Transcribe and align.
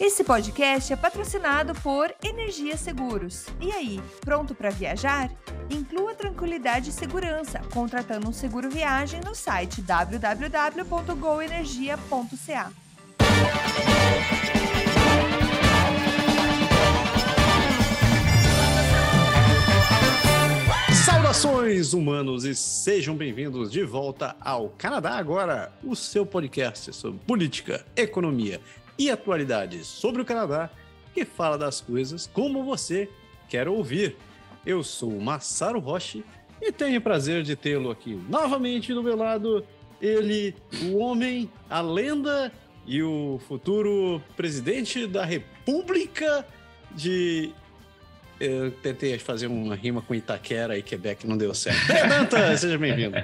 Esse 0.00 0.22
podcast 0.22 0.92
é 0.92 0.96
patrocinado 0.96 1.74
por 1.74 2.14
Energia 2.22 2.76
Seguros. 2.76 3.46
E 3.60 3.72
aí, 3.72 4.00
pronto 4.20 4.54
para 4.54 4.70
viajar? 4.70 5.28
Inclua 5.68 6.14
tranquilidade 6.14 6.90
e 6.90 6.92
segurança 6.92 7.60
contratando 7.74 8.28
um 8.28 8.32
seguro 8.32 8.70
viagem 8.70 9.20
no 9.26 9.34
site 9.34 9.82
www.goenergia.ca. 9.82 12.72
Saudações 21.04 21.92
humanos 21.92 22.44
e 22.44 22.54
sejam 22.54 23.16
bem-vindos 23.16 23.72
de 23.72 23.82
volta 23.82 24.36
ao 24.40 24.68
Canadá 24.70 25.18
Agora, 25.18 25.72
o 25.82 25.96
seu 25.96 26.24
podcast 26.24 26.92
sobre 26.92 27.18
política, 27.26 27.84
economia 27.96 28.60
e 28.98 29.10
atualidades 29.10 29.86
sobre 29.86 30.20
o 30.20 30.24
Canadá 30.24 30.70
que 31.14 31.24
fala 31.24 31.56
das 31.56 31.80
coisas 31.80 32.28
como 32.32 32.64
você 32.64 33.08
quer 33.48 33.68
ouvir. 33.68 34.16
Eu 34.66 34.82
sou 34.82 35.10
o 35.10 35.20
Massaro 35.20 35.78
Roche 35.78 36.24
e 36.60 36.72
tenho 36.72 36.98
o 36.98 37.02
prazer 37.02 37.42
de 37.42 37.56
tê-lo 37.56 37.90
aqui 37.90 38.20
novamente 38.28 38.92
do 38.92 39.02
meu 39.02 39.16
lado. 39.16 39.64
Ele, 40.00 40.54
o 40.84 40.98
homem, 40.98 41.50
a 41.68 41.80
lenda 41.80 42.52
e 42.86 43.02
o 43.02 43.40
futuro 43.48 44.22
presidente 44.36 45.06
da 45.06 45.24
República 45.24 46.46
de. 46.94 47.52
Eu 48.38 48.70
tentei 48.70 49.18
fazer 49.18 49.48
uma 49.48 49.74
rima 49.74 50.00
com 50.00 50.14
Itaquera 50.14 50.78
e 50.78 50.82
Quebec, 50.82 51.26
não 51.26 51.36
deu 51.36 51.52
certo. 51.52 51.80
Seja 52.56 52.78
bem-vindo. 52.78 53.16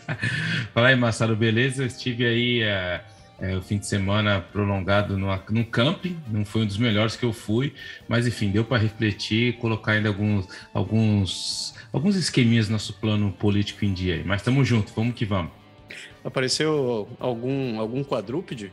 Fala 0.72 0.88
aí, 0.88 0.96
Massaro, 0.96 1.36
beleza? 1.36 1.84
Estive 1.84 2.24
aí. 2.24 2.62
Uh 2.62 3.15
é, 3.38 3.56
o 3.56 3.62
fim 3.62 3.78
de 3.78 3.86
semana 3.86 4.40
prolongado 4.40 5.18
no, 5.18 5.28
no 5.50 5.64
camping, 5.64 6.18
não 6.28 6.44
foi 6.44 6.62
um 6.62 6.66
dos 6.66 6.78
melhores 6.78 7.16
que 7.16 7.24
eu 7.24 7.32
fui, 7.32 7.74
mas 8.08 8.26
enfim, 8.26 8.50
deu 8.50 8.64
para 8.64 8.78
refletir, 8.78 9.56
colocar 9.58 9.92
ainda 9.92 10.08
alguns, 10.08 10.48
alguns, 10.72 11.74
alguns 11.92 12.16
esqueminhas 12.16 12.68
no 12.68 12.72
nosso 12.72 12.94
plano 12.94 13.30
político 13.32 13.84
em 13.84 13.92
dia 13.92 14.14
aí. 14.14 14.24
Mas 14.24 14.40
estamos 14.40 14.66
juntos, 14.66 14.92
vamos 14.94 15.14
que 15.14 15.24
vamos. 15.24 15.52
Apareceu 16.24 17.08
algum, 17.20 17.78
algum 17.78 18.02
quadrúpede 18.02 18.72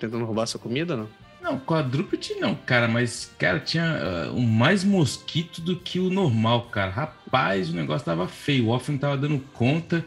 tentando 0.00 0.24
roubar 0.24 0.46
sua 0.46 0.58
comida, 0.58 0.96
não? 0.96 1.08
Não, 1.40 1.56
quadrúpede 1.58 2.34
não, 2.34 2.54
cara, 2.54 2.88
mas, 2.88 3.32
cara, 3.38 3.60
tinha 3.60 4.30
uh, 4.32 4.40
mais 4.40 4.82
mosquito 4.82 5.60
do 5.60 5.76
que 5.76 6.00
o 6.00 6.10
normal, 6.10 6.62
cara. 6.62 6.90
Rapaz, 6.90 7.70
o 7.70 7.74
negócio 7.74 8.04
tava 8.04 8.26
feio, 8.26 8.66
o 8.66 8.68
off 8.70 8.90
não 8.90 8.98
tava 8.98 9.16
dando 9.16 9.38
conta. 9.52 10.04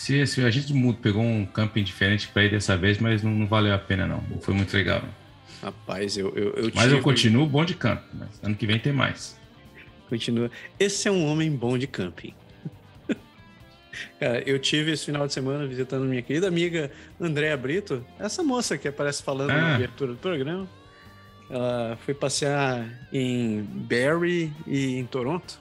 Se, 0.00 0.26
se 0.26 0.42
a 0.42 0.48
gente 0.48 0.72
pegou 1.02 1.22
um 1.22 1.44
camping 1.44 1.84
diferente 1.84 2.26
para 2.28 2.44
ir 2.44 2.50
dessa 2.50 2.74
vez, 2.74 2.96
mas 2.98 3.22
não, 3.22 3.32
não, 3.32 3.46
valeu 3.46 3.74
a 3.74 3.78
pena, 3.78 4.06
não. 4.06 4.24
Não 4.30 4.40
foi 4.40 4.54
muito 4.54 4.74
legal. 4.74 5.04
Rapaz, 5.62 6.16
eu. 6.16 6.34
eu, 6.34 6.54
eu 6.54 6.72
mas 6.74 6.84
tive... 6.84 6.96
eu 6.96 7.02
continuo 7.02 7.46
bom 7.46 7.66
de 7.66 7.74
camping. 7.74 8.18
ano 8.42 8.54
que 8.54 8.66
vem 8.66 8.78
tem 8.78 8.94
mais. 8.94 9.38
Continua. 10.08 10.50
Esse 10.78 11.06
é 11.06 11.10
um 11.10 11.26
homem 11.26 11.54
bom 11.54 11.76
de 11.76 11.86
camping. 11.86 12.32
Cara, 14.18 14.42
eu 14.48 14.58
tive 14.58 14.90
esse 14.90 15.04
final 15.04 15.26
de 15.26 15.34
semana 15.34 15.66
visitando 15.66 16.06
minha 16.06 16.22
querida 16.22 16.48
amiga 16.48 16.90
Andréa 17.20 17.54
Brito, 17.54 18.02
essa 18.18 18.42
moça 18.42 18.78
que 18.78 18.88
aparece 18.88 19.22
falando 19.22 19.50
ah. 19.50 19.60
na 19.60 19.74
abertura 19.74 20.12
do 20.12 20.18
programa. 20.18 20.66
Ela 21.50 21.98
foi 22.06 22.14
passear 22.14 22.88
em 23.12 23.60
Barrie 23.62 24.50
e 24.66 24.96
em 24.96 25.04
Toronto. 25.04 25.60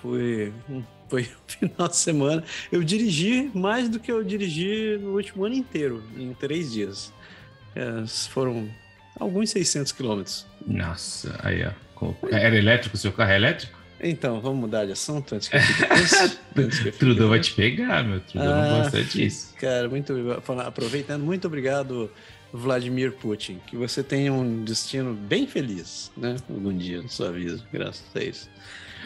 Foi 0.00 0.52
um 0.70 0.84
foi 1.08 1.22
o 1.22 1.28
final 1.46 1.88
de 1.88 1.96
semana. 1.96 2.44
Eu 2.70 2.82
dirigi 2.82 3.50
mais 3.54 3.88
do 3.88 3.98
que 3.98 4.10
eu 4.10 4.22
dirigi 4.22 4.98
no 5.00 5.14
último 5.14 5.44
ano 5.44 5.54
inteiro, 5.54 6.02
em 6.16 6.32
três 6.34 6.72
dias. 6.72 7.12
É, 7.74 8.06
foram 8.30 8.68
alguns 9.18 9.50
600 9.50 9.92
quilômetros. 9.92 10.46
Nossa, 10.66 11.38
aí 11.42 11.64
ó. 11.64 11.86
Era 12.30 12.56
elétrico? 12.56 12.96
Seu 12.96 13.12
carro 13.12 13.32
é 13.32 13.36
elétrico? 13.36 13.76
Então, 13.98 14.40
vamos 14.40 14.58
mudar 14.58 14.84
de 14.84 14.92
assunto 14.92 15.34
antes 15.34 15.48
que 15.48 15.56
eu 15.56 16.92
Trudão 16.98 17.30
vai 17.30 17.40
te 17.40 17.54
pegar, 17.54 18.04
meu. 18.04 18.20
Trudão 18.20 18.52
ah, 18.52 18.68
não 18.68 18.82
gosta 18.82 19.02
disso. 19.02 19.54
Cara, 19.58 19.88
muito 19.88 20.12
aproveitando, 20.66 21.22
muito 21.22 21.46
obrigado, 21.46 22.10
Vladimir 22.52 23.12
Putin. 23.12 23.58
Que 23.66 23.74
você 23.74 24.02
tenha 24.02 24.32
um 24.32 24.64
destino 24.64 25.14
bem 25.14 25.46
feliz, 25.46 26.12
né? 26.14 26.36
Algum 26.48 26.76
dia 26.76 27.00
na 27.00 27.08
sua 27.08 27.32
vida, 27.32 27.58
graças 27.72 28.04
a 28.14 28.22
isso. 28.22 28.50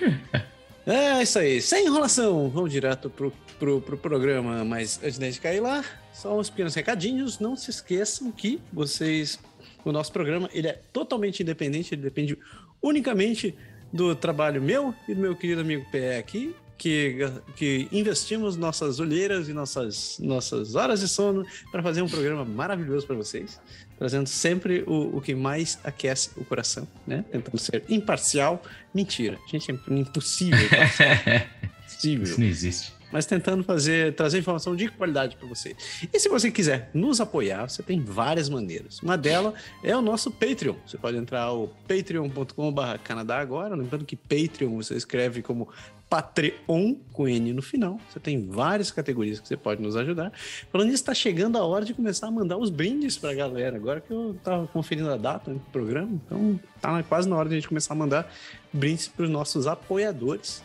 É 0.87 1.23
isso 1.23 1.39
aí, 1.39 1.61
sem 1.61 1.87
enrolação, 1.87 2.49
vamos 2.49 2.71
direto 2.71 3.11
pro, 3.11 3.33
pro, 3.59 3.81
pro 3.81 3.97
programa. 3.99 4.65
Mas 4.65 4.99
antes 5.03 5.35
de 5.35 5.41
cair 5.41 5.61
lá, 5.61 5.85
só 6.13 6.39
uns 6.39 6.49
pequenos 6.51 6.75
recadinhos. 6.75 7.39
Não 7.39 7.55
se 7.55 7.71
esqueçam 7.71 8.33
que 8.33 8.61
vocês, 8.73 9.39
o 9.85 9.93
nosso 9.93 10.13
programa, 10.13 10.49
ele 10.53 10.69
é 10.69 10.81
totalmente 10.93 11.43
independente, 11.43 11.95
ele 11.95 12.03
depende 12.03 12.37
unicamente 12.83 13.55
do 13.93 14.15
trabalho 14.15 14.63
meu 14.63 14.95
e 15.07 15.15
do 15.15 15.21
meu 15.21 15.37
querido 15.37 15.61
amigo 15.61 15.85
PE 15.91 16.17
aqui 16.19 16.55
que, 16.81 17.19
que 17.57 17.87
investimos 17.93 18.57
nossas 18.57 19.01
olheiras 19.01 19.51
e 19.51 19.53
nossas, 19.53 20.19
nossas 20.19 20.75
horas 20.75 21.01
de 21.01 21.09
sono 21.09 21.45
para 21.71 21.83
fazer 21.83 22.01
um 22.01 22.09
programa 22.09 22.43
maravilhoso 22.43 23.07
para 23.07 23.15
vocês, 23.17 23.61
trazendo 23.99 24.27
sempre 24.27 24.83
o, 24.87 25.19
o 25.19 25.21
que 25.21 25.35
mais 25.35 25.79
aquece 25.85 26.31
o 26.39 26.45
coração, 26.45 26.89
né? 27.07 27.23
Tentando 27.31 27.59
ser 27.59 27.85
imparcial. 27.87 28.63
Mentira, 28.95 29.39
gente, 29.47 29.71
é 29.71 29.75
impossível. 29.91 30.59
impossível. 31.85 32.25
Isso 32.25 32.41
não 32.41 32.47
existe 32.47 33.01
mas 33.13 33.27
tentando 33.27 33.65
fazer 33.65 34.15
trazer 34.15 34.39
informação 34.39 34.77
de 34.77 34.87
qualidade 34.87 35.35
para 35.35 35.49
você. 35.49 35.75
E 36.13 36.21
se 36.21 36.29
você 36.29 36.49
quiser 36.49 36.91
nos 36.95 37.21
apoiar, 37.21 37.69
você 37.69 37.83
tem 37.83 38.01
várias 38.01 38.49
maneiras. 38.49 39.01
Uma 39.01 39.19
delas 39.19 39.55
é 39.83 39.97
o 39.97 40.01
nosso 40.01 40.31
Patreon. 40.31 40.77
Você 40.87 40.97
pode 40.97 41.17
entrar 41.17 41.43
ao 41.43 41.67
patreon.com/canadá 41.89 43.41
agora, 43.41 43.75
lembrando 43.75 44.05
que 44.05 44.15
Patreon 44.15 44.77
você 44.77 44.95
escreve 44.95 45.43
como 45.43 45.69
Patreon 46.11 46.97
com 47.13 47.29
N 47.29 47.53
no 47.53 47.63
final. 47.63 48.01
Você 48.11 48.19
tem 48.19 48.45
várias 48.45 48.91
categorias 48.91 49.39
que 49.39 49.47
você 49.47 49.57
pode 49.57 49.81
nos 49.81 49.97
ajudar. 49.97 50.33
Falando 50.73 50.89
nisso, 50.89 51.03
está 51.03 51.15
chegando 51.15 51.57
a 51.57 51.65
hora 51.65 51.85
de 51.85 51.95
começar 51.95 52.27
a 52.27 52.31
mandar 52.33 52.57
os 52.57 52.69
brindes 52.69 53.17
para 53.17 53.31
a 53.31 53.35
galera. 53.35 53.77
Agora 53.77 54.01
que 54.01 54.13
eu 54.13 54.33
estava 54.33 54.67
conferindo 54.67 55.09
a 55.09 55.17
data 55.17 55.53
do 55.53 55.61
programa, 55.71 56.21
então 56.27 56.59
tá 56.81 57.01
quase 57.05 57.29
na 57.29 57.37
hora 57.37 57.49
de 57.49 57.55
a 57.55 57.59
gente 57.59 57.69
começar 57.69 57.95
a 57.95 57.97
mandar 57.97 58.35
brindes 58.73 59.07
para 59.07 59.25
os 59.25 59.31
nossos 59.31 59.69
apoiadores. 59.69 60.65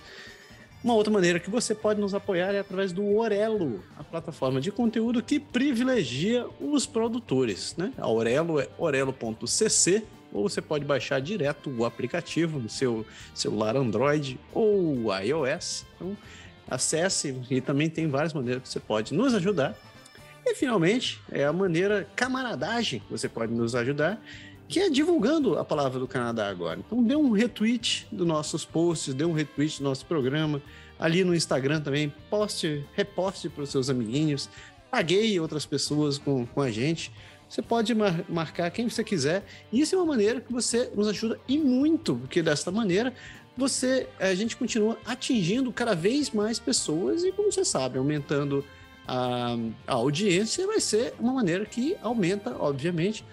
Uma 0.83 0.95
outra 0.95 1.13
maneira 1.13 1.39
que 1.39 1.49
você 1.49 1.75
pode 1.75 2.01
nos 2.01 2.15
apoiar 2.15 2.53
é 2.53 2.59
através 2.59 2.91
do 2.91 3.15
Orelo, 3.15 3.83
a 3.97 4.03
plataforma 4.03 4.59
de 4.59 4.71
conteúdo 4.71 5.21
que 5.21 5.39
privilegia 5.39 6.47
os 6.59 6.87
produtores. 6.87 7.75
Né? 7.77 7.93
A 7.97 8.07
Orelo 8.07 8.59
é 8.59 8.67
orelo.cc 8.77 10.03
ou 10.31 10.49
você 10.49 10.61
pode 10.61 10.83
baixar 10.85 11.19
direto 11.21 11.69
o 11.69 11.85
aplicativo 11.85 12.59
no 12.59 12.69
seu 12.69 13.05
celular 13.33 13.75
Android 13.75 14.39
ou 14.53 15.13
iOS. 15.21 15.85
Então, 15.95 16.17
acesse 16.67 17.39
e 17.49 17.61
também 17.61 17.89
tem 17.89 18.07
várias 18.07 18.33
maneiras 18.33 18.63
que 18.63 18.69
você 18.69 18.79
pode 18.79 19.13
nos 19.13 19.33
ajudar. 19.33 19.75
E 20.45 20.53
finalmente, 20.53 21.19
é 21.31 21.43
a 21.43 21.53
maneira 21.53 22.07
camaradagem 22.15 22.99
que 22.99 23.11
você 23.11 23.27
pode 23.27 23.51
nos 23.51 23.73
ajudar, 23.73 24.21
que 24.67 24.79
é 24.79 24.89
divulgando 24.89 25.57
a 25.57 25.65
palavra 25.65 25.99
do 25.99 26.07
Canadá 26.07 26.49
agora. 26.49 26.79
Então, 26.79 27.03
dê 27.03 27.15
um 27.15 27.31
retweet 27.31 28.07
dos 28.11 28.27
nossos 28.27 28.63
posts, 28.63 29.13
dê 29.13 29.25
um 29.25 29.33
retweet 29.33 29.79
do 29.79 29.83
nosso 29.83 30.05
programa. 30.05 30.61
Ali 30.99 31.23
no 31.23 31.35
Instagram 31.35 31.81
também, 31.81 32.13
poste, 32.29 32.85
reposte 32.93 33.49
para 33.49 33.63
os 33.63 33.69
seus 33.69 33.89
amiguinhos, 33.89 34.49
paguei 34.89 35.39
outras 35.39 35.65
pessoas 35.65 36.17
com, 36.17 36.45
com 36.45 36.61
a 36.61 36.71
gente. 36.71 37.11
Você 37.55 37.61
pode 37.61 37.95
mar 37.95 38.25
marcar 38.27 38.69
quem 38.69 38.89
você 38.89 39.01
quiser. 39.01 39.41
E 39.71 39.79
isso 39.79 39.95
é 39.95 39.97
uma 39.97 40.05
maneira 40.05 40.41
que 40.41 40.51
você 40.51 40.91
nos 40.93 41.07
ajuda 41.07 41.39
e 41.47 41.57
muito, 41.57 42.17
porque 42.17 42.43
dessa 42.43 42.69
maneira 42.69 43.13
você 43.55 44.09
a 44.19 44.35
gente 44.35 44.57
continua 44.57 44.97
atingindo 45.05 45.71
cada 45.71 45.95
vez 45.95 46.31
mais 46.31 46.59
pessoas 46.59 47.23
e, 47.23 47.31
como 47.31 47.49
você 47.49 47.63
sabe, 47.63 47.97
aumentando 47.97 48.65
a, 49.07 49.55
a 49.87 49.93
audiência 49.93 50.67
vai 50.67 50.81
ser 50.81 51.13
uma 51.17 51.31
maneira 51.31 51.65
que 51.65 51.95
aumenta, 52.01 52.53
obviamente, 52.59 53.23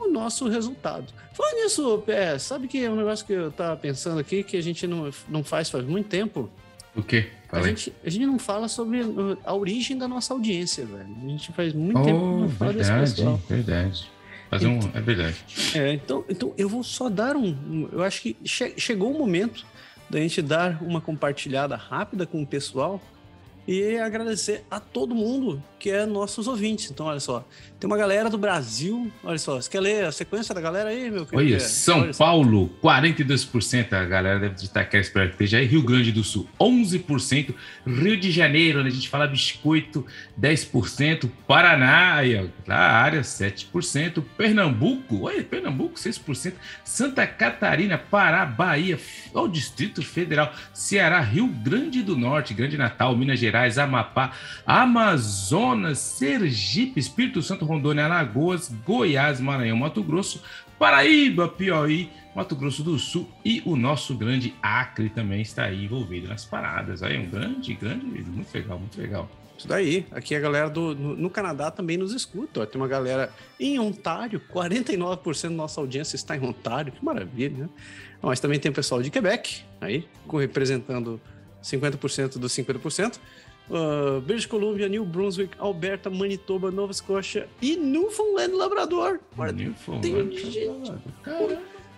o 0.00 0.08
nosso 0.08 0.48
resultado. 0.48 1.12
Falando 1.34 1.56
nisso, 1.56 2.02
Pé, 2.06 2.38
sabe 2.38 2.68
que 2.68 2.82
é 2.82 2.90
um 2.90 2.96
negócio 2.96 3.26
que 3.26 3.34
eu 3.34 3.50
estava 3.50 3.76
pensando 3.76 4.18
aqui 4.18 4.42
que 4.42 4.56
a 4.56 4.62
gente 4.62 4.86
não, 4.86 5.10
não 5.28 5.44
faz 5.44 5.68
faz 5.68 5.84
muito 5.84 6.08
tempo? 6.08 6.50
O 6.96 7.02
quê? 7.02 7.30
A 7.50 7.62
gente, 7.62 7.92
a 8.04 8.10
gente 8.10 8.26
não 8.26 8.38
fala 8.38 8.68
sobre 8.68 9.00
a 9.44 9.54
origem 9.54 9.96
da 9.96 10.06
nossa 10.06 10.34
audiência, 10.34 10.84
velho. 10.84 11.16
A 11.22 11.28
gente 11.28 11.52
faz 11.52 11.72
muito 11.72 11.98
oh, 11.98 12.04
tempo 12.04 12.18
que 12.18 12.40
não 12.42 12.48
fala 12.50 12.72
verdade, 12.72 13.00
desse 13.00 13.14
pessoal. 13.14 13.40
Verdade. 13.48 14.10
Faz 14.50 14.62
então, 14.62 14.74
um, 14.74 14.96
é 14.96 15.00
verdade. 15.00 15.44
É, 15.74 15.92
então, 15.92 16.24
então 16.28 16.54
eu 16.58 16.68
vou 16.68 16.82
só 16.82 17.08
dar 17.08 17.36
um. 17.36 17.88
Eu 17.90 18.02
acho 18.02 18.20
que 18.20 18.36
che, 18.44 18.74
chegou 18.76 19.14
o 19.14 19.18
momento 19.18 19.64
da 20.10 20.18
gente 20.18 20.42
dar 20.42 20.82
uma 20.82 21.00
compartilhada 21.00 21.76
rápida 21.76 22.26
com 22.26 22.42
o 22.42 22.46
pessoal 22.46 23.00
e 23.68 23.98
agradecer 23.98 24.64
a 24.70 24.80
todo 24.80 25.14
mundo 25.14 25.62
que 25.78 25.90
é 25.90 26.06
nossos 26.06 26.48
ouvintes. 26.48 26.90
Então, 26.90 27.04
olha 27.04 27.20
só, 27.20 27.46
tem 27.78 27.86
uma 27.86 27.98
galera 27.98 28.30
do 28.30 28.38
Brasil, 28.38 29.12
olha 29.22 29.38
só, 29.38 29.60
você 29.60 29.70
quer 29.70 29.80
ler 29.80 30.04
a 30.06 30.10
sequência 30.10 30.54
da 30.54 30.60
galera 30.60 30.88
aí, 30.88 31.10
meu 31.10 31.26
querido? 31.26 31.52
Olha, 31.52 31.60
São 31.60 32.00
olha 32.00 32.14
Paulo, 32.14 32.70
42%, 32.82 33.92
a 33.92 34.04
galera 34.06 34.40
deve 34.40 34.54
estar 34.54 34.80
aqui, 34.80 34.96
espero 34.96 35.28
que 35.28 35.34
esteja 35.34 35.58
aí. 35.58 35.66
Rio 35.66 35.82
Grande 35.82 36.10
do 36.10 36.24
Sul, 36.24 36.48
11%. 36.58 37.54
Rio 37.86 38.16
de 38.16 38.30
Janeiro, 38.30 38.80
onde 38.80 38.88
a 38.88 38.92
gente 38.92 39.08
fala 39.08 39.26
biscoito, 39.26 40.04
10%. 40.40 41.30
Paraná, 41.46 42.14
aí, 42.14 42.36
ó, 42.36 42.72
a 42.72 42.74
área, 42.74 43.20
7%. 43.20 44.24
Pernambuco, 44.36 45.26
olha, 45.26 45.44
Pernambuco, 45.44 45.94
6%. 45.96 46.54
Santa 46.82 47.26
Catarina, 47.26 47.98
Pará, 47.98 48.46
Bahia, 48.46 48.98
o 49.34 49.46
Distrito 49.46 50.02
Federal, 50.02 50.52
Ceará, 50.72 51.20
Rio 51.20 51.46
Grande 51.46 52.02
do 52.02 52.16
Norte, 52.16 52.54
Grande 52.54 52.78
Natal, 52.78 53.14
Minas 53.14 53.38
Gerais. 53.38 53.57
Gerais, 53.58 53.78
Amapá, 53.78 54.32
Amazonas, 54.64 55.98
Sergipe, 55.98 57.00
Espírito 57.00 57.42
Santo, 57.42 57.64
Rondônia, 57.64 58.04
Alagoas, 58.04 58.72
Goiás, 58.86 59.40
Maranhão, 59.40 59.76
Mato 59.76 60.02
Grosso, 60.02 60.42
Paraíba, 60.78 61.48
Piauí, 61.48 62.08
Mato 62.36 62.54
Grosso 62.54 62.84
do 62.84 62.96
Sul 62.98 63.28
e 63.44 63.60
o 63.64 63.74
nosso 63.74 64.14
grande 64.14 64.54
Acre 64.62 65.08
também 65.10 65.42
está 65.42 65.64
aí 65.64 65.84
envolvido 65.84 66.28
nas 66.28 66.44
paradas. 66.44 67.02
Aí 67.02 67.18
um 67.18 67.28
grande, 67.28 67.74
grande, 67.74 68.04
muito 68.04 68.54
legal, 68.54 68.78
muito 68.78 69.00
legal. 69.00 69.28
Isso 69.58 69.66
daí. 69.66 70.06
Aqui 70.12 70.36
a 70.36 70.40
galera 70.40 70.70
do, 70.70 70.94
no, 70.94 71.16
no 71.16 71.28
Canadá 71.28 71.68
também 71.68 71.96
nos 71.96 72.14
escuta. 72.14 72.60
Ó. 72.60 72.66
Tem 72.66 72.80
uma 72.80 72.86
galera 72.86 73.32
em 73.58 73.76
Ontário, 73.80 74.40
49% 74.54 75.42
da 75.42 75.50
nossa 75.50 75.80
audiência 75.80 76.14
está 76.14 76.36
em 76.36 76.40
Ontário, 76.40 76.92
que 76.92 77.04
maravilha, 77.04 77.64
né? 77.64 77.68
Mas 78.22 78.38
também 78.38 78.60
tem 78.60 78.70
o 78.70 78.74
pessoal 78.74 79.02
de 79.02 79.10
Quebec, 79.10 79.62
aí, 79.80 80.04
representando 80.32 81.20
50% 81.62 82.38
dos 82.38 82.52
50% 82.52 83.18
uh, 83.70 84.20
British 84.20 84.46
Columbia, 84.46 84.88
New 84.88 85.04
Brunswick, 85.04 85.54
Alberta, 85.58 86.10
Manitoba, 86.10 86.70
Nova 86.70 86.92
Scotia 86.92 87.48
e 87.60 87.76
Newfoundland 87.76 88.52
Labrador. 88.52 89.20
Newfoundland 89.54 90.28
tem 90.30 90.50
gente... 90.50 90.70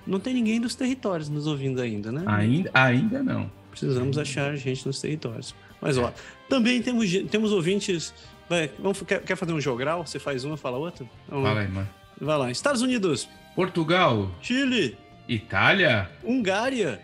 Não 0.06 0.18
tem 0.18 0.34
ninguém 0.34 0.60
dos 0.60 0.74
territórios 0.74 1.28
nos 1.28 1.46
ouvindo 1.46 1.80
ainda, 1.80 2.10
né? 2.10 2.24
Ainda, 2.26 2.70
ainda 2.74 3.22
não. 3.22 3.50
Precisamos 3.70 4.18
achar 4.18 4.56
gente 4.56 4.86
nos 4.86 5.00
territórios. 5.00 5.54
Mas, 5.80 5.96
ó, 5.96 6.12
também 6.48 6.82
temos, 6.82 7.10
temos 7.30 7.52
ouvintes. 7.52 8.12
Vai, 8.48 8.70
vamos, 8.78 9.00
quer, 9.02 9.22
quer 9.22 9.36
fazer 9.36 9.52
um 9.52 9.60
jogral? 9.60 10.04
Você 10.04 10.18
faz 10.18 10.44
uma, 10.44 10.56
fala 10.56 10.78
outra? 10.78 11.06
Vamos 11.28 11.46
Fala 11.46 11.60
aí, 11.60 11.68
mano. 11.68 11.88
Vai 12.20 12.38
lá. 12.38 12.50
Estados 12.50 12.82
Unidos. 12.82 13.28
Portugal. 13.54 14.30
Chile. 14.42 14.96
Itália. 15.28 16.10
Hungária. 16.24 17.00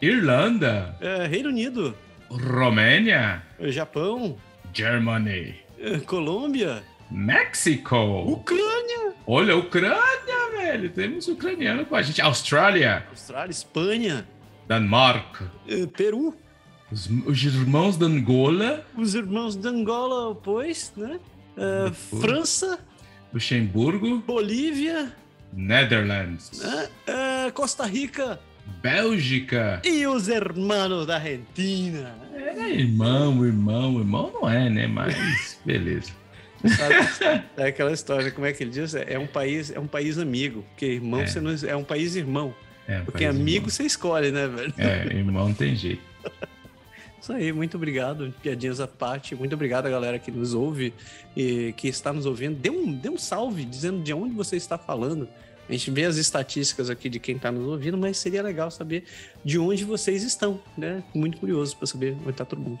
Irlanda. 0.00 0.96
É, 1.00 1.26
Reino 1.26 1.50
Unido. 1.50 1.94
Romênia. 2.30 3.42
Japão. 3.60 4.36
Germany. 4.72 5.54
É, 5.78 5.98
Colômbia. 6.00 6.82
México. 7.10 7.96
Ucrânia. 7.96 9.14
Olha, 9.26 9.56
Ucrânia, 9.56 10.50
velho. 10.56 10.90
Temos 10.90 11.28
ucraniano 11.28 11.84
com 11.86 11.96
a 11.96 12.02
gente. 12.02 12.20
Austrália. 12.20 13.06
Austrália, 13.10 13.50
Espanha. 13.50 14.26
Danmark. 14.66 15.44
É, 15.68 15.86
Peru. 15.86 16.34
Os, 16.90 17.08
os, 17.26 17.42
irmãos 17.42 17.96
da 17.96 18.06
Angola. 18.06 18.84
Os 18.96 19.14
irmãos 19.14 19.56
da 19.56 19.70
Angola, 19.70 20.34
pois, 20.34 20.92
né? 20.96 21.18
Uh, 21.56 21.92
França. 22.20 22.78
Luxemburgo. 23.32 24.18
Bolívia. 24.18 25.12
Netherlands. 25.52 26.62
Uh, 26.62 27.52
Costa 27.52 27.84
Rica. 27.86 28.40
Bélgica. 28.82 29.80
E 29.84 30.06
os 30.06 30.28
hermanos 30.28 31.06
da 31.06 31.16
Argentina. 31.16 32.14
É, 32.34 32.70
irmão, 32.70 33.44
irmão, 33.44 33.98
irmão 33.98 34.30
não 34.32 34.48
é, 34.48 34.68
né? 34.70 34.86
Mas 34.86 35.58
beleza. 35.64 36.12
Sabe, 36.64 37.44
é 37.56 37.66
aquela 37.66 37.92
história, 37.92 38.30
como 38.30 38.46
é 38.46 38.52
que 38.52 38.62
ele 38.62 38.70
diz? 38.70 38.94
É 38.94 39.18
um 39.18 39.26
país, 39.26 39.70
é 39.70 39.78
um 39.78 39.86
país 39.86 40.18
amigo, 40.18 40.64
porque 40.70 40.86
irmão 40.86 41.20
é, 41.20 41.26
você 41.26 41.40
não, 41.40 41.54
é 41.66 41.76
um 41.76 41.84
país 41.84 42.16
irmão. 42.16 42.54
É, 42.88 43.00
um 43.00 43.04
porque 43.04 43.24
país 43.24 43.36
amigo 43.36 43.56
irmão. 43.56 43.70
você 43.70 43.82
escolhe, 43.84 44.30
né, 44.30 44.48
velho? 44.48 44.74
É, 44.78 45.06
irmão 45.14 45.48
não 45.48 45.54
tem 45.54 45.76
jeito. 45.76 46.02
Isso 47.20 47.32
aí, 47.32 47.52
muito 47.52 47.76
obrigado, 47.76 48.32
piadinhas 48.40 48.78
à 48.78 48.86
parte. 48.86 49.34
Muito 49.34 49.52
obrigado 49.52 49.86
a 49.86 49.90
galera 49.90 50.16
que 50.16 50.30
nos 50.30 50.54
ouve 50.54 50.94
e 51.36 51.74
que 51.76 51.88
está 51.88 52.12
nos 52.12 52.24
ouvindo. 52.24 52.56
Dê 52.56 52.70
um, 52.70 52.92
dê 52.92 53.08
um 53.08 53.18
salve 53.18 53.64
dizendo 53.64 54.00
de 54.00 54.12
onde 54.12 54.32
você 54.32 54.54
está 54.54 54.78
falando. 54.78 55.28
A 55.68 55.72
gente 55.72 55.90
vê 55.90 56.04
as 56.04 56.16
estatísticas 56.16 56.88
aqui 56.90 57.08
de 57.08 57.18
quem 57.18 57.36
está 57.36 57.50
nos 57.50 57.66
ouvindo, 57.66 57.98
mas 57.98 58.18
seria 58.18 58.42
legal 58.42 58.70
saber 58.70 59.04
de 59.44 59.58
onde 59.58 59.84
vocês 59.84 60.22
estão, 60.22 60.60
né? 60.76 61.02
Muito 61.14 61.38
curioso 61.38 61.76
para 61.76 61.86
saber 61.86 62.16
onde 62.22 62.30
está 62.30 62.44
todo 62.44 62.60
mundo. 62.60 62.80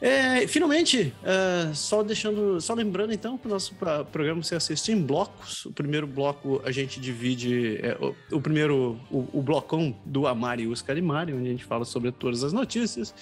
É, 0.00 0.46
finalmente, 0.46 1.14
uh, 1.22 1.74
só 1.74 2.02
deixando, 2.02 2.60
só 2.60 2.74
lembrando 2.74 3.14
então 3.14 3.38
que 3.38 3.46
o 3.46 3.48
nosso 3.48 3.74
programa 4.12 4.42
você 4.42 4.54
assiste 4.54 4.92
em 4.92 5.00
blocos. 5.00 5.64
O 5.64 5.72
primeiro 5.72 6.06
bloco 6.06 6.60
a 6.62 6.70
gente 6.70 7.00
divide 7.00 7.78
é, 7.82 7.96
o, 7.98 8.14
o, 8.36 8.40
primeiro, 8.40 9.00
o, 9.10 9.26
o, 9.32 9.40
blocão 9.40 9.96
do 10.04 10.26
Amari 10.26 10.64
e 10.64 10.66
os 10.66 10.82
Carimari, 10.82 11.32
onde 11.32 11.48
a 11.48 11.50
gente 11.52 11.64
fala 11.64 11.86
sobre 11.86 12.12
todas 12.12 12.44
as 12.44 12.52
notícias. 12.52 13.14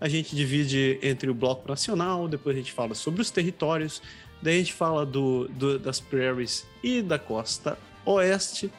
A 0.00 0.08
gente 0.08 0.34
divide 0.34 0.98
entre 1.02 1.28
o 1.28 1.34
bloco 1.34 1.68
nacional, 1.68 2.26
depois 2.26 2.56
a 2.56 2.58
gente 2.58 2.72
fala 2.72 2.94
sobre 2.94 3.20
os 3.20 3.30
territórios, 3.30 4.00
daí 4.40 4.54
a 4.54 4.58
gente 4.60 4.72
fala 4.72 5.04
do, 5.04 5.46
do 5.48 5.78
das 5.78 6.00
prairies 6.00 6.66
e 6.82 7.02
da 7.02 7.18
costa 7.18 7.76
Oeste. 8.04 8.72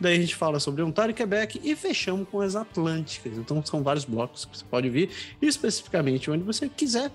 Daí 0.00 0.16
a 0.16 0.20
gente 0.20 0.34
fala 0.34 0.60
sobre 0.60 0.82
Ontário 0.82 1.10
e 1.10 1.14
Quebec 1.14 1.60
e 1.62 1.74
fechamos 1.74 2.28
com 2.28 2.40
as 2.40 2.54
Atlânticas. 2.54 3.36
Então 3.36 3.64
são 3.64 3.82
vários 3.82 4.04
blocos 4.04 4.44
que 4.44 4.56
você 4.56 4.64
pode 4.64 4.88
vir 4.88 5.10
especificamente 5.42 6.30
onde 6.30 6.44
você 6.44 6.68
quiser. 6.68 7.10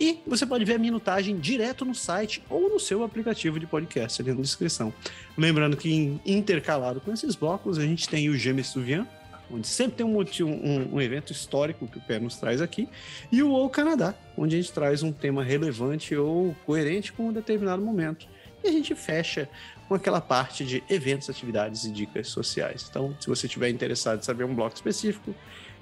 E 0.00 0.18
você 0.26 0.46
pode 0.46 0.64
ver 0.64 0.76
a 0.76 0.78
minutagem 0.78 1.38
direto 1.38 1.84
no 1.84 1.94
site 1.94 2.42
ou 2.48 2.70
no 2.70 2.80
seu 2.80 3.04
aplicativo 3.04 3.60
de 3.60 3.66
podcast 3.66 4.22
ali 4.22 4.32
na 4.32 4.40
descrição. 4.40 4.94
Lembrando 5.36 5.76
que 5.76 6.18
intercalado 6.24 7.02
com 7.02 7.12
esses 7.12 7.34
blocos 7.34 7.76
a 7.76 7.82
gente 7.82 8.08
tem 8.08 8.30
o 8.30 8.34
Gêmeos 8.34 8.68
Suvian, 8.68 9.06
onde 9.52 9.66
sempre 9.66 9.96
tem 9.96 10.06
um, 10.06 10.18
um, 10.18 10.94
um, 10.94 11.00
evento 11.02 11.32
histórico 11.32 11.86
que 11.86 11.98
o 11.98 12.00
Pé 12.00 12.18
nos 12.18 12.36
traz 12.36 12.62
aqui, 12.62 12.88
e 13.30 13.42
o 13.42 13.52
O 13.52 13.68
Canadá, 13.68 14.14
onde 14.38 14.56
a 14.56 14.58
gente 14.60 14.72
traz 14.72 15.02
um 15.02 15.12
tema 15.12 15.42
relevante 15.42 16.16
ou 16.16 16.56
coerente 16.64 17.12
com 17.12 17.28
um 17.28 17.32
determinado 17.32 17.82
momento. 17.82 18.26
E 18.64 18.68
a 18.68 18.72
gente 18.72 18.94
fecha 18.94 19.48
com 19.90 19.96
aquela 19.96 20.20
parte 20.20 20.64
de 20.64 20.84
eventos, 20.88 21.28
atividades 21.28 21.82
e 21.82 21.90
dicas 21.90 22.28
sociais. 22.28 22.86
Então, 22.88 23.12
se 23.18 23.26
você 23.26 23.46
estiver 23.46 23.68
interessado 23.70 24.20
em 24.20 24.22
saber 24.22 24.44
um 24.44 24.54
bloco 24.54 24.76
específico, 24.76 25.34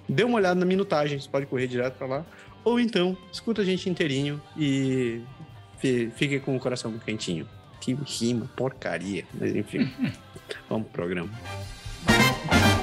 dê 0.09 0.25
uma 0.25 0.37
olhada 0.39 0.59
na 0.59 0.65
minutagem, 0.65 1.21
você 1.21 1.29
pode 1.29 1.45
correr 1.45 1.67
direto 1.67 1.99
para 1.99 2.07
lá, 2.07 2.27
ou 2.65 2.81
então 2.81 3.15
escuta 3.31 3.61
a 3.61 3.65
gente 3.67 3.91
inteirinho 3.91 4.41
e 4.57 5.21
fique 5.79 6.41
com 6.41 6.57
o 6.57 6.59
coração 6.59 6.99
quentinho. 6.99 7.47
Que 7.83 7.93
rima, 7.93 8.51
porcaria, 8.57 9.27
mas 9.35 9.55
enfim, 9.55 9.93
vamos 10.71 10.89
pro 10.89 11.03
programa. 11.03 11.31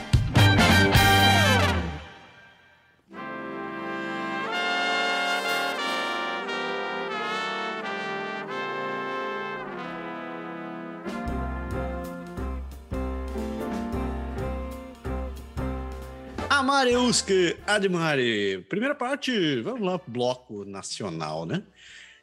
Amareuske 16.65 17.55
Admare. 17.67 18.65
Primeira 18.67 18.95
parte, 18.95 19.61
vamos 19.61 19.81
lá, 19.81 20.01
bloco 20.07 20.65
nacional, 20.65 21.45
né? 21.45 21.61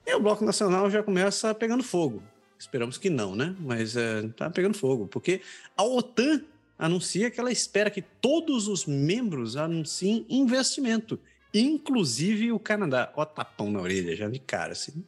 E 0.05 0.13
o 0.17 0.19
bloco 0.19 0.45
nacional 0.45 0.91
já 0.91 1.01
começa 1.01 1.55
pegando 1.55 1.85
fogo. 1.85 2.21
Esperamos 2.59 2.99
que 2.99 3.09
não, 3.09 3.37
né? 3.37 3.55
Mas 3.61 3.97
é, 3.97 4.29
tá 4.37 4.51
pegando 4.51 4.77
fogo, 4.77 5.07
porque 5.07 5.43
a 5.77 5.85
OTAN 5.85 6.43
anuncia 6.77 7.31
que 7.31 7.39
ela 7.39 7.53
espera 7.53 7.89
que 7.89 8.03
todos 8.03 8.67
os 8.67 8.85
membros 8.85 9.57
anunciem 9.57 10.27
investimento, 10.29 11.21
inclusive 11.55 12.51
o 12.51 12.59
Canadá. 12.59 13.13
Ó, 13.15 13.25
tapão 13.25 13.71
na 13.71 13.81
orelha, 13.81 14.17
já 14.17 14.29
de 14.29 14.41
cara, 14.41 14.73
assim. 14.73 15.05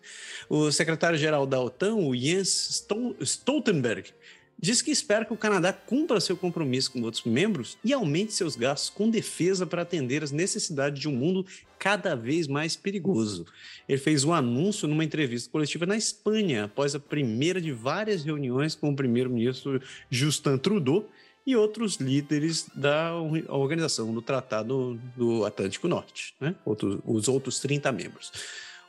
O 0.49 0.71
secretário-geral 0.71 1.45
da 1.45 1.61
OTAN, 1.61 1.97
o 1.97 2.15
Jens 2.15 2.87
Stoltenberg, 3.21 4.15
diz 4.59 4.81
que 4.83 4.91
espera 4.91 5.25
que 5.25 5.33
o 5.33 5.37
Canadá 5.37 5.73
cumpra 5.73 6.21
seu 6.21 6.37
compromisso 6.37 6.93
com 6.93 7.03
outros 7.03 7.25
membros 7.25 7.77
e 7.85 7.93
aumente 7.93 8.33
seus 8.33 8.57
gastos 8.57 8.91
com 8.91 9.11
defesa 9.11 9.67
para 9.67 9.83
atender 9.83 10.23
às 10.23 10.33
necessidades 10.33 11.01
de 11.01 11.09
um 11.09 11.13
mundo 11.13 11.47
cada 11.79 12.15
vez 12.15 12.47
mais 12.47 12.77
perigoso. 12.77 13.47
Ele 13.89 13.99
fez 13.99 14.25
um 14.25 14.33
anúncio 14.33 14.89
numa 14.89 15.05
entrevista 15.05 15.51
coletiva 15.51 15.85
na 15.85 15.97
Espanha, 15.97 16.65
após 16.65 16.95
a 16.95 17.01
primeira 17.01 17.61
de 17.61 17.73
várias 17.73 18.25
reuniões 18.25 18.75
com 18.75 18.91
o 18.91 18.97
primeiro-ministro 18.97 19.83
Justin 20.09 20.57
Trudeau 20.57 21.09
e 21.47 21.55
outros 21.55 21.97
líderes 21.97 22.67
da 22.75 23.13
organização 23.49 24.15
do 24.15 24.23
Tratado 24.23 24.99
do 25.15 25.45
Atlântico 25.45 25.87
Norte, 25.87 26.35
né? 26.41 26.55
Outros, 26.65 27.01
os 27.05 27.29
outros 27.29 27.61
30 27.61 27.93
membros. 27.93 28.33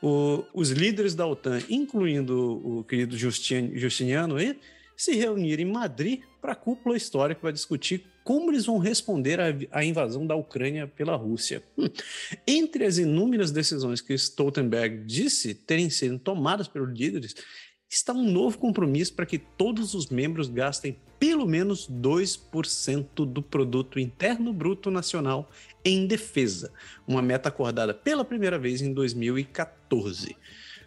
O, 0.01 0.43
os 0.53 0.69
líderes 0.69 1.15
da 1.15 1.25
OTAN, 1.25 1.59
incluindo 1.69 2.61
o 2.63 2.83
querido 2.83 3.17
Justin, 3.17 3.71
Justiniano, 3.75 4.37
se 4.95 5.13
reunir 5.15 5.59
em 5.59 5.65
Madrid 5.65 6.21
para 6.41 6.53
a 6.53 6.55
cúpula 6.55 6.95
histórica 6.95 7.41
para 7.41 7.51
discutir 7.51 8.05
como 8.23 8.51
eles 8.51 8.65
vão 8.65 8.79
responder 8.79 9.39
à, 9.71 9.85
invasão 9.85 10.25
da 10.25 10.35
Ucrânia 10.35 10.87
pela 10.87 11.15
Rússia. 11.15 11.61
Hum. 11.77 11.87
Entre 12.47 12.83
as 12.85 12.97
inúmeras 12.97 13.51
decisões 13.51 14.01
que 14.01 14.13
Stoltenberg 14.15 15.05
disse 15.05 15.53
terem 15.53 15.89
sido 15.89 16.17
tomadas 16.17 16.67
pelos 16.67 16.97
líderes, 16.97 17.35
está 17.87 18.13
um 18.13 18.29
novo 18.29 18.57
compromisso 18.57 19.13
para 19.13 19.25
que 19.25 19.37
todos 19.37 19.93
os 19.93 20.09
membros 20.09 20.49
gastem 20.49 20.97
pelo 21.19 21.45
menos 21.45 21.89
2% 21.89 23.25
do 23.25 23.41
produto 23.41 23.99
interno 23.99 24.51
bruto 24.51 24.91
nacional 24.91 25.49
em 25.83 26.07
defesa, 26.07 26.73
uma 27.07 27.21
meta 27.21 27.49
acordada 27.49 27.93
pela 27.93 28.25
primeira 28.25 28.57
vez 28.57 28.81
em 28.81 28.91
2014. 28.93 30.35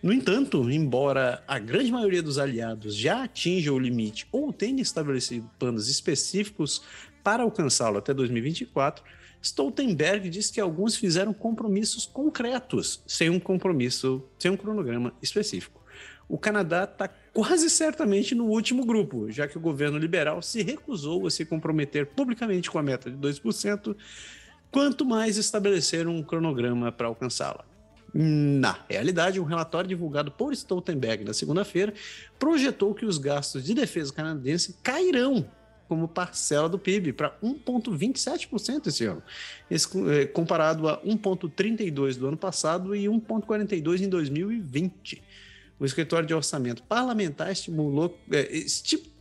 No 0.00 0.12
entanto, 0.12 0.70
embora 0.70 1.42
a 1.48 1.58
grande 1.58 1.90
maioria 1.90 2.22
dos 2.22 2.38
aliados 2.38 2.94
já 2.94 3.24
atinja 3.24 3.72
o 3.72 3.78
limite 3.78 4.28
ou 4.30 4.52
tenha 4.52 4.80
estabelecido 4.80 5.50
planos 5.58 5.88
específicos 5.88 6.82
para 7.24 7.42
alcançá-lo 7.42 7.98
até 7.98 8.14
2024, 8.14 9.02
Stoltenberg 9.42 10.30
diz 10.30 10.50
que 10.52 10.60
alguns 10.60 10.96
fizeram 10.96 11.34
compromissos 11.34 12.06
concretos, 12.06 13.02
sem 13.06 13.28
um 13.28 13.40
compromisso, 13.40 14.22
sem 14.38 14.52
um 14.52 14.56
cronograma 14.56 15.12
específico. 15.20 15.82
O 16.28 16.38
Canadá 16.38 16.84
está 16.84 17.08
quase 17.32 17.68
certamente 17.68 18.36
no 18.36 18.44
último 18.44 18.84
grupo, 18.84 19.30
já 19.32 19.48
que 19.48 19.58
o 19.58 19.60
governo 19.60 19.98
liberal 19.98 20.42
se 20.42 20.62
recusou 20.62 21.26
a 21.26 21.30
se 21.30 21.44
comprometer 21.44 22.06
publicamente 22.06 22.70
com 22.70 22.78
a 22.78 22.82
meta 22.82 23.10
de 23.10 23.16
2%, 23.16 23.96
quanto 24.70 25.04
mais 25.04 25.38
estabelecer 25.38 26.06
um 26.06 26.22
cronograma 26.22 26.92
para 26.92 27.08
alcançá-la. 27.08 27.77
Na 28.14 28.78
realidade, 28.88 29.38
um 29.38 29.44
relatório 29.44 29.88
divulgado 29.88 30.30
por 30.30 30.52
Stoltenberg 30.52 31.24
na 31.24 31.34
segunda-feira 31.34 31.92
projetou 32.38 32.94
que 32.94 33.04
os 33.04 33.18
gastos 33.18 33.64
de 33.64 33.74
defesa 33.74 34.12
canadense 34.12 34.76
cairão 34.82 35.46
como 35.88 36.06
parcela 36.06 36.68
do 36.68 36.78
PIB 36.78 37.14
para 37.14 37.36
1,27% 37.42 38.88
esse 38.88 39.06
ano, 39.06 39.22
é, 39.70 40.26
comparado 40.26 40.86
a 40.86 41.02
1,32% 41.02 42.18
do 42.18 42.28
ano 42.28 42.36
passado 42.36 42.94
e 42.94 43.06
1,42% 43.06 44.02
em 44.02 44.08
2020. 44.08 45.22
O 45.80 45.86
escritório 45.86 46.26
de 46.26 46.34
orçamento 46.34 46.82
parlamentar 46.82 47.50
estimulou, 47.50 48.18
é, 48.30 48.48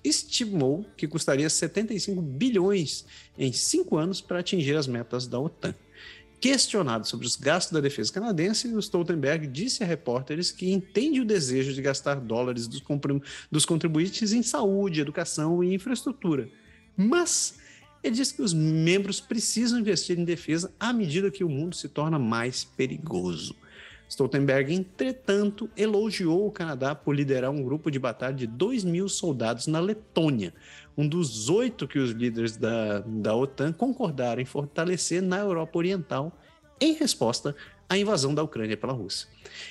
estimou 0.03 0.85
que 0.97 1.07
custaria 1.07 1.49
75 1.49 2.21
bilhões 2.21 3.05
em 3.37 3.53
cinco 3.53 3.95
anos 3.95 4.19
para 4.19 4.39
atingir 4.39 4.75
as 4.75 4.87
metas 4.87 5.27
da 5.27 5.39
OTAN. 5.39 5.73
Questionado 6.39 7.07
sobre 7.07 7.25
os 7.25 7.35
gastos 7.35 7.73
da 7.73 7.79
defesa 7.79 8.13
canadense, 8.13 8.67
o 8.67 8.79
Stoltenberg 8.79 9.47
disse 9.47 9.83
a 9.83 9.87
repórteres 9.87 10.51
que 10.51 10.71
entende 10.71 11.19
o 11.19 11.25
desejo 11.25 11.73
de 11.73 11.81
gastar 11.81 12.15
dólares 12.15 12.67
dos, 12.67 13.65
contribuintes 13.65 14.33
em 14.33 14.43
saúde, 14.43 15.01
educação 15.01 15.63
e 15.63 15.73
infraestrutura. 15.73 16.47
Mas 16.95 17.57
ele 18.03 18.15
disse 18.15 18.35
que 18.35 18.43
os 18.43 18.53
membros 18.53 19.19
precisam 19.19 19.79
investir 19.79 20.19
em 20.19 20.23
defesa 20.23 20.71
à 20.79 20.93
medida 20.93 21.31
que 21.31 21.43
o 21.43 21.49
mundo 21.49 21.75
se 21.75 21.89
torna 21.89 22.19
mais 22.19 22.63
perigoso. 22.63 23.55
Stoltenberg, 24.09 24.73
entretanto, 24.73 25.69
elogiou 25.75 26.47
o 26.47 26.51
Canadá 26.51 26.95
por 26.95 27.15
liderar 27.15 27.51
um 27.51 27.63
grupo 27.63 27.91
de 27.91 27.99
batalha 27.99 28.33
de 28.33 28.47
2 28.47 28.83
mil 28.83 29.09
soldados 29.09 29.67
na 29.67 29.79
Letônia, 29.79 30.53
um 30.97 31.07
dos 31.07 31.49
oito 31.49 31.87
que 31.87 31.99
os 31.99 32.11
líderes 32.11 32.55
da, 32.55 32.99
da 32.99 33.35
OTAN 33.35 33.73
concordaram 33.73 34.41
em 34.41 34.45
fortalecer 34.45 35.21
na 35.21 35.39
Europa 35.39 35.77
Oriental 35.77 36.31
em 36.79 36.93
resposta 36.93 37.55
à 37.89 37.97
invasão 37.97 38.33
da 38.33 38.43
Ucrânia 38.43 38.77
pela 38.77 38.93
Rússia. 38.93 39.27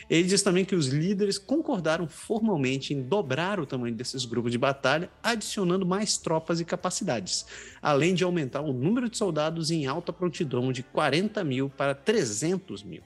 Ele 0.09 0.25
diz 0.25 0.43
também 0.43 0.64
que 0.64 0.75
os 0.75 0.87
líderes 0.88 1.38
concordaram 1.38 2.09
formalmente 2.09 2.95
em 2.95 3.02
dobrar 3.02 3.61
o 3.61 3.66
tamanho 3.66 3.95
desses 3.95 4.25
grupos 4.25 4.52
de 4.52 4.59
batalha, 4.59 5.11
adicionando 5.23 5.87
mais 5.87 6.16
tropas 6.16 6.61
e 6.61 6.64
capacidades, 6.64 7.47
além 7.81 8.14
de 8.14 8.25
aumentar 8.25 8.62
o 8.62 8.73
número 8.73 9.09
de 9.09 9.16
soldados 9.16 9.71
em 9.71 9.87
alta 9.87 10.12
prontidão 10.12 10.73
de 10.73 10.83
40 10.83 11.45
mil 11.45 11.69
para 11.69 11.95
300 11.95 12.83
mil. 12.83 13.02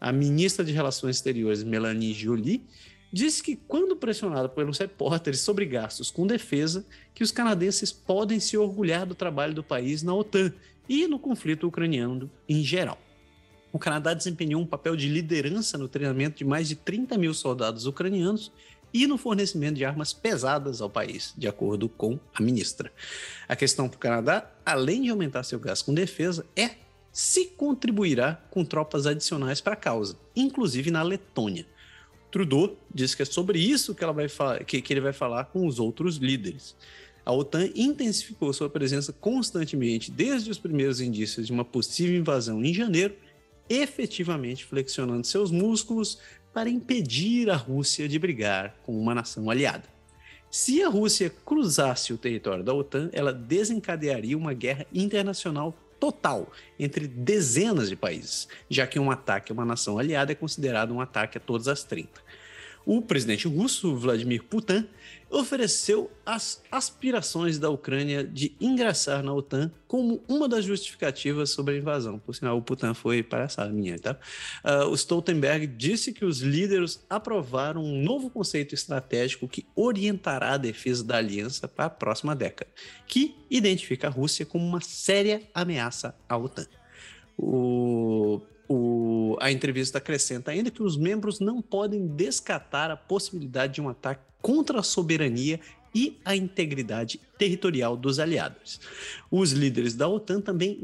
A 0.00 0.12
ministra 0.12 0.64
de 0.64 0.72
Relações 0.72 1.16
Exteriores, 1.16 1.62
Melanie 1.62 2.12
Joly, 2.12 2.62
disse 3.12 3.42
que, 3.42 3.56
quando 3.56 3.96
pressionada 3.96 4.48
pelos 4.48 4.78
repórteres 4.78 5.40
sobre 5.40 5.64
gastos 5.64 6.10
com 6.10 6.26
defesa, 6.26 6.84
que 7.14 7.22
os 7.22 7.30
canadenses 7.30 7.92
podem 7.92 8.38
se 8.38 8.56
orgulhar 8.58 9.06
do 9.06 9.14
trabalho 9.14 9.54
do 9.54 9.62
país 9.62 10.02
na 10.02 10.14
OTAN 10.14 10.52
e 10.88 11.06
no 11.06 11.18
conflito 11.18 11.66
ucraniano 11.66 12.30
em 12.48 12.62
geral. 12.62 12.98
O 13.72 13.78
Canadá 13.78 14.14
desempenhou 14.14 14.60
um 14.60 14.66
papel 14.66 14.96
de 14.96 15.08
liderança 15.08 15.76
no 15.76 15.88
treinamento 15.88 16.38
de 16.38 16.44
mais 16.44 16.68
de 16.68 16.76
30 16.76 17.18
mil 17.18 17.34
soldados 17.34 17.86
ucranianos 17.86 18.52
e 18.92 19.06
no 19.06 19.18
fornecimento 19.18 19.76
de 19.76 19.84
armas 19.84 20.12
pesadas 20.12 20.80
ao 20.80 20.88
país, 20.88 21.34
de 21.36 21.46
acordo 21.46 21.88
com 21.88 22.18
a 22.34 22.42
ministra. 22.42 22.90
A 23.46 23.54
questão 23.54 23.88
para 23.88 23.96
o 23.96 24.00
Canadá, 24.00 24.50
além 24.64 25.02
de 25.02 25.10
aumentar 25.10 25.42
seu 25.42 25.58
gasto 25.58 25.86
com 25.86 25.94
defesa, 25.94 26.46
é 26.56 26.70
se 27.16 27.46
contribuirá 27.46 28.34
com 28.50 28.62
tropas 28.62 29.06
adicionais 29.06 29.58
para 29.58 29.72
a 29.72 29.76
causa, 29.76 30.18
inclusive 30.36 30.90
na 30.90 31.02
Letônia. 31.02 31.66
Trudeau 32.30 32.76
diz 32.94 33.14
que 33.14 33.22
é 33.22 33.24
sobre 33.24 33.58
isso 33.58 33.94
que, 33.94 34.04
ela 34.04 34.12
vai 34.12 34.26
que, 34.66 34.82
que 34.82 34.92
ele 34.92 35.00
vai 35.00 35.14
falar 35.14 35.44
com 35.44 35.66
os 35.66 35.78
outros 35.78 36.18
líderes. 36.18 36.76
A 37.24 37.32
OTAN 37.32 37.70
intensificou 37.74 38.52
sua 38.52 38.68
presença 38.68 39.14
constantemente 39.14 40.10
desde 40.10 40.50
os 40.50 40.58
primeiros 40.58 41.00
indícios 41.00 41.46
de 41.46 41.54
uma 41.54 41.64
possível 41.64 42.18
invasão 42.18 42.62
em 42.62 42.74
janeiro, 42.74 43.16
efetivamente 43.66 44.66
flexionando 44.66 45.26
seus 45.26 45.50
músculos 45.50 46.18
para 46.52 46.68
impedir 46.68 47.48
a 47.48 47.56
Rússia 47.56 48.06
de 48.06 48.18
brigar 48.18 48.76
com 48.84 48.94
uma 49.00 49.14
nação 49.14 49.48
aliada. 49.48 49.88
Se 50.50 50.82
a 50.82 50.88
Rússia 50.90 51.32
cruzasse 51.46 52.12
o 52.12 52.18
território 52.18 52.62
da 52.62 52.74
OTAN, 52.74 53.08
ela 53.14 53.32
desencadearia 53.32 54.36
uma 54.36 54.52
guerra 54.52 54.84
internacional 54.92 55.74
total 55.98 56.50
entre 56.78 57.06
dezenas 57.06 57.88
de 57.88 57.96
países, 57.96 58.48
já 58.68 58.86
que 58.86 58.98
um 58.98 59.10
ataque 59.10 59.52
a 59.52 59.54
uma 59.54 59.64
nação 59.64 59.98
aliada 59.98 60.32
é 60.32 60.34
considerado 60.34 60.92
um 60.94 61.00
ataque 61.00 61.38
a 61.38 61.40
todas 61.40 61.68
as 61.68 61.82
30 61.84 62.26
o 62.86 63.02
presidente 63.02 63.48
russo 63.48 63.96
Vladimir 63.96 64.44
Putin 64.44 64.86
ofereceu 65.28 66.08
as 66.24 66.62
aspirações 66.70 67.58
da 67.58 67.68
Ucrânia 67.68 68.22
de 68.22 68.54
ingressar 68.60 69.24
na 69.24 69.34
OTAN 69.34 69.72
como 69.88 70.22
uma 70.28 70.48
das 70.48 70.64
justificativas 70.64 71.50
sobre 71.50 71.74
a 71.74 71.78
invasão. 71.78 72.16
Por 72.20 72.32
sinal, 72.32 72.56
o 72.56 72.62
Putin 72.62 72.94
foi 72.94 73.24
palhaçada 73.24 73.72
minha, 73.72 73.98
tá? 73.98 74.16
Uh, 74.64 74.88
o 74.88 74.94
Stoltenberg 74.94 75.66
disse 75.66 76.12
que 76.12 76.24
os 76.24 76.40
líderes 76.40 77.04
aprovaram 77.10 77.82
um 77.82 78.00
novo 78.00 78.30
conceito 78.30 78.72
estratégico 78.72 79.48
que 79.48 79.66
orientará 79.74 80.52
a 80.52 80.56
defesa 80.56 81.02
da 81.02 81.16
aliança 81.16 81.66
para 81.66 81.86
a 81.86 81.90
próxima 81.90 82.36
década, 82.36 82.70
que 83.08 83.34
identifica 83.50 84.06
a 84.06 84.10
Rússia 84.10 84.46
como 84.46 84.64
uma 84.64 84.80
séria 84.80 85.42
ameaça 85.52 86.14
à 86.28 86.36
OTAN. 86.36 86.66
O 87.36 88.40
o, 88.68 89.36
a 89.40 89.50
entrevista 89.50 89.98
acrescenta 89.98 90.50
ainda 90.50 90.70
que 90.70 90.82
os 90.82 90.96
membros 90.96 91.40
não 91.40 91.62
podem 91.62 92.06
descartar 92.06 92.90
a 92.90 92.96
possibilidade 92.96 93.74
de 93.74 93.80
um 93.80 93.88
ataque 93.88 94.22
contra 94.42 94.80
a 94.80 94.82
soberania 94.82 95.60
e 95.94 96.18
a 96.24 96.36
integridade 96.36 97.20
territorial 97.38 97.96
dos 97.96 98.18
aliados. 98.18 98.80
Os 99.30 99.52
líderes 99.52 99.94
da 99.94 100.06
OTAN 100.08 100.40
também 100.40 100.78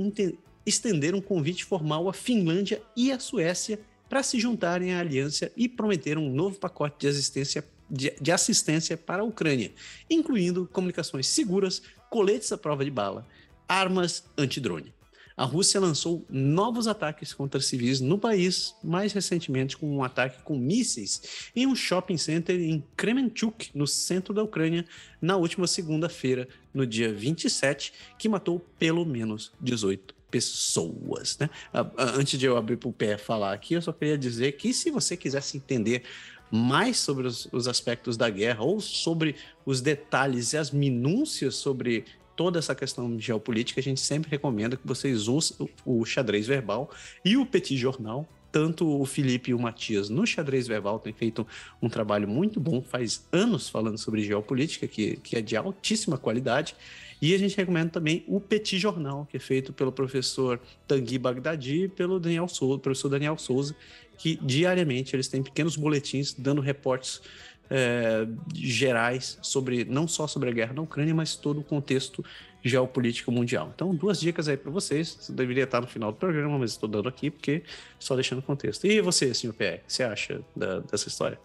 estenderam 0.64 1.18
um 1.18 1.22
convite 1.22 1.64
formal 1.64 2.08
à 2.08 2.12
Finlândia 2.12 2.82
e 2.96 3.12
à 3.12 3.18
Suécia 3.18 3.78
para 4.08 4.22
se 4.22 4.38
juntarem 4.38 4.94
à 4.94 5.00
aliança 5.00 5.50
e 5.56 5.68
prometeram 5.68 6.24
um 6.24 6.32
novo 6.32 6.58
pacote 6.58 6.96
de 7.00 7.08
assistência, 7.08 7.64
de, 7.90 8.14
de 8.20 8.32
assistência 8.32 8.96
para 8.96 9.22
a 9.22 9.24
Ucrânia, 9.24 9.72
incluindo 10.08 10.68
comunicações 10.72 11.26
seguras, 11.26 11.82
coletes 12.10 12.52
à 12.52 12.58
prova 12.58 12.84
de 12.84 12.90
bala, 12.90 13.26
armas 13.68 14.24
antidrone 14.36 14.92
a 15.36 15.44
Rússia 15.44 15.80
lançou 15.80 16.24
novos 16.28 16.86
ataques 16.86 17.32
contra 17.32 17.60
civis 17.60 18.00
no 18.00 18.18
país, 18.18 18.74
mais 18.82 19.12
recentemente 19.12 19.76
com 19.76 19.96
um 19.96 20.04
ataque 20.04 20.42
com 20.42 20.56
mísseis 20.56 21.50
em 21.54 21.66
um 21.66 21.74
shopping 21.74 22.16
center 22.16 22.60
em 22.60 22.84
Kremenchuk, 22.96 23.70
no 23.74 23.86
centro 23.86 24.34
da 24.34 24.42
Ucrânia, 24.42 24.84
na 25.20 25.36
última 25.36 25.66
segunda-feira, 25.66 26.48
no 26.72 26.86
dia 26.86 27.12
27, 27.12 27.92
que 28.18 28.28
matou 28.28 28.60
pelo 28.78 29.04
menos 29.04 29.52
18 29.60 30.14
pessoas. 30.30 31.36
Né? 31.38 31.50
Antes 31.96 32.40
de 32.40 32.46
eu 32.46 32.56
abrir 32.56 32.78
para 32.78 32.88
o 32.88 32.92
pé 32.92 33.18
falar 33.18 33.52
aqui, 33.52 33.74
eu 33.74 33.82
só 33.82 33.92
queria 33.92 34.16
dizer 34.16 34.52
que 34.52 34.72
se 34.72 34.90
você 34.90 35.16
quisesse 35.16 35.58
entender 35.58 36.02
mais 36.50 36.98
sobre 36.98 37.26
os, 37.26 37.48
os, 37.50 37.66
aspectos 37.66 38.16
da 38.16 38.28
guerra 38.28 38.62
ou 38.62 38.78
sobre 38.78 39.36
os 39.64 39.80
detalhes 39.80 40.52
e 40.52 40.58
as 40.58 40.70
minúcias 40.70 41.54
sobre 41.54 42.04
toda 42.36 42.58
essa 42.58 42.74
questão 42.74 43.14
de 43.16 43.24
geopolítica, 43.24 43.80
a 43.80 43.82
gente 43.82 44.00
sempre 44.00 44.30
recomenda 44.30 44.76
que 44.76 44.86
vocês 44.86 45.28
usem 45.28 45.68
o 45.84 46.04
xadrez 46.04 46.46
verbal 46.46 46.90
e 47.24 47.36
o 47.36 47.46
Petit 47.46 47.76
Jornal. 47.76 48.28
Tanto 48.50 48.86
o 48.86 49.06
Felipe 49.06 49.50
e 49.50 49.54
o 49.54 49.58
Matias 49.58 50.10
no 50.10 50.26
xadrez 50.26 50.68
verbal 50.68 50.98
têm 50.98 51.14
feito 51.14 51.46
um 51.80 51.88
trabalho 51.88 52.28
muito 52.28 52.60
bom, 52.60 52.82
faz 52.82 53.26
anos 53.32 53.70
falando 53.70 53.96
sobre 53.96 54.22
geopolítica, 54.22 54.86
que, 54.86 55.16
que 55.16 55.36
é 55.36 55.40
de 55.40 55.56
altíssima 55.56 56.18
qualidade. 56.18 56.76
E 57.22 57.34
a 57.34 57.38
gente 57.38 57.56
recomenda 57.56 57.88
também 57.88 58.24
o 58.26 58.40
Petit 58.40 58.78
Jornal, 58.78 59.26
que 59.30 59.38
é 59.38 59.40
feito 59.40 59.72
pelo 59.72 59.90
professor 59.90 60.60
Tanguy 60.86 61.18
Bagdadi 61.18 61.84
e 61.84 61.88
pelo 61.88 62.20
Daniel 62.20 62.46
Souza, 62.46 62.78
professor 62.78 63.08
Daniel 63.08 63.38
Souza, 63.38 63.74
que 64.18 64.36
diariamente 64.42 65.16
eles 65.16 65.28
têm 65.28 65.42
pequenos 65.42 65.76
boletins 65.76 66.34
dando 66.34 66.60
reportes 66.60 67.22
é, 67.70 68.26
gerais 68.54 69.38
sobre 69.42 69.84
não 69.84 70.06
só 70.06 70.26
sobre 70.26 70.50
a 70.50 70.52
guerra 70.52 70.72
na 70.74 70.82
Ucrânia, 70.82 71.14
mas 71.14 71.36
todo 71.36 71.60
o 71.60 71.64
contexto 71.64 72.24
geopolítico 72.62 73.32
mundial. 73.32 73.72
Então, 73.74 73.94
duas 73.94 74.20
dicas 74.20 74.48
aí 74.48 74.56
para 74.56 74.70
vocês. 74.70 75.18
Isso 75.20 75.32
deveria 75.32 75.64
estar 75.64 75.80
no 75.80 75.86
final 75.86 76.12
do 76.12 76.18
programa, 76.18 76.58
mas 76.58 76.72
estou 76.72 76.88
dando 76.88 77.08
aqui 77.08 77.30
porque 77.30 77.62
só 77.98 78.14
deixando 78.14 78.38
o 78.38 78.42
contexto. 78.42 78.86
E 78.86 79.00
você, 79.00 79.34
senhor 79.34 79.52
PR, 79.52 79.64
o 79.64 79.86
que 79.86 79.92
você 79.92 80.02
acha 80.04 80.40
da, 80.54 80.80
dessa 80.80 81.08
história? 81.08 81.38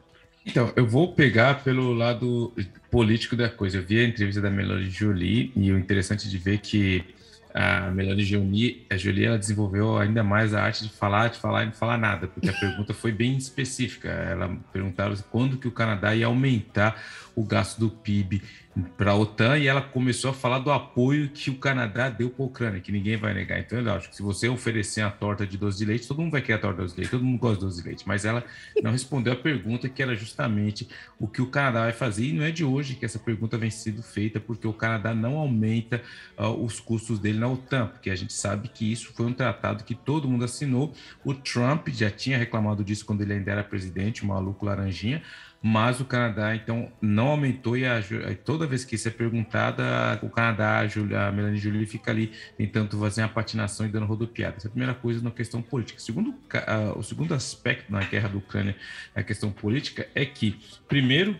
Então, 0.45 0.71
eu 0.75 0.87
vou 0.87 1.13
pegar 1.13 1.63
pelo 1.63 1.93
lado 1.93 2.53
político 2.89 3.35
da 3.35 3.49
coisa. 3.49 3.77
Eu 3.77 3.83
vi 3.83 3.99
a 3.99 4.03
entrevista 4.03 4.39
da 4.39 4.49
Melanie 4.49 4.89
Jolie 4.89 5.51
e 5.55 5.71
o 5.71 5.77
interessante 5.77 6.29
de 6.29 6.37
ver 6.37 6.59
que 6.59 7.03
a 7.59 7.89
Melanie 7.89 8.23
Jolie, 8.23 8.85
a 8.87 8.95
Jolie 8.95 9.25
ela 9.25 9.39
desenvolveu 9.39 9.97
ainda 9.97 10.23
mais 10.23 10.53
a 10.53 10.61
arte 10.61 10.83
de 10.83 10.93
falar, 10.93 11.29
de 11.29 11.39
falar 11.39 11.63
e 11.63 11.65
não 11.65 11.73
falar 11.73 11.97
nada, 11.97 12.27
porque 12.27 12.49
a 12.49 12.53
pergunta 12.53 12.93
foi 12.93 13.11
bem 13.11 13.35
específica. 13.35 14.09
Ela 14.09 14.55
perguntaram 14.71 15.15
quando 15.31 15.57
que 15.57 15.67
o 15.67 15.71
Canadá 15.71 16.13
ia 16.13 16.27
aumentar 16.27 17.01
o 17.37 17.43
gasto 17.43 17.79
do 17.79 17.87
PIB 17.87 18.41
para 18.97 19.11
a 19.11 19.15
OTAN 19.15 19.57
e 19.59 19.67
ela 19.67 19.81
começou 19.81 20.31
a 20.31 20.33
falar 20.33 20.59
do 20.59 20.71
apoio 20.71 21.29
que 21.29 21.51
o 21.51 21.55
Canadá 21.55 22.09
deu 22.09 22.31
para 22.31 22.43
a 22.43 22.47
Ucrânia, 22.47 22.79
que 22.79 22.91
ninguém 22.91 23.15
vai 23.15 23.33
negar. 23.33 23.59
Então, 23.59 23.77
é 23.77 23.81
lógico, 23.81 24.15
se 24.15 24.23
você 24.23 24.49
oferecer 24.49 25.01
a 25.01 25.11
torta 25.11 25.45
de 25.45 25.55
doce 25.55 25.77
de 25.77 25.85
leite, 25.85 26.07
todo 26.07 26.19
mundo 26.19 26.31
vai 26.31 26.41
querer 26.41 26.55
a 26.55 26.59
torta 26.59 26.77
de 26.77 26.83
doce 26.83 26.95
de 26.95 27.01
leite, 27.01 27.11
todo 27.11 27.23
mundo 27.23 27.39
gosta 27.39 27.59
de 27.59 27.65
doce 27.65 27.81
de 27.81 27.87
leite, 27.87 28.07
mas 28.07 28.25
ela 28.25 28.43
não 28.81 28.91
respondeu 28.91 29.33
a 29.33 29.35
pergunta 29.35 29.87
que 29.87 30.01
era 30.01 30.15
justamente 30.15 30.87
o 31.19 31.27
que 31.27 31.41
o 31.41 31.47
Canadá 31.47 31.81
vai 31.81 31.91
fazer, 31.91 32.25
e 32.25 32.33
não 32.33 32.43
é 32.43 32.49
de 32.49 32.63
hoje 32.63 32.95
que 32.95 33.05
essa 33.05 33.19
pergunta 33.19 33.55
vem 33.55 33.69
sendo 33.69 34.01
feita, 34.01 34.39
porque 34.39 34.67
o 34.67 34.73
Canadá 34.73 35.13
não 35.13 35.37
aumenta 35.37 36.01
uh, 36.37 36.47
os 36.47 36.79
custos 36.79 37.19
dele 37.19 37.37
na 37.37 37.47
OTAN, 37.47 37.87
porque 37.87 38.09
a 38.09 38.15
gente 38.15 38.33
sabe 38.33 38.67
que 38.67 38.91
isso 38.91 39.13
foi 39.13 39.27
um 39.27 39.33
tratado 39.33 39.83
que 39.83 39.93
todo 39.93 40.27
mundo 40.27 40.43
assinou, 40.43 40.91
o 41.23 41.35
Trump 41.35 41.87
já 41.89 42.09
tinha 42.09 42.37
reclamado 42.37 42.83
disso 42.83 43.05
quando 43.05 43.21
ele 43.21 43.33
ainda 43.33 43.51
era 43.51 43.63
presidente, 43.63 44.23
o 44.23 44.27
maluco 44.27 44.65
laranjinha, 44.65 45.21
mas 45.61 45.99
o 45.99 46.05
Canadá 46.05 46.55
então 46.55 46.91
não 47.01 47.27
aumentou 47.29 47.75
e 47.77 47.85
a, 47.85 48.01
toda 48.43 48.67
vez 48.67 48.85
que 48.85 48.95
isso 48.95 49.07
é 49.07 49.11
perguntada, 49.11 49.83
o 50.21 50.29
Canadá, 50.29 50.79
a, 50.79 50.87
Julia, 50.87 51.27
a 51.27 51.31
Melanie 51.31 51.59
Jolie 51.59 51.85
fica 51.85 52.11
ali 52.11 52.31
tentando 52.57 52.99
fazer 52.99 53.21
uma 53.21 53.29
patinação 53.29 53.85
e 53.85 53.89
dando 53.89 54.05
rodopiada. 54.05 54.57
Essa 54.57 54.67
é 54.67 54.69
a 54.69 54.71
primeira 54.71 54.93
coisa 54.93 55.21
na 55.21 55.31
questão 55.31 55.61
política. 55.61 55.99
Segundo, 55.99 56.29
uh, 56.29 56.97
o 56.97 57.03
segundo 57.03 57.33
aspecto 57.33 57.91
na 57.91 57.99
guerra 58.01 58.29
da 58.29 58.37
Ucrânia, 58.37 58.75
a 59.15 59.23
questão 59.23 59.51
política, 59.51 60.07
é 60.13 60.25
que, 60.25 60.59
primeiro, 60.87 61.35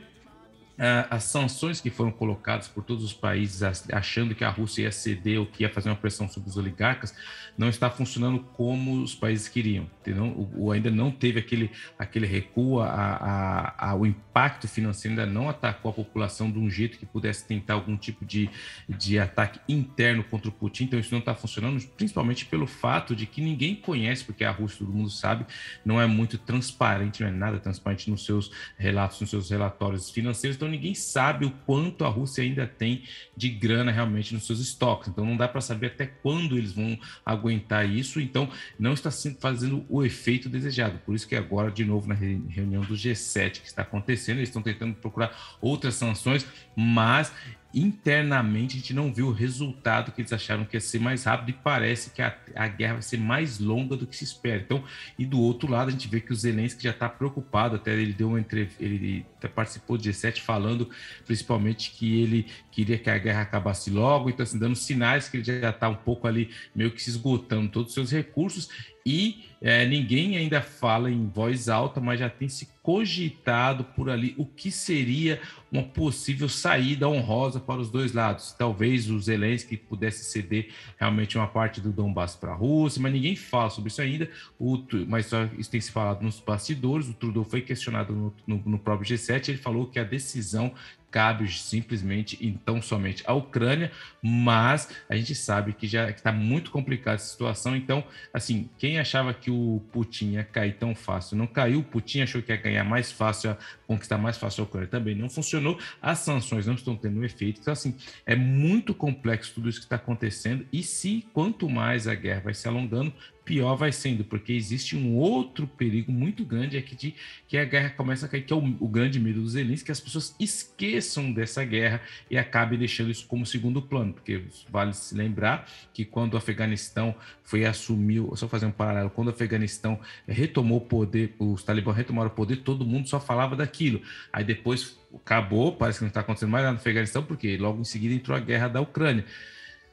as 1.10 1.24
sanções 1.24 1.82
que 1.82 1.90
foram 1.90 2.12
colocadas 2.12 2.68
por 2.68 2.84
todos 2.84 3.04
os 3.04 3.14
países 3.14 3.64
achando 3.92 4.36
que 4.36 4.44
a 4.44 4.50
Rússia 4.50 4.84
ia 4.84 4.92
ceder 4.92 5.40
ou 5.40 5.46
que 5.46 5.64
ia 5.64 5.70
fazer 5.70 5.90
uma 5.90 5.96
pressão 5.96 6.30
sobre 6.30 6.50
os 6.50 6.58
oligarcas 6.58 7.16
não 7.58 7.68
está 7.68 7.90
funcionando 7.90 8.40
como 8.54 9.02
os 9.02 9.16
países 9.16 9.48
queriam. 9.48 9.90
O, 10.08 10.66
o, 10.66 10.72
ainda 10.72 10.92
não 10.92 11.10
teve 11.10 11.40
aquele, 11.40 11.72
aquele 11.98 12.28
recuo, 12.28 12.80
a, 12.80 12.88
a, 12.88 13.90
a, 13.90 13.96
o 13.96 14.06
impacto 14.06 14.68
financeiro 14.68 15.20
ainda 15.20 15.32
não 15.32 15.50
atacou 15.50 15.90
a 15.90 15.94
população 15.94 16.52
de 16.52 16.60
um 16.60 16.70
jeito 16.70 17.00
que 17.00 17.06
pudesse 17.06 17.46
tentar 17.48 17.74
algum 17.74 17.98
tipo 17.98 18.24
de, 18.24 18.50
de 18.88 19.18
ataque 19.18 19.60
interno 19.68 20.24
contra 20.24 20.50
o 20.50 20.52
Putin. 20.52 20.84
Então 20.84 21.00
isso 21.00 21.12
não 21.12 21.20
está 21.20 21.34
funcionando, 21.34 21.84
principalmente 21.98 22.46
pelo 22.46 22.68
fato 22.68 23.16
de 23.16 23.26
que 23.26 23.42
ninguém 23.42 23.76
conhece, 23.76 24.24
porque 24.24 24.44
a 24.44 24.52
Rússia, 24.52 24.86
todo 24.86 24.94
mundo 24.94 25.10
sabe, 25.10 25.46
não 25.84 26.00
é 26.00 26.06
muito 26.06 26.38
transparente, 26.38 27.22
não 27.22 27.30
é 27.30 27.32
nada 27.32 27.60
transparente 27.60 28.10
nos 28.12 28.24
seus 28.24 28.52
relatos, 28.78 29.20
nos 29.20 29.32
seus 29.32 29.50
relatórios 29.50 30.12
financeiros. 30.12 30.56
Então 30.56 30.67
então 30.68 30.72
ninguém 30.72 30.94
sabe 30.94 31.46
o 31.46 31.52
quanto 31.66 32.04
a 32.04 32.10
Rússia 32.10 32.44
ainda 32.44 32.68
tem 32.68 33.04
de 33.36 33.50
grana 33.50 33.90
realmente 33.90 34.34
nos 34.34 34.46
seus 34.46 34.60
estoques. 34.60 35.08
Então 35.08 35.26
não 35.26 35.38
dá 35.38 35.48
para 35.48 35.62
saber 35.62 35.88
até 35.88 36.06
quando 36.06 36.58
eles 36.58 36.74
vão 36.74 37.00
aguentar 37.26 37.90
isso. 37.90 38.20
Então 38.20 38.50
não 38.78 38.94
está 38.94 39.10
fazendo 39.40 39.86
o 39.88 40.04
efeito 40.04 40.50
desejado. 40.50 41.00
Por 41.06 41.16
isso 41.16 41.28
que 41.28 41.36
agora, 41.36 41.72
de 41.72 41.86
novo, 41.86 42.08
na 42.08 42.16
reunião 42.16 42.84
do 42.84 42.96
G7 42.96 43.62
que 43.62 43.68
está 43.68 43.82
acontecendo, 43.82 44.38
eles 44.38 44.50
estão 44.50 44.62
tentando 44.62 44.94
procurar 44.96 45.58
outras 45.62 45.96
sanções, 45.96 46.46
mas 46.76 47.32
internamente 47.80 48.76
a 48.76 48.80
gente 48.80 48.94
não 48.94 49.14
viu 49.14 49.28
o 49.28 49.32
resultado 49.32 50.12
que 50.12 50.22
eles 50.22 50.34
acharam 50.34 50.66
que 50.66 50.76
ia 50.76 50.82
ser 50.82 51.00
mais 51.00 51.24
rápido 51.26 51.50
e 51.50 51.54
parece 51.54 52.10
que 52.10 52.22
a, 52.22 52.36
a 52.56 52.68
guerra 52.68 52.94
vai 52.94 53.02
ser 53.02 53.18
mais 53.18 53.60
longa 53.60 53.96
do 53.96 54.08
que 54.08 54.16
se 54.16 54.24
espera. 54.24 54.62
Então, 54.62 54.84
e 55.18 55.26
do 55.26 55.40
outro 55.40 55.72
lado 55.72 55.90
a 55.90 55.92
gente 55.92 56.08
vê 56.08 56.20
que 56.20 56.32
o 56.32 56.36
Zelensky 56.36 56.84
já 56.84 56.92
está 56.92 57.08
preocupado, 57.08 57.76
até 57.76 57.94
ele 57.94 58.14
deu 58.14 58.30
uma 58.30 58.40
entrevista, 58.40 58.84
ele 58.84 59.26
participou 59.54 59.98
do 59.98 60.04
G7 60.04 60.42
falando 60.42 60.90
principalmente 61.26 61.92
que 61.92 62.22
ele 62.22 62.48
queria 62.72 62.98
que 62.98 63.10
a 63.10 63.18
guerra 63.18 63.42
acabasse 63.42 63.90
logo, 63.90 64.30
então 64.30 64.44
assim, 64.44 64.60
dando 64.60 64.76
sinais 64.76 65.30
que 65.30 65.38
ele 65.38 65.44
já 65.44 65.70
está 65.70 65.90
um 65.90 65.96
pouco 65.96 66.28
ali 66.28 66.50
meio 66.76 66.92
que 66.92 67.02
se 67.02 67.10
esgotando 67.10 67.70
todos 67.70 67.90
os 67.90 67.94
seus 67.94 68.12
recursos 68.12 68.70
e 69.06 69.47
é, 69.62 69.86
ninguém 69.86 70.38
ainda 70.38 70.62
fala 70.62 71.10
em 71.10 71.28
voz 71.28 71.68
alta, 71.68 72.00
mas 72.00 72.20
já 72.20 72.30
tem 72.30 72.48
se 72.48 72.68
cogitado 72.88 73.84
por 73.84 74.10
ali 74.10 74.34
o 74.38 74.46
que 74.46 74.72
seria 74.72 75.42
uma 75.70 75.84
possível 75.84 76.48
saída 76.48 77.10
honrosa 77.10 77.60
para 77.60 77.82
os 77.82 77.90
dois 77.90 78.14
lados. 78.14 78.54
Talvez 78.54 79.10
o 79.10 79.20
Zelensky 79.20 79.76
pudesse 79.76 80.24
ceder 80.24 80.70
realmente 80.98 81.38
uma 81.38 81.48
parte 81.48 81.82
do 81.82 81.92
Donbass 81.92 82.36
para 82.36 82.52
a 82.52 82.56
Rússia, 82.56 83.02
mas 83.02 83.12
ninguém 83.12 83.36
fala 83.36 83.70
sobre 83.70 83.90
isso 83.90 84.02
ainda. 84.02 84.30
O, 84.58 84.82
mas 85.08 85.30
isso 85.58 85.70
tem 85.70 85.82
se 85.82 85.92
falado 85.92 86.22
nos 86.22 86.40
bastidores. 86.40 87.10
O 87.10 87.14
Trudeau 87.14 87.44
foi 87.44 87.62
questionado 87.62 88.14
no, 88.14 88.34
no, 88.46 88.64
no 88.66 88.80
próprio 88.80 89.18
G7. 89.18 89.50
Ele 89.50 89.58
falou 89.58 89.88
que 89.88 90.00
a 90.00 90.04
decisão 90.04 90.74
cabe 91.18 91.52
simplesmente 91.52 92.38
então 92.40 92.80
somente 92.80 93.24
à 93.26 93.34
Ucrânia, 93.34 93.92
mas 94.22 94.88
a 95.10 95.16
gente 95.16 95.34
sabe 95.34 95.74
que 95.74 95.88
já 95.88 96.12
está 96.12 96.32
muito 96.32 96.70
complicada 96.70 97.16
essa 97.16 97.26
situação. 97.26 97.76
Então, 97.76 98.04
assim, 98.32 98.70
quem 98.78 99.00
achava 99.00 99.34
que 99.34 99.50
o 99.50 99.82
Putin 99.92 100.34
ia 100.34 100.44
cair 100.44 100.74
tão 100.74 100.94
fácil, 100.94 101.36
não 101.36 101.48
caiu. 101.48 101.80
O 101.80 101.84
Putin 101.84 102.22
achou 102.22 102.40
que 102.40 102.52
ia 102.52 102.58
ganhar 102.58 102.84
mais 102.84 103.12
fácil, 103.12 103.50
ia 103.50 103.58
conquistar 103.88 104.18
mais 104.18 104.38
fácil 104.38 104.64
a 104.64 104.68
Ucrânia, 104.68 104.88
também 104.88 105.16
não 105.16 105.30
funcionou. 105.30 105.80
As 106.02 106.20
sanções 106.20 106.68
não 106.68 106.76
estão 106.76 106.96
tendo 106.96 107.24
efeito. 107.24 107.62
Então, 107.62 107.72
assim, 107.72 107.96
é 108.26 108.36
muito 108.36 108.94
complexo 108.94 109.54
tudo 109.56 109.70
isso 109.70 109.80
que 109.80 109.86
está 109.86 109.96
acontecendo. 109.96 110.66
E 110.72 110.84
se 110.84 111.26
quanto 111.34 111.70
mais 111.70 112.08
a 112.08 112.14
guerra 112.14 112.42
vai 112.42 112.54
se 112.54 112.68
alongando, 112.68 113.14
pior 113.48 113.76
vai 113.78 113.94
sendo, 113.94 114.26
porque 114.26 114.52
existe 114.52 114.98
um 114.98 115.16
outro 115.16 115.66
perigo 115.66 116.12
muito 116.12 116.44
grande 116.44 116.78
aqui 116.78 116.96
de 116.96 117.16
que 117.48 117.58
a 117.58 117.64
guerra 117.64 117.90
começa 117.92 118.26
a 118.26 118.30
cair, 118.30 118.44
que 118.44 118.52
é 118.52 118.56
o, 118.56 118.76
o 118.82 118.90
grande 118.90 119.22
medo 119.22 119.42
dos 119.42 119.54
Zelensky, 119.54 119.86
que 119.86 119.92
as 119.92 120.02
pessoas 120.02 120.36
esqueçam 120.38 121.32
dessa 121.32 121.64
guerra 121.64 122.02
e 122.30 122.38
acabem 122.38 122.78
deixando 122.78 123.10
isso 123.10 123.26
como 123.26 123.46
segundo 123.46 123.82
plano, 123.82 124.12
porque 124.12 124.44
vale 124.70 124.94
se 124.94 125.16
lembrar 125.16 125.66
que 125.94 126.04
quando 126.04 126.34
o 126.34 126.38
Afeganistão 126.38 127.16
foi 127.42 127.64
assumir, 127.64 128.22
só 128.36 128.50
fazer 128.50 128.66
um 128.66 128.72
paralelo, 128.72 129.10
quando 129.10 129.30
o 129.30 129.32
Afeganistão 129.32 129.98
retomou 130.28 130.80
o 130.80 130.82
poder, 130.82 131.34
os 131.40 131.64
talibãs 131.64 131.96
retomaram 131.96 132.30
o 132.30 132.34
poder, 132.34 132.58
todo 132.58 132.86
mundo 132.86 133.08
só 133.08 133.18
falava 133.18 133.56
daquilo. 133.78 134.02
Aí 134.34 134.44
depois 134.44 134.98
acabou, 135.14 135.76
parece 135.76 136.00
que 136.00 136.04
não 136.04 136.10
está 136.10 136.22
acontecendo 136.22 136.50
mais 136.50 136.64
nada 136.64 136.74
no 136.74 136.80
Afeganistão, 136.80 137.24
porque 137.24 137.56
logo 137.58 137.80
em 137.80 137.86
seguida 137.86 138.14
entrou 138.14 138.36
a 138.36 138.40
guerra 138.40 138.68
da 138.68 138.82
Ucrânia. 138.82 139.24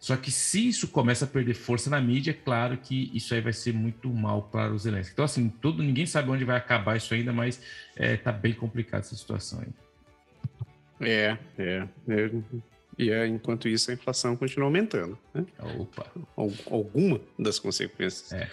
Só 0.01 0.16
que 0.16 0.31
se 0.31 0.68
isso 0.68 0.88
começa 0.88 1.25
a 1.25 1.29
perder 1.29 1.55
força 1.55 1.88
na 1.88 2.01
mídia, 2.01 2.33
é 2.33 2.35
claro 2.35 2.77
que 2.77 3.11
isso 3.14 3.33
aí 3.33 3.40
vai 3.40 3.53
ser 3.53 3.73
muito 3.73 4.09
mal 4.11 4.42
para 4.42 4.73
os 4.73 4.83
Zelensky. 4.83 5.12
Então, 5.12 5.25
assim, 5.25 5.49
tudo, 5.49 5.83
ninguém 5.83 6.05
sabe 6.05 6.31
onde 6.31 6.44
vai 6.44 6.57
acabar 6.57 6.97
isso 6.97 7.14
ainda, 7.14 7.33
mas 7.33 7.62
é, 7.97 8.16
tá 8.16 8.31
bem 8.31 8.53
complicado 8.53 9.01
essa 9.01 9.16
situação 9.16 9.61
aí. 9.61 11.09
É, 11.09 11.38
é. 11.59 11.88
é. 12.09 12.31
E 12.99 13.11
é, 13.11 13.27
enquanto 13.27 13.66
isso, 13.66 13.90
a 13.90 13.94
inflação 13.94 14.37
continua 14.37 14.66
aumentando. 14.66 15.18
Né? 15.33 15.44
Opa. 15.79 16.07
Alguma 16.37 17.20
das 17.38 17.59
consequências. 17.59 18.33
É 18.33 18.49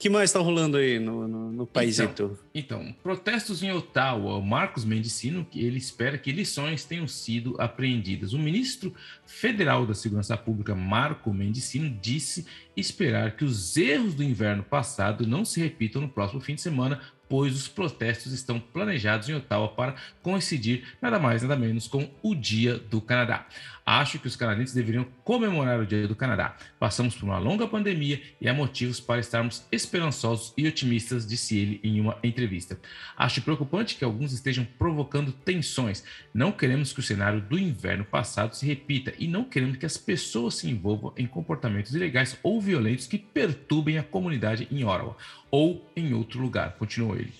que 0.00 0.08
mais 0.08 0.30
está 0.30 0.40
rolando 0.40 0.78
aí 0.78 0.98
no, 0.98 1.28
no, 1.28 1.52
no 1.52 1.66
país? 1.66 2.00
Então, 2.00 2.34
então, 2.54 2.94
protestos 3.02 3.62
em 3.62 3.70
Ottawa. 3.70 4.38
O 4.38 4.42
Marcos 4.42 4.82
Mendicino, 4.82 5.46
ele 5.54 5.76
espera 5.76 6.16
que 6.16 6.32
lições 6.32 6.84
tenham 6.84 7.06
sido 7.06 7.54
apreendidas. 7.60 8.32
O 8.32 8.38
ministro 8.38 8.94
federal 9.26 9.84
da 9.84 9.92
Segurança 9.92 10.38
Pública, 10.38 10.74
Marco 10.74 11.30
Mendicino, 11.34 11.94
disse 12.00 12.46
esperar 12.74 13.36
que 13.36 13.44
os 13.44 13.76
erros 13.76 14.14
do 14.14 14.24
inverno 14.24 14.62
passado 14.62 15.26
não 15.26 15.44
se 15.44 15.60
repitam 15.60 16.00
no 16.00 16.08
próximo 16.08 16.40
fim 16.40 16.54
de 16.54 16.62
semana, 16.62 16.98
pois 17.28 17.54
os 17.54 17.68
protestos 17.68 18.32
estão 18.32 18.58
planejados 18.58 19.28
em 19.28 19.34
Ottawa 19.34 19.68
para 19.68 19.96
coincidir 20.22 20.82
nada 21.00 21.18
mais 21.18 21.42
nada 21.42 21.56
menos 21.56 21.86
com 21.86 22.08
o 22.22 22.34
Dia 22.34 22.78
do 22.78 23.02
Canadá. 23.02 23.46
Acho 23.84 24.18
que 24.18 24.26
os 24.26 24.36
canadenses 24.36 24.74
deveriam 24.74 25.06
comemorar 25.24 25.80
o 25.80 25.86
Dia 25.86 26.06
do 26.06 26.14
Canadá. 26.14 26.56
Passamos 26.78 27.14
por 27.14 27.24
uma 27.24 27.38
longa 27.38 27.66
pandemia 27.66 28.22
e 28.40 28.48
há 28.48 28.54
motivos 28.54 29.00
para 29.00 29.20
estarmos 29.20 29.66
esperançosos 29.72 30.52
e 30.56 30.66
otimistas, 30.66 31.26
disse 31.26 31.58
ele 31.58 31.80
em 31.82 32.00
uma 32.00 32.18
entrevista. 32.22 32.78
Acho 33.16 33.42
preocupante 33.42 33.96
que 33.96 34.04
alguns 34.04 34.32
estejam 34.32 34.66
provocando 34.78 35.32
tensões. 35.32 36.04
Não 36.32 36.52
queremos 36.52 36.92
que 36.92 37.00
o 37.00 37.02
cenário 37.02 37.40
do 37.40 37.58
inverno 37.58 38.04
passado 38.04 38.54
se 38.54 38.66
repita 38.66 39.12
e 39.18 39.26
não 39.26 39.44
queremos 39.44 39.76
que 39.76 39.86
as 39.86 39.96
pessoas 39.96 40.54
se 40.54 40.70
envolvam 40.70 41.12
em 41.16 41.26
comportamentos 41.26 41.94
ilegais 41.94 42.38
ou 42.42 42.60
violentos 42.60 43.06
que 43.06 43.18
perturbem 43.18 43.98
a 43.98 44.02
comunidade 44.02 44.68
em 44.70 44.84
Ottawa 44.84 45.16
ou 45.50 45.84
em 45.96 46.12
outro 46.14 46.40
lugar, 46.40 46.76
continuou 46.76 47.16
ele. 47.16 47.32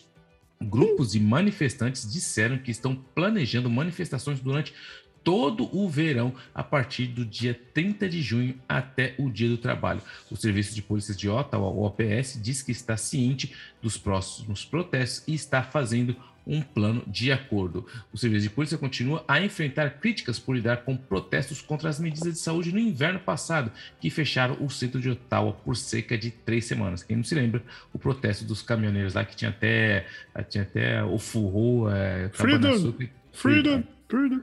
Grupos 0.62 1.12
de 1.12 1.20
manifestantes 1.20 2.10
disseram 2.12 2.58
que 2.58 2.70
estão 2.70 2.94
planejando 2.94 3.70
manifestações 3.70 4.40
durante 4.40 4.74
todo 5.22 5.68
o 5.76 5.88
verão 5.88 6.34
a 6.54 6.62
partir 6.62 7.06
do 7.06 7.24
dia 7.24 7.58
30 7.74 8.08
de 8.08 8.22
junho 8.22 8.54
até 8.68 9.14
o 9.18 9.30
Dia 9.30 9.48
do 9.48 9.58
Trabalho. 9.58 10.02
O 10.30 10.36
Serviço 10.36 10.74
de 10.74 10.82
Polícias 10.82 11.16
de 11.16 11.28
Ottawa, 11.28 11.68
o 11.68 11.84
OPS, 11.84 12.40
diz 12.42 12.62
que 12.62 12.72
está 12.72 12.96
ciente 12.96 13.54
dos 13.82 13.96
próximos 13.96 14.64
protestos 14.64 15.26
e 15.26 15.34
está 15.34 15.62
fazendo 15.62 16.16
um 16.46 16.60
plano 16.62 17.02
de 17.06 17.30
acordo. 17.30 17.86
O 18.12 18.18
serviço 18.18 18.42
de 18.42 18.50
polícia 18.50 18.78
continua 18.78 19.24
a 19.28 19.40
enfrentar 19.40 20.00
críticas 20.00 20.38
por 20.38 20.56
lidar 20.56 20.78
com 20.78 20.96
protestos 20.96 21.60
contra 21.60 21.88
as 21.88 22.00
medidas 22.00 22.32
de 22.32 22.38
saúde 22.38 22.72
no 22.72 22.78
inverno 22.78 23.20
passado, 23.20 23.70
que 24.00 24.10
fecharam 24.10 24.56
o 24.60 24.68
centro 24.68 25.00
de 25.00 25.10
Ottawa 25.10 25.52
por 25.52 25.76
cerca 25.76 26.16
de 26.16 26.30
três 26.30 26.64
semanas. 26.64 27.02
Quem 27.02 27.16
não 27.16 27.24
se 27.24 27.34
lembra, 27.34 27.62
o 27.92 27.98
protesto 27.98 28.44
dos 28.44 28.62
caminhoneiros 28.62 29.14
lá 29.14 29.24
que 29.24 29.36
tinha 29.36 29.50
até, 29.50 30.06
tinha 30.48 30.62
até 30.62 31.04
o 31.04 31.18
furro, 31.18 31.88
é, 31.88 32.30
freedom, 32.30 32.94
freedom, 33.32 33.82
freedom. 34.08 34.40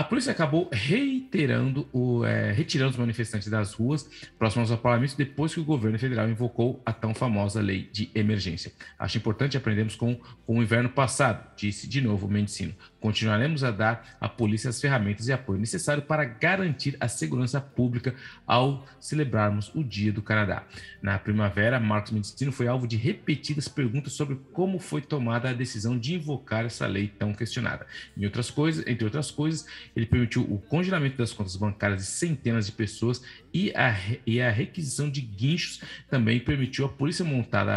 A 0.00 0.02
polícia 0.02 0.32
acabou 0.32 0.66
reiterando 0.72 1.86
o, 1.92 2.24
é, 2.24 2.52
retirando 2.52 2.92
os 2.92 2.96
manifestantes 2.96 3.48
das 3.48 3.74
ruas 3.74 4.08
próximas 4.38 4.70
ao 4.70 4.78
parlamento 4.78 5.14
depois 5.14 5.52
que 5.52 5.60
o 5.60 5.64
governo 5.64 5.98
federal 5.98 6.26
invocou 6.26 6.80
a 6.86 6.90
tão 6.90 7.12
famosa 7.12 7.60
lei 7.60 7.86
de 7.92 8.10
emergência. 8.14 8.72
Acho 8.98 9.18
importante 9.18 9.58
aprendermos 9.58 9.96
com, 9.96 10.18
com 10.46 10.58
o 10.58 10.62
inverno 10.62 10.88
passado, 10.88 11.46
disse 11.54 11.86
de 11.86 12.00
novo 12.00 12.26
o 12.26 12.30
Mendicino. 12.30 12.74
Continuaremos 12.98 13.62
a 13.62 13.70
dar 13.70 14.16
à 14.18 14.26
polícia 14.26 14.70
as 14.70 14.80
ferramentas 14.80 15.28
e 15.28 15.34
apoio 15.34 15.60
necessário 15.60 16.02
para 16.02 16.24
garantir 16.24 16.96
a 16.98 17.06
segurança 17.06 17.60
pública 17.60 18.14
ao 18.46 18.86
celebrarmos 18.98 19.70
o 19.74 19.84
Dia 19.84 20.12
do 20.12 20.22
Canadá. 20.22 20.64
Na 21.02 21.18
primavera, 21.18 21.78
Marcos 21.78 22.12
Mendicino 22.12 22.52
foi 22.52 22.68
alvo 22.68 22.86
de 22.86 22.96
repetidas 22.96 23.68
perguntas 23.68 24.14
sobre 24.14 24.38
como 24.52 24.78
foi 24.78 25.02
tomada 25.02 25.50
a 25.50 25.54
decisão 25.54 25.98
de 25.98 26.14
invocar 26.14 26.64
essa 26.64 26.86
lei 26.86 27.08
tão 27.08 27.34
questionada. 27.34 27.86
Em 28.16 28.24
outras 28.24 28.50
coisas, 28.50 28.86
entre 28.86 29.04
outras 29.04 29.30
coisas, 29.30 29.66
ele 29.94 30.06
permitiu 30.06 30.42
o 30.42 30.58
congelamento 30.58 31.16
das 31.16 31.32
contas 31.32 31.56
bancárias 31.56 32.00
de 32.00 32.06
centenas 32.06 32.66
de 32.66 32.72
pessoas 32.72 33.22
e 33.52 33.72
a, 33.74 33.96
e 34.26 34.40
a 34.40 34.50
requisição 34.50 35.10
de 35.10 35.20
guinchos 35.20 35.80
também 36.08 36.40
permitiu 36.40 36.86
à 36.86 36.88
polícia 36.88 37.24
montada, 37.24 37.72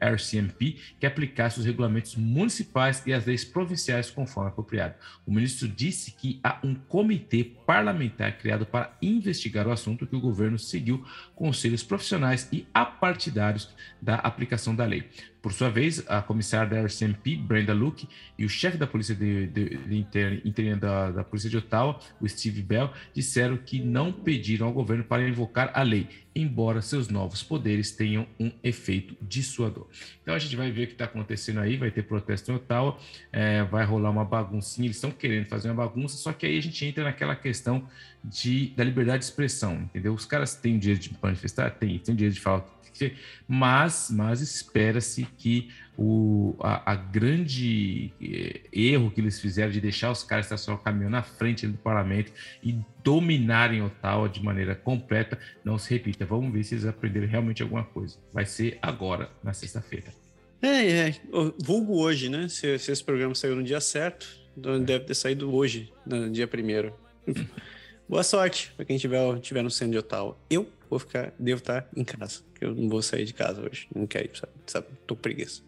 a 0.00 0.08
RCMP, 0.08 0.76
que 0.98 1.06
aplicasse 1.06 1.58
os 1.58 1.64
regulamentos 1.64 2.16
municipais 2.16 3.02
e 3.06 3.12
as 3.12 3.26
leis 3.26 3.44
provinciais 3.44 4.10
conforme 4.10 4.50
apropriado. 4.50 4.94
O 5.26 5.32
ministro 5.32 5.68
disse 5.68 6.12
que 6.12 6.40
há 6.42 6.58
um 6.62 6.74
comitê 6.74 7.44
parlamentar 7.44 8.38
criado 8.38 8.64
para 8.64 8.96
investigar 9.02 9.66
o 9.66 9.72
assunto 9.72 10.06
que 10.06 10.16
o 10.16 10.20
governo 10.20 10.58
seguiu 10.58 11.04
conselhos 11.34 11.82
profissionais 11.82 12.48
e 12.52 12.66
apartidários 12.72 13.74
da 14.00 14.16
aplicação 14.16 14.74
da 14.74 14.84
lei. 14.84 15.08
Por 15.46 15.52
sua 15.52 15.70
vez, 15.70 16.02
a 16.08 16.20
comissária 16.20 16.68
da 16.68 16.82
RCMP, 16.82 17.36
Brenda 17.36 17.72
Luke, 17.72 18.08
e 18.36 18.44
o 18.44 18.48
chefe 18.48 18.76
da 18.76 18.84
polícia 18.84 19.14
de, 19.14 19.46
de, 19.46 19.76
de 19.76 19.96
interna 20.44 20.76
da, 20.76 21.10
da, 21.12 21.22
polícia 21.22 21.48
de 21.48 21.56
Ottawa, 21.56 22.00
o 22.20 22.28
Steve 22.28 22.60
Bell, 22.62 22.90
disseram 23.14 23.56
que 23.56 23.80
não 23.80 24.12
pediram 24.12 24.66
ao 24.66 24.72
governo 24.72 25.04
para 25.04 25.22
invocar 25.22 25.70
a 25.72 25.84
lei, 25.84 26.08
embora 26.34 26.82
seus 26.82 27.08
novos 27.08 27.44
poderes 27.44 27.92
tenham 27.92 28.26
um 28.40 28.50
efeito 28.60 29.16
dissuador. 29.22 29.86
Então 30.20 30.34
a 30.34 30.38
gente 30.40 30.56
vai 30.56 30.72
ver 30.72 30.82
o 30.82 30.86
que 30.88 30.94
está 30.94 31.04
acontecendo 31.04 31.60
aí, 31.60 31.76
vai 31.76 31.92
ter 31.92 32.02
protesto 32.02 32.50
em 32.50 32.56
Ottawa, 32.56 32.98
é, 33.30 33.62
vai 33.62 33.84
rolar 33.84 34.10
uma 34.10 34.24
baguncinha, 34.24 34.88
eles 34.88 34.96
estão 34.96 35.12
querendo 35.12 35.46
fazer 35.46 35.70
uma 35.70 35.86
bagunça, 35.86 36.16
só 36.16 36.32
que 36.32 36.44
aí 36.44 36.58
a 36.58 36.60
gente 36.60 36.84
entra 36.84 37.04
naquela 37.04 37.36
questão 37.36 37.86
de, 38.24 38.70
da 38.70 38.82
liberdade 38.82 39.20
de 39.20 39.26
expressão, 39.26 39.74
entendeu? 39.74 40.12
Os 40.12 40.26
caras 40.26 40.56
têm 40.56 40.74
o 40.74 40.80
direito 40.80 41.02
de 41.02 41.16
manifestar? 41.22 41.70
Tem, 41.70 41.96
tem 42.00 42.12
o 42.12 42.18
direito 42.18 42.34
de 42.34 42.40
falar 42.40 42.75
mas, 43.46 44.08
mas 44.10 44.40
espera-se 44.40 45.26
que 45.36 45.70
o 45.96 46.54
a, 46.60 46.92
a, 46.92 46.94
grande 46.94 48.12
eh, 48.20 48.60
erro 48.72 49.10
que 49.10 49.20
eles 49.20 49.40
fizeram 49.40 49.72
de 49.72 49.80
deixar 49.80 50.10
os 50.10 50.22
caras 50.22 50.46
estacionar 50.46 50.80
o 50.80 50.84
caminhão 50.84 51.10
na 51.10 51.22
frente 51.22 51.66
do 51.66 51.78
parlamento 51.78 52.32
e 52.62 52.78
dominarem 53.02 53.82
Ottawa 53.82 54.28
de 54.28 54.42
maneira 54.42 54.74
completa 54.74 55.38
não 55.64 55.78
se 55.78 55.90
repita. 55.94 56.26
Vamos 56.26 56.52
ver 56.52 56.64
se 56.64 56.74
eles 56.74 56.84
aprenderam 56.84 57.26
realmente 57.26 57.62
alguma 57.62 57.84
coisa. 57.84 58.18
Vai 58.32 58.44
ser 58.44 58.78
agora, 58.82 59.30
na 59.42 59.52
sexta-feira. 59.52 60.12
É, 60.60 61.08
é. 61.08 61.14
Vulgo 61.62 61.98
hoje, 61.98 62.28
né? 62.28 62.48
Se, 62.48 62.78
se, 62.78 62.92
esse 62.92 63.04
programa 63.04 63.34
saiu 63.34 63.56
no 63.56 63.62
dia 63.62 63.80
certo, 63.80 64.26
então 64.56 64.82
deve 64.82 65.04
ter 65.04 65.14
saído 65.14 65.54
hoje, 65.54 65.92
no 66.04 66.30
dia 66.30 66.46
primeiro. 66.46 66.94
Boa 68.08 68.22
sorte 68.22 68.72
para 68.76 68.84
quem 68.84 68.98
tiver, 68.98 69.40
tiver 69.40 69.62
no 69.62 69.70
centro 69.70 69.90
de 69.90 69.98
Ottawa. 69.98 70.36
Eu 70.48 70.68
vou 70.88 70.96
ficar, 70.96 71.34
devo 71.36 71.58
estar 71.58 71.88
em 71.96 72.04
casa, 72.04 72.40
que 72.54 72.64
eu 72.64 72.72
não 72.72 72.88
vou 72.88 73.02
sair 73.02 73.24
de 73.24 73.34
casa 73.34 73.60
hoje. 73.60 73.88
Não 73.92 74.06
quero 74.06 74.26
ir, 74.26 74.38
sabe? 74.38 74.52
sabe? 74.64 74.86
Tô 75.08 75.16
preguiça. 75.16 75.60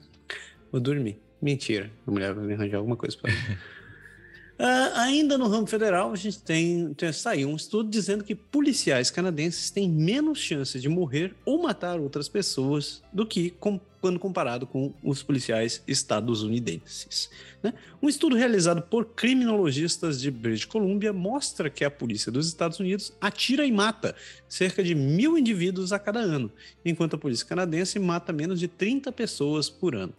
Vou 0.71 0.81
dormir. 0.81 1.19
Mentira. 1.43 1.91
A 2.07 2.11
mulher 2.13 2.33
vai 2.33 2.45
me 2.45 2.55
arranjar 2.55 2.79
alguma 2.79 2.97
coisa 2.97 3.17
para 3.17 3.33
Uh, 3.33 4.95
ainda 4.99 5.37
no 5.37 5.49
ramo 5.49 5.67
federal, 5.67 6.13
a 6.13 6.17
gente 6.17 6.41
tem, 6.41 6.95
tem 6.95 7.13
saiu 7.13 7.49
um 7.49 7.57
estudo 7.57 7.91
dizendo 7.91 8.23
que 8.23 8.35
policiais 8.35 9.11
canadenses 9.11 9.71
têm 9.71 9.89
menos 9.89 10.39
chances 10.39 10.81
de 10.81 10.89
morrer 10.89 11.35
ou 11.45 11.63
matar 11.63 11.99
outras 11.99 12.29
pessoas 12.29 13.03
do 13.13 13.27
que 13.27 13.51
com, 13.51 13.81
quando 14.01 14.19
comparado 14.19 14.67
com 14.67 14.93
os 15.03 15.23
policiais 15.23 15.83
estadunidenses. 15.87 17.31
Né? 17.63 17.75
Um 18.01 18.09
estudo 18.09 18.37
realizado 18.37 18.83
por 18.83 19.07
criminologistas 19.07 20.21
de 20.21 20.31
British 20.31 20.65
Columbia 20.65 21.13
mostra 21.13 21.69
que 21.69 21.85
a 21.85 21.91
polícia 21.91 22.31
dos 22.31 22.47
Estados 22.47 22.79
Unidos 22.79 23.13
atira 23.21 23.67
e 23.67 23.73
mata 23.73 24.15
cerca 24.49 24.83
de 24.83 24.95
mil 24.95 25.37
indivíduos 25.37 25.93
a 25.93 25.99
cada 25.99 26.21
ano, 26.21 26.51
enquanto 26.85 27.15
a 27.15 27.19
polícia 27.19 27.47
canadense 27.47 27.99
mata 27.99 28.33
menos 28.33 28.61
de 28.61 28.69
30 28.69 29.11
pessoas 29.13 29.69
por 29.69 29.95
ano. 29.95 30.15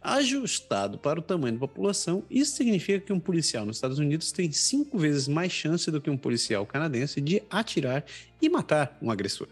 Ajustado 0.00 0.98
para 0.98 1.18
o 1.18 1.22
tamanho 1.22 1.54
da 1.54 1.60
população, 1.60 2.22
isso 2.30 2.56
significa 2.56 3.00
que 3.00 3.12
um 3.12 3.18
policial 3.18 3.66
nos 3.66 3.76
Estados 3.76 3.98
Unidos 3.98 4.30
tem 4.30 4.52
cinco 4.52 4.98
vezes 4.98 5.26
mais 5.26 5.50
chance 5.50 5.90
do 5.90 6.00
que 6.00 6.08
um 6.08 6.16
policial 6.16 6.64
canadense 6.64 7.20
de 7.20 7.42
atirar 7.50 8.04
e 8.40 8.48
matar 8.48 8.96
um 9.02 9.10
agressor. 9.10 9.48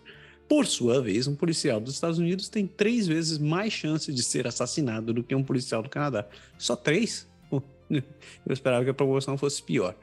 Por 0.49 0.67
sua 0.67 1.01
vez, 1.01 1.27
um 1.27 1.35
policial 1.35 1.81
dos 1.81 1.95
Estados 1.95 2.19
Unidos 2.19 2.49
tem 2.49 2.67
três 2.67 3.07
vezes 3.07 3.39
mais 3.39 3.73
chance 3.73 4.13
de 4.13 4.23
ser 4.23 4.47
assassinado 4.47 5.13
do 5.13 5.23
que 5.23 5.35
um 5.35 5.43
policial 5.43 5.83
do 5.83 5.89
Canadá. 5.89 6.27
Só 6.59 6.77
três? 6.77 7.27
Eu 7.91 8.53
esperava 8.53 8.85
que 8.85 8.91
a 8.91 8.95
proporção 8.95 9.39
fosse 9.39 9.63
pior. 9.63 9.95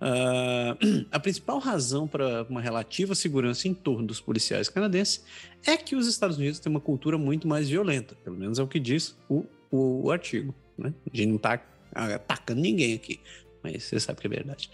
Uh, 0.00 1.06
a 1.12 1.20
principal 1.20 1.58
razão 1.58 2.08
para 2.08 2.44
uma 2.48 2.60
relativa 2.60 3.14
segurança 3.14 3.68
em 3.68 3.74
torno 3.74 4.06
dos 4.06 4.20
policiais 4.20 4.68
canadenses 4.68 5.22
é 5.66 5.76
que 5.76 5.94
os 5.94 6.06
Estados 6.06 6.38
Unidos 6.38 6.58
têm 6.58 6.70
uma 6.70 6.80
cultura 6.80 7.18
muito 7.18 7.46
mais 7.46 7.68
violenta, 7.68 8.16
pelo 8.24 8.36
menos 8.36 8.58
é 8.58 8.62
o 8.62 8.66
que 8.66 8.80
diz 8.80 9.16
o, 9.28 9.44
o, 9.70 10.06
o 10.06 10.10
artigo. 10.10 10.54
Né? 10.76 10.94
A 11.12 11.16
gente 11.16 11.28
não 11.28 11.36
está 11.36 11.60
atacando 11.94 12.60
ninguém 12.60 12.94
aqui, 12.94 13.20
mas 13.62 13.84
você 13.84 14.00
sabe 14.00 14.20
que 14.20 14.26
é 14.26 14.30
verdade. 14.30 14.70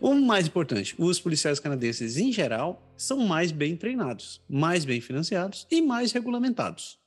O 0.00 0.14
mais 0.14 0.46
importante, 0.46 0.94
os 0.98 1.20
policiais 1.20 1.60
canadenses 1.60 2.16
em 2.16 2.32
geral 2.32 2.82
são 2.96 3.18
mais 3.18 3.52
bem 3.52 3.76
treinados, 3.76 4.40
mais 4.48 4.84
bem 4.84 5.00
financiados 5.00 5.66
e 5.70 5.80
mais 5.80 6.12
regulamentados. 6.12 6.98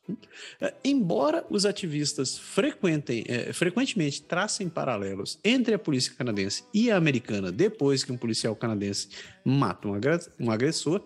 É, 0.59 0.73
embora 0.83 1.45
os 1.49 1.65
ativistas 1.65 2.37
frequentem, 2.37 3.23
é, 3.27 3.53
frequentemente 3.53 4.21
tracem 4.21 4.67
paralelos 4.67 5.39
entre 5.43 5.73
a 5.73 5.79
polícia 5.79 6.13
canadense 6.13 6.65
e 6.73 6.91
a 6.91 6.97
americana 6.97 7.51
depois 7.51 8.03
que 8.03 8.11
um 8.11 8.17
policial 8.17 8.53
canadense 8.53 9.07
mata 9.45 9.87
um 9.87 10.51
agressor, 10.51 11.01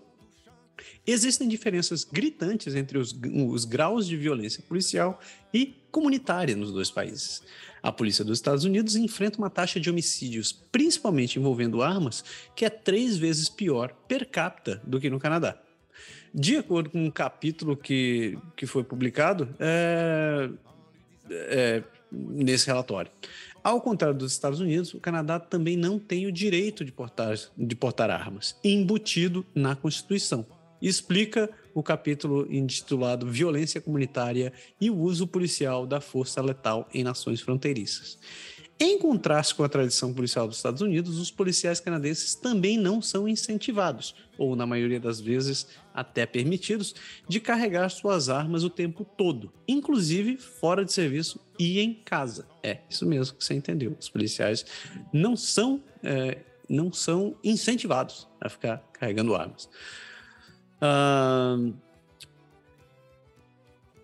existem 1.05 1.47
diferenças 1.47 2.03
gritantes 2.03 2.75
entre 2.75 2.97
os, 2.97 3.17
os 3.49 3.65
graus 3.65 4.07
de 4.07 4.17
violência 4.17 4.63
policial 4.67 5.19
e 5.53 5.75
comunitária 5.91 6.55
nos 6.55 6.71
dois 6.71 6.91
países. 6.91 7.41
A 7.81 7.91
polícia 7.91 8.25
dos 8.25 8.37
Estados 8.37 8.63
Unidos 8.63 8.95
enfrenta 8.95 9.37
uma 9.37 9.49
taxa 9.49 9.79
de 9.79 9.89
homicídios, 9.89 10.51
principalmente 10.51 11.39
envolvendo 11.39 11.81
armas, 11.81 12.23
que 12.55 12.65
é 12.65 12.69
três 12.69 13.17
vezes 13.17 13.49
pior 13.49 13.93
per 14.07 14.27
capita 14.27 14.81
do 14.85 14.99
que 14.99 15.09
no 15.09 15.19
Canadá. 15.19 15.57
De 16.33 16.57
acordo 16.57 16.89
com 16.89 17.03
um 17.03 17.11
capítulo 17.11 17.75
que, 17.75 18.37
que 18.55 18.65
foi 18.65 18.83
publicado 18.83 19.47
é, 19.59 20.49
é, 21.29 21.83
nesse 22.11 22.67
relatório. 22.67 23.11
Ao 23.63 23.81
contrário 23.81 24.17
dos 24.17 24.31
Estados 24.31 24.59
Unidos, 24.59 24.93
o 24.93 24.99
Canadá 24.99 25.39
também 25.39 25.75
não 25.75 25.99
tem 25.99 26.25
o 26.25 26.31
direito 26.31 26.85
de 26.85 26.91
portar, 26.91 27.35
de 27.57 27.75
portar 27.75 28.09
armas, 28.09 28.55
embutido 28.63 29.45
na 29.53 29.75
Constituição. 29.75 30.45
Explica 30.81 31.49
o 31.73 31.83
capítulo 31.83 32.47
intitulado 32.51 33.29
Violência 33.29 33.81
Comunitária 33.81 34.51
e 34.79 34.89
o 34.89 34.97
Uso 34.97 35.27
Policial 35.27 35.85
da 35.85 36.01
Força 36.01 36.41
Letal 36.41 36.87
em 36.93 37.03
Nações 37.03 37.41
Fronteiriças. 37.41 38.17
Em 38.79 38.99
contraste 38.99 39.55
com 39.55 39.63
a 39.63 39.69
tradição 39.69 40.13
policial 40.13 40.47
dos 40.47 40.57
Estados 40.57 40.83
Unidos, 40.83 41.17
os 41.17 41.31
policiais 41.31 41.79
canadenses 41.79 42.35
também 42.35 42.77
não 42.77 43.01
são 43.01 43.27
incentivados, 43.27 44.13
ou 44.37 44.55
na 44.55 44.67
maioria 44.67 44.99
das 44.99 45.19
vezes 45.19 45.67
até 45.95 46.27
permitidos, 46.27 46.93
de 47.27 47.39
carregar 47.39 47.89
suas 47.89 48.29
armas 48.29 48.63
o 48.63 48.69
tempo 48.69 49.03
todo, 49.03 49.51
inclusive 49.67 50.37
fora 50.37 50.85
de 50.85 50.93
serviço 50.93 51.39
e 51.57 51.79
em 51.79 51.91
casa. 51.91 52.47
É 52.61 52.81
isso 52.87 53.03
mesmo 53.03 53.35
que 53.35 53.43
você 53.43 53.55
entendeu. 53.55 53.97
Os 53.99 54.09
policiais 54.09 54.63
não 55.11 55.35
são, 55.35 55.83
é, 56.03 56.37
não 56.69 56.93
são 56.93 57.35
incentivados 57.43 58.27
a 58.39 58.47
ficar 58.47 58.77
carregando 58.93 59.33
armas. 59.33 59.67
Uh, 60.81 61.73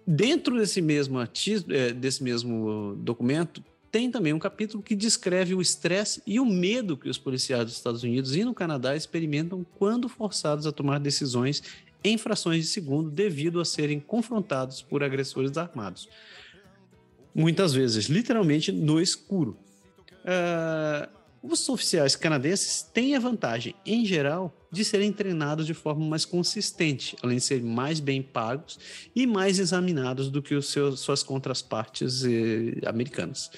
dentro 0.06 0.58
desse 0.58 0.82
mesmo, 0.82 1.20
é, 1.22 1.94
desse 1.94 2.24
mesmo 2.24 2.96
documento, 2.98 3.64
tem 3.92 4.10
também 4.10 4.34
um 4.34 4.40
capítulo 4.40 4.82
que 4.82 4.96
descreve 4.96 5.54
o 5.54 5.62
estresse 5.62 6.22
e 6.26 6.40
o 6.40 6.46
medo 6.46 6.98
que 6.98 7.08
os 7.08 7.18
policiais 7.20 7.66
dos 7.66 7.76
Estados 7.76 8.02
Unidos 8.02 8.36
e 8.36 8.44
no 8.44 8.54
Canadá 8.54 8.96
experimentam 8.96 9.64
quando 9.78 10.10
forçados 10.10 10.66
a 10.66 10.72
tomar 10.72 11.00
decisões 11.00 11.62
em 12.04 12.18
frações 12.18 12.66
de 12.66 12.72
segundo 12.72 13.10
devido 13.10 13.62
a 13.62 13.66
serem 13.66 14.00
confrontados 14.00 14.82
por 14.82 15.04
agressores 15.04 15.58
armados. 15.58 16.10
muitas 17.36 17.74
vezes, 17.74 18.06
literalmente 18.06 18.72
no 18.72 19.02
escuro. 19.02 19.58
Uh, 20.24 21.10
os 21.42 21.68
oficiais 21.68 22.16
canadenses 22.16 22.84
têm 22.84 23.16
a 23.16 23.20
vantagem, 23.20 23.76
em 23.86 24.06
geral, 24.06 24.54
de 24.74 24.84
serem 24.84 25.14
treinados 25.14 25.68
de 25.68 25.74
forma 25.76 26.04
mais 26.04 26.26
consistente, 26.26 27.16
além 27.22 27.38
de 27.38 27.44
serem 27.44 27.64
mais 27.64 28.00
bem 28.00 28.24
pagos 28.24 28.80
e 29.16 29.28
mais 29.28 29.60
examinados 29.60 30.32
do 30.32 30.42
que 30.42 30.56
os 30.56 30.66
seus, 30.70 31.00
suas 31.00 31.22
contrapartes 31.22 32.26
eh, 32.26 32.82
americanas. 32.88 33.52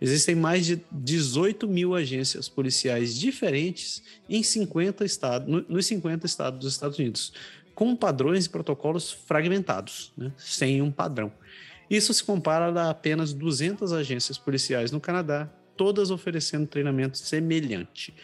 Existem 0.00 0.34
mais 0.34 0.64
de 0.64 0.80
18 0.90 1.68
mil 1.68 1.94
agências 1.94 2.48
policiais 2.48 3.14
diferentes 3.14 4.02
em 4.26 4.42
50 4.42 5.04
estados, 5.04 5.46
no, 5.46 5.64
nos 5.68 5.84
50 5.84 6.24
estados 6.24 6.58
dos 6.58 6.72
Estados 6.72 6.98
Unidos, 6.98 7.34
com 7.74 7.94
padrões 7.94 8.46
e 8.46 8.48
protocolos 8.48 9.12
fragmentados, 9.12 10.12
né, 10.16 10.32
sem 10.38 10.80
um 10.80 10.90
padrão. 10.90 11.30
Isso 11.90 12.14
se 12.14 12.24
compara 12.24 12.72
a 12.80 12.88
apenas 12.88 13.34
200 13.34 13.92
agências 13.92 14.38
policiais 14.38 14.90
no 14.90 14.98
Canadá, 14.98 15.46
todas 15.76 16.10
oferecendo 16.10 16.66
treinamento 16.66 17.18
semelhante. 17.18 18.14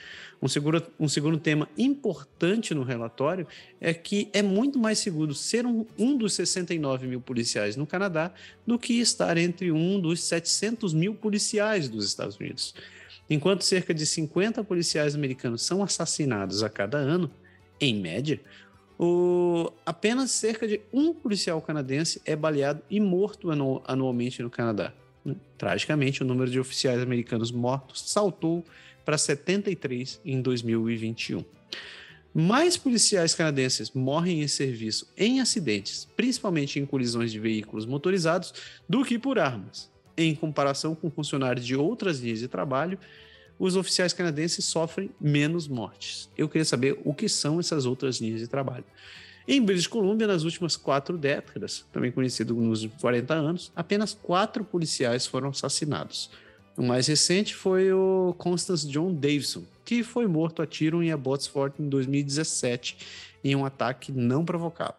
Um, 0.42 0.46
um 1.04 1.08
segundo 1.08 1.38
tema 1.38 1.68
importante 1.76 2.74
no 2.74 2.82
relatório 2.82 3.46
é 3.80 3.92
que 3.92 4.28
é 4.32 4.40
muito 4.40 4.78
mais 4.78 4.98
seguro 4.98 5.34
ser 5.34 5.66
um, 5.66 5.84
um 5.98 6.16
dos 6.16 6.32
69 6.32 7.06
mil 7.06 7.20
policiais 7.20 7.76
no 7.76 7.86
Canadá 7.86 8.32
do 8.66 8.78
que 8.78 8.94
estar 9.00 9.36
entre 9.36 9.70
um 9.70 10.00
dos 10.00 10.22
700 10.22 10.94
mil 10.94 11.14
policiais 11.14 11.88
dos 11.88 12.06
Estados 12.06 12.36
Unidos. 12.38 12.74
Enquanto 13.28 13.62
cerca 13.62 13.92
de 13.92 14.06
50 14.06 14.64
policiais 14.64 15.14
americanos 15.14 15.62
são 15.62 15.82
assassinados 15.82 16.62
a 16.62 16.70
cada 16.70 16.96
ano, 16.96 17.30
em 17.80 17.94
média, 17.94 18.40
o, 18.98 19.72
apenas 19.86 20.30
cerca 20.30 20.66
de 20.66 20.80
um 20.92 21.14
policial 21.14 21.60
canadense 21.62 22.20
é 22.24 22.34
baleado 22.34 22.82
e 22.90 22.98
morto 22.98 23.50
anu, 23.50 23.82
anualmente 23.86 24.42
no 24.42 24.50
Canadá. 24.50 24.92
Tragicamente, 25.56 26.22
o 26.22 26.26
número 26.26 26.50
de 26.50 26.58
oficiais 26.58 27.00
americanos 27.00 27.52
mortos 27.52 28.02
saltou 28.10 28.64
para 29.10 29.18
73 29.18 30.20
em 30.24 30.40
2021. 30.40 31.44
Mais 32.32 32.76
policiais 32.76 33.34
canadenses 33.34 33.90
morrem 33.90 34.40
em 34.40 34.46
serviço 34.46 35.12
em 35.16 35.40
acidentes, 35.40 36.06
principalmente 36.14 36.78
em 36.78 36.86
colisões 36.86 37.32
de 37.32 37.40
veículos 37.40 37.84
motorizados, 37.86 38.54
do 38.88 39.04
que 39.04 39.18
por 39.18 39.40
armas. 39.40 39.90
Em 40.16 40.32
comparação 40.32 40.94
com 40.94 41.10
funcionários 41.10 41.66
de 41.66 41.74
outras 41.74 42.20
linhas 42.20 42.38
de 42.38 42.46
trabalho, 42.46 43.00
os 43.58 43.74
oficiais 43.74 44.12
canadenses 44.12 44.64
sofrem 44.64 45.10
menos 45.20 45.66
mortes. 45.66 46.30
Eu 46.38 46.48
queria 46.48 46.64
saber 46.64 46.96
o 47.04 47.12
que 47.12 47.28
são 47.28 47.58
essas 47.58 47.86
outras 47.86 48.20
linhas 48.20 48.38
de 48.38 48.46
trabalho. 48.46 48.84
Em 49.48 49.60
British 49.60 49.88
Columbia, 49.88 50.28
nas 50.28 50.44
últimas 50.44 50.76
quatro 50.76 51.18
décadas, 51.18 51.84
também 51.92 52.12
conhecido 52.12 52.54
nos 52.54 52.86
40 53.00 53.34
anos, 53.34 53.72
apenas 53.74 54.14
quatro 54.14 54.62
policiais 54.62 55.26
foram 55.26 55.48
assassinados. 55.48 56.30
O 56.76 56.82
mais 56.82 57.06
recente 57.06 57.54
foi 57.54 57.92
o 57.92 58.34
Constance 58.38 58.86
John 58.88 59.12
Davison, 59.12 59.64
que 59.84 60.02
foi 60.02 60.26
morto 60.26 60.62
a 60.62 60.66
tiro 60.66 61.02
em 61.02 61.10
Abbotsford 61.10 61.74
em 61.82 61.88
2017 61.88 62.96
em 63.42 63.56
um 63.56 63.64
ataque 63.64 64.12
não 64.12 64.44
provocado. 64.44 64.94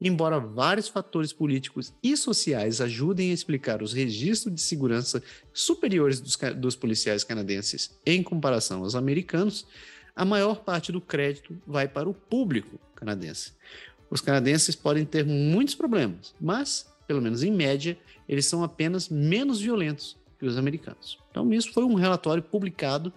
Embora 0.00 0.38
vários 0.38 0.88
fatores 0.88 1.32
políticos 1.32 1.92
e 2.02 2.16
sociais 2.16 2.80
ajudem 2.80 3.30
a 3.30 3.34
explicar 3.34 3.82
os 3.82 3.92
registros 3.92 4.54
de 4.54 4.60
segurança 4.60 5.22
superiores 5.52 6.20
dos, 6.20 6.36
dos 6.56 6.76
policiais 6.76 7.24
canadenses 7.24 7.96
em 8.06 8.22
comparação 8.22 8.84
aos 8.84 8.94
americanos, 8.94 9.66
a 10.14 10.24
maior 10.24 10.60
parte 10.62 10.92
do 10.92 11.00
crédito 11.00 11.56
vai 11.66 11.88
para 11.88 12.08
o 12.08 12.14
público 12.14 12.78
canadense. 12.94 13.52
Os 14.10 14.20
canadenses 14.20 14.74
podem 14.74 15.04
ter 15.04 15.24
muitos 15.24 15.74
problemas, 15.74 16.34
mas, 16.40 16.88
pelo 17.06 17.20
menos 17.22 17.42
em 17.42 17.52
média, 17.52 17.98
eles 18.28 18.46
são 18.46 18.62
apenas 18.62 19.08
menos 19.08 19.60
violentos 19.60 20.16
que 20.38 20.46
os 20.46 20.56
americanos. 20.56 21.18
Então, 21.30 21.52
isso 21.52 21.72
foi 21.72 21.84
um 21.84 21.94
relatório 21.94 22.42
publicado 22.42 23.12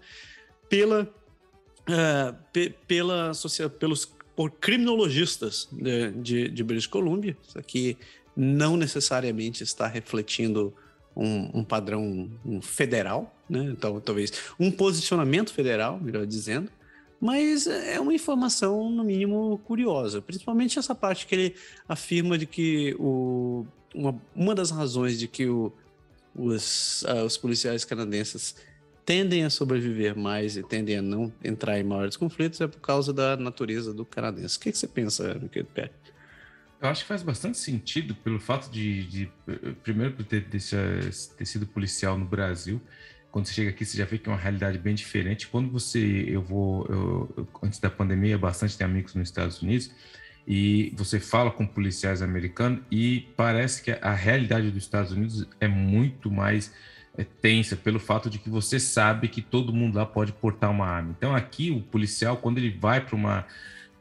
pela, 0.70 1.04
uh, 1.04 2.36
pe, 2.52 2.70
pela 2.88 3.32
pelos 3.80 4.12
por 4.36 4.50
criminologistas 4.52 5.68
de, 5.72 6.12
de, 6.12 6.50
de, 6.50 6.64
British 6.64 6.88
Columbia. 6.88 7.38
Isso 7.48 7.60
aqui 7.60 7.98
não 8.36 8.78
necessariamente 8.78 9.62
está 9.62 9.88
refletindo 9.88 10.74
um, 11.16 11.60
um 11.60 11.64
padrão 11.64 12.30
um 12.46 12.62
federal, 12.62 13.36
né? 13.50 13.66
então 13.66 14.00
talvez 14.00 14.32
um 14.58 14.72
posicionamento 14.72 15.54
federal, 15.54 16.00
melhor 16.00 16.26
dizendo 16.26 16.72
mas 17.22 17.68
é 17.68 18.00
uma 18.00 18.16
informação, 18.16 18.90
no 18.90 19.04
mínimo, 19.04 19.60
curiosa. 19.60 20.24
Principalmente 20.24 20.80
essa 20.80 20.96
parte 20.96 21.28
que 21.28 21.36
ele 21.36 21.56
afirma 21.88 22.36
de 22.36 22.48
que 22.48 22.96
o, 22.98 23.64
uma, 23.94 24.20
uma 24.36 24.56
das 24.56 24.72
razões 24.72 25.20
de 25.20 25.28
que 25.28 25.46
o, 25.46 25.72
os, 26.36 27.04
uh, 27.04 27.26
os 27.26 27.38
policiais 27.38 27.86
canadenses 27.86 28.56
tendem 29.06 29.44
a 29.44 29.50
sobreviver 29.50 30.18
mais 30.18 30.56
e 30.56 30.64
tendem 30.64 30.98
a 30.98 31.02
não 31.02 31.34
entrar 31.44 31.80
em 31.80 31.84
maiores 31.84 32.16
conflitos 32.16 32.62
é 32.62 32.68
por 32.68 32.80
causa 32.80 33.12
da 33.12 33.36
natureza 33.36 33.94
do 33.94 34.06
canadense. 34.06 34.58
O 34.58 34.60
que, 34.62 34.72
que 34.72 34.78
você 34.78 34.88
pensa, 34.88 35.34
querido 35.52 35.70
Pé? 35.74 35.92
Eu 36.82 36.90
acho 36.90 37.04
que 37.04 37.08
faz 37.08 37.22
bastante 37.22 37.58
sentido 37.58 38.16
pelo 38.16 38.40
fato 38.40 38.72
de, 38.72 39.04
de 39.04 39.32
primeiro, 39.84 40.14
por 40.14 40.26
ter, 40.26 40.46
ter 40.50 40.60
sido 41.46 41.68
policial 41.68 42.18
no 42.18 42.26
Brasil, 42.26 42.82
quando 43.32 43.46
você 43.46 43.54
chega 43.54 43.70
aqui, 43.70 43.86
você 43.86 43.98
já 43.98 44.06
vê 44.06 44.18
que 44.18 44.28
é 44.28 44.32
uma 44.32 44.38
realidade 44.38 44.78
bem 44.78 44.94
diferente. 44.94 45.48
Quando 45.48 45.72
você, 45.72 46.26
eu 46.28 46.42
vou, 46.42 46.86
eu, 46.88 47.48
antes 47.64 47.80
da 47.80 47.90
pandemia, 47.90 48.38
bastante 48.38 48.78
tem 48.78 48.86
amigos 48.86 49.16
nos 49.16 49.30
Estados 49.30 49.62
Unidos, 49.62 49.90
e 50.48 50.94
você 50.96 51.20
fala 51.20 51.52
com 51.52 51.66
policiais 51.66 52.22
americanos 52.22 52.82
e 52.90 53.28
parece 53.36 53.84
que 53.84 53.92
a 53.92 54.14
realidade 54.14 54.72
dos 54.72 54.84
Estados 54.84 55.12
Unidos 55.12 55.48
é 55.60 55.68
muito 55.68 56.32
mais 56.32 56.74
é, 57.18 57.24
tensa 57.24 57.76
pelo 57.76 58.00
fato 58.00 58.30
de 58.30 58.40
que 58.40 58.50
você 58.50 58.80
sabe 58.80 59.28
que 59.28 59.42
todo 59.42 59.74
mundo 59.74 59.98
lá 59.98 60.06
pode 60.06 60.32
portar 60.34 60.72
uma 60.72 60.88
arma. 60.88 61.14
Então 61.18 61.36
aqui 61.36 61.72
o 61.72 61.82
policial 61.82 62.38
quando 62.38 62.58
ele 62.58 62.72
vai 62.72 63.02
para 63.02 63.16
uma 63.16 63.46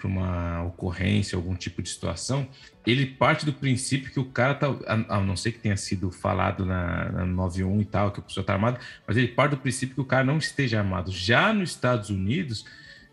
para 0.00 0.08
uma 0.08 0.62
ocorrência, 0.64 1.36
algum 1.36 1.54
tipo 1.54 1.82
de 1.82 1.90
situação, 1.90 2.48
ele 2.86 3.04
parte 3.04 3.44
do 3.44 3.52
princípio 3.52 4.10
que 4.10 4.18
o 4.18 4.24
cara 4.24 4.54
tá, 4.54 4.66
a, 4.86 5.20
não 5.20 5.36
ser 5.36 5.52
que 5.52 5.58
tenha 5.58 5.76
sido 5.76 6.10
falado 6.10 6.64
na, 6.64 7.12
na 7.12 7.26
91 7.26 7.82
e 7.82 7.84
tal, 7.84 8.10
que 8.10 8.18
a 8.18 8.22
pessoa 8.22 8.40
está 8.40 8.54
armada, 8.54 8.80
mas 9.06 9.18
ele 9.18 9.28
parte 9.28 9.50
do 9.50 9.58
princípio 9.58 9.94
que 9.94 10.00
o 10.00 10.04
cara 10.06 10.24
não 10.24 10.38
esteja 10.38 10.78
armado. 10.78 11.12
Já 11.12 11.52
nos 11.52 11.70
Estados 11.70 12.08
Unidos, 12.08 12.64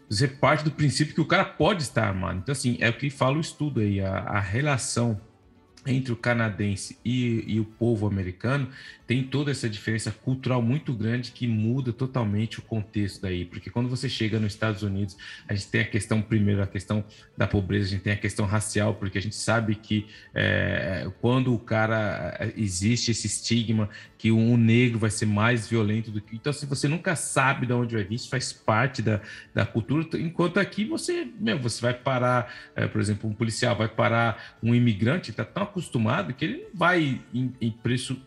você 0.09 0.27
parte 0.27 0.63
do 0.63 0.71
princípio 0.71 1.13
que 1.13 1.21
o 1.21 1.25
cara 1.25 1.43
pode 1.43 1.83
estar 1.83 2.07
armado. 2.07 2.39
Então, 2.39 2.53
assim, 2.53 2.77
é 2.79 2.89
o 2.89 2.93
que 2.93 3.09
fala 3.09 3.37
o 3.37 3.41
estudo 3.41 3.81
aí, 3.81 3.99
a, 3.99 4.19
a 4.19 4.39
relação 4.39 5.19
entre 5.85 6.11
o 6.11 6.15
canadense 6.15 6.97
e, 7.03 7.43
e, 7.47 7.59
o 7.59 7.65
povo 7.65 8.07
americano 8.07 8.69
tem 9.07 9.23
toda 9.23 9.49
essa 9.49 9.69
diferença 9.69 10.11
cultural 10.11 10.61
muito 10.61 10.93
grande 10.93 11.31
que 11.31 11.47
muda 11.47 11.93
totalmente 11.93 12.59
o 12.59 12.61
contexto 12.61 13.21
daí, 13.21 13.45
porque 13.45 13.69
quando 13.69 13.87
você 13.87 14.09
chega 14.09 14.37
nos 14.37 14.51
Estados 14.51 14.83
Unidos, 14.83 15.17
a 15.47 15.53
gente 15.53 15.69
tem 15.69 15.81
a 15.81 15.85
questão, 15.85 16.21
primeiro, 16.21 16.61
a 16.61 16.67
questão 16.67 17.05
da 17.37 17.47
pobreza, 17.47 17.85
a 17.85 17.89
gente 17.91 18.01
tem 18.01 18.11
a 18.11 18.17
questão 18.17 18.45
racial, 18.45 18.95
porque 18.95 19.17
a 19.17 19.21
gente 19.21 19.35
sabe 19.35 19.75
que 19.75 20.07
é, 20.35 21.09
quando 21.21 21.53
o 21.53 21.57
cara 21.57 22.51
existe 22.57 23.11
esse 23.11 23.27
estigma 23.27 23.89
que 24.17 24.31
um 24.31 24.57
negro 24.57 24.99
vai 24.99 25.11
ser 25.11 25.25
mais 25.25 25.67
violento 25.67 26.11
do 26.11 26.19
que. 26.19 26.35
Então, 26.35 26.51
se 26.51 26.59
assim, 26.59 26.67
você 26.67 26.87
nunca 26.87 27.15
sabe 27.15 27.65
de 27.65 27.73
onde 27.73 27.95
vai 27.95 28.03
vir, 28.03 28.15
isso 28.15 28.29
faz 28.29 28.51
parte 28.51 29.01
da, 29.01 29.21
da 29.53 29.65
cultura, 29.65 30.05
enquanto 30.15 30.59
aqui 30.59 30.83
você, 30.83 31.27
meu, 31.39 31.57
você 31.59 31.81
vai 31.81 31.93
parar, 31.93 32.53
é, 32.75 32.87
por 32.87 32.99
exemplo, 32.99 33.29
um 33.29 33.33
policial 33.33 33.75
vai 33.75 33.87
parar 33.87 34.57
um 34.61 34.75
imigrante, 34.75 35.29
está 35.31 35.45
tão 35.45 35.63
acostumado 35.63 36.33
que 36.33 36.43
ele 36.43 36.57
não 36.63 36.69
vai 36.73 37.21
em, 37.33 37.53
em 37.61 37.71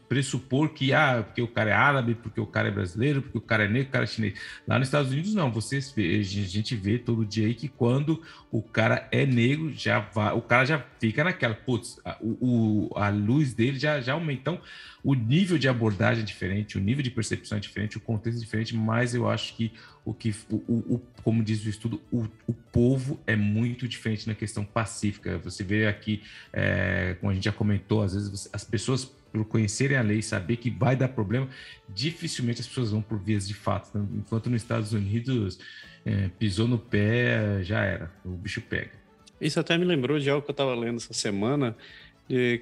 pressupor 0.08 0.69
que, 0.70 0.92
ah, 0.92 1.22
porque 1.24 1.42
o 1.42 1.48
cara 1.48 1.70
é 1.70 1.74
árabe, 1.74 2.14
porque 2.14 2.40
o 2.40 2.46
cara 2.46 2.68
é 2.68 2.70
brasileiro, 2.70 3.22
porque 3.22 3.38
o 3.38 3.40
cara 3.40 3.64
é 3.64 3.68
negro, 3.68 3.88
o 3.88 3.92
cara 3.92 4.04
é 4.04 4.06
chinês. 4.06 4.34
Lá 4.66 4.78
nos 4.78 4.88
Estados 4.88 5.12
Unidos, 5.12 5.34
não. 5.34 5.50
Vocês 5.50 5.94
a 5.96 6.22
gente 6.22 6.74
vê 6.74 6.98
todo 6.98 7.24
dia 7.24 7.46
aí 7.46 7.54
que 7.54 7.68
quando 7.68 8.22
o 8.50 8.62
cara 8.62 9.08
é 9.12 9.26
negro, 9.26 9.72
já 9.72 10.00
vai, 10.00 10.32
o 10.34 10.40
cara 10.40 10.64
já 10.64 10.84
fica 10.98 11.22
naquela, 11.22 11.54
putz, 11.54 12.00
a, 12.04 12.16
o, 12.20 12.90
a 12.96 13.08
luz 13.10 13.52
dele 13.52 13.78
já, 13.78 14.00
já 14.00 14.14
aumenta. 14.14 14.40
Então, 14.40 14.60
o 15.02 15.14
nível 15.14 15.58
de 15.58 15.68
abordagem 15.68 16.22
é 16.22 16.26
diferente, 16.26 16.76
o 16.76 16.80
nível 16.80 17.02
de 17.02 17.10
percepção 17.10 17.58
é 17.58 17.60
diferente, 17.60 17.96
o 17.96 18.00
contexto 18.00 18.38
é 18.38 18.40
diferente, 18.40 18.76
mas 18.76 19.14
eu 19.14 19.28
acho 19.28 19.56
que 19.56 19.72
o 20.04 20.14
que, 20.14 20.34
o, 20.50 20.94
o 20.94 21.02
como 21.22 21.42
diz 21.42 21.64
o 21.64 21.68
estudo, 21.68 22.00
o, 22.10 22.26
o, 22.46 22.52
povo 22.52 23.20
é 23.26 23.36
muito 23.36 23.86
diferente 23.86 24.26
na 24.26 24.34
questão 24.34 24.64
pacífica. 24.64 25.38
Você 25.38 25.62
vê 25.62 25.86
aqui, 25.86 26.22
é, 26.52 27.16
como 27.20 27.30
a 27.30 27.34
gente 27.34 27.44
já 27.44 27.52
comentou, 27.52 28.02
às 28.02 28.14
vezes 28.14 28.28
você, 28.28 28.48
as 28.52 28.64
pessoas, 28.64 29.12
por 29.32 29.44
conhecerem 29.44 29.96
a 29.96 30.02
lei, 30.02 30.22
saber 30.22 30.56
que 30.56 30.70
vai 30.70 30.96
dar 30.96 31.08
problema, 31.08 31.48
dificilmente 31.88 32.60
as 32.60 32.66
pessoas 32.66 32.90
vão 32.90 33.02
por 33.02 33.18
vias 33.18 33.46
de 33.46 33.54
fato. 33.54 33.96
Né? 33.96 34.06
Enquanto 34.16 34.50
nos 34.50 34.62
Estados 34.62 34.92
Unidos, 34.92 35.58
é, 36.04 36.28
pisou 36.38 36.66
no 36.66 36.78
pé, 36.78 37.62
já 37.62 37.82
era, 37.82 38.10
o 38.24 38.30
bicho 38.30 38.60
pega. 38.60 38.92
Isso 39.40 39.58
até 39.58 39.78
me 39.78 39.84
lembrou 39.84 40.18
de 40.18 40.28
algo 40.28 40.44
que 40.44 40.50
eu 40.50 40.52
estava 40.52 40.74
lendo 40.74 40.96
essa 40.96 41.14
semana, 41.14 41.74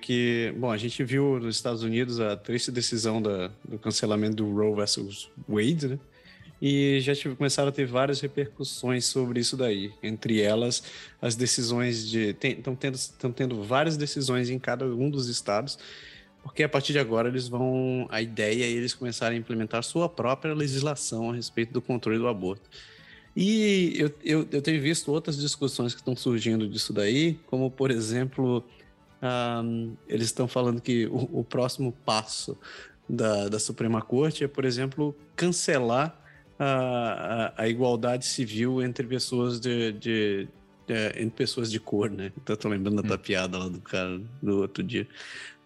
que, 0.00 0.54
bom, 0.56 0.70
a 0.70 0.78
gente 0.78 1.04
viu 1.04 1.38
nos 1.38 1.56
Estados 1.56 1.82
Unidos 1.82 2.20
a 2.20 2.36
triste 2.36 2.72
decisão 2.72 3.20
da, 3.20 3.50
do 3.68 3.78
cancelamento 3.78 4.36
do 4.36 4.50
Roe 4.50 4.74
versus 4.74 5.30
Wade, 5.46 5.88
né? 5.88 5.98
E 6.60 6.98
já 7.00 7.14
tive, 7.14 7.36
começaram 7.36 7.68
a 7.68 7.72
ter 7.72 7.86
várias 7.86 8.20
repercussões 8.20 9.04
sobre 9.04 9.38
isso 9.38 9.56
daí. 9.56 9.92
Entre 10.02 10.40
elas, 10.40 10.82
as 11.22 11.36
decisões 11.36 12.08
de. 12.08 12.36
Estão 12.42 12.74
tendo, 12.74 12.98
tendo 13.34 13.62
várias 13.62 13.96
decisões 13.96 14.50
em 14.50 14.58
cada 14.58 14.84
um 14.84 15.08
dos 15.08 15.28
estados 15.28 15.78
porque 16.48 16.62
a 16.62 16.68
partir 16.68 16.94
de 16.94 16.98
agora 16.98 17.28
eles 17.28 17.46
vão. 17.46 18.06
A 18.08 18.22
ideia 18.22 18.64
é 18.64 18.70
eles 18.70 18.94
começarem 18.94 19.36
a 19.36 19.40
implementar 19.40 19.82
sua 19.84 20.08
própria 20.08 20.54
legislação 20.54 21.30
a 21.30 21.34
respeito 21.34 21.74
do 21.74 21.82
controle 21.82 22.18
do 22.18 22.26
aborto. 22.26 22.70
E 23.36 23.92
eu, 23.96 24.10
eu, 24.24 24.48
eu 24.50 24.62
tenho 24.62 24.80
visto 24.80 25.12
outras 25.12 25.36
discussões 25.36 25.92
que 25.92 26.00
estão 26.00 26.16
surgindo 26.16 26.66
disso 26.66 26.90
daí, 26.92 27.38
como, 27.46 27.70
por 27.70 27.90
exemplo, 27.90 28.64
um, 29.62 29.94
eles 30.08 30.28
estão 30.28 30.48
falando 30.48 30.80
que 30.80 31.06
o, 31.06 31.40
o 31.40 31.44
próximo 31.44 31.92
passo 32.04 32.56
da, 33.06 33.50
da, 33.50 33.58
Suprema 33.58 34.00
Corte 34.00 34.42
é, 34.42 34.48
por 34.48 34.64
exemplo, 34.64 35.14
cancelar 35.36 36.18
a, 36.58 37.52
a, 37.56 37.62
a 37.62 37.68
igualdade 37.68 38.24
civil 38.24 38.82
entre 38.82 39.06
pessoas 39.06 39.60
de, 39.60 39.92
de, 39.92 40.48
de, 40.86 41.06
entre 41.20 41.36
pessoas 41.36 41.70
de 41.70 41.78
cor, 41.78 42.10
né? 42.10 42.32
Então, 42.42 42.56
tô 42.56 42.70
lembrando 42.70 43.02
da 43.02 43.16
hum. 43.16 43.18
piada 43.18 43.58
lá 43.58 43.68
do 43.68 43.80
cara 43.82 44.18
do 44.42 44.62
outro 44.62 44.82
dia. 44.82 45.06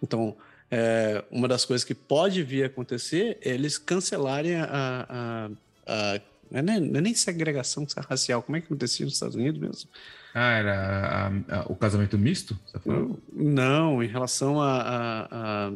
Então, 0.03 0.37
é, 0.75 1.23
uma 1.31 1.47
das 1.47 1.67
coisas 1.67 1.85
que 1.85 1.95
pode 1.95 2.43
vir 2.43 2.63
a 2.63 2.67
acontecer 2.67 3.37
é 3.43 3.51
eles 3.51 3.77
cancelarem 3.77 4.55
a, 4.57 4.67
a, 4.67 5.51
a 5.87 6.21
não 6.51 6.59
é, 6.59 6.63
nem, 6.63 6.81
não 6.81 6.99
é 6.99 7.01
nem 7.03 7.15
segregação 7.15 7.87
racial. 8.09 8.43
Como 8.43 8.57
é 8.57 8.61
que 8.61 8.67
acontecia 8.67 9.05
nos 9.05 9.13
Estados 9.15 9.37
Unidos 9.37 9.61
mesmo? 9.61 9.91
Ah, 10.35 10.53
era 10.53 10.75
a, 11.51 11.57
a, 11.59 11.63
o 11.67 11.77
casamento 11.77 12.17
misto? 12.17 12.59
Não, 13.35 14.03
em 14.03 14.07
relação 14.07 14.63
a, 14.63 15.29
a, 15.31 15.73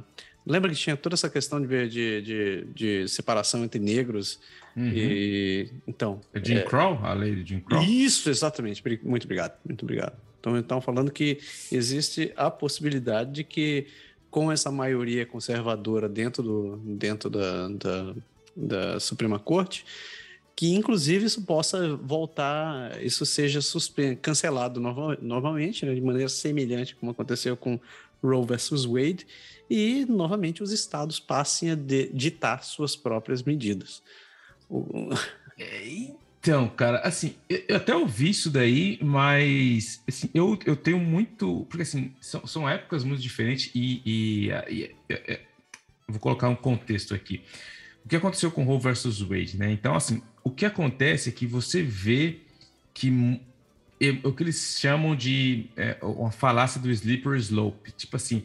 Lembra 0.47 0.71
que 0.71 0.77
tinha 0.77 0.97
toda 0.97 1.15
essa 1.15 1.29
questão 1.29 1.61
de, 1.61 1.89
de, 1.89 2.23
de, 2.23 2.65
de 2.75 3.09
separação 3.09 3.65
entre 3.65 3.79
negros 3.79 4.39
uhum. 4.75 4.93
e... 4.95 5.71
Então... 5.87 6.23
É 6.33 6.43
Jim 6.43 6.55
é... 6.55 6.63
Crow? 6.63 6.99
A 7.03 7.13
lei 7.13 7.35
de 7.35 7.51
Jim 7.51 7.61
Crow? 7.61 7.83
Isso, 7.83 8.31
exatamente. 8.31 8.83
Muito 9.03 9.25
obrigado, 9.25 9.59
muito 9.63 9.83
obrigado. 9.83 10.15
Então, 10.41 10.57
então 10.57 10.81
falando 10.81 11.11
que 11.11 11.39
existe 11.71 12.33
a 12.35 12.51
possibilidade 12.51 13.33
de 13.33 13.45
que 13.45 13.89
com 14.37 14.53
essa 14.53 14.71
maioria 14.71 15.25
conservadora 15.25 16.11
dentro, 16.11 16.43
do, 16.43 16.77
dentro 16.85 17.31
da, 17.31 17.69
da, 17.69 18.15
da 18.55 19.01
Suprema 19.01 19.39
Corte, 19.39 19.83
que 20.55 20.75
inclusive 20.75 21.25
isso 21.25 21.41
possa 21.41 21.97
voltar, 21.97 23.03
isso 23.03 23.25
seja 23.25 23.61
cancelado 24.21 24.79
nova, 24.79 25.17
novamente, 25.23 25.87
né, 25.87 25.95
de 25.95 26.03
maneira 26.03 26.29
semelhante 26.29 26.95
como 26.97 27.13
aconteceu 27.13 27.57
com 27.57 27.81
Roe 28.23 28.45
versus 28.45 28.85
Wade, 28.85 29.27
e 29.71 30.05
novamente 30.05 30.63
os 30.63 30.71
estados 30.71 31.19
passem 31.19 31.71
a 31.71 31.75
ditar 31.75 32.63
suas 32.63 32.95
próprias 32.95 33.43
medidas. 33.43 34.03
O... 34.69 34.85
É, 35.59 36.11
então, 36.47 36.69
cara, 36.69 36.99
assim, 36.99 37.35
eu 37.49 37.75
até 37.75 37.93
ouvi 37.93 38.31
isso 38.31 38.49
daí, 38.49 39.01
mas 39.03 40.01
assim, 40.07 40.31
eu, 40.33 40.57
eu 40.65 40.77
tenho 40.77 40.97
muito. 40.97 41.67
Porque 41.69 41.83
assim, 41.83 42.13
são, 42.21 42.47
são 42.47 42.69
épocas 42.69 43.03
muito 43.03 43.21
diferentes 43.21 43.73
e, 43.75 44.01
e, 44.07 44.51
e, 44.71 44.95
e 45.11 45.41
vou 46.07 46.21
colocar 46.21 46.49
um 46.49 46.55
contexto 46.55 47.17
aqui. 47.17 47.43
O 48.05 48.09
que 48.09 48.15
aconteceu 48.15 48.53
com 48.53 48.63
Roe 48.63 48.79
versus 48.79 49.21
Wade, 49.21 49.57
né? 49.57 49.73
Então, 49.73 49.97
assim, 49.97 50.23
o 50.45 50.51
que 50.53 50.65
acontece 50.65 51.31
é 51.31 51.33
que 51.33 51.49
você 51.49 51.83
vê 51.83 52.39
que 52.95 53.11
é, 54.01 54.11
o 54.23 54.33
que 54.33 54.45
eles 54.45 54.79
chamam 54.79 55.17
de 55.17 55.67
é, 55.77 55.97
uma 56.01 56.31
falácia 56.31 56.81
do 56.81 56.89
slippery 56.93 57.41
slope. 57.41 57.91
Tipo 57.91 58.15
assim, 58.15 58.45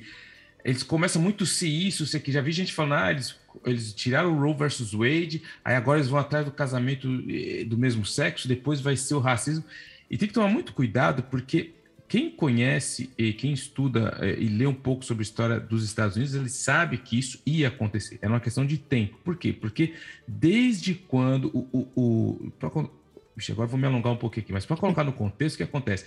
eles 0.63 0.84
começam 0.84 1.21
muito 1.21 1.45
se 1.45 1.67
isso, 1.67 2.06
se 2.06 2.17
aqui. 2.17 2.32
Já 2.32 2.41
vi 2.41 2.52
gente 2.52 2.74
falando, 2.74 2.93
ah, 2.93 3.12
eles, 3.12 3.36
eles 3.65 3.93
tiraram 3.93 4.36
o 4.36 4.39
Roe 4.39 4.54
versus 4.54 4.93
Wade, 4.93 5.43
aí 5.63 5.76
agora 5.76 6.00
eles 6.00 6.10
vão 6.10 6.19
atrás 6.19 6.45
do 6.45 6.52
casamento 6.52 7.08
eh, 7.30 7.63
do 7.63 7.78
mesmo 7.78 8.06
sexo, 8.06 8.47
depois 8.47 8.82
vai 8.82 8.95
ser 8.95 9.15
o 9.15 9.19
racismo. 9.19 9.63
E 10.10 10.17
tem 10.17 10.28
que 10.28 10.34
tomar 10.34 10.50
muito 10.50 10.74
cuidado, 10.74 11.24
porque 11.24 11.74
quem 12.12 12.30
conhece 12.30 13.10
e 13.17 13.32
quem 13.32 13.54
estuda 13.54 14.17
é, 14.19 14.38
e 14.38 14.50
lê 14.50 14.67
um 14.67 14.74
pouco 14.74 15.06
sobre 15.06 15.21
a 15.21 15.24
história 15.24 15.58
dos 15.58 15.82
Estados 15.86 16.17
Unidos, 16.17 16.36
ele 16.36 16.50
sabe 16.50 16.97
que 16.97 17.17
isso 17.17 17.41
ia 17.45 17.69
acontecer. 17.69 18.19
Era 18.21 18.34
uma 18.34 18.41
questão 18.41 18.65
de 18.65 18.78
tempo. 18.78 19.17
Por 19.24 19.38
quê? 19.38 19.54
Porque 19.54 19.93
desde 20.28 20.93
quando 20.93 21.45
o. 21.54 21.69
o, 21.71 21.88
o 21.95 22.52
pra, 22.60 22.67
agora 22.67 23.65
vou 23.65 23.80
me 23.80 23.88
alongar 23.88 24.12
um 24.12 24.17
pouquinho 24.17 24.43
aqui, 24.43 24.52
mas 24.52 24.65
para 24.65 24.76
colocar 24.76 25.06
no 25.06 25.13
contexto, 25.13 25.56
o 25.56 25.58
que 25.58 25.63
acontece? 25.63 26.04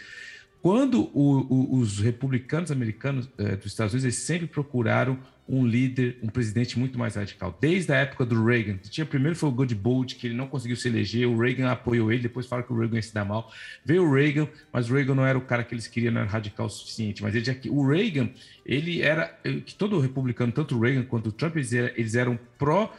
Quando 0.64 1.10
o, 1.12 1.78
os 1.78 1.98
republicanos 1.98 2.70
americanos 2.70 3.28
é, 3.36 3.54
dos 3.54 3.66
Estados 3.66 3.92
Unidos 3.92 4.04
eles 4.04 4.16
sempre 4.16 4.46
procuraram 4.46 5.18
um 5.46 5.66
líder, 5.66 6.16
um 6.22 6.28
presidente 6.28 6.78
muito 6.78 6.98
mais 6.98 7.16
radical. 7.16 7.54
Desde 7.60 7.92
a 7.92 7.96
época 7.96 8.24
do 8.24 8.42
Reagan, 8.42 8.78
tinha 8.78 9.04
primeiro 9.04 9.36
foi 9.36 9.50
o 9.50 9.52
Goodbold, 9.52 10.14
que 10.14 10.26
ele 10.26 10.34
não 10.34 10.46
conseguiu 10.46 10.74
se 10.74 10.88
eleger, 10.88 11.28
o 11.28 11.36
Reagan 11.36 11.70
apoiou 11.70 12.10
ele, 12.10 12.22
depois 12.22 12.46
fala 12.46 12.62
que 12.62 12.72
o 12.72 12.78
Reagan 12.78 12.96
ia 12.96 13.02
se 13.02 13.12
dar 13.12 13.26
mal. 13.26 13.52
Veio 13.84 14.04
o 14.04 14.14
Reagan, 14.14 14.48
mas 14.72 14.90
o 14.90 14.94
Reagan 14.94 15.14
não 15.14 15.26
era 15.26 15.36
o 15.36 15.42
cara 15.42 15.62
que 15.64 15.74
eles 15.74 15.86
queriam, 15.86 16.10
não 16.10 16.22
era 16.22 16.30
radical 16.30 16.64
o 16.64 16.70
suficiente. 16.70 17.22
Mas 17.22 17.34
ele 17.34 17.44
já 17.44 17.54
o 17.68 17.86
Reagan, 17.86 18.30
ele 18.64 19.02
era 19.02 19.38
que 19.66 19.74
todo 19.74 20.00
republicano, 20.00 20.50
tanto 20.50 20.78
o 20.78 20.80
Reagan 20.80 21.02
quanto 21.02 21.26
o 21.26 21.32
Trump, 21.32 21.56
eles 21.56 21.74
eram, 21.74 21.92
eles 21.94 22.14
eram 22.14 22.38
pró 22.56 22.90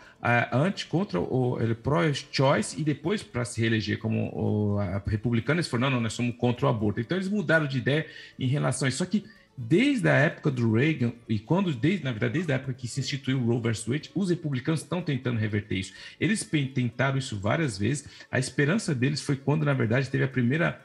antes 0.51 0.83
contra 0.83 1.19
o 1.19 1.59
ele 1.61 1.75
pro-choice 1.75 2.79
e 2.79 2.83
depois 2.83 3.21
para 3.21 3.45
se 3.45 3.61
reeleger 3.61 3.99
como 3.99 4.31
o, 4.33 4.79
a 4.79 5.01
republicana, 5.05 5.59
eles 5.59 5.67
falaram, 5.67 5.91
não, 5.91 5.97
não, 5.97 6.03
nós 6.03 6.13
somos 6.13 6.35
contra 6.35 6.65
o 6.65 6.69
aborto. 6.69 6.99
Então 6.99 7.17
eles 7.17 7.29
mudaram 7.29 7.67
de 7.67 7.77
ideia 7.77 8.05
em 8.39 8.47
relação 8.47 8.85
a 8.85 8.89
isso. 8.89 8.97
Só 8.99 9.05
que 9.05 9.23
desde 9.57 10.09
a 10.09 10.13
época 10.13 10.51
do 10.51 10.73
Reagan, 10.73 11.13
e 11.29 11.39
quando, 11.39 11.73
desde, 11.73 12.03
na 12.03 12.11
verdade, 12.11 12.33
desde 12.33 12.51
a 12.51 12.55
época 12.55 12.73
que 12.73 12.88
se 12.88 12.99
instituiu 12.99 13.39
o 13.39 13.45
Roe 13.45 13.61
vs. 13.61 13.85
Wade, 13.85 14.11
os 14.13 14.29
republicanos 14.29 14.81
estão 14.81 15.01
tentando 15.01 15.39
reverter 15.39 15.75
isso. 15.75 15.93
Eles 16.19 16.43
tentaram 16.73 17.17
isso 17.17 17.39
várias 17.39 17.77
vezes. 17.77 18.07
A 18.31 18.39
esperança 18.39 18.93
deles 18.93 19.21
foi 19.21 19.35
quando, 19.35 19.63
na 19.63 19.73
verdade, 19.73 20.09
teve 20.09 20.23
a 20.23 20.27
primeira 20.27 20.81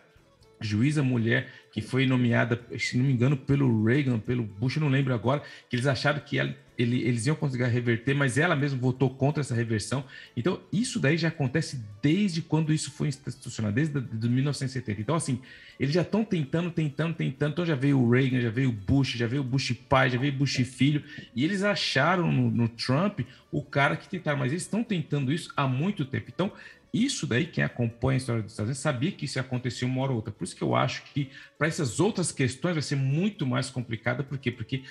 juíza 0.60 1.02
mulher 1.02 1.48
que 1.72 1.80
foi 1.80 2.06
nomeada, 2.06 2.60
se 2.78 2.96
não 2.98 3.04
me 3.04 3.12
engano, 3.12 3.36
pelo 3.36 3.84
Reagan, 3.84 4.18
pelo 4.18 4.42
Bush, 4.42 4.76
não 4.76 4.88
lembro 4.88 5.14
agora, 5.14 5.42
que 5.68 5.76
eles 5.76 5.86
acharam 5.86 6.20
que 6.20 6.38
ela, 6.38 6.54
ele, 6.80 7.02
eles 7.02 7.26
iam 7.26 7.36
conseguir 7.36 7.64
reverter, 7.64 8.14
mas 8.14 8.38
ela 8.38 8.56
mesma 8.56 8.78
votou 8.78 9.10
contra 9.10 9.40
essa 9.40 9.54
reversão. 9.54 10.04
Então, 10.36 10.60
isso 10.72 10.98
daí 10.98 11.16
já 11.16 11.28
acontece 11.28 11.84
desde 12.00 12.40
quando 12.40 12.72
isso 12.72 12.90
foi 12.90 13.08
institucional, 13.08 13.70
desde 13.70 14.00
de 14.00 14.28
1970. 14.28 15.00
Então, 15.00 15.14
assim, 15.14 15.40
eles 15.78 15.92
já 15.92 16.02
estão 16.02 16.24
tentando, 16.24 16.70
tentando, 16.70 17.14
tentando. 17.14 17.52
Então, 17.52 17.66
já 17.66 17.74
veio 17.74 18.00
o 18.00 18.10
Reagan, 18.10 18.40
já 18.40 18.50
veio 18.50 18.70
o 18.70 18.72
Bush, 18.72 19.10
já 19.10 19.26
veio 19.26 19.42
o 19.42 19.44
Bush 19.44 19.72
pai, 19.88 20.10
já 20.10 20.18
veio 20.18 20.32
o 20.32 20.36
Bush 20.36 20.56
filho, 20.64 21.02
e 21.34 21.44
eles 21.44 21.62
acharam 21.62 22.32
no, 22.32 22.50
no 22.50 22.68
Trump 22.68 23.20
o 23.52 23.62
cara 23.62 23.96
que 23.96 24.08
tentaram, 24.08 24.38
mas 24.38 24.52
eles 24.52 24.62
estão 24.62 24.82
tentando 24.82 25.32
isso 25.32 25.52
há 25.56 25.66
muito 25.66 26.04
tempo. 26.04 26.30
Então, 26.32 26.52
isso 26.92 27.26
daí, 27.26 27.46
quem 27.46 27.62
acompanha 27.62 28.16
a 28.16 28.18
história 28.18 28.42
dos 28.42 28.52
Estados 28.52 28.68
Unidos, 28.68 28.82
sabia 28.82 29.12
que 29.12 29.24
isso 29.24 29.38
ia 29.38 29.42
acontecer 29.42 29.84
uma 29.84 30.02
hora 30.02 30.10
ou 30.10 30.16
outra. 30.16 30.32
Por 30.32 30.44
isso 30.44 30.56
que 30.56 30.62
eu 30.62 30.74
acho 30.74 31.04
que 31.12 31.30
para 31.56 31.68
essas 31.68 32.00
outras 32.00 32.32
questões 32.32 32.74
vai 32.74 32.82
ser 32.82 32.96
muito 32.96 33.46
mais 33.46 33.70
complicada. 33.70 34.24
Por 34.24 34.38
quê? 34.38 34.50
Porque 34.50 34.82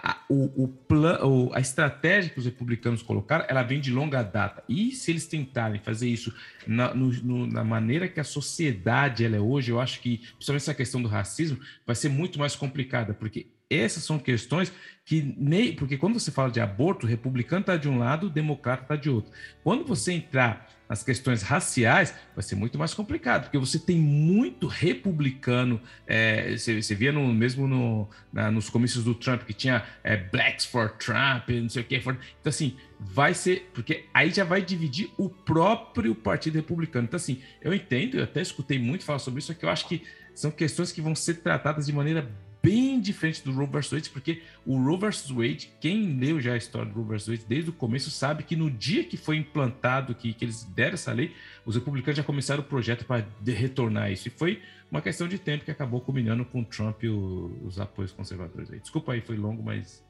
a, 0.00 0.16
o, 0.28 0.64
o 0.64 0.68
plan, 0.68 1.18
a 1.52 1.60
estratégia 1.60 2.30
que 2.30 2.38
os 2.38 2.44
republicanos 2.44 3.02
colocaram, 3.02 3.44
ela 3.48 3.62
vem 3.62 3.80
de 3.80 3.90
longa 3.90 4.22
data. 4.22 4.62
E 4.68 4.92
se 4.92 5.10
eles 5.10 5.26
tentarem 5.26 5.80
fazer 5.80 6.08
isso 6.08 6.32
na, 6.66 6.94
no, 6.94 7.12
no, 7.22 7.46
na 7.46 7.64
maneira 7.64 8.08
que 8.08 8.20
a 8.20 8.24
sociedade 8.24 9.24
ela 9.24 9.36
é 9.36 9.40
hoje, 9.40 9.72
eu 9.72 9.80
acho 9.80 10.00
que, 10.00 10.18
principalmente 10.18 10.62
essa 10.62 10.74
questão 10.74 11.02
do 11.02 11.08
racismo, 11.08 11.58
vai 11.84 11.96
ser 11.96 12.08
muito 12.08 12.38
mais 12.38 12.54
complicada, 12.54 13.12
porque 13.12 13.48
essas 13.68 14.04
são 14.04 14.18
questões 14.18 14.72
que 15.04 15.34
nem. 15.36 15.74
Porque 15.74 15.98
quando 15.98 16.18
você 16.18 16.30
fala 16.30 16.50
de 16.50 16.60
aborto, 16.60 17.04
o 17.04 17.08
republicano 17.08 17.60
está 17.60 17.76
de 17.76 17.88
um 17.88 17.98
lado, 17.98 18.28
o 18.28 18.30
democrata 18.30 18.82
está 18.82 18.96
de 18.96 19.10
outro. 19.10 19.32
Quando 19.62 19.84
você 19.84 20.12
entrar 20.12 20.77
nas 20.88 21.02
questões 21.02 21.42
raciais, 21.42 22.14
vai 22.34 22.42
ser 22.42 22.54
muito 22.54 22.78
mais 22.78 22.94
complicado, 22.94 23.44
porque 23.44 23.58
você 23.58 23.78
tem 23.78 23.98
muito 23.98 24.66
republicano. 24.66 25.80
É, 26.06 26.56
você, 26.56 26.80
você, 26.80 26.94
via 26.94 27.12
no, 27.12 27.32
mesmo 27.32 27.68
no, 27.68 28.08
na, 28.32 28.50
nos 28.50 28.70
comícios 28.70 29.04
do 29.04 29.14
Trump 29.14 29.42
que 29.42 29.52
tinha 29.52 29.84
é, 30.02 30.16
Blacks 30.16 30.64
for 30.64 30.90
Trump, 30.92 31.48
não 31.50 31.68
sei 31.68 31.82
o 31.82 31.84
que. 31.84 32.00
For, 32.00 32.18
então, 32.40 32.48
assim, 32.48 32.76
vai 32.98 33.34
ser. 33.34 33.70
Porque 33.74 34.06
aí 34.14 34.30
já 34.30 34.44
vai 34.44 34.62
dividir 34.62 35.10
o 35.18 35.28
próprio 35.28 36.14
Partido 36.14 36.54
Republicano. 36.54 37.04
Então, 37.04 37.16
assim, 37.16 37.42
eu 37.60 37.74
entendo, 37.74 38.16
eu 38.16 38.24
até 38.24 38.40
escutei 38.40 38.78
muito 38.78 39.04
falar 39.04 39.18
sobre 39.18 39.40
isso, 39.40 39.48
só 39.48 39.54
que 39.54 39.64
eu 39.64 39.70
acho 39.70 39.86
que 39.86 40.02
são 40.34 40.50
questões 40.50 40.92
que 40.92 41.02
vão 41.02 41.14
ser 41.14 41.34
tratadas 41.34 41.86
de 41.86 41.92
maneira 41.92 42.30
bem 42.62 43.00
diferente 43.00 43.42
do 43.44 43.52
Roe 43.52 43.66
vs 43.66 43.90
Wade, 43.90 44.10
porque 44.10 44.42
o 44.66 44.76
Roe 44.76 44.98
vs 44.98 45.30
Wade, 45.30 45.70
quem 45.80 46.18
leu 46.18 46.40
já 46.40 46.54
a 46.54 46.56
história 46.56 46.90
do 46.90 47.00
Roe 47.00 47.16
vs 47.16 47.28
Wade 47.28 47.44
desde 47.48 47.70
o 47.70 47.72
começo, 47.72 48.10
sabe 48.10 48.42
que 48.42 48.56
no 48.56 48.70
dia 48.70 49.04
que 49.04 49.16
foi 49.16 49.36
implantado, 49.36 50.14
que, 50.14 50.32
que 50.32 50.44
eles 50.44 50.64
deram 50.64 50.94
essa 50.94 51.12
lei, 51.12 51.32
os 51.64 51.74
republicanos 51.74 52.16
já 52.16 52.24
começaram 52.24 52.62
o 52.62 52.64
projeto 52.64 53.04
para 53.04 53.24
retornar 53.46 54.10
isso. 54.10 54.28
E 54.28 54.30
foi 54.30 54.60
uma 54.90 55.00
questão 55.00 55.28
de 55.28 55.38
tempo 55.38 55.64
que 55.64 55.70
acabou 55.70 56.00
culminando 56.00 56.44
com 56.44 56.60
o 56.60 56.64
Trump 56.64 57.02
e 57.02 57.08
o, 57.08 57.56
os 57.64 57.78
apoios 57.78 58.12
conservadores. 58.12 58.70
Aí. 58.70 58.80
Desculpa 58.80 59.12
aí, 59.12 59.20
foi 59.20 59.36
longo, 59.36 59.62
mas. 59.62 60.02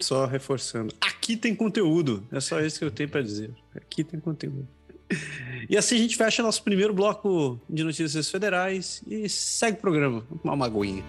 Só 0.00 0.26
reforçando. 0.26 0.94
Aqui 1.00 1.36
tem 1.36 1.54
conteúdo. 1.54 2.26
É 2.32 2.40
só 2.40 2.60
isso 2.60 2.78
que 2.78 2.84
eu 2.84 2.90
tenho 2.90 3.08
para 3.08 3.22
dizer. 3.22 3.50
Aqui 3.76 4.02
tem 4.02 4.18
conteúdo. 4.18 4.66
E 5.68 5.76
assim 5.76 5.96
a 5.96 5.98
gente 5.98 6.16
fecha 6.16 6.42
nosso 6.42 6.62
primeiro 6.62 6.92
bloco 6.92 7.60
de 7.68 7.84
notícias 7.84 8.30
federais 8.30 9.02
e 9.06 9.28
segue 9.28 9.78
o 9.78 9.80
programa. 9.80 10.26
Uma 10.42 10.56
magoinha. 10.56 11.04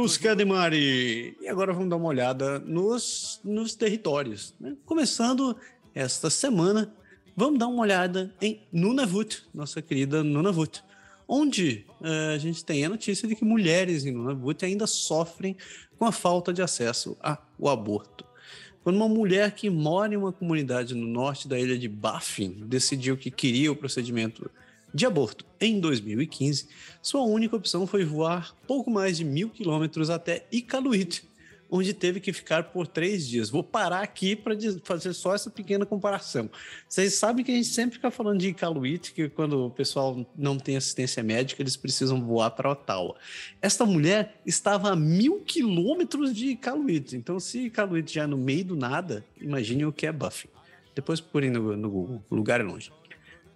Marius 0.00 0.16
Kademari! 0.16 1.36
E 1.42 1.46
agora 1.46 1.74
vamos 1.74 1.90
dar 1.90 1.96
uma 1.96 2.08
olhada 2.08 2.58
nos, 2.60 3.38
nos 3.44 3.74
territórios. 3.74 4.54
Né? 4.58 4.74
Começando 4.86 5.54
esta 5.94 6.30
semana, 6.30 6.90
vamos 7.36 7.58
dar 7.58 7.66
uma 7.66 7.82
olhada 7.82 8.34
em 8.40 8.62
Nunavut, 8.72 9.44
nossa 9.52 9.82
querida 9.82 10.24
Nunavut, 10.24 10.82
onde 11.28 11.84
uh, 12.00 12.34
a 12.34 12.38
gente 12.38 12.64
tem 12.64 12.82
a 12.82 12.88
notícia 12.88 13.28
de 13.28 13.36
que 13.36 13.44
mulheres 13.44 14.06
em 14.06 14.12
Nunavut 14.12 14.64
ainda 14.64 14.86
sofrem 14.86 15.54
com 15.98 16.06
a 16.06 16.12
falta 16.12 16.50
de 16.50 16.62
acesso 16.62 17.14
ao 17.20 17.68
aborto. 17.68 18.24
Quando 18.82 18.96
uma 18.96 19.08
mulher 19.08 19.52
que 19.52 19.68
mora 19.68 20.14
em 20.14 20.16
uma 20.16 20.32
comunidade 20.32 20.94
no 20.94 21.06
norte 21.06 21.46
da 21.46 21.60
ilha 21.60 21.78
de 21.78 21.88
Baffin 21.88 22.62
decidiu 22.64 23.18
que 23.18 23.30
queria 23.30 23.70
o 23.70 23.76
procedimento 23.76 24.50
de 24.92 25.06
aborto 25.06 25.44
em 25.60 25.78
2015, 25.80 26.66
sua 27.02 27.22
única 27.22 27.56
opção 27.56 27.86
foi 27.86 28.04
voar 28.04 28.56
pouco 28.66 28.90
mais 28.90 29.16
de 29.16 29.24
mil 29.24 29.50
quilômetros 29.50 30.10
até 30.10 30.46
Iqaluit, 30.50 31.28
onde 31.70 31.94
teve 31.94 32.18
que 32.18 32.32
ficar 32.32 32.64
por 32.64 32.86
três 32.86 33.26
dias. 33.26 33.48
Vou 33.48 33.62
parar 33.62 34.02
aqui 34.02 34.34
para 34.34 34.56
fazer 34.82 35.12
só 35.12 35.34
essa 35.34 35.48
pequena 35.48 35.86
comparação. 35.86 36.50
Vocês 36.88 37.14
sabem 37.14 37.44
que 37.44 37.52
a 37.52 37.54
gente 37.54 37.68
sempre 37.68 37.94
fica 37.94 38.10
falando 38.10 38.40
de 38.40 38.48
Iqaluit, 38.48 39.12
que 39.12 39.28
quando 39.28 39.66
o 39.66 39.70
pessoal 39.70 40.26
não 40.36 40.58
tem 40.58 40.76
assistência 40.76 41.22
médica, 41.22 41.62
eles 41.62 41.76
precisam 41.76 42.20
voar 42.20 42.50
para 42.50 42.72
Ottawa. 42.72 43.14
Esta 43.62 43.86
mulher 43.86 44.40
estava 44.44 44.90
a 44.90 44.96
mil 44.96 45.40
quilômetros 45.42 46.34
de 46.34 46.48
Iqaluit. 46.48 47.16
Então, 47.16 47.38
se 47.38 47.66
Iqaluit 47.66 48.12
já 48.12 48.24
é 48.24 48.26
no 48.26 48.36
meio 48.36 48.64
do 48.64 48.76
nada, 48.76 49.24
imagine 49.40 49.84
o 49.84 49.92
que 49.92 50.06
é 50.06 50.12
Buffy. 50.12 50.48
Depois 50.94 51.20
procurem 51.20 51.50
no, 51.50 51.76
no 51.76 51.88
Google, 51.88 52.22
o 52.28 52.34
lugar 52.34 52.60
é 52.60 52.64
longe. 52.64 52.90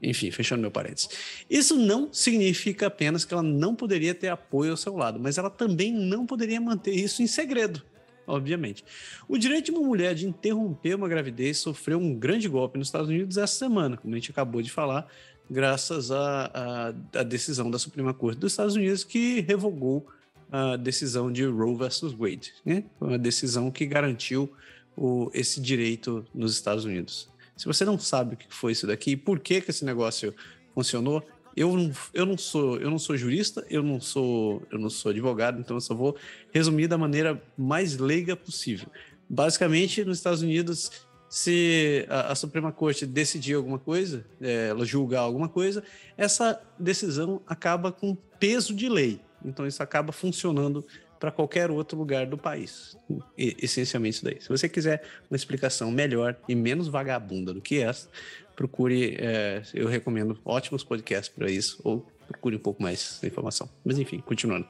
Enfim, 0.05 0.31
fechando 0.31 0.61
meu 0.61 0.71
parênteses. 0.71 1.09
Isso 1.49 1.77
não 1.77 2.13
significa 2.13 2.87
apenas 2.87 3.25
que 3.25 3.33
ela 3.33 3.43
não 3.43 3.75
poderia 3.75 4.15
ter 4.15 4.29
apoio 4.29 4.73
ao 4.73 4.77
seu 4.77 4.97
lado, 4.97 5.19
mas 5.19 5.39
ela 5.39 5.51
também 5.51 5.93
não 5.93 6.27
poderia 6.27 6.61
manter 6.61 6.93
isso 6.93 7.23
em 7.23 7.27
segredo 7.27 7.83
obviamente. 8.27 8.85
O 9.29 9.37
direito 9.37 9.67
de 9.67 9.71
uma 9.71 9.87
mulher 9.87 10.15
de 10.15 10.27
interromper 10.27 10.95
uma 10.95 11.09
gravidez 11.09 11.59
sofreu 11.59 11.99
um 11.99 12.15
grande 12.15 12.49
golpe 12.49 12.79
nos 12.79 12.89
Estados 12.89 13.09
Unidos 13.09 13.37
essa 13.37 13.55
semana, 13.55 13.97
como 13.97 14.15
a 14.15 14.19
gente 14.19 14.31
acabou 14.31 14.63
de 14.63 14.71
falar, 14.71 15.07
graças 15.51 16.11
à, 16.11 16.95
decisão 17.27 17.71
da 17.71 17.79
Suprema 17.79 18.15
Corte 18.15 18.39
dos 18.39 18.53
Estados 18.53 18.75
Unidos 18.77 19.05
que 19.05 19.41
revogou 19.41 20.07
a 20.51 20.77
decisão 20.77 21.33
de 21.33 21.45
Roe 21.45 21.77
versus 21.77 22.13
Wade, 22.13 22.53
né? 22.65 22.85
uma 23.01 23.19
decisão 23.19 23.71
que 23.71 23.85
garantiu 23.87 24.53
o, 24.97 25.31
esse 25.35 25.61
direito 25.61 26.25
nos 26.35 26.55
Estados 26.55 26.85
Unidos. 26.85 27.29
Se 27.57 27.67
você 27.67 27.85
não 27.85 27.99
sabe 27.99 28.35
o 28.35 28.37
que 28.37 28.47
foi 28.49 28.73
isso 28.73 28.87
daqui 28.87 29.13
e 29.13 29.17
por 29.17 29.39
que, 29.39 29.61
que 29.61 29.71
esse 29.71 29.85
negócio 29.85 30.35
funcionou, 30.75 31.25
eu 31.57 31.77
não, 31.77 31.93
eu 32.13 32.27
não 32.27 32.37
sou 32.37 32.79
eu 32.79 32.91
não 32.91 32.99
sou 32.99 33.17
jurista, 33.17 33.65
eu 33.71 33.83
não 33.83 34.01
sou 34.01 34.63
eu 34.71 34.79
não 34.79 34.91
sou 34.91 35.11
advogado, 35.11 35.61
então 35.61 35.77
eu 35.77 35.81
só 35.81 35.95
vou 35.95 36.17
resumir 36.53 36.89
da 36.89 36.99
maneira 36.99 37.41
mais 37.57 37.97
leiga 37.97 38.35
possível. 38.35 38.89
Basicamente, 39.29 40.05
nos 40.05 40.19
Estados 40.19 40.43
Unidos, 40.43 40.91
se 41.29 42.07
a, 42.09 42.33
a 42.33 42.35
Suprema 42.35 42.73
Corte 42.73 43.07
decidir 43.07 43.55
alguma 43.55 43.79
coisa, 43.79 44.25
é, 44.41 44.69
ela 44.69 44.85
julgar 44.85 45.21
alguma 45.21 45.49
coisa, 45.49 45.83
essa 46.17 46.61
decisão 46.79 47.41
acaba 47.47 47.91
com 47.93 48.17
peso 48.39 48.75
de 48.75 48.89
lei. 48.89 49.21
Então 49.45 49.67
isso 49.67 49.83
acaba 49.83 50.13
funcionando 50.13 50.85
para 51.19 51.31
qualquer 51.31 51.71
outro 51.71 51.99
lugar 51.99 52.27
do 52.27 52.37
país. 52.37 52.97
E, 53.37 53.57
essencialmente 53.61 54.17
isso 54.17 54.25
daí. 54.25 54.41
Se 54.41 54.49
você 54.49 54.69
quiser 54.69 55.03
uma 55.31 55.37
explicação 55.37 55.91
melhor 55.91 56.37
e 56.49 56.55
menos 56.55 56.89
vagabunda 56.89 57.53
do 57.53 57.61
que 57.61 57.81
essa, 57.81 58.09
procure, 58.55 59.17
é, 59.19 59.63
eu 59.73 59.89
recomendo 59.89 60.39
ótimos 60.45 60.85
podcasts 60.85 61.35
para 61.35 61.51
isso, 61.51 61.81
ou 61.85 62.07
procure 62.27 62.57
um 62.57 62.61
pouco 62.61 62.83
mais 62.83 63.19
de 63.21 63.27
informação. 63.27 63.69
Mas 63.85 63.99
enfim, 63.99 64.21
continuando. 64.21 64.67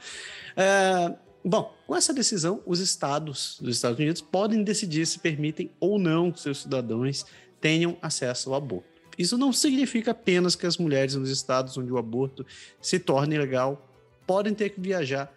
É, 0.56 1.14
bom, 1.44 1.74
com 1.86 1.94
essa 1.94 2.12
decisão, 2.12 2.62
os 2.66 2.80
estados 2.80 3.58
dos 3.60 3.76
Estados 3.76 3.98
Unidos 3.98 4.20
podem 4.20 4.62
decidir 4.62 5.06
se 5.06 5.18
permitem 5.18 5.70
ou 5.78 5.98
não 5.98 6.30
que 6.30 6.40
seus 6.40 6.62
cidadãos 6.62 7.24
tenham 7.60 7.96
acesso 8.02 8.50
ao 8.50 8.56
aborto. 8.56 8.94
Isso 9.16 9.38
não 9.38 9.52
significa 9.52 10.10
apenas 10.10 10.56
que 10.56 10.66
as 10.66 10.76
mulheres 10.76 11.14
nos 11.14 11.30
estados 11.30 11.78
onde 11.78 11.92
o 11.92 11.98
aborto 11.98 12.44
se 12.80 12.98
torna 12.98 13.34
ilegal 13.34 13.88
podem 14.26 14.54
ter 14.54 14.70
que 14.70 14.80
viajar 14.80 15.32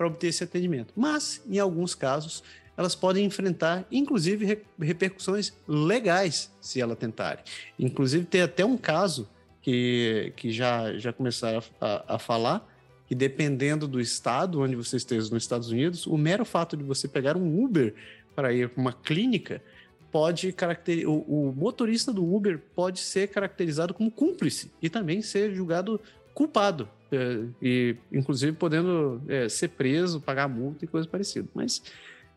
para 0.00 0.06
obter 0.06 0.28
esse 0.28 0.42
atendimento, 0.42 0.94
mas, 0.96 1.42
em 1.46 1.58
alguns 1.58 1.94
casos, 1.94 2.42
elas 2.74 2.94
podem 2.94 3.22
enfrentar, 3.26 3.84
inclusive, 3.92 4.62
repercussões 4.80 5.52
legais 5.68 6.50
se 6.58 6.80
ela 6.80 6.96
tentarem. 6.96 7.44
Inclusive, 7.78 8.24
tem 8.24 8.40
até 8.40 8.64
um 8.64 8.78
caso 8.78 9.28
que, 9.60 10.32
que 10.36 10.50
já, 10.50 10.96
já 10.96 11.12
começaram 11.12 11.62
a, 11.78 12.14
a 12.14 12.18
falar 12.18 12.66
que 13.06 13.14
dependendo 13.14 13.86
do 13.86 14.00
estado 14.00 14.62
onde 14.62 14.74
você 14.74 14.96
esteja 14.96 15.28
nos 15.30 15.42
Estados 15.42 15.68
Unidos, 15.68 16.06
o 16.06 16.16
mero 16.16 16.46
fato 16.46 16.78
de 16.78 16.82
você 16.82 17.06
pegar 17.06 17.36
um 17.36 17.62
Uber 17.62 17.94
para 18.34 18.54
ir 18.54 18.70
para 18.70 18.80
uma 18.80 18.94
clínica 18.94 19.62
pode 20.10 20.50
caracterizar 20.50 21.10
o, 21.10 21.50
o, 21.50 21.52
motorista 21.54 22.10
do 22.10 22.24
Uber 22.24 22.58
pode 22.74 23.00
ser 23.00 23.28
caracterizado 23.28 23.92
como 23.92 24.10
cúmplice 24.10 24.72
e 24.80 24.88
também 24.88 25.20
ser 25.20 25.54
julgado 25.54 26.00
culpado 26.32 26.88
é, 27.12 27.44
e 27.60 27.96
inclusive 28.12 28.52
podendo 28.52 29.22
é, 29.28 29.48
ser 29.48 29.68
preso, 29.68 30.20
pagar 30.20 30.48
multa 30.48 30.84
e 30.84 30.88
coisa 30.88 31.08
parecida. 31.08 31.48
Mas 31.54 31.82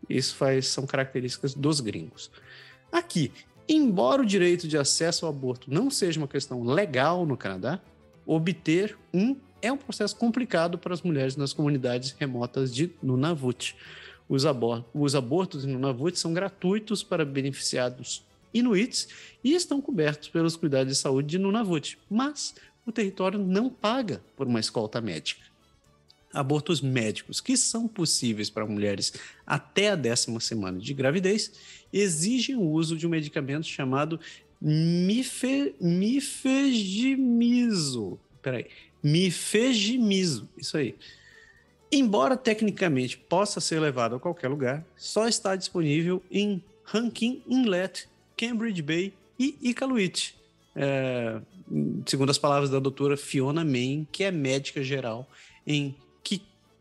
isso 0.09 0.35
faz, 0.35 0.67
são 0.67 0.85
características 0.85 1.53
dos 1.53 1.79
gringos. 1.79 2.31
Aqui, 2.91 3.31
embora 3.67 4.21
o 4.21 4.25
direito 4.25 4.67
de 4.67 4.77
acesso 4.77 5.25
ao 5.25 5.31
aborto 5.31 5.71
não 5.71 5.89
seja 5.89 6.19
uma 6.19 6.27
questão 6.27 6.63
legal 6.63 7.25
no 7.25 7.37
Canadá, 7.37 7.79
obter 8.25 8.97
um 9.13 9.35
é 9.61 9.71
um 9.71 9.77
processo 9.77 10.15
complicado 10.17 10.77
para 10.77 10.93
as 10.93 11.01
mulheres 11.01 11.37
nas 11.37 11.53
comunidades 11.53 12.13
remotas 12.19 12.75
de 12.75 12.91
Nunavut. 13.01 13.77
Os, 14.27 14.45
abor 14.45 14.83
os 14.93 15.15
abortos 15.15 15.63
em 15.63 15.69
Nunavut 15.69 16.19
são 16.19 16.33
gratuitos 16.33 17.01
para 17.01 17.23
beneficiados 17.23 18.25
inuits 18.53 19.07
e 19.41 19.53
estão 19.55 19.81
cobertos 19.81 20.27
pelos 20.27 20.57
cuidados 20.57 20.93
de 20.93 20.99
saúde 20.99 21.29
de 21.29 21.39
Nunavut, 21.39 21.97
mas 22.09 22.53
o 22.85 22.91
território 22.91 23.39
não 23.39 23.69
paga 23.69 24.21
por 24.35 24.47
uma 24.47 24.59
escolta 24.59 24.99
médica 25.01 25.53
abortos 26.33 26.81
médicos 26.81 27.39
que 27.39 27.55
são 27.55 27.87
possíveis 27.87 28.49
para 28.49 28.65
mulheres 28.65 29.13
até 29.45 29.91
a 29.91 29.95
décima 29.95 30.39
semana 30.39 30.79
de 30.79 30.93
gravidez 30.93 31.51
exigem 31.93 32.55
o 32.55 32.63
uso 32.63 32.97
de 32.97 33.05
um 33.05 33.09
medicamento 33.09 33.67
chamado 33.67 34.19
mife. 34.59 35.75
Peraí, 38.41 38.65
mifegimiso, 39.01 40.49
isso 40.57 40.75
aí. 40.75 40.95
Embora 41.91 42.35
tecnicamente 42.35 43.15
possa 43.15 43.61
ser 43.61 43.79
levado 43.79 44.15
a 44.15 44.19
qualquer 44.19 44.47
lugar, 44.47 44.83
só 44.97 45.27
está 45.27 45.55
disponível 45.55 46.23
em 46.31 46.63
Rankin 46.83 47.43
Inlet, 47.47 48.09
Cambridge 48.35 48.81
Bay 48.81 49.13
e 49.37 49.55
Iqaluit. 49.61 50.35
É, 50.75 51.39
segundo 52.05 52.29
as 52.29 52.37
palavras 52.37 52.69
da 52.69 52.79
doutora 52.79 53.17
Fiona 53.17 53.63
Main, 53.63 54.07
que 54.11 54.23
é 54.23 54.31
médica 54.31 54.83
geral 54.83 55.27
em 55.65 55.95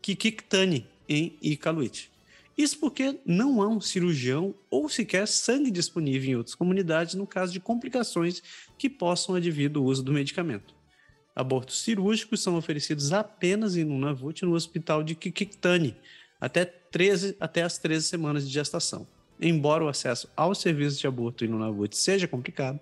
Kikiktani, 0.01 0.85
em 1.07 1.37
Iqaluit. 1.41 2.11
Isso 2.57 2.77
porque 2.77 3.19
não 3.25 3.61
há 3.61 3.67
um 3.67 3.81
cirurgião 3.81 4.53
ou 4.69 4.87
sequer 4.87 5.27
sangue 5.27 5.71
disponível 5.71 6.29
em 6.29 6.35
outras 6.35 6.55
comunidades 6.55 7.15
no 7.15 7.25
caso 7.25 7.51
de 7.51 7.59
complicações 7.59 8.43
que 8.77 8.89
possam 8.89 9.35
advir 9.35 9.69
do 9.69 9.83
uso 9.83 10.03
do 10.03 10.13
medicamento. 10.13 10.75
Abortos 11.35 11.81
cirúrgicos 11.81 12.43
são 12.43 12.55
oferecidos 12.55 13.11
apenas 13.11 13.75
em 13.75 13.83
Nunavut 13.83 14.45
no 14.45 14.53
hospital 14.53 15.01
de 15.01 15.15
Kikiktani, 15.15 15.95
até, 16.39 16.63
13, 16.63 17.35
até 17.39 17.63
as 17.63 17.79
13 17.79 18.05
semanas 18.05 18.47
de 18.47 18.53
gestação. 18.53 19.07
Embora 19.41 19.83
o 19.83 19.87
acesso 19.87 20.29
aos 20.35 20.59
serviços 20.59 20.99
de 20.99 21.07
aborto 21.07 21.43
em 21.43 21.47
Nunavut 21.47 21.97
seja 21.97 22.27
complicado, 22.27 22.79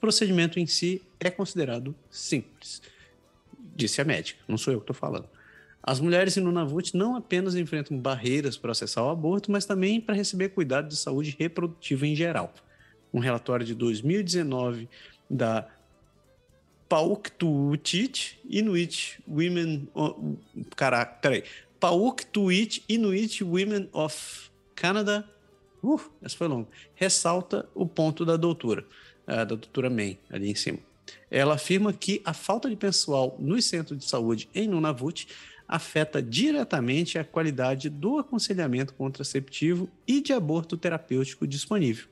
procedimento 0.00 0.58
em 0.58 0.66
si 0.66 1.02
é 1.18 1.30
considerado 1.30 1.94
simples. 2.10 2.80
Disse 3.76 4.00
a 4.00 4.04
médica, 4.04 4.40
não 4.48 4.58
sou 4.58 4.72
eu 4.72 4.80
que 4.80 4.84
estou 4.84 4.96
falando. 4.96 5.28
As 5.82 5.98
mulheres 5.98 6.36
em 6.36 6.40
Nunavut 6.40 6.96
não 6.96 7.16
apenas 7.16 7.54
enfrentam 7.54 7.98
barreiras 7.98 8.56
para 8.56 8.72
acessar 8.72 9.04
o 9.04 9.08
aborto, 9.08 9.50
mas 9.50 9.64
também 9.64 10.00
para 10.00 10.14
receber 10.14 10.50
cuidado 10.50 10.88
de 10.88 10.96
saúde 10.96 11.34
reprodutiva 11.38 12.06
em 12.06 12.14
geral. 12.14 12.52
Um 13.12 13.18
relatório 13.18 13.64
de 13.64 13.74
2019 13.74 14.88
da 15.28 15.66
Pauktuit 16.88 18.38
Inuit 18.48 19.22
Women... 19.26 19.88
Caraca, 20.76 21.14
peraí. 21.20 21.44
Pauktuit 21.78 22.84
Inuit 22.88 23.42
Women 23.42 23.88
of 23.92 24.50
Canada... 24.74 25.28
Uh, 25.82 26.00
essa 26.20 26.36
foi 26.36 26.46
longa. 26.46 26.68
Ressalta 26.94 27.66
o 27.74 27.86
ponto 27.86 28.26
da 28.26 28.36
doutora, 28.36 28.84
da 29.36 29.44
doutora 29.44 29.88
May, 29.88 30.18
ali 30.30 30.50
em 30.50 30.54
cima. 30.54 30.78
Ela 31.30 31.54
afirma 31.54 31.92
que 31.92 32.20
a 32.24 32.32
falta 32.32 32.68
de 32.68 32.76
pessoal 32.76 33.36
nos 33.38 33.64
centros 33.64 33.98
de 33.98 34.04
saúde 34.04 34.48
em 34.54 34.68
Nunavut 34.68 35.28
afeta 35.66 36.20
diretamente 36.20 37.16
a 37.16 37.24
qualidade 37.24 37.88
do 37.88 38.18
aconselhamento 38.18 38.92
contraceptivo 38.94 39.88
e 40.06 40.20
de 40.20 40.32
aborto 40.32 40.76
terapêutico 40.76 41.46
disponível. 41.46 42.06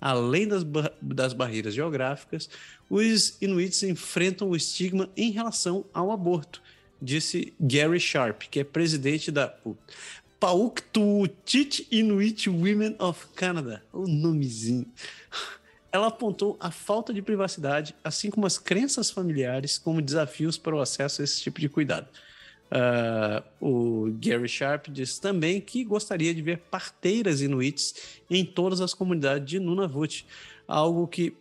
Além 0.00 0.46
das, 0.46 0.64
bar 0.64 0.92
das 1.00 1.32
barreiras 1.32 1.72
geográficas, 1.72 2.50
os 2.90 3.40
inuits 3.40 3.82
enfrentam 3.84 4.50
o 4.50 4.56
estigma 4.56 5.08
em 5.16 5.30
relação 5.30 5.84
ao 5.94 6.10
aborto, 6.10 6.60
disse 7.00 7.54
Gary 7.60 8.00
Sharp, 8.00 8.42
que 8.50 8.60
é 8.60 8.64
presidente 8.64 9.30
da 9.30 9.54
Pauktutit 10.40 11.86
Inuit 11.90 12.50
Women 12.50 12.96
of 12.98 13.26
Canada. 13.34 13.82
O 13.92 14.06
nomezinho. 14.06 14.86
Ela 15.96 16.08
apontou 16.08 16.58
a 16.60 16.70
falta 16.70 17.10
de 17.10 17.22
privacidade, 17.22 17.94
assim 18.04 18.28
como 18.28 18.46
as 18.46 18.58
crenças 18.58 19.10
familiares, 19.10 19.78
como 19.78 20.02
desafios 20.02 20.58
para 20.58 20.76
o 20.76 20.80
acesso 20.80 21.22
a 21.22 21.24
esse 21.24 21.40
tipo 21.40 21.58
de 21.58 21.70
cuidado. 21.70 22.06
Uh, 22.70 23.42
o 23.66 24.12
Gary 24.20 24.46
Sharp 24.46 24.88
diz 24.88 25.18
também 25.18 25.58
que 25.58 25.82
gostaria 25.84 26.34
de 26.34 26.42
ver 26.42 26.58
parteiras 26.70 27.40
inuits 27.40 27.94
em 28.28 28.44
todas 28.44 28.82
as 28.82 28.92
comunidades 28.92 29.48
de 29.48 29.58
Nunavut, 29.58 30.26
algo 30.68 31.08
que 31.08 31.34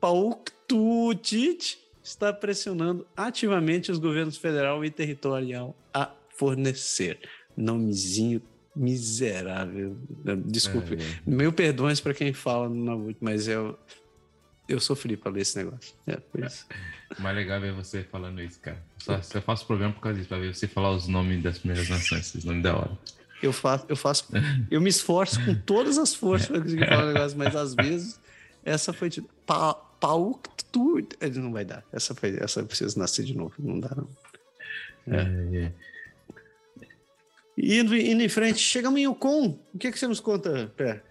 Pauktutit 0.00 1.78
está 2.02 2.32
pressionando 2.32 3.06
ativamente 3.14 3.92
os 3.92 3.98
governos 3.98 4.38
federal 4.38 4.82
e 4.82 4.90
territorial 4.90 5.76
a 5.92 6.10
fornecer. 6.30 7.18
Nomezinho 7.54 8.40
miserável. 8.74 9.96
Desculpe. 10.46 10.94
É, 10.94 11.02
é. 11.02 11.20
Mil 11.26 11.52
perdões 11.52 12.00
para 12.00 12.14
quem 12.14 12.32
fala 12.32 12.68
no 12.68 12.74
Nunavut, 12.74 13.16
mas 13.20 13.46
eu, 13.48 13.78
eu 14.68 14.80
sofri 14.80 15.16
para 15.16 15.32
ler 15.32 15.42
esse 15.42 15.56
negócio. 15.56 15.94
É, 16.06 16.16
por 16.16 16.44
isso. 16.44 16.66
O 17.18 17.22
mais 17.22 17.36
legal 17.36 17.58
é 17.58 17.60
ver 17.60 17.72
você 17.72 18.02
falando 18.02 18.40
isso, 18.42 18.58
cara. 18.60 18.82
Só, 18.98 19.20
eu 19.34 19.42
faço 19.42 19.66
programa 19.66 19.94
por 19.94 20.00
causa 20.00 20.18
disso, 20.18 20.28
para 20.28 20.38
ver 20.38 20.54
você 20.54 20.66
falar 20.66 20.92
os 20.92 21.06
nomes 21.06 21.42
das 21.42 21.58
primeiras 21.58 21.88
nações, 21.88 22.26
esses 22.28 22.44
nomes 22.44 22.62
da 22.62 22.76
hora. 22.76 22.98
Eu 23.42 23.52
faço, 23.52 23.84
eu 23.88 23.96
faço, 23.96 24.28
eu 24.70 24.80
me 24.80 24.88
esforço 24.88 25.44
com 25.44 25.54
todas 25.54 25.98
as 25.98 26.14
forças 26.14 26.48
para 26.48 26.60
conseguir 26.60 26.86
falar 26.86 27.04
o 27.04 27.12
negócio, 27.12 27.36
mas 27.36 27.54
às 27.54 27.74
vezes 27.74 28.18
essa 28.64 28.92
foi 28.92 29.10
tipo, 29.10 29.28
pa, 29.44 29.74
pau, 29.74 30.40
tu, 30.72 30.98
ele 31.20 31.38
não 31.38 31.52
vai 31.52 31.64
dar. 31.64 31.84
Essa 31.92 32.14
foi, 32.14 32.38
essa 32.40 32.60
eu 32.60 32.66
preciso 32.66 32.98
nascer 32.98 33.24
de 33.24 33.36
novo, 33.36 33.54
não 33.58 33.78
dá 33.78 33.90
não. 33.94 34.08
É. 35.06 35.66
é, 35.66 35.72
Indo, 37.56 37.96
indo 37.96 38.22
em 38.22 38.28
frente, 38.28 38.58
chegamos 38.58 38.98
em 38.98 39.04
Yukon. 39.04 39.58
O 39.72 39.78
que, 39.78 39.86
é 39.86 39.92
que 39.92 39.98
você 39.98 40.06
nos 40.06 40.20
conta, 40.20 40.72
Pé? 40.76 41.02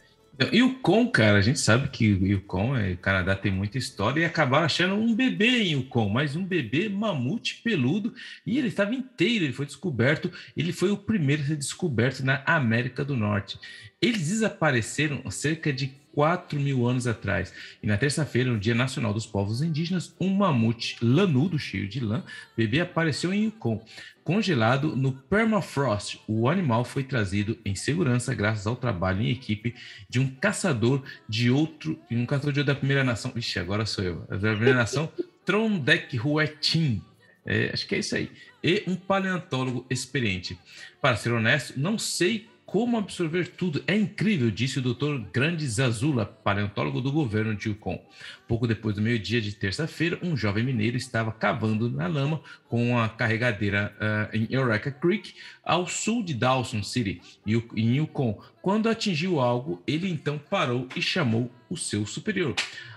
Yukon, 0.52 1.08
cara, 1.12 1.38
a 1.38 1.42
gente 1.42 1.60
sabe 1.60 1.90
que 1.90 2.06
Yukon, 2.06 2.76
é, 2.76 2.94
o 2.94 2.98
Canadá 2.98 3.36
tem 3.36 3.52
muita 3.52 3.78
história 3.78 4.22
e 4.22 4.26
acabaram 4.26 4.66
achando 4.66 4.96
um 4.96 5.14
bebê 5.14 5.62
em 5.62 5.74
Yukon, 5.74 6.10
mas 6.10 6.36
um 6.36 6.44
bebê 6.44 6.90
mamute 6.90 7.62
peludo 7.64 8.14
e 8.46 8.58
ele 8.58 8.70
estava 8.70 8.96
inteiro, 8.96 9.46
ele 9.46 9.54
foi 9.54 9.68
descoberto, 9.68 10.32
ele 10.58 10.74
foi 10.74 10.90
o 10.90 10.98
primeiro 10.98 11.44
a 11.44 11.46
ser 11.46 11.56
descoberto 11.56 12.22
na 12.22 12.42
América 12.48 13.06
do 13.06 13.16
Norte. 13.16 13.60
Eles 14.02 14.28
desapareceram 14.30 15.30
cerca 15.30 15.72
de 15.72 15.94
4 16.14 16.60
mil 16.60 16.88
anos 16.88 17.08
atrás. 17.08 17.54
E 17.82 17.88
na 17.88 17.98
terça-feira, 17.98 18.52
no 18.52 18.60
Dia 18.60 18.76
Nacional 18.76 19.14
dos 19.14 19.26
Povos 19.26 19.62
Indígenas, 19.62 20.16
um 20.20 20.30
mamute 20.30 20.96
lanudo, 21.02 21.58
cheio 21.58 21.88
de 21.88 22.00
lã, 22.00 22.24
bebê 22.56 22.80
apareceu 22.80 23.34
em 23.34 23.46
Yukon. 23.46 23.84
Congelado 24.24 24.96
no 24.96 25.12
permafrost, 25.12 26.20
o 26.28 26.48
animal 26.48 26.86
foi 26.86 27.04
trazido 27.04 27.58
em 27.66 27.76
segurança 27.76 28.34
graças 28.34 28.66
ao 28.66 28.76
trabalho 28.76 29.22
em 29.22 29.30
equipe 29.30 29.76
de 30.08 30.20
um 30.20 30.30
caçador 30.30 31.04
de 31.28 31.52
outro, 31.52 32.00
um 32.10 32.26
caçador 32.26 32.64
da 32.64 32.76
primeira 32.76 33.04
nação. 33.04 33.34
Ixi, 33.36 33.60
agora 33.60 33.86
sou 33.86 34.04
eu. 34.04 34.22
Da 34.30 34.38
primeira 34.38 34.76
nação, 34.76 35.12
Trondek 35.44 36.18
Huetin. 36.18 37.02
É, 37.46 37.72
acho 37.74 37.86
que 37.86 37.96
é 37.96 38.00
isso 38.00 38.16
aí. 38.16 38.32
E 38.64 38.84
um 38.88 38.96
paleontólogo 38.96 39.86
experiente. 39.90 40.58
Para 41.02 41.18
ser 41.18 41.34
honesto, 41.34 41.78
não 41.78 42.00
sei 42.00 42.48
como 42.74 42.98
absorver 42.98 43.50
tudo? 43.50 43.84
É 43.86 43.96
incrível, 43.96 44.50
disse 44.50 44.80
o 44.80 44.82
Dr. 44.82 45.30
Grande 45.32 45.68
Zazula, 45.68 46.26
paleontólogo 46.26 47.02
do 47.02 47.12
governo 47.12 47.54
de 47.54 47.70
Yukon. 47.70 48.04
Pouco 48.48 48.66
depois 48.66 48.96
do 48.96 49.02
meio-dia 49.02 49.40
de 49.40 49.54
terça-feira, 49.54 50.18
um 50.24 50.36
jovem 50.36 50.64
mineiro 50.64 50.98
estava 50.98 51.32
cavando 51.32 51.88
na 51.88 52.08
lama 52.08 52.42
com 52.68 52.90
uma 52.90 53.08
carregadeira 53.08 53.96
uh, 54.02 54.36
em 54.36 54.48
Eureka 54.50 54.90
Creek, 54.90 55.36
ao 55.64 55.86
sul 55.86 56.24
de 56.24 56.34
Dawson 56.34 56.82
City, 56.82 57.22
em 57.46 57.98
Yukon. 57.98 58.42
Quando 58.60 58.90
atingiu 58.90 59.40
algo, 59.40 59.84
ele 59.86 60.10
então 60.10 60.40
parou 60.40 60.88
e 60.96 61.02
chamou 61.02 61.52
o 61.70 61.78
seu 61.78 62.08
superior. 62.08 62.56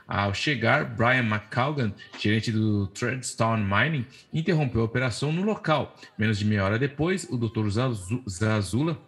Ao 0.08 0.32
chegar, 0.32 0.86
Brian 0.86 1.24
McCalgan, 1.24 1.92
gerente 2.18 2.50
do 2.50 2.86
Treadstone 2.86 3.62
Mining, 3.62 4.06
interrompeu 4.32 4.80
a 4.80 4.84
operação 4.84 5.32
no 5.32 5.42
local. 5.42 5.94
Menos 6.16 6.38
de 6.38 6.46
meia 6.46 6.64
hora 6.64 6.78
depois, 6.78 7.28
o 7.28 7.36
Dr. 7.36 7.68
Zazula 8.26 8.98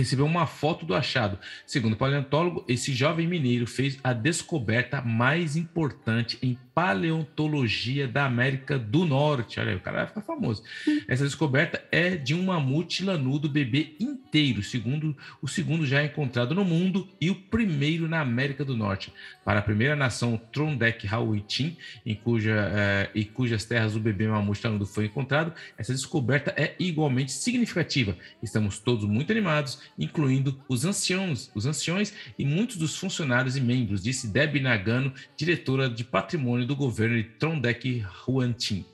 recebeu 0.00 0.26
uma 0.26 0.46
foto 0.46 0.84
do 0.84 0.94
achado. 0.94 1.38
Segundo 1.66 1.92
o 1.92 1.96
paleontólogo, 1.96 2.64
esse 2.68 2.92
jovem 2.92 3.26
mineiro 3.26 3.66
fez 3.66 3.98
a 4.02 4.12
descoberta 4.12 5.00
mais 5.00 5.56
importante 5.56 6.38
em 6.42 6.58
paleontologia 6.74 8.08
da 8.08 8.24
América 8.24 8.78
do 8.78 9.04
Norte. 9.04 9.60
Olha 9.60 9.72
aí, 9.72 9.76
o 9.76 9.80
cara 9.80 9.98
vai 9.98 10.06
ficar 10.06 10.22
famoso. 10.22 10.62
Essa 11.06 11.24
descoberta 11.24 11.82
é 11.92 12.16
de 12.16 12.34
um 12.34 12.44
mamute 12.44 13.04
lanudo 13.04 13.50
bebê 13.50 13.94
inteiro, 14.00 14.62
segundo 14.62 15.14
o 15.42 15.48
segundo 15.48 15.84
já 15.84 16.02
encontrado 16.02 16.54
no 16.54 16.64
mundo 16.64 17.06
e 17.20 17.30
o 17.30 17.34
primeiro 17.34 18.08
na 18.08 18.20
América 18.20 18.64
do 18.64 18.74
Norte. 18.74 19.12
Para 19.44 19.58
a 19.58 19.62
primeira 19.62 19.94
nação 19.94 20.40
Trondek 20.52 21.06
Hauitin, 21.06 21.76
em 22.06 22.14
cuja 22.14 22.72
eh, 22.72 23.10
e 23.14 23.24
cujas 23.26 23.64
terras 23.64 23.94
o 23.94 24.00
bebê 24.00 24.26
mamute 24.26 24.64
lanudo 24.64 24.86
foi 24.86 25.04
encontrado, 25.04 25.52
essa 25.76 25.92
descoberta 25.92 26.54
é 26.56 26.74
igualmente 26.78 27.32
significativa. 27.32 28.16
Estamos 28.42 28.78
todos 28.78 29.04
muito 29.04 29.30
animados, 29.32 29.82
incluindo 29.98 30.58
os 30.68 30.84
anciãos, 30.84 31.50
os 31.54 31.66
anciões 31.66 32.12
e 32.38 32.44
muitos 32.44 32.76
dos 32.76 32.96
funcionários 32.96 33.56
e 33.56 33.60
membros, 33.60 34.02
disse 34.02 34.28
Deb 34.28 34.60
Nagano, 34.60 35.12
diretora 35.36 35.88
de 35.88 36.04
patrimônio 36.04 36.66
do 36.66 36.76
governo 36.76 37.16
de 37.16 37.24
Trondek 37.24 38.04
Huantin. 38.26 38.84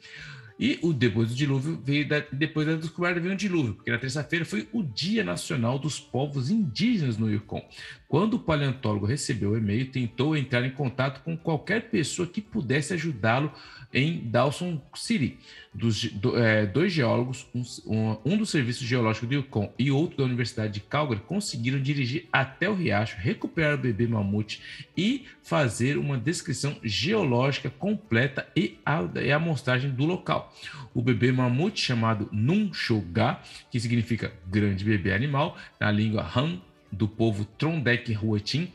E 0.59 0.79
o 0.83 0.93
depois 0.93 1.29
do 1.29 1.35
dilúvio 1.35 1.79
veio 1.85 2.09
da, 2.09 2.23
depois 2.33 2.67
da 2.67 2.77
descoberta 2.77 3.21
veio 3.21 3.35
um 3.35 3.37
dilúvio, 3.37 3.75
porque 3.75 3.91
na 3.91 3.99
terça-feira 3.99 4.45
foi 4.45 4.67
o 4.73 4.83
Dia 4.83 5.23
Nacional 5.23 5.79
dos 5.79 6.01
Povos 6.01 6.49
Indígenas 6.49 7.19
no 7.19 7.31
Yukon. 7.31 7.63
Quando 8.09 8.35
o 8.35 8.39
paleontólogo 8.39 9.05
recebeu 9.05 9.51
o 9.51 9.59
e-mail, 9.59 9.91
tentou 9.91 10.35
entrar 10.35 10.65
em 10.65 10.71
contato 10.71 11.23
com 11.23 11.37
qualquer 11.37 11.91
pessoa 11.91 12.27
que 12.27 12.41
pudesse 12.41 12.95
ajudá-lo 12.95 13.53
em 13.93 14.29
Dawson 14.29 14.81
City. 14.95 15.39
Dos, 15.73 16.05
do, 16.05 16.39
é, 16.39 16.65
dois 16.65 16.93
geólogos, 16.93 17.47
um, 17.55 18.17
um, 18.25 18.37
dos 18.39 18.49
serviços 18.49 18.87
geológicos 18.87 19.29
do 19.29 19.35
Yukon 19.35 19.73
e 19.79 19.91
outro 19.91 20.17
da 20.19 20.25
Universidade 20.25 20.73
de 20.73 20.81
Calgary, 20.81 21.21
conseguiram 21.21 21.81
dirigir 21.81 22.29
até 22.33 22.69
o 22.69 22.75
riacho, 22.75 23.17
recuperar 23.19 23.75
o 23.75 23.79
bebê 23.79 24.07
mamute 24.07 24.63
e 24.97 25.27
fazer 25.43 25.99
uma 25.99 26.17
descrição 26.17 26.77
geológica 26.83 27.69
completa 27.69 28.47
e 28.57 28.79
a, 28.87 29.07
e 29.21 29.31
a 29.31 29.37
amostragem 29.37 29.91
do 29.91 30.07
local. 30.07 30.55
O 30.95 31.03
bebê 31.03 31.31
mamute, 31.31 31.81
chamado 31.81 32.29
Nunchoga, 32.33 33.39
que 33.71 33.79
significa 33.79 34.33
grande 34.47 34.83
bebê 34.83 35.13
animal, 35.13 35.59
na 35.79 35.91
língua 35.91 36.27
Han 36.35 36.59
do 36.91 37.07
povo 37.07 37.45
Trondek 37.45 38.17
Huetin, 38.17 38.73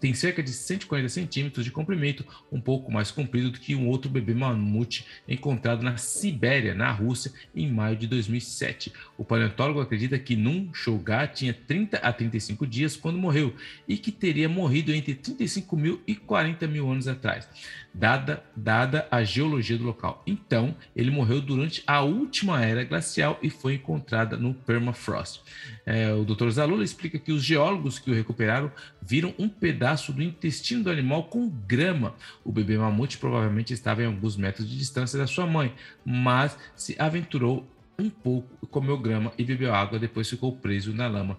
tem 0.00 0.14
cerca 0.14 0.42
de 0.42 0.50
140 0.50 1.08
centímetros 1.08 1.64
de 1.64 1.70
comprimento, 1.70 2.24
um 2.50 2.60
pouco 2.60 2.92
mais 2.92 3.10
comprido 3.10 3.50
do 3.50 3.58
que 3.58 3.74
um 3.74 3.88
outro 3.88 4.10
bebê 4.10 4.34
mamute 4.34 5.06
encontrado 5.28 5.82
na 5.82 5.96
Sibéria, 5.96 6.74
na 6.74 6.90
Rússia, 6.90 7.32
em 7.54 7.70
maio 7.70 7.96
de 7.96 8.06
2007. 8.06 8.92
O 9.16 9.24
paleontólogo 9.24 9.80
acredita 9.80 10.18
que 10.18 10.36
Num 10.36 10.72
Shoga 10.72 11.26
tinha 11.26 11.52
30 11.52 11.98
a 11.98 12.12
35 12.12 12.66
dias 12.66 12.96
quando 12.96 13.18
morreu 13.18 13.54
e 13.88 13.96
que 13.96 14.12
teria 14.12 14.48
morrido 14.48 14.92
entre 14.92 15.14
35 15.14 15.76
mil 15.76 16.02
e 16.06 16.14
40 16.14 16.66
mil 16.66 16.90
anos 16.90 17.08
atrás 17.08 17.48
dada, 17.96 18.44
dada 18.54 19.08
a 19.10 19.24
geologia 19.24 19.78
do 19.78 19.84
local. 19.84 20.22
Então, 20.26 20.76
ele 20.94 21.10
morreu 21.10 21.40
durante 21.40 21.82
a 21.86 22.02
última 22.02 22.62
era 22.62 22.84
glacial 22.84 23.38
e 23.42 23.48
foi 23.48 23.74
encontrada 23.74 24.36
no 24.36 24.52
permafrost. 24.52 25.40
É, 25.84 26.12
o 26.12 26.24
Dr. 26.24 26.50
Zalula 26.50 26.84
explica 26.84 27.18
que 27.18 27.32
os 27.32 27.42
geólogos 27.42 27.98
que 27.98 28.10
o 28.10 28.14
recuperaram 28.14 28.70
viram 29.06 29.32
um 29.38 29.48
pedaço 29.48 30.12
do 30.12 30.22
intestino 30.22 30.84
do 30.84 30.90
animal 30.90 31.24
com 31.24 31.48
grama. 31.48 32.14
O 32.44 32.50
bebê 32.50 32.76
mamute 32.76 33.18
provavelmente 33.18 33.72
estava 33.72 34.02
em 34.02 34.06
alguns 34.06 34.36
metros 34.36 34.68
de 34.68 34.76
distância 34.76 35.18
da 35.18 35.26
sua 35.26 35.46
mãe, 35.46 35.72
mas 36.04 36.58
se 36.74 36.96
aventurou 36.98 37.66
um 37.98 38.10
pouco, 38.10 38.66
comeu 38.66 38.98
grama 38.98 39.32
e 39.38 39.44
bebeu 39.44 39.74
água, 39.74 39.98
depois 39.98 40.28
ficou 40.28 40.52
preso 40.52 40.92
na 40.92 41.06
lama, 41.06 41.38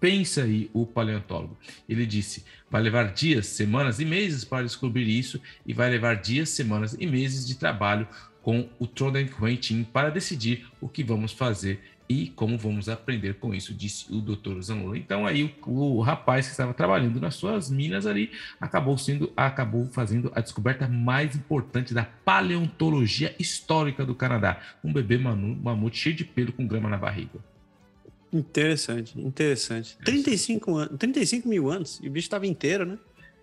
Pensa 0.00 0.44
aí 0.44 0.70
o 0.72 0.86
paleontólogo. 0.86 1.58
Ele 1.86 2.06
disse: 2.06 2.42
vai 2.70 2.80
levar 2.80 3.12
dias, 3.12 3.46
semanas 3.46 4.00
e 4.00 4.06
meses 4.06 4.44
para 4.44 4.64
descobrir 4.64 5.06
isso, 5.06 5.38
e 5.66 5.74
vai 5.74 5.90
levar 5.90 6.16
dias, 6.16 6.48
semanas 6.48 6.96
e 6.98 7.06
meses 7.06 7.46
de 7.46 7.56
trabalho 7.56 8.08
com 8.40 8.66
o 8.78 8.86
Trondheim 8.86 9.26
Quentin 9.26 9.84
para 9.84 10.08
decidir 10.08 10.66
o 10.80 10.88
que 10.88 11.04
vamos 11.04 11.32
fazer 11.32 11.82
e 12.10 12.26
como 12.26 12.58
vamos 12.58 12.88
aprender 12.88 13.34
com 13.34 13.54
isso, 13.54 13.72
disse 13.72 14.12
o 14.12 14.20
Dr. 14.20 14.60
Zanolo. 14.60 14.96
Então 14.96 15.28
aí 15.28 15.44
o, 15.64 15.70
o, 15.70 16.00
rapaz 16.00 16.46
que 16.46 16.50
estava 16.50 16.74
trabalhando 16.74 17.20
nas 17.20 17.36
suas 17.36 17.70
minas 17.70 18.04
ali 18.04 18.32
acabou 18.60 18.98
sendo 18.98 19.32
acabou 19.36 19.86
fazendo 19.86 20.32
a 20.34 20.40
descoberta 20.40 20.88
mais 20.88 21.36
importante 21.36 21.94
da 21.94 22.02
paleontologia 22.04 23.32
histórica 23.38 24.04
do 24.04 24.12
Canadá, 24.12 24.60
um 24.82 24.92
bebê 24.92 25.16
mamute 25.18 25.98
cheio 25.98 26.16
de 26.16 26.24
pelo 26.24 26.52
com 26.52 26.66
grama 26.66 26.88
na 26.88 26.96
barriga. 26.96 27.38
Interessante, 28.32 29.16
interessante. 29.20 29.96
35, 30.04 30.76
anos, 30.76 30.98
35 30.98 31.48
mil 31.48 31.70
anos 31.70 32.00
e 32.02 32.08
o 32.08 32.10
bicho 32.10 32.26
estava 32.26 32.44
inteiro, 32.44 32.84
né? 32.84 32.98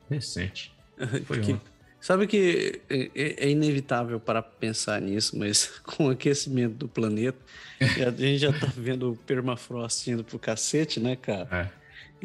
Recente. 0.09 0.75
Foi 1.23 1.39
que, 1.39 1.57
Sabe 2.07 2.25
que 2.25 2.79
é, 2.89 3.11
é, 3.13 3.47
é 3.47 3.49
inevitável 3.49 4.17
para 4.17 4.41
pensar 4.41 5.01
nisso, 5.01 5.37
mas 5.37 5.67
com 5.83 6.05
o 6.05 6.09
aquecimento 6.09 6.75
do 6.75 6.87
planeta, 6.87 7.37
a 7.81 8.11
gente 8.11 8.37
já 8.37 8.57
tá 8.57 8.71
vendo 8.77 9.11
o 9.11 9.15
permafrost 9.17 10.09
indo 10.09 10.23
pro 10.23 10.39
cacete, 10.39 11.01
né, 11.01 11.17
cara? 11.17 11.49
É. 11.51 11.69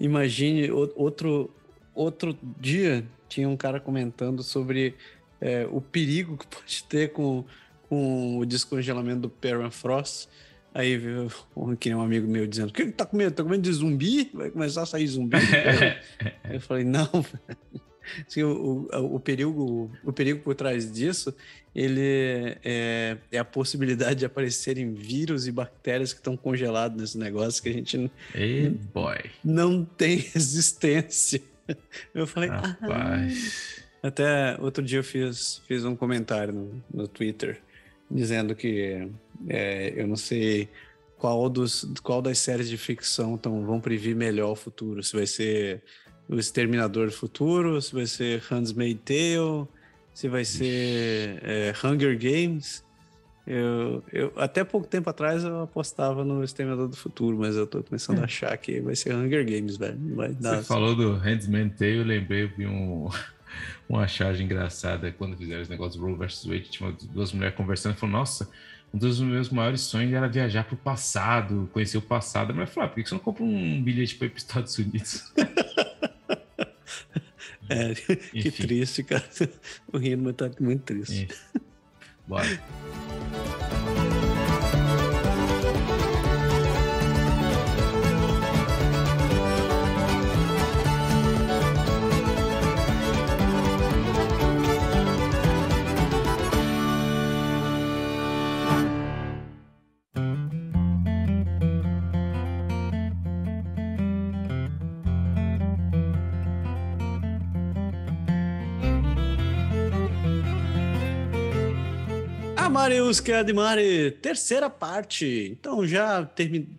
Imagine 0.00 0.70
outro, 0.70 1.50
outro 1.96 2.38
dia 2.60 3.04
tinha 3.28 3.48
um 3.48 3.56
cara 3.56 3.80
comentando 3.80 4.40
sobre 4.44 4.94
é, 5.40 5.66
o 5.68 5.80
perigo 5.80 6.36
que 6.36 6.46
pode 6.56 6.84
ter 6.84 7.10
com, 7.10 7.44
com 7.88 8.38
o 8.38 8.46
descongelamento 8.46 9.22
do 9.22 9.28
permafrost. 9.28 10.28
Aí 10.72 10.96
veio 10.96 11.28
um 11.56 12.00
amigo 12.00 12.28
meu 12.28 12.46
dizendo: 12.46 12.68
O 12.68 12.72
que 12.72 12.82
ele 12.82 12.92
tá 12.92 13.04
com 13.04 13.16
medo? 13.16 13.34
Tá 13.34 13.42
com 13.42 13.48
medo 13.48 13.62
de 13.62 13.72
zumbi? 13.72 14.30
Vai 14.32 14.48
começar 14.48 14.82
a 14.82 14.86
sair 14.86 15.08
zumbi? 15.08 15.38
eu 16.48 16.60
falei: 16.60 16.84
Não, 16.84 17.10
Assim, 18.26 18.42
o, 18.42 18.88
o, 18.92 19.14
o, 19.16 19.20
perigo, 19.20 19.90
o 20.04 20.12
perigo 20.12 20.40
por 20.40 20.54
trás 20.54 20.90
disso 20.90 21.34
ele 21.74 22.58
é, 22.62 23.16
é, 23.32 23.38
a 23.38 23.44
possibilidade 23.44 24.20
de 24.20 24.26
aparecerem 24.26 24.92
vírus 24.92 25.46
e 25.46 25.52
bactérias 25.52 26.12
que 26.12 26.20
estão 26.20 26.36
congelados 26.36 27.00
nesse 27.00 27.18
negócio 27.18 27.62
que 27.62 27.68
a 27.70 27.72
gente 27.72 28.10
hey, 28.34 28.68
boy. 28.92 29.18
não 29.42 29.84
tem 29.84 30.16
resistência. 30.34 31.40
Eu 32.14 32.26
falei, 32.26 32.50
Rapaz. 32.50 33.82
Ah. 34.02 34.08
até 34.08 34.56
outro 34.60 34.82
dia 34.82 34.98
eu 34.98 35.04
fiz, 35.04 35.62
fiz 35.66 35.84
um 35.84 35.96
comentário 35.96 36.52
no, 36.52 36.84
no 36.92 37.08
Twitter 37.08 37.60
dizendo 38.10 38.54
que 38.54 39.08
é, 39.48 39.94
eu 39.96 40.06
não 40.06 40.16
sei 40.16 40.68
qual, 41.16 41.48
dos, 41.48 41.86
qual 42.02 42.20
das 42.20 42.38
séries 42.38 42.68
de 42.68 42.76
ficção 42.76 43.38
tão, 43.38 43.64
vão 43.64 43.80
prever 43.80 44.14
melhor 44.14 44.50
o 44.50 44.56
futuro. 44.56 45.02
Se 45.02 45.14
vai 45.14 45.26
ser 45.26 45.82
o 46.28 46.38
Exterminador 46.38 47.06
do 47.06 47.12
Futuro, 47.12 47.80
se 47.80 47.94
vai 47.94 48.06
ser 48.06 48.42
Handmaid's 48.50 49.02
Tale, 49.04 49.68
se 50.14 50.28
vai 50.28 50.44
ser 50.44 51.40
é, 51.42 51.74
Hunger 51.84 52.18
Games. 52.18 52.84
Eu, 53.44 54.04
eu, 54.12 54.32
até 54.36 54.62
pouco 54.62 54.86
tempo 54.86 55.10
atrás 55.10 55.42
eu 55.42 55.62
apostava 55.62 56.24
no 56.24 56.44
Exterminador 56.44 56.88
do 56.88 56.96
Futuro, 56.96 57.36
mas 57.36 57.56
eu 57.56 57.66
tô 57.66 57.82
começando 57.82 58.20
a 58.20 58.24
achar 58.24 58.56
que 58.56 58.80
vai 58.80 58.94
ser 58.94 59.14
Hunger 59.14 59.44
Games, 59.44 59.76
velho. 59.76 59.98
Vai 60.14 60.32
Você 60.32 60.48
assim. 60.48 60.64
falou 60.64 60.94
do 60.94 61.14
Handmaid's 61.14 61.76
Tale, 61.76 61.96
eu 61.96 62.04
lembrei 62.04 62.48
de 62.48 62.66
um, 62.66 63.08
uma 63.88 64.06
charge 64.06 64.44
engraçada 64.44 65.10
quando 65.10 65.36
fizeram 65.36 65.60
esse 65.60 65.70
negócio 65.70 66.00
do 66.00 66.06
Roe 66.06 66.16
vs. 66.16 66.44
Wade, 66.44 66.70
tinha 66.70 66.94
duas 67.12 67.32
mulheres 67.32 67.56
conversando 67.56 67.96
e 67.96 67.98
falou, 67.98 68.16
nossa, 68.16 68.48
um 68.94 68.98
dos 68.98 69.20
meus 69.20 69.50
maiores 69.50 69.80
sonhos 69.80 70.12
era 70.12 70.28
viajar 70.28 70.64
pro 70.64 70.76
passado, 70.76 71.68
conhecer 71.72 71.98
o 71.98 72.02
passado. 72.02 72.54
Mas 72.54 72.68
eu 72.68 72.74
falei, 72.74 72.88
ah, 72.88 72.92
por 72.92 73.02
que 73.02 73.08
você 73.08 73.14
não 73.14 73.20
compra 73.20 73.42
um 73.42 73.82
bilhete 73.82 74.14
para 74.14 74.26
ir 74.26 74.30
para 74.30 74.36
os 74.36 74.42
Estados 74.42 74.78
Unidos? 74.78 75.32
É, 77.72 77.94
que 77.94 78.50
triste, 78.50 79.02
cara. 79.02 79.24
O 79.92 79.98
Rino 79.98 80.32
tá 80.32 80.50
muito 80.60 80.82
triste. 80.84 81.28
Bora. 82.26 82.46
Marius 112.82 113.20
Cadimari, 113.20 114.10
terceira 114.10 114.68
parte. 114.68 115.52
Então 115.52 115.86
já 115.86 116.28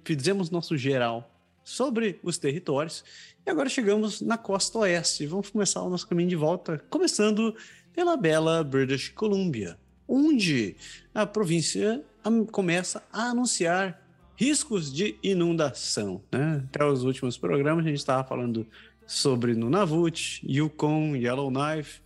fizemos 0.03 0.49
nosso 0.49 0.75
geral 0.75 1.31
sobre 1.63 2.19
os 2.21 2.37
territórios 2.37 3.05
e 3.47 3.49
agora 3.49 3.69
chegamos 3.69 4.19
na 4.19 4.37
costa 4.37 4.79
oeste. 4.79 5.25
Vamos 5.25 5.49
começar 5.49 5.81
o 5.81 5.89
nosso 5.89 6.05
caminho 6.05 6.27
de 6.27 6.35
volta, 6.35 6.77
começando 6.89 7.55
pela 7.93 8.17
bela 8.17 8.61
British 8.65 9.07
Columbia, 9.15 9.77
onde 10.05 10.75
a 11.15 11.25
província 11.25 12.03
começa 12.51 13.01
a 13.09 13.29
anunciar 13.29 14.05
riscos 14.35 14.91
de 14.91 15.15
inundação. 15.23 16.21
Né? 16.29 16.65
Até 16.65 16.83
os 16.83 17.05
últimos 17.05 17.37
programas 17.37 17.85
a 17.85 17.87
gente 17.87 17.99
estava 17.99 18.27
falando 18.27 18.67
sobre 19.07 19.53
Nunavut, 19.53 20.45
Yukon, 20.45 21.15
Yellowknife 21.15 22.02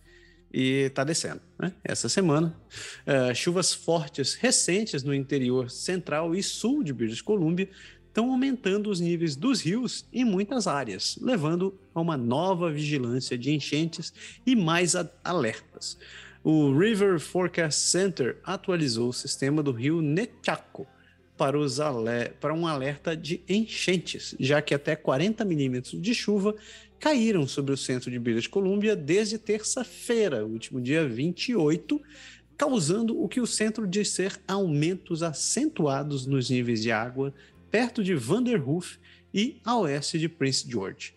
e 0.52 0.86
está 0.86 1.04
descendo. 1.04 1.40
Né? 1.58 1.72
Essa 1.84 2.08
semana, 2.08 2.56
uh, 3.06 3.34
chuvas 3.34 3.72
fortes 3.72 4.34
recentes 4.34 5.02
no 5.02 5.14
interior 5.14 5.70
central 5.70 6.34
e 6.34 6.42
sul 6.42 6.82
de 6.82 6.92
British 6.92 7.20
Columbia 7.20 7.68
estão 8.06 8.30
aumentando 8.30 8.90
os 8.90 9.00
níveis 9.00 9.36
dos 9.36 9.60
rios 9.60 10.06
em 10.12 10.24
muitas 10.24 10.66
áreas, 10.66 11.18
levando 11.20 11.78
a 11.94 12.00
uma 12.00 12.16
nova 12.16 12.70
vigilância 12.70 13.38
de 13.38 13.52
enchentes 13.52 14.12
e 14.44 14.56
mais 14.56 14.94
alertas. 15.22 15.98
O 16.42 16.76
River 16.76 17.20
Forecast 17.20 17.80
Center 17.80 18.38
atualizou 18.42 19.10
o 19.10 19.12
sistema 19.12 19.62
do 19.62 19.70
rio 19.70 20.00
Nechaco 20.00 20.86
para, 21.36 21.56
para 22.40 22.52
um 22.52 22.66
alerta 22.66 23.16
de 23.16 23.40
enchentes, 23.48 24.34
já 24.40 24.60
que 24.60 24.74
até 24.74 24.96
40 24.96 25.44
milímetros 25.44 26.00
de 26.02 26.14
chuva 26.14 26.54
caíram 26.98 27.46
sobre 27.46 27.72
o 27.72 27.76
centro 27.76 28.10
de 28.10 28.18
British 28.18 28.46
Columbia 28.46 28.96
desde 28.96 29.38
terça-feira, 29.38 30.44
último 30.44 30.80
dia 30.80 31.06
28, 31.08 32.00
causando 32.56 33.20
o 33.22 33.28
que 33.28 33.40
o 33.40 33.46
centro 33.46 33.86
diz 33.86 34.10
ser 34.10 34.40
aumentos 34.46 35.22
acentuados 35.22 36.26
nos 36.26 36.50
níveis 36.50 36.82
de 36.82 36.90
água 36.90 37.32
perto 37.70 38.02
de 38.02 38.14
Vanderhoof 38.14 38.98
e 39.32 39.60
a 39.64 39.76
oeste 39.78 40.18
de 40.18 40.28
Prince 40.28 40.68
George. 40.68 41.14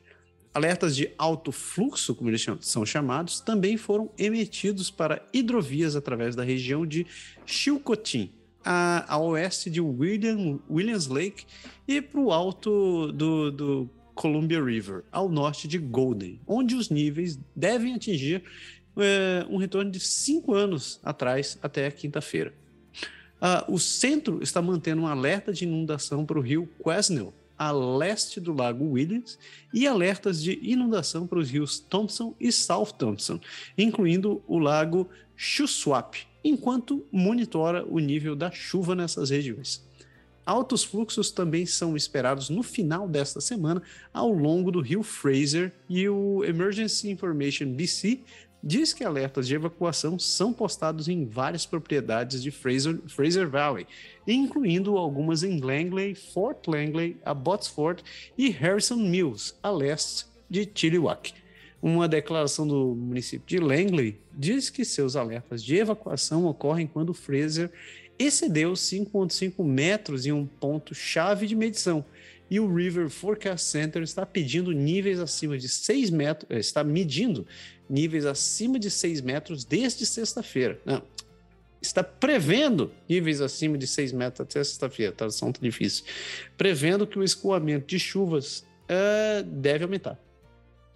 Alertas 0.53 0.95
de 0.95 1.09
alto 1.17 1.51
fluxo, 1.51 2.13
como 2.13 2.29
eles 2.29 2.45
são 2.59 2.85
chamados, 2.85 3.39
também 3.39 3.77
foram 3.77 4.11
emitidos 4.17 4.91
para 4.91 5.25
hidrovias 5.31 5.95
através 5.95 6.35
da 6.35 6.43
região 6.43 6.85
de 6.85 7.07
Chilcotin, 7.45 8.33
a, 8.63 9.13
a 9.13 9.17
oeste 9.17 9.69
de 9.69 9.79
William, 9.79 10.59
Williams 10.69 11.07
Lake 11.07 11.45
e 11.87 12.01
para 12.01 12.19
o 12.19 12.31
alto 12.31 13.11
do, 13.13 13.51
do 13.51 13.89
Columbia 14.13 14.63
River, 14.63 15.03
ao 15.11 15.29
norte 15.29 15.67
de 15.67 15.77
Golden, 15.77 16.39
onde 16.47 16.75
os 16.75 16.89
níveis 16.89 17.39
devem 17.55 17.95
atingir 17.95 18.43
é, 18.97 19.45
um 19.49 19.57
retorno 19.57 19.89
de 19.91 19.99
cinco 19.99 20.53
anos 20.53 20.99
atrás 21.03 21.57
até 21.61 21.89
quinta-feira. 21.89 22.53
Ah, 23.39 23.65
o 23.67 23.79
centro 23.79 24.43
está 24.43 24.61
mantendo 24.61 25.01
um 25.01 25.07
alerta 25.07 25.51
de 25.51 25.63
inundação 25.63 26.25
para 26.25 26.37
o 26.37 26.41
rio 26.41 26.69
Quesnel, 26.83 27.33
a 27.57 27.71
leste 27.71 28.39
do 28.39 28.53
lago 28.53 28.85
Williams, 28.91 29.37
e 29.73 29.87
alertas 29.87 30.41
de 30.41 30.59
inundação 30.61 31.25
para 31.25 31.39
os 31.39 31.49
rios 31.49 31.79
Thompson 31.79 32.35
e 32.39 32.51
South 32.51 32.93
Thompson, 32.97 33.39
incluindo 33.77 34.43
o 34.47 34.59
lago 34.59 35.09
Shuswap, 35.35 36.15
enquanto 36.43 37.05
monitora 37.11 37.85
o 37.85 37.99
nível 37.99 38.35
da 38.35 38.51
chuva 38.51 38.93
nessas 38.93 39.29
regiões. 39.31 39.83
Altos 40.45 40.83
fluxos 40.83 41.31
também 41.31 41.65
são 41.65 41.95
esperados 41.95 42.49
no 42.49 42.63
final 42.63 43.07
desta 43.07 43.39
semana 43.39 43.81
ao 44.13 44.29
longo 44.31 44.71
do 44.71 44.81
rio 44.81 45.03
Fraser 45.03 45.71
e 45.87 46.07
o 46.09 46.43
Emergency 46.43 47.09
Information 47.09 47.71
BC 47.73 48.21
diz 48.63 48.93
que 48.93 49.03
alertas 49.03 49.47
de 49.47 49.55
evacuação 49.55 50.19
são 50.19 50.53
postados 50.53 51.07
em 51.07 51.25
várias 51.25 51.65
propriedades 51.65 52.41
de 52.43 52.51
Fraser, 52.51 52.99
Fraser 53.07 53.49
Valley, 53.49 53.87
incluindo 54.27 54.97
algumas 54.97 55.43
em 55.43 55.59
Langley, 55.59 56.13
Fort 56.13 56.67
Langley, 56.67 57.17
Abbotsford 57.25 58.03
e 58.37 58.49
Harrison 58.49 58.97
Mills, 58.97 59.55
a 59.63 59.71
leste 59.71 60.25
de 60.49 60.69
Chilliwack. 60.73 61.33
Uma 61.81 62.07
declaração 62.07 62.67
do 62.67 62.93
município 62.93 63.47
de 63.47 63.57
Langley 63.57 64.19
diz 64.31 64.69
que 64.69 64.85
seus 64.85 65.15
alertas 65.15 65.63
de 65.63 65.75
evacuação 65.77 66.45
ocorrem 66.45 66.85
quando 66.85 67.11
Fraser 67.11 67.71
excedeu 68.21 68.73
5,5 68.73 69.63
metros 69.63 70.25
em 70.25 70.31
um 70.31 70.45
ponto-chave 70.45 71.47
de 71.47 71.55
medição. 71.55 72.05
E 72.49 72.59
o 72.59 72.73
River 72.73 73.09
Forecast 73.09 73.65
Center 73.67 74.01
está 74.03 74.25
pedindo 74.25 74.71
níveis 74.71 75.19
acima 75.19 75.57
de 75.57 75.69
6 75.69 76.09
metros, 76.09 76.51
eh, 76.51 76.59
está 76.59 76.83
medindo 76.83 77.47
níveis 77.89 78.25
acima 78.25 78.77
de 78.77 78.91
6 78.91 79.21
metros 79.21 79.63
desde 79.63 80.05
sexta-feira. 80.05 80.79
Não, 80.85 81.01
está 81.81 82.03
prevendo 82.03 82.91
níveis 83.09 83.41
acima 83.41 83.77
de 83.77 83.87
6 83.87 84.11
metros 84.11 84.41
até 84.41 84.63
sexta-feira, 84.63 85.11
tradução 85.11 85.51
tá 85.51 85.59
difícil. 85.61 86.05
Prevendo 86.57 87.07
que 87.07 87.17
o 87.17 87.23
escoamento 87.23 87.87
de 87.87 87.97
chuvas 87.97 88.65
uh, 88.89 89.43
deve 89.43 89.83
aumentar. 89.83 90.19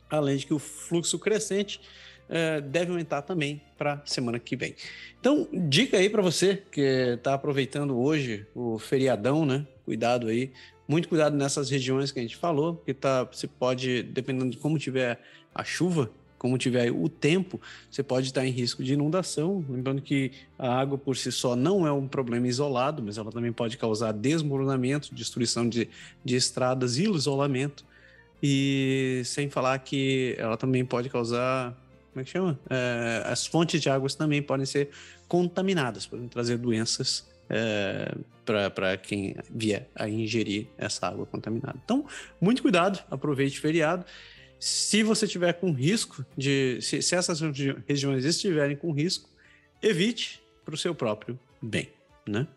Além 0.10 0.38
de 0.38 0.46
que 0.46 0.54
o 0.54 0.60
fluxo 0.60 1.18
crescente 1.18 1.82
uh, 2.30 2.62
deve 2.62 2.92
aumentar 2.92 3.22
também 3.22 3.62
para 3.78 4.02
semana 4.06 4.40
que 4.40 4.56
vem. 4.56 4.76
Então, 5.20 5.48
dica 5.52 5.98
aí 5.98 6.10
para 6.10 6.22
você 6.22 6.64
que 6.72 6.82
está 6.82 7.34
aproveitando 7.34 7.98
hoje 7.98 8.46
o 8.54 8.78
feriadão, 8.80 9.46
né? 9.46 9.66
Cuidado 9.84 10.28
aí, 10.28 10.52
muito 10.88 11.08
cuidado 11.08 11.36
nessas 11.36 11.70
regiões 11.70 12.12
que 12.12 12.20
a 12.20 12.22
gente 12.22 12.36
falou, 12.36 12.76
que 12.86 12.94
tá, 12.94 13.24
você 13.24 13.48
pode, 13.48 14.04
dependendo 14.04 14.52
de 14.52 14.58
como 14.58 14.78
tiver 14.78 15.20
a 15.54 15.64
chuva, 15.64 16.12
como 16.38 16.58
tiver 16.58 16.92
o 16.92 17.10
tempo, 17.10 17.60
você 17.90 18.04
pode 18.04 18.28
estar 18.28 18.46
em 18.46 18.52
risco 18.52 18.84
de 18.84 18.94
inundação. 18.94 19.66
Lembrando 19.68 20.02
que 20.02 20.32
a 20.60 20.80
água 20.80 20.98
por 20.98 21.18
si 21.18 21.32
só 21.32 21.56
não 21.56 21.88
é 21.88 21.92
um 21.92 22.08
problema 22.08 22.48
isolado, 22.48 23.02
mas 23.02 23.18
ela 23.18 23.32
também 23.32 23.52
pode 23.52 23.78
causar 23.78 24.12
desmoronamento, 24.12 25.16
destruição 25.16 25.68
de, 25.68 25.90
de 26.24 26.36
estradas 26.36 26.98
e 26.98 27.04
isolamento. 27.10 27.84
E 28.44 29.24
sem 29.26 29.50
falar 29.50 29.80
que 29.80 30.36
ela 30.38 30.56
também 30.56 30.86
pode 30.86 31.10
causar. 31.10 31.76
Como 32.16 32.22
é 32.22 32.24
que 32.24 32.32
chama? 32.32 32.58
É, 32.70 33.24
as 33.26 33.46
fontes 33.46 33.82
de 33.82 33.90
águas 33.90 34.16
também 34.16 34.42
podem 34.42 34.66
ser 34.66 34.90
contaminadas, 35.28 36.06
podem 36.06 36.30
trazer 36.30 36.58
doenças 36.58 37.30
é, 37.50 38.16
para 38.46 38.96
quem 38.96 39.36
vier 39.54 39.90
a 39.94 40.08
ingerir 40.08 40.70
essa 40.78 41.08
água 41.08 41.26
contaminada. 41.26 41.78
Então, 41.84 42.08
muito 42.40 42.62
cuidado, 42.62 43.04
aproveite 43.12 43.60
o 43.60 43.62
feriado. 43.62 44.06
Se 44.58 45.04
você 45.04 45.28
tiver 45.28 45.52
com 45.56 45.74
risco 45.74 46.26
de. 46.38 46.80
Se, 46.82 47.02
se 47.02 47.16
essas 47.16 47.42
regiões 47.86 48.24
estiverem 48.24 48.78
com 48.78 48.94
risco, 48.94 49.30
evite 49.84 50.42
para 50.64 50.74
o 50.74 50.78
seu 50.78 50.96
próprio 50.96 51.38
bem, 51.62 51.90
né? 52.26 52.48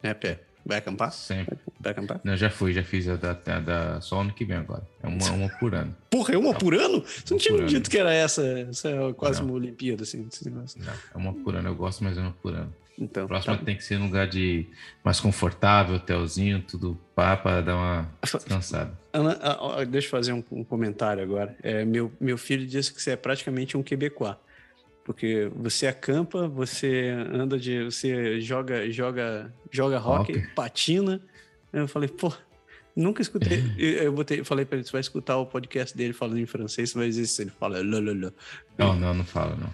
É, 0.00 0.14
pé. 0.14 0.47
Vai 0.68 0.76
acampar? 0.76 1.10
Sempre. 1.12 1.56
Vai 1.80 1.92
acampar? 1.92 2.20
Não, 2.22 2.36
já 2.36 2.50
fui, 2.50 2.74
já 2.74 2.84
fiz 2.84 3.08
a 3.08 3.16
da, 3.16 3.30
a 3.30 3.58
da 3.58 4.00
só 4.02 4.20
ano 4.20 4.34
que 4.34 4.44
vem 4.44 4.58
agora. 4.58 4.82
É 5.02 5.08
uma, 5.08 5.30
uma 5.30 5.48
por 5.48 5.74
ano. 5.74 5.96
Porra, 6.10 6.34
é 6.34 6.36
uma 6.36 6.52
por 6.52 6.74
ano? 6.74 7.02
Você 7.02 7.24
não 7.30 7.38
tinha 7.38 7.64
dito 7.64 7.88
que 7.88 7.96
era 7.96 8.12
essa, 8.12 8.46
essa 8.68 8.90
é 8.90 9.12
quase 9.14 9.40
não. 9.40 9.48
uma 9.48 9.54
Olimpíada, 9.54 10.02
assim, 10.02 10.28
Não, 10.44 10.92
é 10.92 11.16
uma 11.16 11.32
por 11.32 11.56
ano. 11.56 11.70
Eu 11.70 11.74
gosto, 11.74 12.04
mas 12.04 12.18
é 12.18 12.20
uma 12.20 12.32
por 12.42 12.52
ano. 12.52 12.70
Então, 12.98 13.24
a 13.24 13.28
próxima 13.28 13.56
tá. 13.56 13.64
tem 13.64 13.76
que 13.76 13.82
ser 13.82 13.98
um 13.98 14.04
lugar 14.04 14.28
de 14.28 14.66
mais 15.02 15.18
confortável, 15.20 15.96
hotelzinho, 15.96 16.60
tudo 16.60 16.98
pá, 17.14 17.34
para 17.34 17.62
dar 17.62 17.76
uma 17.76 18.10
descansada. 18.22 18.92
Ana, 19.10 19.38
deixa 19.86 20.08
eu 20.08 20.10
fazer 20.10 20.32
um, 20.34 20.44
um 20.50 20.64
comentário 20.64 21.22
agora. 21.22 21.56
É, 21.62 21.82
meu, 21.82 22.12
meu 22.20 22.36
filho 22.36 22.66
disse 22.66 22.92
que 22.92 23.00
você 23.00 23.12
é 23.12 23.16
praticamente 23.16 23.74
um 23.74 23.82
quebecois. 23.82 24.36
Porque 25.08 25.50
você 25.56 25.86
acampa, 25.86 26.46
você 26.46 27.08
anda 27.32 27.58
de. 27.58 27.82
você 27.84 28.42
joga, 28.42 28.90
joga, 28.90 29.50
joga 29.70 29.98
rock, 29.98 30.32
okay. 30.32 30.46
patina. 30.48 31.18
Eu 31.72 31.88
falei, 31.88 32.10
pô, 32.10 32.30
nunca 32.94 33.22
escutei. 33.22 33.64
eu 33.78 34.12
botei, 34.12 34.44
falei 34.44 34.66
para 34.66 34.76
ele, 34.76 34.84
você 34.84 34.92
vai 34.92 35.00
escutar 35.00 35.38
o 35.38 35.46
podcast 35.46 35.96
dele 35.96 36.12
falando 36.12 36.40
em 36.40 36.44
francês, 36.44 36.92
mas 36.92 37.16
isso 37.16 37.40
ele 37.40 37.50
fala. 37.58 37.80
Lô, 37.80 37.98
lô, 37.98 38.12
lô. 38.12 38.30
Não, 38.76 38.94
não, 38.96 39.14
não 39.14 39.24
fala, 39.24 39.56
não. 39.56 39.72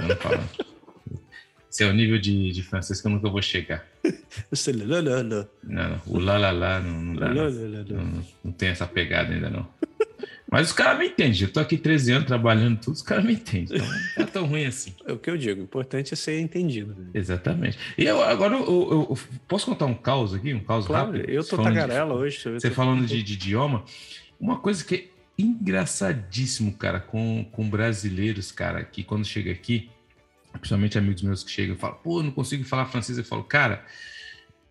Eu 0.00 0.08
não 0.08 0.16
falo. 0.16 0.42
Esse 1.70 1.84
é 1.84 1.86
o 1.86 1.92
nível 1.92 2.18
de, 2.18 2.50
de 2.50 2.62
francês 2.64 3.00
que 3.00 3.06
eu 3.06 3.12
nunca 3.12 3.30
vou 3.30 3.40
chegar. 3.40 3.86
não, 5.62 5.88
não, 5.90 6.02
o 6.04 6.18
lá, 6.18 6.36
lá, 6.36 6.50
lá 6.50 6.80
não, 6.80 7.00
não 7.00 7.14
dá. 7.14 7.32
Não, 7.32 7.48
não, 7.48 8.24
não 8.42 8.52
tem 8.52 8.70
essa 8.70 8.88
pegada 8.88 9.32
ainda, 9.32 9.48
não. 9.48 9.68
Mas 10.50 10.68
os 10.68 10.72
caras 10.72 10.98
me 10.98 11.06
entendem. 11.06 11.42
Eu 11.42 11.52
tô 11.52 11.58
aqui 11.58 11.76
13 11.76 12.12
anos 12.12 12.26
trabalhando 12.26 12.78
tudo, 12.78 12.94
os 12.94 13.02
caras 13.02 13.24
me 13.24 13.32
entendem. 13.32 13.76
Então 13.76 13.86
não 14.16 14.22
é 14.22 14.26
tão 14.26 14.46
ruim 14.46 14.66
assim. 14.66 14.94
É 15.06 15.12
o 15.12 15.18
que 15.18 15.30
eu 15.30 15.36
digo. 15.36 15.60
O 15.60 15.64
importante 15.64 16.14
é 16.14 16.16
ser 16.16 16.40
entendido. 16.40 16.94
Né? 16.94 17.10
Exatamente. 17.14 17.78
E 17.98 18.04
eu, 18.04 18.22
agora 18.22 18.54
eu, 18.54 18.62
eu, 18.62 19.06
eu, 19.10 19.18
posso 19.48 19.66
contar 19.66 19.86
um 19.86 19.94
caos 19.94 20.34
aqui? 20.34 20.54
Um 20.54 20.60
caos 20.60 20.86
claro, 20.86 21.12
rápido? 21.12 21.30
Eu 21.30 21.44
tô 21.44 21.56
tagarela 21.56 22.14
hoje. 22.14 22.38
Você 22.38 22.68
tô... 22.68 22.74
falando 22.74 23.06
de, 23.06 23.22
de, 23.22 23.34
idioma. 23.34 23.84
Uma 24.38 24.58
coisa 24.58 24.84
que 24.84 24.94
é 24.94 25.04
engraçadíssimo, 25.38 26.72
cara, 26.74 27.00
com, 27.00 27.44
com 27.50 27.68
brasileiros, 27.68 28.52
cara, 28.52 28.84
que 28.84 29.02
quando 29.02 29.24
chega 29.24 29.50
aqui, 29.50 29.90
principalmente 30.52 30.98
amigos 30.98 31.22
meus 31.22 31.42
que 31.42 31.50
chegam 31.50 31.74
e 31.74 31.78
falam, 31.78 31.98
pô, 32.02 32.22
não 32.22 32.30
consigo 32.30 32.64
falar 32.64 32.86
francês. 32.86 33.18
Eu 33.18 33.24
falo, 33.24 33.42
cara, 33.44 33.84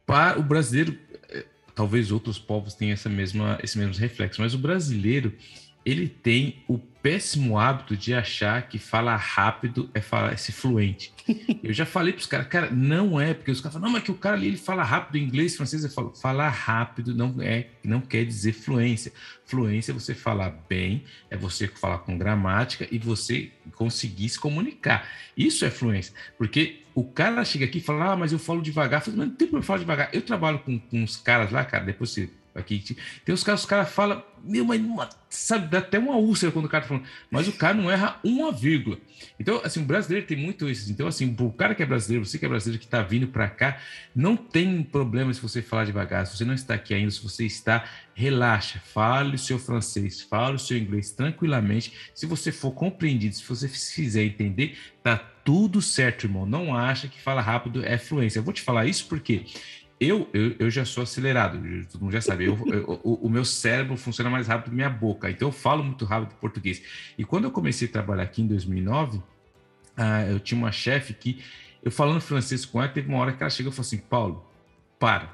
para 0.05 0.39
o 0.39 0.43
brasileiro, 0.43 0.97
eh, 1.29 1.45
talvez 1.75 2.11
outros 2.11 2.39
povos 2.39 2.73
tenham 2.73 2.93
essa 2.93 3.09
mesma, 3.09 3.59
esse 3.63 3.77
mesmo 3.77 3.93
reflexo, 3.95 4.41
mas 4.41 4.53
o 4.53 4.57
brasileiro, 4.57 5.33
ele 5.85 6.07
tem 6.07 6.63
o 6.67 6.77
péssimo 6.77 7.59
hábito 7.59 7.97
de 7.97 8.13
achar 8.13 8.69
que 8.69 8.79
falar 8.79 9.17
rápido 9.17 9.89
é 9.93 9.99
falar 9.99 10.31
é 10.31 10.37
ser 10.37 10.53
fluente. 10.53 11.13
Eu 11.61 11.73
já 11.73 11.85
falei 11.85 12.13
para 12.13 12.21
os 12.21 12.25
caras, 12.25 12.47
cara, 12.47 12.71
não 12.71 13.19
é, 13.19 13.33
porque 13.33 13.51
os 13.51 13.59
caras 13.59 13.73
falam, 13.73 13.87
não, 13.87 13.93
mas 13.93 14.03
que 14.03 14.11
o 14.11 14.15
cara 14.15 14.37
ali 14.37 14.47
ele 14.47 14.57
fala 14.57 14.83
rápido 14.83 15.17
inglês, 15.17 15.57
francês, 15.57 15.83
eu 15.83 15.89
falo, 15.89 16.15
falar 16.15 16.49
rápido 16.49 17.13
não 17.13 17.41
é, 17.41 17.67
não 17.83 17.99
quer 17.99 18.25
dizer 18.25 18.53
fluência. 18.53 19.11
Fluência 19.45 19.91
é 19.91 19.93
você 19.93 20.15
falar 20.15 20.49
bem, 20.69 21.03
é 21.29 21.35
você 21.35 21.67
falar 21.67 21.99
com 21.99 22.17
gramática 22.17 22.87
e 22.89 22.97
você 22.97 23.51
conseguir 23.75 24.29
se 24.29 24.39
comunicar. 24.39 25.07
Isso 25.35 25.65
é 25.65 25.69
fluência, 25.69 26.13
porque 26.37 26.83
o 26.95 27.03
cara 27.03 27.43
chega 27.43 27.65
aqui 27.65 27.79
e 27.79 27.81
fala, 27.81 28.13
ah, 28.13 28.15
mas 28.15 28.31
eu 28.31 28.39
falo 28.39 28.61
devagar. 28.61 29.01
Eu 29.01 29.05
falo, 29.05 29.17
mas 29.17 29.27
não 29.27 29.35
tem 29.35 29.47
problema 29.47 29.65
falar 29.65 29.79
devagar. 29.79 30.09
Eu 30.13 30.21
trabalho 30.21 30.59
com, 30.59 30.79
com 30.79 31.03
uns 31.03 31.17
caras 31.17 31.51
lá, 31.51 31.65
cara, 31.65 31.83
depois 31.83 32.11
você 32.11 32.29
Aqui, 32.55 32.95
tem 33.25 33.33
os 33.33 33.43
caras, 33.43 33.61
os 33.61 33.65
caras 33.65 33.89
falam, 33.89 34.23
meu, 34.43 34.63
mas 34.63 34.79
sabe, 35.27 35.67
dá 35.67 35.79
até 35.79 35.97
uma 35.97 36.17
úlcera 36.17 36.51
quando 36.51 36.65
o 36.65 36.69
cara 36.69 36.83
tá 36.83 36.87
falando, 36.87 37.07
mas 37.31 37.47
o 37.47 37.53
cara 37.53 37.73
não 37.73 37.89
erra 37.89 38.19
uma 38.23 38.51
vírgula. 38.51 38.99
Então, 39.39 39.59
assim, 39.63 39.81
o 39.81 39.85
brasileiro 39.85 40.27
tem 40.27 40.37
muito 40.37 40.69
isso. 40.69 40.91
Então, 40.91 41.07
assim, 41.07 41.35
o 41.39 41.51
cara 41.51 41.73
que 41.73 41.81
é 41.81 41.85
brasileiro, 41.85 42.23
você 42.23 42.37
que 42.37 42.45
é 42.45 42.49
brasileiro 42.49 42.79
que 42.79 42.85
está 42.85 43.01
vindo 43.01 43.27
para 43.27 43.49
cá, 43.49 43.79
não 44.15 44.37
tem 44.37 44.83
problema 44.83 45.33
se 45.33 45.41
você 45.41 45.63
falar 45.63 45.85
devagar. 45.85 46.27
Se 46.27 46.37
você 46.37 46.45
não 46.45 46.53
está 46.53 46.75
aqui 46.75 46.93
ainda, 46.93 47.09
se 47.09 47.23
você 47.23 47.43
está, 47.45 47.85
relaxa, 48.13 48.79
fale 48.93 49.35
o 49.35 49.39
seu 49.39 49.57
francês, 49.57 50.21
fale 50.21 50.55
o 50.55 50.59
seu 50.59 50.77
inglês 50.77 51.11
tranquilamente. 51.11 51.91
Se 52.13 52.27
você 52.27 52.51
for 52.51 52.71
compreendido, 52.71 53.33
se 53.33 53.43
você 53.43 53.67
fizer 53.67 54.23
entender, 54.23 54.77
tá 55.01 55.17
tudo 55.17 55.81
certo, 55.81 56.25
irmão. 56.25 56.45
Não 56.45 56.75
acha 56.75 57.07
que 57.07 57.19
fala 57.19 57.41
rápido 57.41 57.83
é 57.83 57.97
fluência. 57.97 58.39
Eu 58.39 58.43
vou 58.43 58.53
te 58.53 58.61
falar 58.61 58.85
isso 58.85 59.07
porque 59.07 59.45
eu, 60.07 60.29
eu, 60.33 60.55
eu 60.59 60.69
já 60.69 60.85
sou 60.85 61.03
acelerado, 61.03 61.59
todo 61.91 62.01
mundo 62.01 62.13
já 62.13 62.21
sabe. 62.21 62.45
Eu, 62.45 62.57
eu, 62.67 63.01
o, 63.03 63.27
o, 63.27 63.29
meu 63.29 63.45
cérebro 63.45 63.95
funciona 63.97 64.29
mais 64.29 64.47
rápido 64.47 64.69
que 64.69 64.75
minha 64.75 64.89
boca, 64.89 65.29
então 65.29 65.47
eu 65.47 65.51
falo 65.51 65.83
muito 65.83 66.05
rápido 66.05 66.35
português. 66.39 66.81
E 67.17 67.23
quando 67.23 67.45
eu 67.45 67.51
comecei 67.51 67.87
a 67.87 67.91
trabalhar 67.91 68.23
aqui 68.23 68.41
em 68.41 68.47
2009, 68.47 69.21
ah, 69.95 70.25
eu 70.25 70.39
tinha 70.39 70.57
uma 70.57 70.71
chefe 70.71 71.13
que, 71.13 71.43
eu 71.83 71.91
falando 71.91 72.21
francês 72.21 72.65
com 72.65 72.81
ela, 72.81 72.91
teve 72.91 73.09
uma 73.09 73.19
hora 73.19 73.33
que 73.33 73.43
ela 73.43 73.49
chegou 73.49 73.71
e 73.71 73.75
falou 73.75 73.85
assim: 73.85 73.97
Paulo, 73.97 74.45
para, 74.97 75.31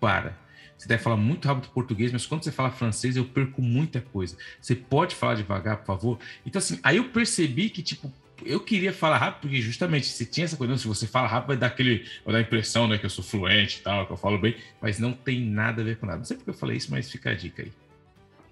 para. 0.00 0.36
Você 0.76 0.88
deve 0.88 1.02
falar 1.02 1.16
muito 1.16 1.48
rápido 1.48 1.70
português, 1.70 2.12
mas 2.12 2.26
quando 2.26 2.44
você 2.44 2.52
fala 2.52 2.70
francês, 2.70 3.16
eu 3.16 3.24
perco 3.24 3.62
muita 3.62 4.00
coisa. 4.00 4.36
Você 4.60 4.74
pode 4.74 5.14
falar 5.14 5.34
devagar, 5.34 5.78
por 5.78 5.86
favor? 5.86 6.18
Então, 6.44 6.58
assim, 6.58 6.78
aí 6.82 6.98
eu 6.98 7.08
percebi 7.08 7.70
que, 7.70 7.82
tipo, 7.82 8.12
eu 8.44 8.60
queria 8.60 8.92
falar 8.92 9.18
rápido, 9.18 9.42
porque 9.42 9.60
justamente 9.60 10.06
se 10.06 10.26
tinha 10.26 10.44
essa 10.44 10.56
coisa, 10.56 10.76
se 10.76 10.86
você 10.86 11.06
fala 11.06 11.26
rápido, 11.26 11.48
vai 11.48 11.56
dar 11.56 11.68
aquele, 11.68 12.04
vai 12.24 12.32
dar 12.32 12.38
a 12.38 12.42
impressão, 12.42 12.86
né, 12.86 12.98
que 12.98 13.06
eu 13.06 13.10
sou 13.10 13.24
fluente 13.24 13.78
e 13.78 13.82
tal, 13.82 14.06
que 14.06 14.12
eu 14.12 14.16
falo 14.16 14.38
bem, 14.38 14.56
mas 14.80 14.98
não 14.98 15.12
tem 15.12 15.40
nada 15.40 15.82
a 15.82 15.84
ver 15.84 15.96
com 15.96 16.06
nada. 16.06 16.18
Não 16.18 16.24
sei 16.24 16.36
porque 16.36 16.50
eu 16.50 16.54
falei 16.54 16.76
isso, 16.76 16.90
mas 16.90 17.10
fica 17.10 17.30
a 17.30 17.34
dica 17.34 17.62
aí. 17.62 17.72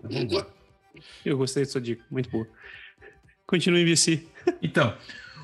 Vamos. 0.02 0.44
Eu 1.24 1.36
gostei 1.36 1.64
da 1.64 1.70
sua 1.70 1.80
dica, 1.80 2.04
muito 2.10 2.30
boa. 2.30 2.46
Continue, 3.46 3.84
VC. 3.84 4.26
Então, 4.62 4.96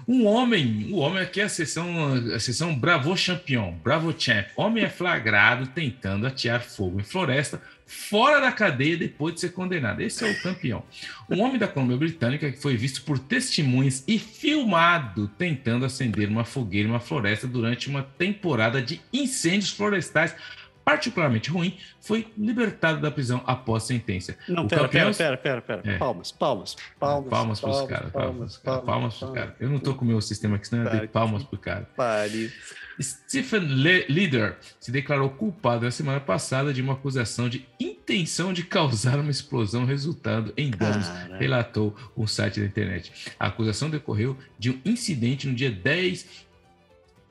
um 0.06 0.26
homem, 0.26 0.88
o 0.92 0.96
homem 0.96 1.22
aqui 1.22 1.40
é 1.40 1.44
a 1.44 1.48
sessão, 1.48 2.14
a 2.34 2.40
sessão 2.40 2.74
Bravo 2.74 3.16
Champion, 3.16 3.72
Bravo 3.82 4.14
Champ. 4.18 4.48
Homem 4.56 4.84
é 4.84 4.88
flagrado 4.88 5.66
tentando 5.68 6.26
atear 6.26 6.62
fogo 6.62 7.00
em 7.00 7.04
floresta 7.04 7.62
fora 7.90 8.40
da 8.40 8.52
cadeia 8.52 8.96
depois 8.96 9.34
de 9.34 9.40
ser 9.40 9.48
condenado. 9.52 10.00
Esse 10.00 10.24
é 10.24 10.30
o 10.30 10.40
campeão. 10.40 10.84
Um 11.28 11.42
homem 11.42 11.58
da 11.58 11.66
Colômbia 11.66 11.96
Britânica 11.96 12.52
que 12.52 12.60
foi 12.60 12.76
visto 12.76 13.02
por 13.02 13.18
testemunhas 13.18 14.04
e 14.06 14.16
filmado 14.16 15.26
tentando 15.36 15.84
acender 15.84 16.28
uma 16.28 16.44
fogueira 16.44 16.86
em 16.86 16.90
uma 16.92 17.00
floresta 17.00 17.48
durante 17.48 17.88
uma 17.88 18.04
temporada 18.04 18.80
de 18.80 19.00
incêndios 19.12 19.70
florestais 19.70 20.36
particularmente 20.84 21.50
ruim, 21.50 21.76
foi 22.00 22.32
libertado 22.36 23.00
da 23.00 23.10
prisão 23.10 23.42
após 23.46 23.84
sentença. 23.84 24.36
Não, 24.48 24.66
pera, 24.66 24.82
campeão... 24.82 25.12
pera, 25.12 25.36
pera, 25.36 25.62
pera, 25.62 25.82
pera. 25.82 25.96
É. 25.96 25.98
Palmas, 25.98 26.32
palmas, 26.32 26.76
palmas. 26.98 27.30
Palmas 27.30 27.60
pros 27.60 27.82
caras, 27.82 28.10
palmas, 28.10 28.56
palmas, 28.56 28.84
palmas 28.84 29.16
pros 29.18 29.30
caras. 29.32 29.54
Eu 29.60 29.68
não 29.68 29.78
tô 29.78 29.94
com 29.94 30.04
o 30.04 30.08
meu 30.08 30.20
sistema 30.20 30.56
aqui, 30.56 30.66
senão 30.66 30.84
eu 30.84 30.90
dei 30.90 31.06
palmas 31.06 31.44
pro 31.44 31.58
cara. 31.58 31.88
Pare. 31.96 32.52
Stephen 33.00 33.60
Leader 34.08 34.58
se 34.78 34.92
declarou 34.92 35.30
culpado 35.30 35.84
na 35.84 35.90
semana 35.90 36.20
passada 36.20 36.72
de 36.72 36.82
uma 36.82 36.92
acusação 36.92 37.48
de 37.48 37.66
intenção 37.78 38.52
de 38.52 38.62
causar 38.62 39.18
uma 39.18 39.30
explosão 39.30 39.84
resultando 39.84 40.52
em 40.56 40.70
danos, 40.70 41.06
relatou 41.38 41.96
um 42.16 42.26
site 42.26 42.60
da 42.60 42.66
internet. 42.66 43.34
A 43.38 43.46
acusação 43.46 43.88
decorreu 43.88 44.36
de 44.58 44.70
um 44.70 44.80
incidente 44.84 45.46
no 45.46 45.54
dia 45.54 45.70
10 45.70 46.48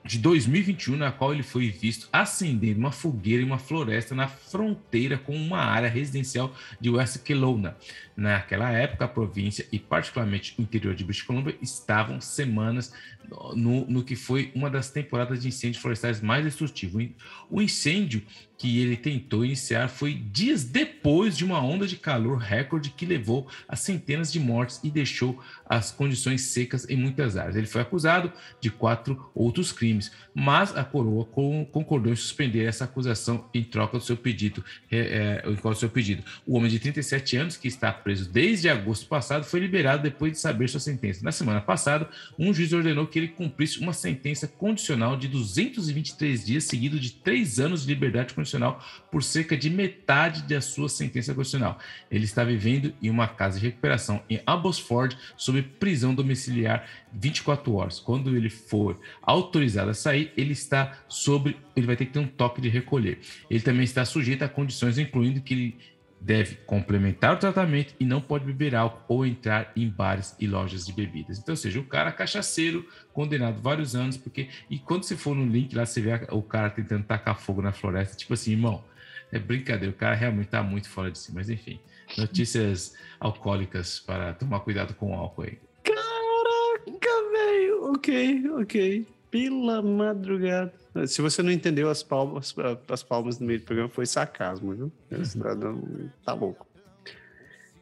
de 0.03 0.17
2021, 0.17 0.95
na 0.95 1.11
qual 1.11 1.33
ele 1.33 1.43
foi 1.43 1.69
visto 1.69 2.07
acendendo 2.11 2.79
uma 2.79 2.91
fogueira 2.91 3.43
em 3.43 3.45
uma 3.45 3.59
floresta 3.59 4.15
na 4.15 4.27
fronteira 4.27 5.17
com 5.17 5.35
uma 5.35 5.59
área 5.59 5.89
residencial 5.89 6.53
de 6.79 6.89
West 6.89 7.21
Kelowna. 7.23 7.77
Naquela 8.19 8.69
época, 8.69 9.05
a 9.05 9.07
província 9.07 9.65
e 9.71 9.79
particularmente 9.79 10.53
o 10.59 10.61
interior 10.61 10.93
de 10.93 11.05
British 11.05 11.23
Columbia 11.23 11.57
estavam 11.61 12.19
semanas 12.19 12.93
no, 13.55 13.85
no 13.85 14.03
que 14.03 14.15
foi 14.15 14.51
uma 14.53 14.69
das 14.69 14.89
temporadas 14.89 15.41
de 15.41 15.47
incêndios 15.47 15.81
florestais 15.81 16.19
mais 16.19 16.43
destrutivos. 16.43 17.07
O 17.49 17.61
incêndio 17.61 18.21
que 18.57 18.79
ele 18.81 18.97
tentou 18.97 19.45
iniciar 19.45 19.87
foi 19.87 20.13
dias 20.13 20.65
depois 20.65 21.37
de 21.37 21.45
uma 21.45 21.63
onda 21.63 21.87
de 21.87 21.95
calor 21.95 22.37
recorde 22.37 22.89
que 22.89 23.05
levou 23.05 23.47
a 23.65 23.77
centenas 23.77 24.33
de 24.33 24.39
mortes 24.39 24.81
e 24.83 24.91
deixou 24.91 25.41
as 25.65 25.91
condições 25.91 26.41
secas 26.41 26.87
em 26.89 26.97
muitas 26.97 27.37
áreas. 27.37 27.55
Ele 27.55 27.67
foi 27.67 27.81
acusado 27.81 28.33
de 28.59 28.69
quatro 28.69 29.31
outros 29.33 29.71
crimes, 29.71 30.11
mas 30.35 30.75
a 30.75 30.83
coroa 30.83 31.23
concordou 31.71 32.11
em 32.11 32.17
suspender 32.17 32.65
essa 32.65 32.83
acusação 32.83 33.47
em 33.53 33.63
troca 33.63 33.97
do 33.97 34.03
seu 34.03 34.17
pedido. 34.17 34.63
É, 34.91 35.41
é, 35.45 35.49
do 35.49 35.75
seu 35.75 35.89
pedido. 35.89 36.23
O 36.45 36.57
homem 36.57 36.69
de 36.69 36.79
37 36.79 37.37
anos, 37.37 37.55
que 37.55 37.67
está 37.67 37.93
preso 37.93 38.08
desde 38.27 38.69
agosto 38.69 39.07
passado, 39.07 39.43
foi 39.43 39.59
liberado 39.59 40.03
depois 40.03 40.31
de 40.31 40.39
saber 40.39 40.67
sua 40.69 40.79
sentença. 40.79 41.23
Na 41.23 41.31
semana 41.31 41.61
passada, 41.61 42.09
um 42.37 42.53
juiz 42.53 42.73
ordenou 42.73 43.07
que 43.07 43.19
ele 43.19 43.27
cumprisse 43.27 43.79
uma 43.79 43.93
sentença 43.93 44.47
condicional 44.47 45.17
de 45.17 45.27
223 45.27 46.45
dias, 46.45 46.63
seguido 46.65 46.99
de 46.99 47.11
três 47.11 47.59
anos 47.59 47.83
de 47.83 47.87
liberdade 47.87 48.33
condicional 48.33 48.83
por 49.11 49.23
cerca 49.23 49.55
de 49.55 49.69
metade 49.69 50.43
da 50.43 50.61
sua 50.61 50.89
sentença 50.89 51.33
condicional. 51.33 51.77
Ele 52.09 52.25
está 52.25 52.43
vivendo 52.43 52.93
em 53.01 53.09
uma 53.09 53.27
casa 53.27 53.59
de 53.59 53.65
recuperação 53.65 54.21
em 54.29 54.41
Abbotsford 54.45 55.17
sob 55.37 55.61
prisão 55.61 56.13
domiciliar 56.13 56.87
24 57.13 57.73
horas. 57.73 57.99
Quando 57.99 58.35
ele 58.35 58.49
for 58.49 58.99
autorizado 59.21 59.91
a 59.91 59.93
sair, 59.93 60.31
ele 60.35 60.53
está 60.53 60.99
sobre, 61.07 61.57
ele 61.75 61.85
vai 61.85 61.95
ter 61.95 62.05
que 62.05 62.13
ter 62.13 62.19
um 62.19 62.27
toque 62.27 62.61
de 62.61 62.69
recolher. 62.69 63.19
Ele 63.49 63.61
também 63.61 63.83
está 63.83 64.05
sujeito 64.05 64.43
a 64.43 64.49
condições, 64.49 64.97
incluindo 64.97 65.41
que 65.41 65.53
ele 65.53 65.77
deve 66.21 66.55
complementar 66.65 67.35
o 67.35 67.37
tratamento 67.37 67.93
e 67.99 68.05
não 68.05 68.19
pode 68.19 68.45
beber 68.45 68.75
álcool 68.75 69.03
ou 69.07 69.25
entrar 69.25 69.71
em 69.75 69.87
bares 69.89 70.35
e 70.39 70.47
lojas 70.47 70.85
de 70.85 70.93
bebidas. 70.93 71.39
Então, 71.39 71.53
ou 71.53 71.57
seja, 71.57 71.79
o 71.79 71.85
cara 71.85 72.11
cachaceiro, 72.11 72.85
condenado 73.13 73.61
vários 73.61 73.95
anos, 73.95 74.17
porque. 74.17 74.49
E 74.69 74.77
quando 74.77 75.03
você 75.03 75.15
for 75.15 75.35
no 75.35 75.45
link 75.45 75.73
lá, 75.75 75.85
você 75.85 76.01
vê 76.01 76.11
o 76.31 76.41
cara 76.41 76.69
tentando 76.69 77.03
tacar 77.03 77.39
fogo 77.39 77.61
na 77.61 77.71
floresta, 77.71 78.17
tipo 78.17 78.33
assim, 78.33 78.51
irmão, 78.51 78.83
é 79.31 79.39
brincadeira, 79.39 79.93
o 79.93 79.97
cara 79.97 80.15
realmente 80.15 80.49
tá 80.49 80.63
muito 80.63 80.89
fora 80.89 81.11
de 81.11 81.17
si, 81.17 81.33
mas 81.33 81.49
enfim. 81.49 81.79
Notícias 82.17 82.95
alcoólicas 83.19 83.99
para 83.99 84.33
tomar 84.33 84.59
cuidado 84.61 84.95
com 84.95 85.11
o 85.11 85.13
álcool 85.13 85.43
aí. 85.43 85.59
Caraca, 85.83 87.31
velho! 87.31 87.91
Ok, 87.91 88.49
ok. 88.51 89.07
Pela 89.29 89.81
madrugada. 89.81 90.73
Se 91.07 91.21
você 91.21 91.43
não 91.43 91.51
entendeu 91.51 91.89
as 91.89 92.01
palmas, 92.01 92.55
as 92.87 93.03
palmas 93.03 93.39
no 93.39 93.45
meio 93.45 93.59
do 93.59 93.65
programa, 93.65 93.89
foi 93.89 94.05
sarcasmo, 94.05 94.73
viu? 94.73 94.91
Tá, 95.09 95.55
tá 96.25 96.33
louco. 96.33 96.65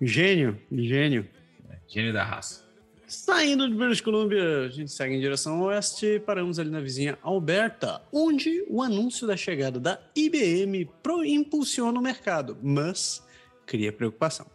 Gênio, 0.02 0.60
gênio. 0.72 1.28
Gênio 1.88 2.14
da 2.14 2.24
raça. 2.24 2.68
Saindo 3.08 3.70
de 3.70 3.74
British 3.74 4.02
Columbia, 4.02 4.66
a 4.66 4.68
gente 4.68 4.92
segue 4.92 5.16
em 5.16 5.22
direção 5.22 5.62
ao 5.62 5.68
oeste, 5.68 6.22
paramos 6.26 6.60
ali 6.60 6.70
na 6.70 6.82
vizinha 6.82 7.18
Alberta, 7.22 8.02
onde 8.12 8.66
o 8.68 8.82
anúncio 8.82 9.26
da 9.26 9.38
chegada 9.38 9.80
da 9.80 9.98
IBM 10.14 10.90
impulsiona 11.26 11.98
o 11.98 12.02
mercado, 12.02 12.58
mas 12.62 13.26
cria 13.66 13.94
preocupação. 13.94 14.46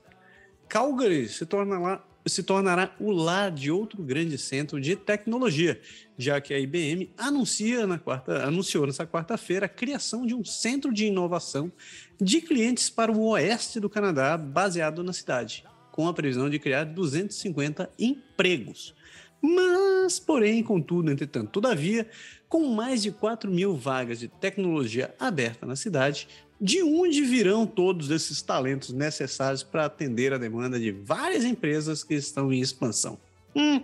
Calgary 0.68 1.28
se 1.28 1.46
torna 1.46 1.78
lá 1.78 2.04
se 2.26 2.42
tornará 2.42 2.94
o 3.00 3.10
lar 3.10 3.50
de 3.50 3.70
outro 3.70 4.02
grande 4.02 4.38
centro 4.38 4.80
de 4.80 4.94
tecnologia, 4.94 5.80
já 6.16 6.40
que 6.40 6.54
a 6.54 6.58
IBM 6.58 7.10
anuncia 7.16 7.86
na 7.86 7.98
quarta, 7.98 8.44
anunciou 8.44 8.86
nessa 8.86 9.06
quarta-feira 9.06 9.66
a 9.66 9.68
criação 9.68 10.24
de 10.24 10.34
um 10.34 10.44
centro 10.44 10.92
de 10.92 11.06
inovação 11.06 11.72
de 12.20 12.40
clientes 12.40 12.88
para 12.88 13.10
o 13.10 13.28
oeste 13.30 13.80
do 13.80 13.90
Canadá, 13.90 14.36
baseado 14.36 15.02
na 15.02 15.12
cidade, 15.12 15.64
com 15.90 16.06
a 16.06 16.14
previsão 16.14 16.48
de 16.48 16.58
criar 16.58 16.84
250 16.84 17.90
empregos. 17.98 18.94
Mas, 19.40 20.20
porém, 20.20 20.62
contudo, 20.62 21.10
entretanto, 21.10 21.50
todavia, 21.50 22.08
com 22.48 22.68
mais 22.68 23.02
de 23.02 23.10
4 23.10 23.50
mil 23.50 23.74
vagas 23.74 24.20
de 24.20 24.28
tecnologia 24.28 25.12
aberta 25.18 25.66
na 25.66 25.74
cidade, 25.74 26.28
de 26.62 26.80
onde 26.80 27.22
virão 27.22 27.66
todos 27.66 28.08
esses 28.08 28.40
talentos 28.40 28.92
necessários 28.92 29.64
para 29.64 29.86
atender 29.86 30.32
a 30.32 30.38
demanda 30.38 30.78
de 30.78 30.92
várias 30.92 31.44
empresas 31.44 32.04
que 32.04 32.14
estão 32.14 32.52
em 32.52 32.60
expansão? 32.60 33.18
Hum, 33.52 33.82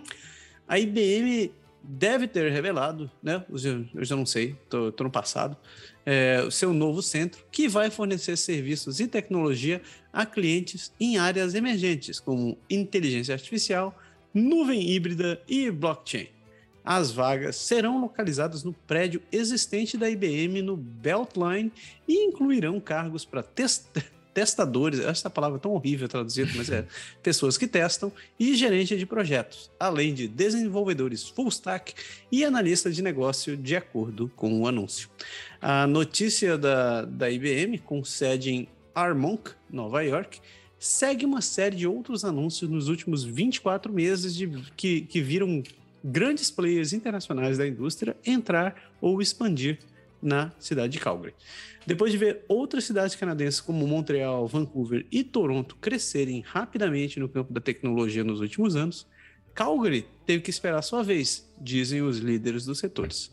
a 0.65 0.79
IBM 0.79 1.51
deve 1.83 2.25
ter 2.25 2.49
revelado, 2.49 3.11
né? 3.21 3.43
Eu 3.49 4.05
já 4.05 4.15
não 4.15 4.25
sei, 4.25 4.55
estou 4.63 4.93
no 4.97 5.11
passado, 5.11 5.57
é, 6.05 6.41
o 6.47 6.49
seu 6.49 6.73
novo 6.73 7.01
centro 7.01 7.43
que 7.51 7.67
vai 7.67 7.89
fornecer 7.89 8.37
serviços 8.37 9.01
e 9.01 9.07
tecnologia 9.07 9.81
a 10.13 10.25
clientes 10.25 10.93
em 10.97 11.17
áreas 11.17 11.55
emergentes 11.55 12.17
como 12.17 12.57
inteligência 12.69 13.33
artificial, 13.33 13.97
nuvem 14.33 14.89
híbrida 14.89 15.41
e 15.49 15.69
blockchain. 15.69 16.29
As 16.83 17.11
vagas 17.11 17.55
serão 17.55 17.99
localizadas 17.99 18.63
no 18.63 18.73
prédio 18.73 19.21
existente 19.31 19.97
da 19.97 20.09
IBM 20.09 20.61
no 20.61 20.75
Beltline 20.75 21.71
e 22.07 22.25
incluirão 22.25 22.79
cargos 22.79 23.25
para 23.25 23.43
test 23.43 23.85
testadores, 24.33 24.99
essa 24.99 25.29
palavra 25.29 25.57
é 25.57 25.59
tão 25.59 25.71
horrível 25.71 26.07
traduzida, 26.07 26.51
mas 26.55 26.69
é 26.69 26.85
pessoas 27.21 27.57
que 27.57 27.67
testam 27.67 28.11
e 28.39 28.55
gerente 28.55 28.95
de 28.95 29.05
projetos, 29.05 29.69
além 29.79 30.13
de 30.13 30.27
desenvolvedores 30.27 31.27
full 31.27 31.49
stack 31.49 31.93
e 32.31 32.45
analista 32.45 32.91
de 32.91 33.01
negócio, 33.01 33.57
de 33.57 33.75
acordo 33.75 34.31
com 34.35 34.61
o 34.61 34.67
anúncio. 34.67 35.09
A 35.61 35.85
notícia 35.87 36.57
da, 36.57 37.03
da 37.03 37.29
IBM, 37.29 37.79
com 37.79 38.03
sede 38.03 38.51
em 38.51 38.67
Armonk, 38.93 39.51
Nova 39.69 40.01
York, 40.03 40.39
segue 40.77 41.25
uma 41.25 41.41
série 41.41 41.75
de 41.75 41.87
outros 41.87 42.23
anúncios 42.23 42.69
nos 42.69 42.87
últimos 42.87 43.23
24 43.23 43.91
meses 43.91 44.33
de, 44.33 44.47
que, 44.77 45.01
que 45.01 45.21
viram 45.21 45.61
grandes 46.03 46.49
players 46.51 46.93
internacionais 46.93 47.57
da 47.57 47.67
indústria 47.67 48.15
entrar 48.25 48.91
ou 49.01 49.21
expandir 49.21 49.79
na 50.21 50.51
cidade 50.59 50.93
de 50.93 50.99
Calgary. 50.99 51.33
Depois 51.85 52.11
de 52.11 52.17
ver 52.17 52.43
outras 52.47 52.83
cidades 52.83 53.15
canadenses 53.15 53.61
como 53.61 53.87
Montreal, 53.87 54.47
Vancouver 54.47 55.05
e 55.11 55.23
Toronto 55.23 55.75
crescerem 55.77 56.41
rapidamente 56.41 57.19
no 57.19 57.29
campo 57.29 57.53
da 57.53 57.61
tecnologia 57.61 58.23
nos 58.23 58.41
últimos 58.41 58.75
anos, 58.75 59.07
Calgary 59.53 60.05
teve 60.25 60.43
que 60.43 60.49
esperar 60.49 60.81
sua 60.81 61.03
vez, 61.03 61.49
dizem 61.59 62.01
os 62.01 62.17
líderes 62.19 62.65
dos 62.65 62.79
setores. 62.79 63.31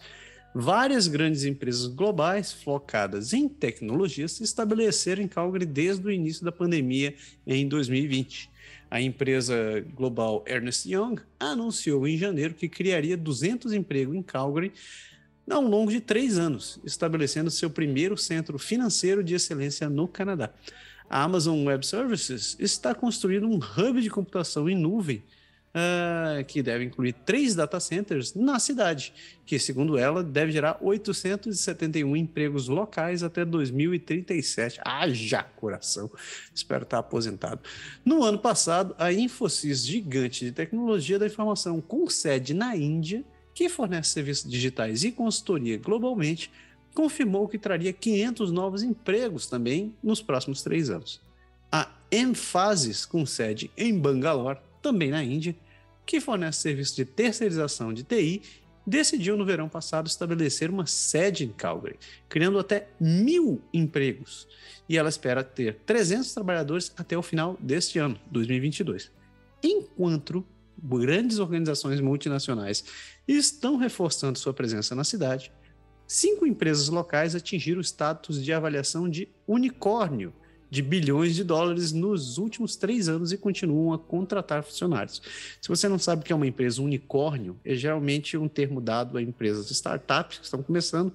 Várias 0.54 1.06
grandes 1.06 1.44
empresas 1.44 1.86
globais 1.86 2.52
focadas 2.52 3.34
em 3.34 3.46
tecnologia 3.48 4.26
se 4.26 4.42
estabeleceram 4.42 5.22
em 5.22 5.28
Calgary 5.28 5.66
desde 5.66 6.06
o 6.06 6.10
início 6.10 6.44
da 6.44 6.52
pandemia 6.52 7.14
em 7.46 7.68
2020 7.68 8.55
a 8.91 9.01
empresa 9.01 9.84
global 9.95 10.45
Ernest 10.47 10.91
Young 10.91 11.16
anunciou 11.39 12.07
em 12.07 12.16
janeiro 12.16 12.55
que 12.55 12.68
criaria 12.68 13.16
200 13.16 13.72
empregos 13.72 14.14
em 14.14 14.22
Calgary 14.22 14.72
ao 15.51 15.62
longo 15.62 15.91
de 15.91 16.01
três 16.01 16.39
anos, 16.39 16.80
estabelecendo 16.84 17.51
seu 17.51 17.70
primeiro 17.70 18.16
centro 18.16 18.59
financeiro 18.59 19.22
de 19.22 19.34
excelência 19.34 19.89
no 19.89 20.09
Canadá. 20.09 20.51
A 21.09 21.22
Amazon 21.22 21.64
Web 21.64 21.87
Services 21.87 22.57
está 22.59 22.95
construindo 22.95 23.47
um 23.47 23.59
hub 23.59 24.01
de 24.01 24.11
computação 24.11 24.68
em 24.68 24.76
nuvem 24.76 25.22
uh, 25.76 26.42
que 26.44 26.62
deve 26.62 26.84
incluir 26.84 27.12
três 27.12 27.54
data 27.54 27.78
centers 27.78 28.34
na 28.34 28.58
cidade, 28.58 29.12
que, 29.44 29.58
segundo 29.58 29.98
ela, 29.98 30.24
deve 30.24 30.50
gerar 30.50 30.78
871 30.80 32.16
empregos 32.16 32.66
locais 32.66 33.22
até 33.22 33.44
2037. 33.44 34.80
Haja 34.82 35.42
coração! 35.42 36.10
Espero 36.54 36.84
estar 36.84 36.98
aposentado. 36.98 37.60
No 38.04 38.24
ano 38.24 38.38
passado, 38.38 38.94
a 38.98 39.12
Infosys, 39.12 39.86
gigante 39.86 40.46
de 40.46 40.52
tecnologia 40.52 41.18
da 41.18 41.26
informação 41.26 41.80
com 41.80 42.08
sede 42.08 42.54
na 42.54 42.74
Índia, 42.74 43.22
que 43.54 43.68
fornece 43.68 44.10
serviços 44.10 44.50
digitais 44.50 45.04
e 45.04 45.12
consultoria 45.12 45.78
globalmente, 45.78 46.50
confirmou 46.94 47.46
que 47.46 47.58
traria 47.58 47.92
500 47.92 48.50
novos 48.50 48.82
empregos 48.82 49.46
também 49.46 49.94
nos 50.02 50.22
próximos 50.22 50.62
três 50.62 50.88
anos. 50.88 51.20
A 51.70 51.90
Emphasis, 52.10 53.04
com 53.04 53.26
sede 53.26 53.70
em 53.76 53.98
Bangalore, 53.98 54.58
também 54.80 55.10
na 55.10 55.22
Índia, 55.22 55.54
que 56.07 56.20
fornece 56.20 56.61
serviço 56.61 56.94
de 56.94 57.04
terceirização 57.04 57.92
de 57.92 58.04
TI, 58.04 58.40
decidiu 58.86 59.36
no 59.36 59.44
verão 59.44 59.68
passado 59.68 60.07
estabelecer 60.07 60.70
uma 60.70 60.86
sede 60.86 61.44
em 61.44 61.48
Calgary, 61.48 61.98
criando 62.28 62.59
até 62.59 62.88
mil 63.00 63.61
empregos. 63.74 64.46
E 64.88 64.96
ela 64.96 65.09
espera 65.09 65.42
ter 65.42 65.80
300 65.84 66.32
trabalhadores 66.32 66.92
até 66.96 67.18
o 67.18 67.22
final 67.22 67.59
deste 67.61 67.98
ano, 67.98 68.18
2022. 68.30 69.11
Enquanto 69.62 70.46
grandes 70.80 71.40
organizações 71.40 72.00
multinacionais 72.00 72.84
estão 73.26 73.76
reforçando 73.76 74.38
sua 74.38 74.54
presença 74.54 74.94
na 74.94 75.02
cidade, 75.02 75.50
cinco 76.07 76.46
empresas 76.46 76.88
locais 76.88 77.34
atingiram 77.34 77.80
o 77.80 77.84
status 77.84 78.42
de 78.44 78.52
avaliação 78.52 79.09
de 79.09 79.28
unicórnio 79.48 80.32
de 80.70 80.82
bilhões 80.82 81.34
de 81.34 81.44
dólares 81.44 81.92
nos 81.92 82.38
últimos 82.38 82.76
três 82.76 83.08
anos 83.08 83.32
e 83.32 83.36
continuam 83.36 83.92
a 83.92 83.98
contratar 83.98 84.62
funcionários. 84.62 85.22
Se 85.60 85.68
você 85.68 85.88
não 85.88 85.98
sabe 85.98 86.22
o 86.22 86.24
que 86.24 86.32
é 86.32 86.36
uma 86.36 86.46
empresa 86.46 86.82
unicórnio, 86.82 87.56
é 87.64 87.74
geralmente 87.74 88.36
um 88.36 88.48
termo 88.48 88.80
dado 88.80 89.16
a 89.16 89.22
empresas 89.22 89.70
startups 89.70 90.38
que 90.38 90.44
estão 90.44 90.62
começando, 90.62 91.12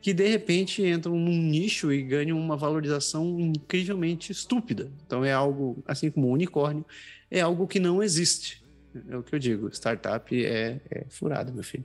que 0.00 0.12
de 0.12 0.28
repente 0.28 0.84
entram 0.84 1.18
num 1.18 1.42
nicho 1.42 1.92
e 1.92 2.02
ganham 2.02 2.38
uma 2.38 2.56
valorização 2.56 3.40
incrivelmente 3.40 4.30
estúpida. 4.30 4.90
Então 5.06 5.24
é 5.24 5.32
algo, 5.32 5.82
assim 5.86 6.10
como 6.10 6.28
unicórnio, 6.28 6.84
é 7.30 7.40
algo 7.40 7.66
que 7.66 7.80
não 7.80 8.02
existe. 8.02 8.62
É 9.08 9.16
o 9.16 9.22
que 9.22 9.34
eu 9.34 9.38
digo, 9.38 9.68
startup 9.72 10.44
é, 10.44 10.80
é 10.90 11.04
furado, 11.08 11.52
meu 11.52 11.64
filho. 11.64 11.84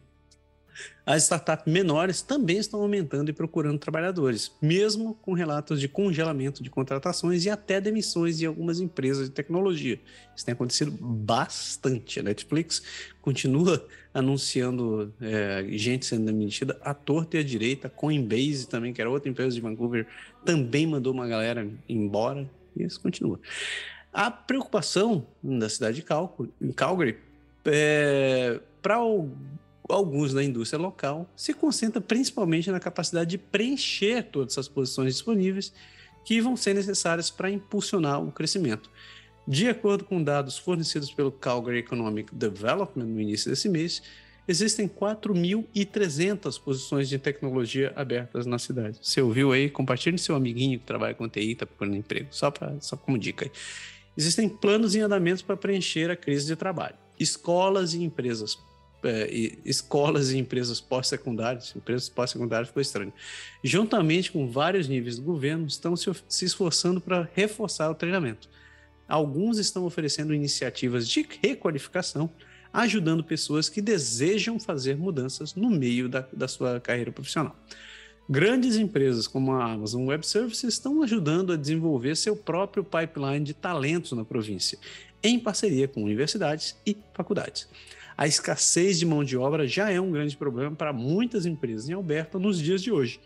As 1.06 1.24
startups 1.24 1.72
menores 1.72 2.22
também 2.22 2.58
estão 2.58 2.82
aumentando 2.82 3.30
e 3.30 3.34
procurando 3.34 3.80
trabalhadores, 3.80 4.52
mesmo 4.62 5.16
com 5.16 5.34
relatos 5.34 5.80
de 5.80 5.88
congelamento 5.88 6.62
de 6.62 6.70
contratações 6.70 7.46
e 7.46 7.50
até 7.50 7.82
demissões 7.82 8.40
em 8.42 8.46
algumas 8.46 8.80
empresas 8.80 9.28
de 9.28 9.32
tecnologia. 9.32 10.00
Isso 10.36 10.46
tem 10.46 10.54
acontecido 10.54 10.92
bastante. 10.92 12.20
A 12.20 12.24
Netflix 12.24 12.84
continua 13.22 13.84
anunciando 14.14 15.14
é, 15.20 15.66
gente 15.72 16.06
sendo 16.06 16.26
demitida 16.26 16.78
à 16.82 16.94
torta 16.94 17.38
e 17.38 17.40
à 17.40 17.44
direita. 17.44 17.90
Coinbase 17.90 18.68
também, 18.68 18.94
que 18.94 19.02
era 19.02 19.10
outra 19.10 19.30
empresa 19.30 19.56
de 19.56 19.62
Vancouver, 19.62 20.06
também 20.46 20.86
mandou 20.86 21.12
uma 21.12 21.28
galera 21.28 21.68
embora. 21.88 22.48
E 22.76 22.84
isso 22.84 23.02
continua. 23.02 23.40
A 24.14 24.30
preocupação 24.30 25.26
da 25.42 25.70
cidade 25.70 26.04
de 26.04 26.74
Calgary 26.74 27.18
é, 27.66 28.60
para 28.82 28.98
alguns 29.90 30.34
da 30.34 30.44
indústria 30.44 30.80
local 30.80 31.30
se 31.36 31.54
concentra 31.54 32.00
principalmente 32.00 32.72
na 32.72 32.80
capacidade 32.80 33.32
de 33.32 33.38
preencher 33.38 34.24
todas 34.24 34.54
essas 34.54 34.68
posições 34.68 35.14
disponíveis 35.16 35.74
que 36.24 36.40
vão 36.42 36.56
ser 36.56 36.76
necessárias 36.76 37.30
para 37.30 37.50
impulsionar 37.50 38.24
o 38.24 38.32
crescimento. 38.32 38.90
De 39.48 39.68
acordo 39.68 40.04
com 40.04 40.22
dados 40.22 40.58
fornecidos 40.58 41.12
pelo 41.12 41.32
Calgary 41.32 41.80
Economic 41.80 42.34
Development 42.34 43.06
no 43.06 43.20
início 43.20 43.50
desse 43.50 43.68
mês, 43.68 44.04
existem 44.48 44.88
4.300 44.88 46.62
posições 46.62 47.10
de 47.10 47.18
tecnologia 47.18 47.92
abertas 47.96 48.46
na 48.46 48.60
cidade. 48.60 49.00
Você 49.02 49.22
ouviu 49.22 49.52
aí? 49.52 49.70
Compartilhe 49.70 50.18
com 50.18 50.24
seu 50.24 50.36
amiguinho 50.36 50.80
que 50.80 50.86
trabalha 50.86 51.16
com 51.16 51.28
TI, 51.28 51.54
está 51.54 51.66
procurando 51.66 51.96
emprego, 51.96 52.28
só, 52.30 52.52
pra, 52.52 52.76
só 52.80 52.96
como 52.96 53.18
dica 53.18 53.46
aí. 53.46 53.52
Existem 54.16 54.48
planos 54.48 54.96
em 54.96 55.00
andamento 55.00 55.44
para 55.46 55.58
preencher 55.58 56.12
a 56.12 56.16
crise 56.16 56.46
de 56.46 56.56
trabalho 56.56 56.96
escolas 57.20 57.94
e 57.94 58.02
empresas 58.02 58.58
é, 59.04 59.30
escolas 59.66 60.32
e 60.32 60.38
empresas 60.38 60.82
pós-secundárias, 60.82 61.74
empresas 61.76 62.10
pós-secundárias 62.10 62.68
ficou 62.68 62.82
estranho, 62.82 63.14
juntamente 63.64 64.32
com 64.32 64.50
vários 64.50 64.88
níveis 64.88 65.18
do 65.18 65.24
governo, 65.24 65.66
estão 65.68 65.96
se, 65.96 66.12
se 66.28 66.46
esforçando 66.46 67.00
para 67.00 67.30
reforçar 67.34 67.90
o 67.90 67.96
treinamento. 67.96 68.50
Alguns 69.08 69.58
estão 69.58 69.86
oferecendo 69.86 70.34
iniciativas 70.34 71.08
de 71.08 71.28
requalificação, 71.42 72.30
ajudando 72.72 73.24
pessoas 73.24 73.68
que 73.68 73.82
desejam 73.82 74.60
fazer 74.60 74.96
mudanças 74.96 75.56
no 75.56 75.70
meio 75.70 76.08
da, 76.08 76.28
da 76.32 76.48
sua 76.48 76.80
carreira 76.80 77.12
profissional. 77.12 77.56
Grandes 78.30 78.76
empresas 78.76 79.28
como 79.28 79.54
a 79.54 79.72
Amazon 79.72 80.06
Web 80.06 80.28
Services 80.28 80.76
estão 80.76 81.02
ajudando 81.02 81.52
a 81.52 81.56
desenvolver 81.56 82.16
seu 82.16 82.36
próprio 82.36 82.84
pipeline 82.84 83.44
de 83.44 83.56
talentos 83.56 84.12
na 84.12 84.24
província 84.24 84.78
em 85.24 85.40
parceria 85.40 85.88
com 85.88 86.04
universidades 86.04 86.76
e 86.86 86.96
faculdades. 87.14 87.68
A 88.20 88.28
escassez 88.28 89.00
de 89.00 89.06
mão 89.06 89.24
de 89.24 89.38
obra 89.38 89.66
já 89.66 89.90
é 89.90 90.02
um 90.02 90.12
grande 90.12 90.36
problema 90.36 90.76
para 90.76 90.92
muitas 90.92 91.46
empresas 91.46 91.88
em 91.88 91.94
Alberta 91.94 92.38
nos 92.38 92.60
dias 92.60 92.84
de 92.84 92.92
hoje. 92.92 93.22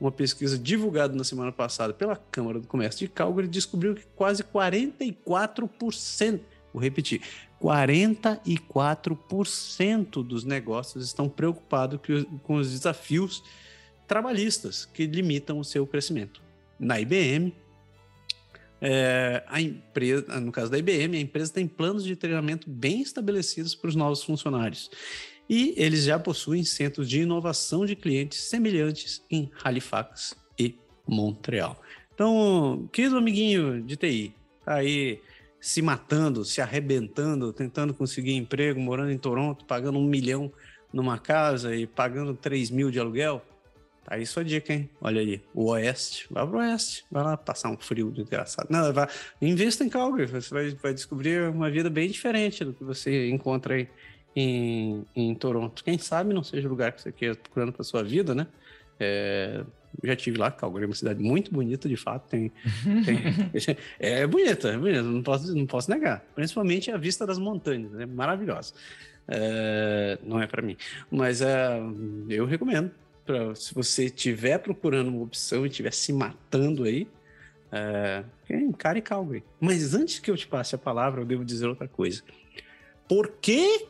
Uma 0.00 0.12
pesquisa 0.12 0.56
divulgada 0.56 1.16
na 1.16 1.24
semana 1.24 1.50
passada 1.50 1.92
pela 1.92 2.14
Câmara 2.14 2.60
do 2.60 2.68
Comércio 2.68 3.00
de 3.00 3.08
Calgary 3.12 3.48
descobriu 3.48 3.96
que 3.96 4.06
quase 4.14 4.44
44%, 4.44 6.40
vou 6.72 6.80
repetir, 6.80 7.22
44% 7.60 10.22
dos 10.22 10.44
negócios 10.44 11.04
estão 11.04 11.28
preocupados 11.28 11.98
com 12.44 12.54
os 12.54 12.70
desafios 12.70 13.42
trabalhistas 14.06 14.84
que 14.84 15.06
limitam 15.06 15.58
o 15.58 15.64
seu 15.64 15.84
crescimento. 15.88 16.40
Na 16.78 17.00
IBM, 17.00 17.52
é, 18.80 19.42
a 19.46 19.60
empresa, 19.60 20.40
no 20.40 20.52
caso 20.52 20.70
da 20.70 20.78
IBM, 20.78 21.16
a 21.16 21.20
empresa 21.20 21.52
tem 21.52 21.66
planos 21.66 22.04
de 22.04 22.14
treinamento 22.14 22.68
bem 22.68 23.00
estabelecidos 23.00 23.74
para 23.74 23.88
os 23.88 23.94
novos 23.94 24.22
funcionários. 24.22 24.90
E 25.48 25.74
eles 25.76 26.04
já 26.04 26.18
possuem 26.18 26.64
centros 26.64 27.08
de 27.08 27.20
inovação 27.20 27.86
de 27.86 27.94
clientes 27.94 28.40
semelhantes 28.40 29.22
em 29.30 29.50
Halifax 29.62 30.36
e 30.58 30.74
Montreal. 31.06 31.80
Então, 32.14 32.88
querido 32.92 33.16
amiguinho 33.16 33.82
de 33.82 33.96
TI, 33.96 34.34
tá 34.64 34.74
aí 34.74 35.20
se 35.60 35.82
matando, 35.82 36.44
se 36.44 36.60
arrebentando, 36.60 37.52
tentando 37.52 37.94
conseguir 37.94 38.34
emprego, 38.34 38.80
morando 38.80 39.10
em 39.10 39.18
Toronto, 39.18 39.64
pagando 39.64 39.98
um 39.98 40.04
milhão 40.04 40.52
numa 40.92 41.18
casa 41.18 41.74
e 41.74 41.86
pagando 41.86 42.34
3 42.34 42.70
mil 42.70 42.90
de 42.90 42.98
aluguel, 42.98 43.42
Tá 44.06 44.14
aí 44.14 44.24
sua 44.24 44.44
dica, 44.44 44.72
hein? 44.72 44.88
Olha 45.00 45.20
aí, 45.20 45.42
o 45.52 45.64
Oeste. 45.70 46.28
Vai 46.30 46.46
pro 46.46 46.58
Oeste. 46.58 47.04
Vai 47.10 47.24
lá 47.24 47.36
passar 47.36 47.70
um 47.70 47.76
frio 47.76 48.08
desgraçado. 48.12 48.68
Não, 48.70 48.92
vai, 48.92 49.08
invista 49.42 49.82
em 49.82 49.88
Calgary. 49.88 50.30
Você 50.30 50.54
vai, 50.54 50.70
vai 50.70 50.94
descobrir 50.94 51.50
uma 51.50 51.68
vida 51.68 51.90
bem 51.90 52.08
diferente 52.08 52.64
do 52.64 52.72
que 52.72 52.84
você 52.84 53.28
encontra 53.28 53.74
aí 53.74 53.88
em, 54.36 55.04
em 55.14 55.34
Toronto. 55.34 55.82
Quem 55.82 55.98
sabe 55.98 56.32
não 56.32 56.44
seja 56.44 56.68
o 56.68 56.70
lugar 56.70 56.92
que 56.92 57.02
você 57.02 57.10
quer 57.10 57.34
procurando 57.34 57.72
para 57.72 57.82
sua 57.82 58.04
vida, 58.04 58.32
né? 58.32 58.46
É, 59.00 59.64
já 60.04 60.14
tive 60.14 60.38
lá, 60.38 60.52
Calgary 60.52 60.84
é 60.84 60.86
uma 60.86 60.94
cidade 60.94 61.20
muito 61.20 61.52
bonita, 61.52 61.88
de 61.88 61.96
fato. 61.96 62.28
Tem, 62.28 62.52
tem 63.04 63.18
é 63.98 64.24
bonita, 64.24 64.68
é 64.68 64.78
bonita, 64.78 65.02
não 65.02 65.22
posso, 65.22 65.52
não 65.52 65.66
posso 65.66 65.90
negar. 65.90 66.24
Principalmente 66.32 66.92
a 66.92 66.96
vista 66.96 67.26
das 67.26 67.38
montanhas, 67.40 67.92
é 67.94 67.96
né? 67.96 68.06
maravilhosa. 68.06 68.72
É, 69.26 70.16
não 70.22 70.40
é 70.40 70.46
para 70.46 70.62
mim, 70.62 70.76
mas 71.10 71.40
é, 71.40 71.80
eu 72.28 72.46
recomendo 72.46 72.92
pra, 73.26 73.54
se 73.54 73.74
você 73.74 74.04
estiver 74.04 74.58
procurando 74.58 75.08
uma 75.08 75.22
opção 75.22 75.66
e 75.66 75.68
estiver 75.68 75.92
se 75.92 76.12
matando 76.12 76.84
aí, 76.84 77.08
é, 77.72 78.24
encare 78.48 79.02
Calgary. 79.02 79.42
Mas 79.60 79.94
antes 79.94 80.18
que 80.18 80.30
eu 80.30 80.36
te 80.36 80.46
passe 80.46 80.74
a 80.74 80.78
palavra, 80.78 81.20
eu 81.20 81.26
devo 81.26 81.44
dizer 81.44 81.66
outra 81.66 81.88
coisa. 81.88 82.22
Por 83.08 83.28
que 83.40 83.86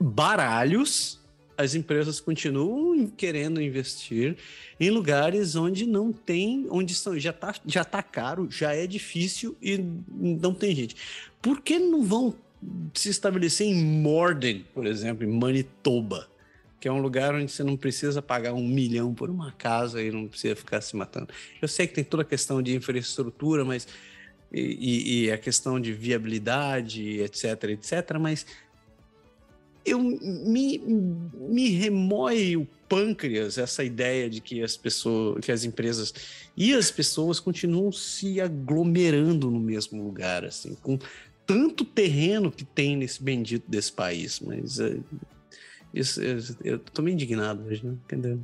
baralhos 0.00 1.20
as 1.56 1.74
empresas 1.74 2.20
continuam 2.20 3.08
querendo 3.08 3.60
investir 3.60 4.36
em 4.78 4.90
lugares 4.90 5.56
onde 5.56 5.86
não 5.86 6.12
tem, 6.12 6.68
onde 6.70 6.94
são, 6.94 7.18
já 7.18 7.30
está 7.30 7.52
já 7.66 7.84
tá 7.84 8.00
caro, 8.00 8.48
já 8.48 8.72
é 8.72 8.86
difícil 8.86 9.56
e 9.60 9.76
não 10.08 10.54
tem 10.54 10.74
gente. 10.74 10.94
Por 11.42 11.60
que 11.60 11.80
não 11.80 12.04
vão 12.04 12.32
se 12.94 13.08
estabelecer 13.08 13.66
em 13.66 13.74
Morden, 13.74 14.64
por 14.72 14.86
exemplo, 14.86 15.24
em 15.24 15.28
Manitoba? 15.28 16.28
Que 16.80 16.86
é 16.86 16.92
um 16.92 17.00
lugar 17.00 17.34
onde 17.34 17.50
você 17.50 17.64
não 17.64 17.76
precisa 17.76 18.22
pagar 18.22 18.52
um 18.52 18.66
milhão 18.66 19.12
por 19.12 19.30
uma 19.30 19.52
casa 19.52 20.02
e 20.02 20.10
não 20.10 20.28
precisa 20.28 20.54
ficar 20.54 20.80
se 20.80 20.96
matando. 20.96 21.28
Eu 21.60 21.68
sei 21.68 21.86
que 21.86 21.94
tem 21.94 22.04
toda 22.04 22.22
a 22.22 22.26
questão 22.26 22.62
de 22.62 22.74
infraestrutura, 22.74 23.64
mas 23.64 23.86
e, 24.52 25.24
e 25.24 25.30
a 25.30 25.38
questão 25.38 25.80
de 25.80 25.92
viabilidade, 25.92 27.20
etc, 27.20 27.64
etc, 27.64 28.18
mas 28.20 28.46
eu 29.84 29.98
me, 30.00 30.78
me 30.78 31.70
remói 31.70 32.56
o 32.56 32.66
pâncreas 32.88 33.58
essa 33.58 33.84
ideia 33.84 34.28
de 34.28 34.40
que 34.40 34.62
as 34.62 34.76
pessoas, 34.76 35.44
que 35.44 35.52
as 35.52 35.64
empresas 35.64 36.12
e 36.56 36.74
as 36.74 36.90
pessoas 36.90 37.40
continuam 37.40 37.92
se 37.92 38.40
aglomerando 38.40 39.50
no 39.50 39.60
mesmo 39.60 40.02
lugar, 40.02 40.44
assim, 40.44 40.74
com 40.74 40.98
tanto 41.46 41.84
terreno 41.84 42.50
que 42.50 42.64
tem 42.64 42.96
nesse 42.96 43.22
bendito 43.22 43.70
desse 43.70 43.92
país, 43.92 44.40
mas 44.40 44.78
eh, 44.78 44.98
isso, 45.92 46.22
eu, 46.22 46.38
eu 46.64 46.78
tô 46.78 47.02
meio 47.02 47.14
indignado 47.14 47.64
hoje, 47.64 47.84
né? 47.84 47.92
Entendeu? 48.04 48.40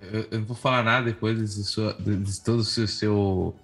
Eu, 0.00 0.38
não 0.38 0.44
vou 0.44 0.56
falar 0.56 0.82
nada 0.82 1.06
depois 1.06 1.38
desse, 1.38 1.64
sua, 1.64 1.94
de 1.94 2.40
todo 2.42 2.62
seu, 2.62 2.86
seu, 2.86 3.56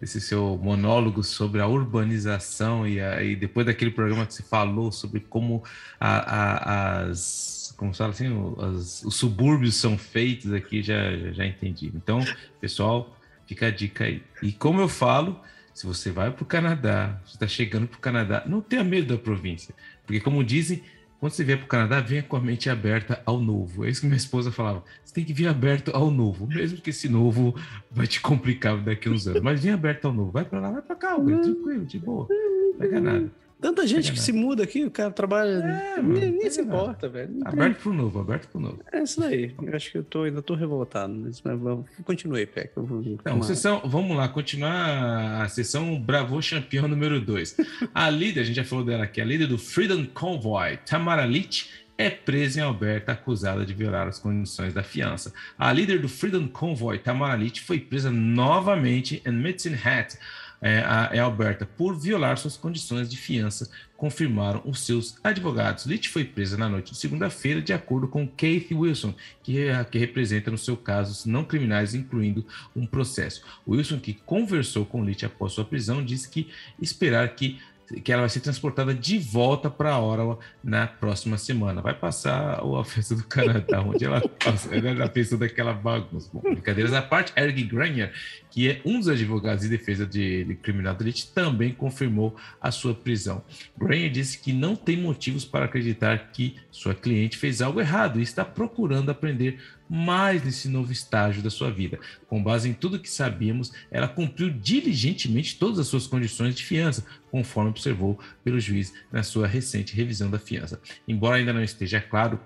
esse 0.00 0.20
seu 0.20 0.58
monólogo 0.62 1.22
sobre 1.22 1.60
a 1.60 1.66
urbanização 1.66 2.86
e, 2.86 3.00
a, 3.00 3.22
e 3.22 3.34
depois 3.34 3.66
daquele 3.66 3.90
programa 3.90 4.26
que 4.26 4.34
você 4.34 4.42
falou 4.42 4.92
sobre 4.92 5.20
como 5.20 5.64
a, 5.98 6.18
a, 6.18 7.00
as 7.04 7.56
como 7.76 7.94
fala 7.94 8.10
assim, 8.10 8.26
as, 8.58 9.02
os 9.04 9.16
subúrbios 9.16 9.74
são 9.74 9.98
feitos 9.98 10.52
aqui, 10.52 10.82
já, 10.82 11.16
já, 11.16 11.32
já 11.32 11.46
entendi. 11.46 11.92
Então, 11.94 12.20
pessoal, 12.60 13.14
fica 13.46 13.66
a 13.66 13.70
dica 13.70 14.04
aí. 14.04 14.22
E 14.42 14.52
como 14.52 14.80
eu 14.80 14.88
falo, 14.88 15.40
se 15.74 15.86
você 15.86 16.10
vai 16.10 16.30
para 16.30 16.42
o 16.42 16.46
Canadá, 16.46 17.20
você 17.24 17.34
está 17.34 17.46
chegando 17.46 17.86
para 17.86 17.98
o 17.98 18.00
Canadá, 18.00 18.42
não 18.46 18.60
tenha 18.60 18.82
medo 18.82 19.14
da 19.14 19.22
província, 19.22 19.74
porque 20.06 20.20
como 20.20 20.42
dizem, 20.42 20.82
quando 21.18 21.32
você 21.32 21.44
vier 21.44 21.58
para 21.58 21.64
o 21.64 21.68
Canadá, 21.68 22.00
venha 22.00 22.22
com 22.22 22.36
a 22.36 22.40
mente 22.40 22.68
aberta 22.68 23.22
ao 23.24 23.40
novo. 23.40 23.84
É 23.84 23.90
isso 23.90 24.00
que 24.00 24.06
minha 24.06 24.16
esposa 24.16 24.52
falava. 24.52 24.84
Você 25.04 25.14
tem 25.14 25.24
que 25.24 25.32
vir 25.32 25.48
aberto 25.48 25.90
ao 25.94 26.10
novo, 26.10 26.46
mesmo 26.46 26.78
que 26.78 26.90
esse 26.90 27.08
novo 27.08 27.54
vai 27.90 28.06
te 28.06 28.20
complicar 28.20 28.76
daqui 28.78 29.08
a 29.08 29.12
uns 29.12 29.26
anos. 29.26 29.40
Mas 29.40 29.60
venha 29.62 29.74
aberto 29.74 30.06
ao 30.06 30.12
novo. 30.12 30.30
Vai 30.30 30.44
para 30.44 30.60
lá, 30.60 30.70
vai 30.70 30.82
para 30.82 30.96
cá, 30.96 31.14
tranquilo, 31.14 31.86
de 31.86 31.98
boa. 31.98 32.26
Não 32.28 32.78
pega 32.78 33.00
nada. 33.00 33.30
Tanta 33.60 33.86
gente 33.86 34.12
que 34.12 34.20
se 34.20 34.32
muda 34.32 34.62
aqui, 34.62 34.84
o 34.84 34.90
cara 34.90 35.10
trabalha. 35.10 35.50
É, 35.96 36.02
nem, 36.02 36.30
nem 36.30 36.50
se 36.50 36.60
importa, 36.60 37.08
velho. 37.08 37.32
Aberto 37.44 37.82
pro 37.82 37.92
novo, 37.92 38.20
aberto 38.20 38.48
pro 38.48 38.60
novo. 38.60 38.80
É 38.92 39.02
isso 39.02 39.18
daí. 39.18 39.54
Eu 39.62 39.74
acho 39.74 39.90
que 39.90 39.98
eu 39.98 40.04
tô, 40.04 40.24
ainda 40.24 40.42
tô 40.42 40.54
revoltado. 40.54 41.14
Mas, 41.14 41.40
mas 41.42 41.58
continue, 42.04 42.44
Peck. 42.44 42.72
Então, 43.06 43.42
sessão, 43.42 43.80
vamos 43.84 44.14
lá, 44.14 44.28
continuar 44.28 45.42
a 45.42 45.48
sessão 45.48 45.98
Bravo 45.98 46.38
Campeão 46.48 46.86
número 46.86 47.18
2. 47.18 47.56
a 47.94 48.10
líder, 48.10 48.40
a 48.40 48.44
gente 48.44 48.56
já 48.56 48.64
falou 48.64 48.84
dela 48.84 49.04
aqui, 49.04 49.20
a 49.20 49.24
líder 49.24 49.46
do 49.46 49.56
Freedom 49.56 50.04
Convoy, 50.06 50.76
Tamara 50.84 51.24
Leach, 51.24 51.70
é 51.98 52.10
presa 52.10 52.60
em 52.60 52.62
Alberta 52.62 53.12
acusada 53.12 53.64
de 53.64 53.72
violar 53.72 54.06
as 54.06 54.18
condições 54.18 54.74
da 54.74 54.82
fiança. 54.82 55.32
A 55.58 55.72
líder 55.72 55.98
do 55.98 56.08
Freedom 56.10 56.46
Convoy, 56.46 56.98
Tamara 56.98 57.34
Leach, 57.34 57.62
foi 57.62 57.80
presa 57.80 58.10
novamente 58.10 59.22
em 59.24 59.32
Medicine 59.32 59.78
Hat 59.82 60.18
é, 60.60 60.84
é 61.12 61.18
Alberta 61.18 61.66
por 61.66 61.98
violar 61.98 62.38
suas 62.38 62.56
condições 62.56 63.08
de 63.08 63.16
fiança, 63.16 63.70
confirmaram 63.96 64.62
os 64.64 64.80
seus 64.80 65.16
advogados. 65.22 65.86
Litt 65.86 66.08
foi 66.08 66.24
presa 66.24 66.56
na 66.56 66.68
noite 66.68 66.92
de 66.92 66.98
segunda-feira, 66.98 67.62
de 67.62 67.72
acordo 67.72 68.08
com 68.08 68.26
Keith 68.26 68.72
Wilson, 68.72 69.14
que, 69.42 69.66
que 69.90 69.98
representa 69.98 70.50
no 70.50 70.58
seu 70.58 70.76
caso 70.76 71.28
não 71.28 71.44
criminais, 71.44 71.94
incluindo 71.94 72.44
um 72.74 72.86
processo. 72.86 73.42
Wilson, 73.66 73.98
que 73.98 74.14
conversou 74.14 74.84
com 74.84 75.04
Litt 75.04 75.24
após 75.24 75.52
sua 75.52 75.64
prisão, 75.64 76.04
disse 76.04 76.28
que 76.28 76.48
esperar 76.80 77.34
que 77.34 77.58
que 78.02 78.12
ela 78.12 78.22
vai 78.22 78.28
ser 78.28 78.40
transportada 78.40 78.92
de 78.94 79.18
volta 79.18 79.70
para 79.70 79.92
a 79.92 80.00
Ottawa 80.00 80.38
na 80.62 80.86
próxima 80.86 81.38
semana. 81.38 81.80
Vai 81.80 81.94
passar 81.94 82.60
a 82.60 82.84
festa 82.84 83.14
do 83.14 83.24
Canadá, 83.24 83.80
onde 83.80 84.04
ela 84.04 84.20
passa. 84.44 84.74
Ela 84.74 84.94
já 84.96 85.08
fez 85.08 85.28
toda 85.30 85.46
aquela 85.46 85.72
bagunça. 85.72 86.28
Bom, 86.32 86.40
brincadeiras 86.40 86.92
à 86.92 87.02
parte, 87.02 87.32
Eric 87.36 87.62
Granier, 87.64 88.12
que 88.56 88.70
é 88.70 88.80
um 88.86 88.98
dos 88.98 89.06
advogados 89.06 89.64
de 89.64 89.68
defesa 89.68 90.06
de, 90.06 90.42
de 90.44 90.54
criminal 90.54 90.96
elite, 90.98 91.30
também 91.30 91.74
confirmou 91.74 92.34
a 92.58 92.70
sua 92.70 92.94
prisão. 92.94 93.44
Granier 93.76 94.10
disse 94.10 94.38
que 94.38 94.50
não 94.50 94.74
tem 94.74 94.96
motivos 94.96 95.44
para 95.44 95.66
acreditar 95.66 96.30
que 96.32 96.56
sua 96.70 96.94
cliente 96.94 97.36
fez 97.36 97.60
algo 97.60 97.82
errado 97.82 98.18
e 98.18 98.22
está 98.22 98.46
procurando 98.46 99.10
aprender 99.10 99.60
mais 99.86 100.42
nesse 100.42 100.70
novo 100.70 100.90
estágio 100.90 101.42
da 101.42 101.50
sua 101.50 101.70
vida. 101.70 102.00
Com 102.28 102.42
base 102.42 102.66
em 102.66 102.72
tudo 102.72 102.98
que 102.98 103.10
sabíamos, 103.10 103.74
ela 103.90 104.08
cumpriu 104.08 104.48
diligentemente 104.48 105.58
todas 105.58 105.78
as 105.78 105.88
suas 105.88 106.06
condições 106.06 106.54
de 106.54 106.64
fiança, 106.64 107.04
conforme 107.30 107.68
observou 107.68 108.18
pelo 108.42 108.58
juiz 108.58 108.94
na 109.12 109.22
sua 109.22 109.46
recente 109.46 109.94
revisão 109.94 110.30
da 110.30 110.38
fiança. 110.38 110.80
Embora 111.06 111.36
ainda 111.36 111.52
não 111.52 111.62
esteja 111.62 112.00
claro 112.00 112.40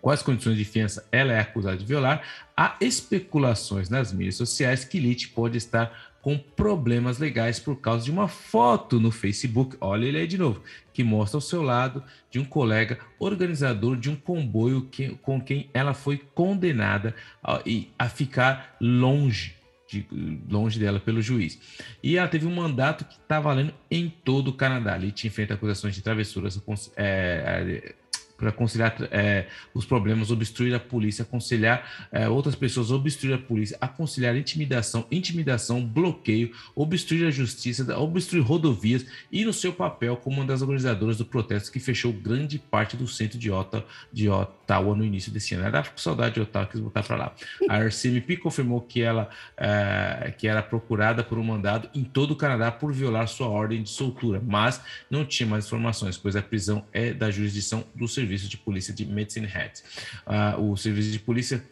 quais 0.00 0.22
condições 0.22 0.56
de 0.56 0.64
fiança 0.64 1.06
ela 1.10 1.32
é 1.32 1.40
acusada 1.40 1.76
de 1.76 1.84
violar, 1.84 2.22
há 2.56 2.76
especulações 2.80 3.88
nas 3.88 4.12
mídias 4.12 4.36
sociais 4.36 4.84
que 4.84 4.98
Lite 4.98 5.28
pode 5.28 5.56
estar 5.56 6.08
com 6.20 6.36
problemas 6.36 7.18
legais 7.18 7.58
por 7.58 7.76
causa 7.76 8.04
de 8.04 8.10
uma 8.10 8.28
foto 8.28 9.00
no 9.00 9.10
Facebook. 9.10 9.76
Olha 9.80 10.06
ele 10.06 10.18
aí 10.18 10.26
de 10.26 10.36
novo, 10.36 10.62
que 10.92 11.04
mostra 11.04 11.36
ao 11.36 11.40
seu 11.40 11.62
lado 11.62 12.02
de 12.30 12.38
um 12.38 12.44
colega 12.44 12.98
organizador 13.18 13.96
de 13.96 14.10
um 14.10 14.16
comboio 14.16 14.82
que, 14.90 15.10
com 15.22 15.40
quem 15.40 15.70
ela 15.72 15.94
foi 15.94 16.18
condenada 16.34 17.14
a, 17.42 17.62
a 17.98 18.08
ficar 18.08 18.76
longe. 18.80 19.56
De, 19.90 20.06
longe 20.50 20.78
dela 20.78 21.00
pelo 21.00 21.22
juiz. 21.22 21.58
E 22.02 22.18
ela 22.18 22.28
teve 22.28 22.46
um 22.46 22.54
mandato 22.54 23.06
que 23.06 23.14
está 23.14 23.40
valendo 23.40 23.72
em 23.90 24.10
todo 24.10 24.48
o 24.48 24.52
Canadá. 24.52 24.92
Ali 24.92 25.10
te 25.10 25.26
enfrenta 25.26 25.54
acusações 25.54 25.94
de 25.94 26.02
travessuras, 26.02 26.60
é, 26.94 27.94
para 28.38 28.52
conciliar 28.52 28.96
é, 29.10 29.46
os 29.74 29.84
problemas, 29.84 30.30
obstruir 30.30 30.72
a 30.72 30.78
polícia, 30.78 31.22
aconselhar 31.22 32.08
é, 32.12 32.28
outras 32.28 32.54
pessoas, 32.54 32.92
obstruir 32.92 33.34
a 33.34 33.38
polícia, 33.38 33.76
aconselhar 33.80 34.36
intimidação, 34.36 35.04
intimidação, 35.10 35.84
bloqueio, 35.84 36.52
obstruir 36.74 37.26
a 37.26 37.30
justiça, 37.32 37.98
obstruir 37.98 38.44
rodovias 38.44 39.04
e 39.32 39.44
no 39.44 39.52
seu 39.52 39.72
papel 39.72 40.16
como 40.16 40.36
uma 40.36 40.46
das 40.46 40.62
organizadoras 40.62 41.18
do 41.18 41.26
protesto 41.26 41.72
que 41.72 41.80
fechou 41.80 42.12
grande 42.12 42.60
parte 42.60 42.96
do 42.96 43.08
centro 43.08 43.36
de 43.36 43.50
Ottawa, 43.50 43.84
de 44.12 44.28
Ottawa 44.28 44.94
no 44.94 45.04
início 45.04 45.32
desse 45.32 45.54
ano. 45.54 45.64
Ela 45.64 45.82
com 45.82 45.98
saudade 45.98 46.36
de 46.36 46.40
Ottawa, 46.40 46.66
quis 46.66 46.80
voltar 46.80 47.02
para 47.02 47.16
lá. 47.16 47.34
A 47.68 47.78
RCMP 47.78 48.36
confirmou 48.36 48.80
que 48.80 49.02
ela 49.02 49.28
é, 49.56 50.32
que 50.38 50.46
era 50.46 50.62
procurada 50.62 51.24
por 51.24 51.38
um 51.38 51.42
mandado 51.42 51.90
em 51.92 52.04
todo 52.04 52.32
o 52.32 52.36
Canadá 52.36 52.70
por 52.70 52.92
violar 52.92 53.26
sua 53.26 53.48
ordem 53.48 53.82
de 53.82 53.90
soltura, 53.90 54.40
mas 54.46 54.80
não 55.10 55.24
tinha 55.24 55.48
mais 55.48 55.66
informações, 55.66 56.16
pois 56.16 56.36
a 56.36 56.42
prisão 56.42 56.84
é 56.92 57.12
da 57.12 57.32
jurisdição 57.32 57.84
do 57.96 58.06
serviço 58.06 58.27
Serviço 58.28 58.48
de 58.48 58.58
Polícia 58.58 58.92
de 58.92 59.06
Medicine 59.06 59.46
Hat. 59.46 59.82
Uh, 60.26 60.70
o 60.70 60.76
Serviço 60.76 61.10
de 61.10 61.18
Polícia 61.18 61.64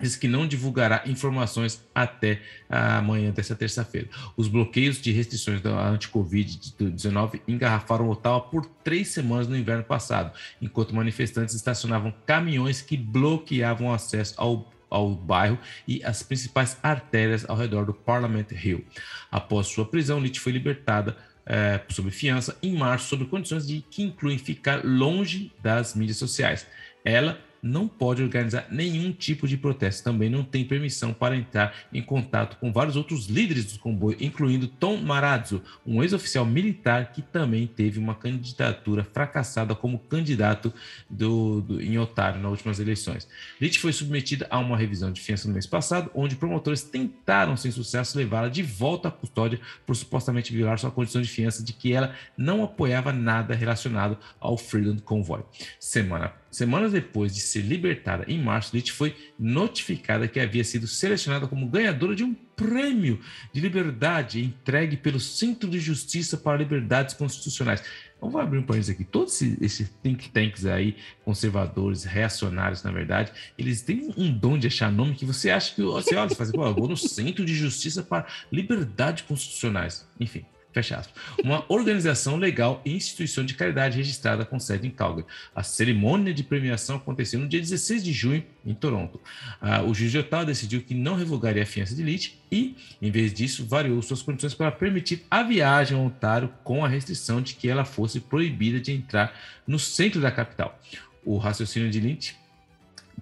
diz 0.00 0.16
que 0.16 0.26
não 0.26 0.48
divulgará 0.48 1.02
informações 1.06 1.86
até 1.94 2.40
amanhã 2.68 3.30
dessa 3.30 3.54
terça-feira. 3.54 4.08
Os 4.36 4.48
bloqueios 4.48 5.00
de 5.00 5.12
restrições 5.12 5.60
da 5.60 5.70
anti-Covid-19 5.88 7.42
engarrafaram 7.46 8.08
Ottawa 8.08 8.40
por 8.40 8.66
três 8.82 9.08
semanas 9.08 9.46
no 9.46 9.56
inverno 9.56 9.84
passado, 9.84 10.32
enquanto 10.60 10.94
manifestantes 10.94 11.54
estacionavam 11.54 12.12
caminhões 12.26 12.82
que 12.82 12.96
bloqueavam 12.96 13.92
acesso 13.92 14.34
ao 14.36 14.72
ao 14.92 15.14
bairro 15.14 15.58
e 15.88 16.04
as 16.04 16.22
principais 16.22 16.76
artérias 16.82 17.48
ao 17.48 17.56
redor 17.56 17.86
do 17.86 17.94
Parliament 17.94 18.48
Hill. 18.52 18.84
Após 19.30 19.66
sua 19.68 19.86
prisão, 19.86 20.20
Litt 20.20 20.38
foi 20.38 20.52
libertada 20.52 21.16
é, 21.46 21.80
sob 21.88 22.10
fiança 22.10 22.56
em 22.62 22.76
março, 22.76 23.08
sob 23.08 23.24
condições 23.26 23.66
de 23.66 23.84
que 23.90 24.02
incluem 24.02 24.38
ficar 24.38 24.84
longe 24.84 25.52
das 25.62 25.94
mídias 25.94 26.18
sociais. 26.18 26.66
Ela 27.04 27.38
não 27.62 27.86
pode 27.86 28.22
organizar 28.22 28.66
nenhum 28.70 29.12
tipo 29.12 29.46
de 29.46 29.56
protesto. 29.56 30.02
Também 30.02 30.28
não 30.28 30.42
tem 30.42 30.64
permissão 30.64 31.12
para 31.12 31.36
entrar 31.36 31.74
em 31.92 32.02
contato 32.02 32.56
com 32.56 32.72
vários 32.72 32.96
outros 32.96 33.26
líderes 33.26 33.72
do 33.72 33.78
comboio, 33.78 34.16
incluindo 34.20 34.66
Tom 34.66 34.96
Marazzo, 34.96 35.62
um 35.86 36.02
ex-oficial 36.02 36.44
militar 36.44 37.12
que 37.12 37.22
também 37.22 37.66
teve 37.66 38.00
uma 38.00 38.16
candidatura 38.16 39.04
fracassada 39.04 39.74
como 39.74 40.00
candidato 40.00 40.72
do, 41.08 41.60
do, 41.60 41.80
em 41.80 41.96
Otário 41.98 42.40
nas 42.40 42.50
últimas 42.50 42.80
eleições. 42.80 43.28
Litt 43.60 43.78
foi 43.78 43.92
submetida 43.92 44.46
a 44.50 44.58
uma 44.58 44.76
revisão 44.76 45.12
de 45.12 45.20
fiança 45.20 45.46
no 45.46 45.54
mês 45.54 45.66
passado, 45.66 46.10
onde 46.14 46.34
promotores 46.34 46.82
tentaram, 46.82 47.56
sem 47.56 47.70
sucesso, 47.70 48.18
levá-la 48.18 48.48
de 48.48 48.62
volta 48.62 49.08
à 49.08 49.10
custódia 49.10 49.60
por 49.86 49.94
supostamente 49.94 50.52
violar 50.52 50.78
sua 50.78 50.90
condição 50.90 51.22
de 51.22 51.28
fiança 51.28 51.62
de 51.62 51.72
que 51.72 51.92
ela 51.92 52.14
não 52.36 52.64
apoiava 52.64 53.12
nada 53.12 53.54
relacionado 53.54 54.18
ao 54.40 54.56
Freedom 54.56 54.98
Convoy. 54.98 55.42
Semana 55.78 56.41
Semanas 56.52 56.92
depois 56.92 57.34
de 57.34 57.40
ser 57.40 57.62
libertada 57.62 58.26
em 58.28 58.38
março, 58.38 58.76
Litt 58.76 58.92
foi 58.92 59.16
notificada 59.38 60.28
que 60.28 60.38
havia 60.38 60.62
sido 60.62 60.86
selecionada 60.86 61.48
como 61.48 61.66
ganhadora 61.66 62.14
de 62.14 62.22
um 62.22 62.34
prêmio 62.54 63.18
de 63.54 63.60
liberdade 63.60 64.44
entregue 64.44 64.98
pelo 64.98 65.18
Centro 65.18 65.70
de 65.70 65.80
Justiça 65.80 66.36
para 66.36 66.58
Liberdades 66.58 67.14
Constitucionais. 67.14 67.82
Vamos 68.20 68.38
abrir 68.38 68.58
um 68.58 68.62
parênteses 68.62 68.94
aqui. 68.94 69.02
Todos 69.02 69.40
esses 69.40 69.88
think 70.02 70.28
tanks 70.28 70.66
aí, 70.66 70.94
conservadores, 71.24 72.04
reacionários, 72.04 72.82
na 72.82 72.92
verdade, 72.92 73.32
eles 73.56 73.80
têm 73.80 74.12
um 74.14 74.30
dom 74.30 74.58
de 74.58 74.66
achar 74.66 74.92
nome 74.92 75.14
que 75.14 75.24
você 75.24 75.48
acha 75.48 75.74
que 75.74 75.80
você 75.80 76.14
olha, 76.14 76.34
faz, 76.34 76.52
pô, 76.52 76.66
eu 76.66 76.74
vou 76.74 76.86
no 76.86 76.98
Centro 76.98 77.46
de 77.46 77.54
Justiça 77.54 78.02
para 78.02 78.26
Liberdades 78.52 79.24
Constitucionais. 79.24 80.06
Enfim, 80.20 80.44
fecha 80.72 80.96
aspas, 80.96 81.14
uma 81.42 81.64
organização 81.68 82.36
legal 82.36 82.80
e 82.84 82.94
instituição 82.94 83.44
de 83.44 83.54
caridade 83.54 83.96
registrada 83.96 84.44
com 84.44 84.58
sede 84.58 84.86
em 84.86 84.90
Calgary. 84.90 85.26
A 85.54 85.62
cerimônia 85.62 86.32
de 86.32 86.42
premiação 86.42 86.96
aconteceu 86.96 87.38
no 87.38 87.48
dia 87.48 87.60
16 87.60 88.02
de 88.02 88.12
junho 88.12 88.44
em 88.64 88.74
Toronto. 88.74 89.20
Ah, 89.60 89.82
o 89.82 89.94
juiz 89.94 90.14
Ottawa 90.14 90.44
decidiu 90.44 90.82
que 90.82 90.94
não 90.94 91.14
revogaria 91.14 91.62
a 91.62 91.66
fiança 91.66 91.94
de 91.94 92.02
elite 92.02 92.40
e, 92.50 92.76
em 93.00 93.10
vez 93.10 93.32
disso, 93.32 93.66
variou 93.66 94.00
suas 94.02 94.22
condições 94.22 94.54
para 94.54 94.72
permitir 94.72 95.24
a 95.30 95.42
viagem 95.42 95.96
ao 95.96 96.04
Ontário 96.04 96.52
com 96.64 96.84
a 96.84 96.88
restrição 96.88 97.42
de 97.42 97.54
que 97.54 97.68
ela 97.68 97.84
fosse 97.84 98.20
proibida 98.20 98.80
de 98.80 98.92
entrar 98.92 99.38
no 99.66 99.78
centro 99.78 100.20
da 100.20 100.30
capital. 100.30 100.78
O 101.24 101.36
raciocínio 101.38 101.90
de 101.90 102.00
Lynch 102.00 102.41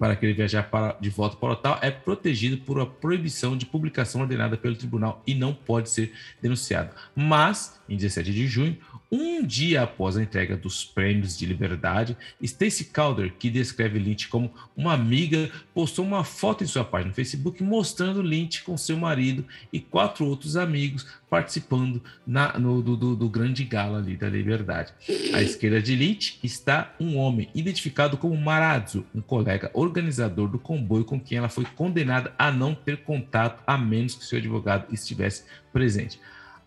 para 0.01 0.17
que 0.17 0.25
ele 0.25 0.33
viajar 0.33 0.63
para, 0.63 0.97
de 0.99 1.11
volta 1.11 1.37
para 1.37 1.51
o 1.51 1.53
hotel 1.53 1.79
é 1.83 1.91
protegido 1.91 2.57
por 2.57 2.79
uma 2.79 2.87
proibição 2.87 3.55
de 3.55 3.67
publicação 3.67 4.23
ordenada 4.23 4.57
pelo 4.57 4.75
tribunal 4.75 5.23
e 5.27 5.35
não 5.35 5.53
pode 5.53 5.91
ser 5.91 6.15
denunciado. 6.41 6.97
Mas, 7.15 7.79
em 7.87 7.97
17 7.97 8.33
de 8.33 8.47
junho, 8.47 8.79
um 9.11 9.45
dia 9.45 9.83
após 9.83 10.17
a 10.17 10.23
entrega 10.23 10.57
dos 10.57 10.85
prêmios 10.85 11.37
de 11.37 11.45
liberdade, 11.45 12.17
Stacey 12.43 12.87
Calder, 12.87 13.33
que 13.39 13.51
descreve 13.51 13.99
Lynch 13.99 14.29
como 14.29 14.53
uma 14.77 14.93
amiga, 14.93 15.51
postou 15.75 16.05
uma 16.05 16.23
foto 16.23 16.63
em 16.63 16.67
sua 16.67 16.85
página 16.85 17.09
no 17.09 17.15
Facebook 17.15 17.63
mostrando 17.63 18.23
Lynch 18.23 18.63
com 18.63 18.77
seu 18.77 18.97
marido 18.97 19.45
e 19.73 19.81
quatro 19.81 20.25
outros 20.27 20.57
amigos 20.57 21.07
participando 21.29 22.03
na, 22.27 22.59
no, 22.59 22.83
do, 22.83 22.97
do, 22.97 23.17
do, 23.17 23.29
grande 23.29 23.65
gala 23.65 23.99
ali 23.99 24.17
da 24.17 24.29
liberdade. 24.29 24.93
À 25.33 25.43
esquerda 25.43 25.81
de 25.81 25.95
Lynch 25.97 26.39
está 26.43 26.95
um 27.01 27.17
homem 27.17 27.49
identificado 27.55 28.17
como 28.17 28.37
Marazzo, 28.37 29.05
um 29.15 29.21
colega 29.21 29.71
organizador 29.75 30.49
do 30.49 30.59
comboio 30.59 31.05
com 31.05 31.21
quem 31.21 31.39
ela 31.39 31.49
foi 31.49 31.65
condenada 31.65 32.33
a 32.39 32.51
não 32.51 32.75
ter 32.75 32.99
contato 32.99 33.63
a 33.67 33.77
menos 33.77 34.15
que 34.15 34.25
seu 34.25 34.39
advogado 34.39 34.93
estivesse 34.93 35.45
presente. 35.73 36.21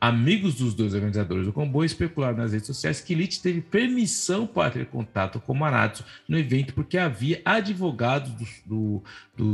Amigos 0.03 0.55
dos 0.55 0.73
dois 0.73 0.93
organizadores 0.93 1.45
do 1.45 1.53
comboio 1.53 1.85
especularam 1.85 2.35
nas 2.35 2.51
redes 2.51 2.67
sociais 2.67 2.99
que 2.99 3.15
Litt 3.15 3.41
teve 3.41 3.61
permissão 3.61 4.45
para 4.45 4.69
ter 4.69 4.85
contato 4.87 5.39
com 5.39 5.53
Marazzo 5.53 6.03
no 6.27 6.37
evento 6.37 6.73
porque 6.73 6.97
havia 6.97 7.41
advogados 7.45 8.29
do, 8.33 8.45
do, 8.65 9.03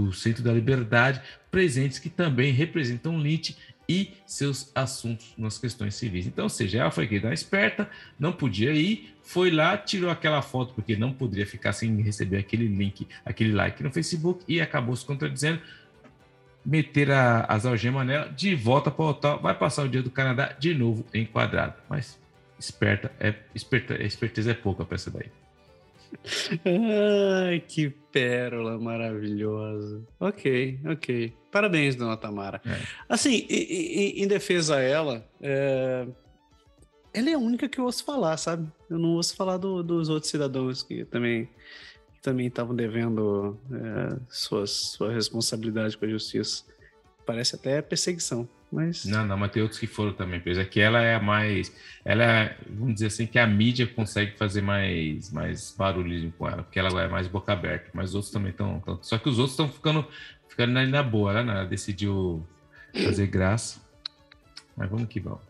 do 0.07 0.11
Centro 0.11 0.41
da 0.41 0.51
Liberdade 0.51 1.21
presentes 1.51 1.99
que 1.99 2.09
também 2.09 2.51
representam 2.51 3.21
Litt 3.21 3.55
e 3.87 4.13
seus 4.25 4.71
assuntos 4.73 5.35
nas 5.37 5.59
questões 5.59 5.93
civis. 5.93 6.25
Então, 6.25 6.45
ou 6.45 6.49
seja, 6.49 6.79
ela 6.79 6.89
foi 6.89 7.05
que 7.05 7.19
dar 7.19 7.31
esperta, 7.31 7.87
não 8.19 8.31
podia 8.31 8.73
ir, 8.73 9.15
foi 9.21 9.51
lá, 9.51 9.77
tirou 9.77 10.09
aquela 10.09 10.41
foto 10.41 10.73
porque 10.73 10.95
não 10.95 11.13
poderia 11.13 11.45
ficar 11.45 11.73
sem 11.73 11.95
receber 12.01 12.37
aquele 12.37 12.65
link, 12.65 13.07
aquele 13.23 13.51
like 13.53 13.83
no 13.83 13.91
Facebook 13.91 14.43
e 14.47 14.59
acabou 14.59 14.95
se 14.95 15.05
contradizendo 15.05 15.61
meter 16.69 17.11
a, 17.11 17.41
as 17.45 17.65
algemas 17.65 18.05
nela, 18.05 18.29
de 18.29 18.55
volta 18.55 18.91
para 18.91 19.03
o 19.03 19.09
hotel, 19.09 19.39
vai 19.39 19.57
passar 19.57 19.83
o 19.83 19.89
dia 19.89 20.03
do 20.03 20.11
Canadá 20.11 20.55
de 20.57 20.73
novo 20.73 21.03
enquadrado. 21.13 21.73
Mas 21.89 22.19
esperta, 22.59 23.11
é, 23.19 23.33
esperta, 23.55 24.01
esperteza 24.03 24.51
é 24.51 24.53
pouca 24.53 24.85
para 24.85 24.95
essa 24.95 25.09
daí. 25.09 25.31
Ai, 27.45 27.59
que 27.59 27.89
pérola 27.89 28.77
maravilhosa. 28.79 30.03
Ok, 30.19 30.79
ok. 30.85 31.33
Parabéns, 31.51 31.95
dona 31.95 32.17
Tamara. 32.17 32.61
É. 32.65 32.79
Assim, 33.07 33.47
em, 33.49 34.23
em, 34.23 34.27
defesa 34.27 34.77
a 34.77 34.81
ela, 34.81 35.27
é... 35.41 36.07
ela 37.13 37.29
é 37.29 37.33
a 37.33 37.39
única 37.39 37.67
que 37.67 37.79
eu 37.79 37.85
ouço 37.85 38.03
falar, 38.03 38.37
sabe? 38.37 38.67
Eu 38.89 38.97
não 38.99 39.09
ouço 39.15 39.35
falar 39.35 39.57
do, 39.57 39.83
dos 39.83 40.09
outros 40.09 40.31
cidadãos 40.31 40.83
que 40.83 41.05
também 41.05 41.49
também 42.21 42.47
estavam 42.47 42.75
devendo 42.75 43.57
é, 43.71 44.17
suas, 44.29 44.71
sua 44.71 45.11
responsabilidade 45.11 45.97
com 45.97 46.05
a 46.05 46.09
justiça. 46.09 46.63
Parece 47.25 47.55
até 47.55 47.81
perseguição, 47.81 48.47
mas... 48.71 49.05
Não, 49.05 49.25
não, 49.25 49.37
mas 49.37 49.51
tem 49.51 49.61
outros 49.61 49.79
que 49.79 49.87
foram 49.87 50.13
também 50.13 50.39
presos. 50.39 50.63
É 50.63 50.65
que 50.65 50.79
ela 50.79 51.01
é 51.01 51.15
a 51.15 51.21
mais... 51.21 51.71
Ela 52.03 52.23
é, 52.23 52.57
vamos 52.67 52.95
dizer 52.95 53.07
assim, 53.07 53.27
que 53.27 53.37
a 53.37 53.45
mídia 53.45 53.85
consegue 53.85 54.37
fazer 54.37 54.61
mais, 54.61 55.31
mais 55.31 55.75
barulho 55.77 56.33
com 56.37 56.47
ela, 56.47 56.63
porque 56.63 56.79
ela 56.79 57.01
é 57.01 57.07
mais 57.07 57.27
boca 57.27 57.53
aberta, 57.53 57.89
mas 57.93 58.09
os 58.09 58.15
outros 58.15 58.33
também 58.33 58.51
estão... 58.51 58.81
Só 59.01 59.17
que 59.17 59.29
os 59.29 59.37
outros 59.37 59.53
estão 59.53 59.69
ficando 59.69 60.07
ficando 60.59 60.77
ali 60.77 60.91
na 60.91 61.01
boa, 61.01 61.41
né? 61.41 61.51
Ela 61.53 61.65
decidiu 61.65 62.45
fazer 63.05 63.27
graça. 63.27 63.79
Mas 64.75 64.89
vamos 64.89 65.07
que 65.07 65.19
vamos. 65.19 65.48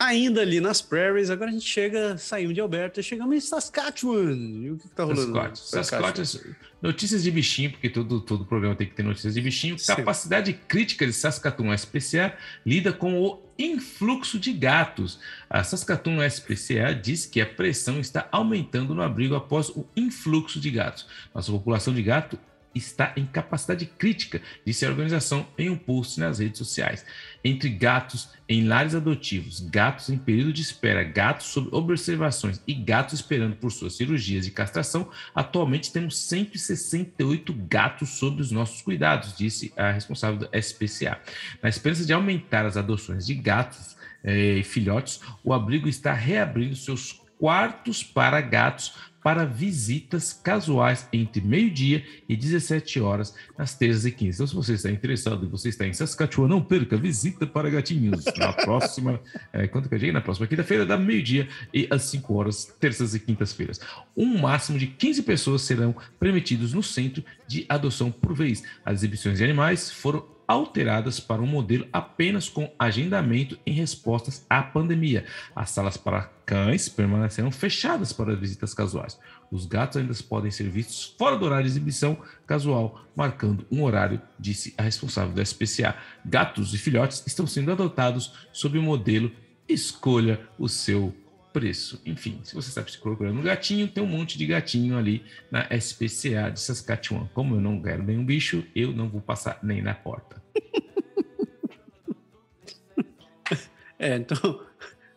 Ainda 0.00 0.40
ali 0.40 0.62
nas 0.62 0.80
prairies, 0.80 1.28
agora 1.28 1.50
a 1.50 1.52
gente 1.52 1.68
chega, 1.68 2.16
saímos 2.16 2.54
de 2.54 2.60
Alberta, 2.62 3.02
chegamos 3.02 3.36
em 3.36 3.40
Saskatchewan. 3.40 4.32
E 4.32 4.70
o 4.70 4.78
que, 4.78 4.88
que 4.88 4.94
tá 4.94 5.04
rolando? 5.04 5.54
Saskatchewan. 5.54 6.14
Saskatchewan. 6.14 6.56
Notícias 6.80 7.22
de 7.22 7.30
bichinho, 7.30 7.70
porque 7.72 7.90
todo, 7.90 8.18
todo 8.22 8.46
programa 8.46 8.74
tem 8.74 8.86
que 8.86 8.94
ter 8.94 9.02
notícias 9.02 9.34
de 9.34 9.42
bichinho. 9.42 9.78
Sim. 9.78 9.94
Capacidade 9.94 10.54
crítica 10.54 11.04
de 11.04 11.12
Saskatoon 11.12 11.76
SPCA 11.76 12.34
lida 12.64 12.94
com 12.94 13.20
o 13.20 13.42
influxo 13.58 14.38
de 14.38 14.54
gatos. 14.54 15.20
A 15.50 15.62
Saskatoon 15.62 16.26
SPCA 16.26 16.94
diz 16.94 17.26
que 17.26 17.38
a 17.38 17.44
pressão 17.44 18.00
está 18.00 18.26
aumentando 18.32 18.94
no 18.94 19.02
abrigo 19.02 19.34
após 19.34 19.68
o 19.68 19.86
influxo 19.94 20.58
de 20.58 20.70
gatos. 20.70 21.06
Nossa 21.34 21.52
população 21.52 21.92
de 21.92 22.02
gato 22.02 22.38
está 22.74 23.12
em 23.16 23.26
capacidade 23.26 23.86
crítica, 23.86 24.40
disse 24.64 24.84
a 24.84 24.88
organização 24.88 25.46
em 25.58 25.68
um 25.68 25.76
post 25.76 26.20
nas 26.20 26.38
redes 26.38 26.58
sociais. 26.58 27.04
Entre 27.42 27.68
gatos 27.68 28.30
em 28.48 28.66
lares 28.66 28.94
adotivos, 28.94 29.60
gatos 29.60 30.08
em 30.08 30.18
período 30.18 30.52
de 30.52 30.62
espera, 30.62 31.02
gatos 31.02 31.46
sob 31.46 31.68
observações 31.72 32.62
e 32.66 32.74
gatos 32.74 33.14
esperando 33.14 33.56
por 33.56 33.70
suas 33.70 33.96
cirurgias 33.96 34.44
de 34.44 34.50
castração, 34.50 35.08
atualmente 35.34 35.92
temos 35.92 36.18
168 36.18 37.52
gatos 37.68 38.10
sob 38.10 38.40
os 38.40 38.50
nossos 38.50 38.82
cuidados, 38.82 39.36
disse 39.36 39.72
a 39.76 39.90
responsável 39.90 40.38
da 40.38 40.58
SPCA. 40.60 41.20
Na 41.62 41.68
esperança 41.68 42.04
de 42.04 42.12
aumentar 42.12 42.66
as 42.66 42.76
adoções 42.76 43.26
de 43.26 43.34
gatos 43.34 43.96
eh, 44.22 44.58
e 44.58 44.62
filhotes, 44.62 45.20
o 45.42 45.52
abrigo 45.52 45.88
está 45.88 46.12
reabrindo 46.12 46.76
seus 46.76 47.20
quartos 47.40 48.04
para 48.04 48.38
gatos 48.42 48.92
para 49.22 49.44
visitas 49.44 50.32
casuais 50.32 51.06
entre 51.12 51.40
meio-dia 51.40 52.04
e 52.28 52.36
17 52.36 53.00
horas 53.00 53.34
nas 53.56 53.74
terças 53.74 54.06
e 54.06 54.12
quintas. 54.12 54.36
Então, 54.36 54.46
se 54.46 54.54
você 54.54 54.74
está 54.74 54.90
interessado 54.90 55.44
e 55.44 55.48
você 55.48 55.68
está 55.68 55.86
em 55.86 55.92
Saskatchewan, 55.92 56.48
não 56.48 56.62
perca 56.62 56.96
visita 56.96 57.46
para 57.46 57.70
gatinhos 57.70 58.24
na 58.36 58.52
próxima, 58.52 59.20
é, 59.52 59.66
quando 59.66 59.88
que 59.88 59.94
eu 59.94 60.12
Na 60.12 60.20
próxima 60.20 60.46
quinta-feira, 60.46 60.86
da 60.86 60.96
meio-dia 60.96 61.48
e 61.72 61.86
às 61.90 62.02
5 62.04 62.34
horas, 62.34 62.64
terças 62.80 63.14
e 63.14 63.20
quintas-feiras. 63.20 63.80
Um 64.16 64.38
máximo 64.38 64.78
de 64.78 64.86
15 64.86 65.22
pessoas 65.22 65.62
serão 65.62 65.94
permitidos 66.18 66.72
no 66.72 66.82
centro 66.82 67.22
de 67.46 67.66
adoção 67.68 68.10
por 68.10 68.34
vez. 68.34 68.62
As 68.84 69.00
exibições 69.00 69.38
de 69.38 69.44
animais 69.44 69.90
foram 69.90 70.24
alteradas 70.50 71.20
para 71.20 71.40
um 71.40 71.46
modelo 71.46 71.86
apenas 71.92 72.48
com 72.48 72.68
agendamento 72.76 73.56
em 73.64 73.72
respostas 73.72 74.44
à 74.50 74.60
pandemia. 74.60 75.24
As 75.54 75.70
salas 75.70 75.96
para 75.96 76.28
cães 76.44 76.88
permanecerão 76.88 77.52
fechadas 77.52 78.12
para 78.12 78.34
visitas 78.34 78.74
casuais. 78.74 79.16
Os 79.48 79.64
gatos 79.64 79.98
ainda 79.98 80.12
podem 80.28 80.50
ser 80.50 80.68
vistos 80.68 81.14
fora 81.16 81.38
do 81.38 81.44
horário 81.44 81.66
de 81.66 81.70
exibição 81.70 82.18
casual, 82.48 83.00
marcando 83.14 83.64
um 83.70 83.84
horário, 83.84 84.20
disse 84.40 84.74
a 84.76 84.82
responsável 84.82 85.32
da 85.32 85.42
SPCA. 85.42 85.94
Gatos 86.24 86.74
e 86.74 86.78
filhotes 86.78 87.22
estão 87.24 87.46
sendo 87.46 87.70
adotados 87.70 88.34
sob 88.52 88.76
o 88.76 88.82
modelo 88.82 89.30
Escolha 89.68 90.40
o 90.58 90.68
seu 90.68 91.14
preço. 91.52 92.00
Enfim, 92.04 92.40
se 92.44 92.54
você 92.54 92.68
está 92.68 92.82
procurando 93.00 93.38
um 93.38 93.42
gatinho, 93.42 93.88
tem 93.88 94.02
um 94.02 94.06
monte 94.06 94.38
de 94.38 94.46
gatinho 94.46 94.96
ali 94.96 95.24
na 95.50 95.66
SPCA 95.76 96.50
de 96.50 96.60
Saskatchewan. 96.60 97.28
Como 97.34 97.56
eu 97.56 97.60
não 97.60 97.80
quero 97.80 98.02
nenhum 98.02 98.24
bicho, 98.24 98.64
eu 98.74 98.92
não 98.92 99.08
vou 99.08 99.20
passar 99.20 99.58
nem 99.62 99.82
na 99.82 99.94
porta. 99.94 100.42
é, 103.98 104.16
então 104.16 104.64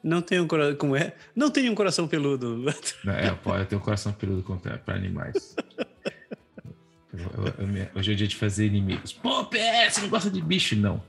não 0.03 0.22
tenho 0.22 0.43
um 0.43 0.47
coração 0.47 0.76
como 0.76 0.95
é, 0.95 1.14
não 1.35 1.49
tenho 1.49 1.72
um 1.72 1.76
coração 1.76 2.07
peludo. 2.07 2.65
É, 3.07 3.31
pode 3.31 3.68
ter 3.68 3.76
um 3.76 3.80
coração 3.80 4.11
peludo 4.11 4.43
para 4.84 4.95
animais. 4.95 5.55
Eu, 7.14 7.19
eu, 7.19 7.77
eu, 7.77 7.88
hoje 7.95 8.11
é 8.11 8.14
o 8.14 8.18
dia 8.18 8.27
de 8.27 8.35
fazer 8.35 8.65
inimigos. 8.65 9.14
Pô, 9.14 9.45
PS, 9.45 10.01
não 10.01 10.10
gosta 10.10 10.30
de 10.30 10.41
bicho 10.41 10.76
não. 10.76 11.01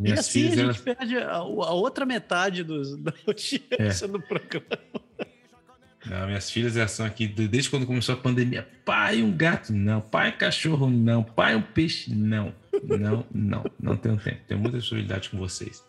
Minhas 0.00 0.18
e 0.18 0.20
assim 0.20 0.32
filhas, 0.32 0.52
a 0.52 0.56
gente 0.56 0.64
elas... 0.64 0.80
perde 0.80 1.18
a, 1.18 1.36
a, 1.36 1.42
outra 1.42 2.06
metade 2.06 2.64
dos, 2.64 2.96
da 3.02 3.12
audiência 3.26 4.06
é. 4.06 4.08
do 4.08 4.20
programa. 4.20 4.66
Não, 6.06 6.26
minhas 6.26 6.50
filhas 6.50 6.76
elas 6.76 6.92
são 6.92 7.04
aqui 7.04 7.26
desde 7.26 7.68
quando 7.68 7.86
começou 7.86 8.14
a 8.14 8.18
pandemia. 8.18 8.66
Pai, 8.84 9.22
um 9.22 9.30
gato, 9.30 9.74
não. 9.74 10.00
Pai, 10.00 10.34
cachorro, 10.34 10.88
não. 10.88 11.22
Pai, 11.22 11.54
um 11.54 11.60
peixe, 11.60 12.14
não. 12.14 12.54
Não, 12.82 13.26
não. 13.30 13.64
Não 13.78 13.96
tenho 13.96 14.16
tempo. 14.16 14.40
Tenho 14.48 14.58
muita 14.58 14.78
responsabilidade 14.78 15.28
com 15.28 15.36
vocês. 15.36 15.84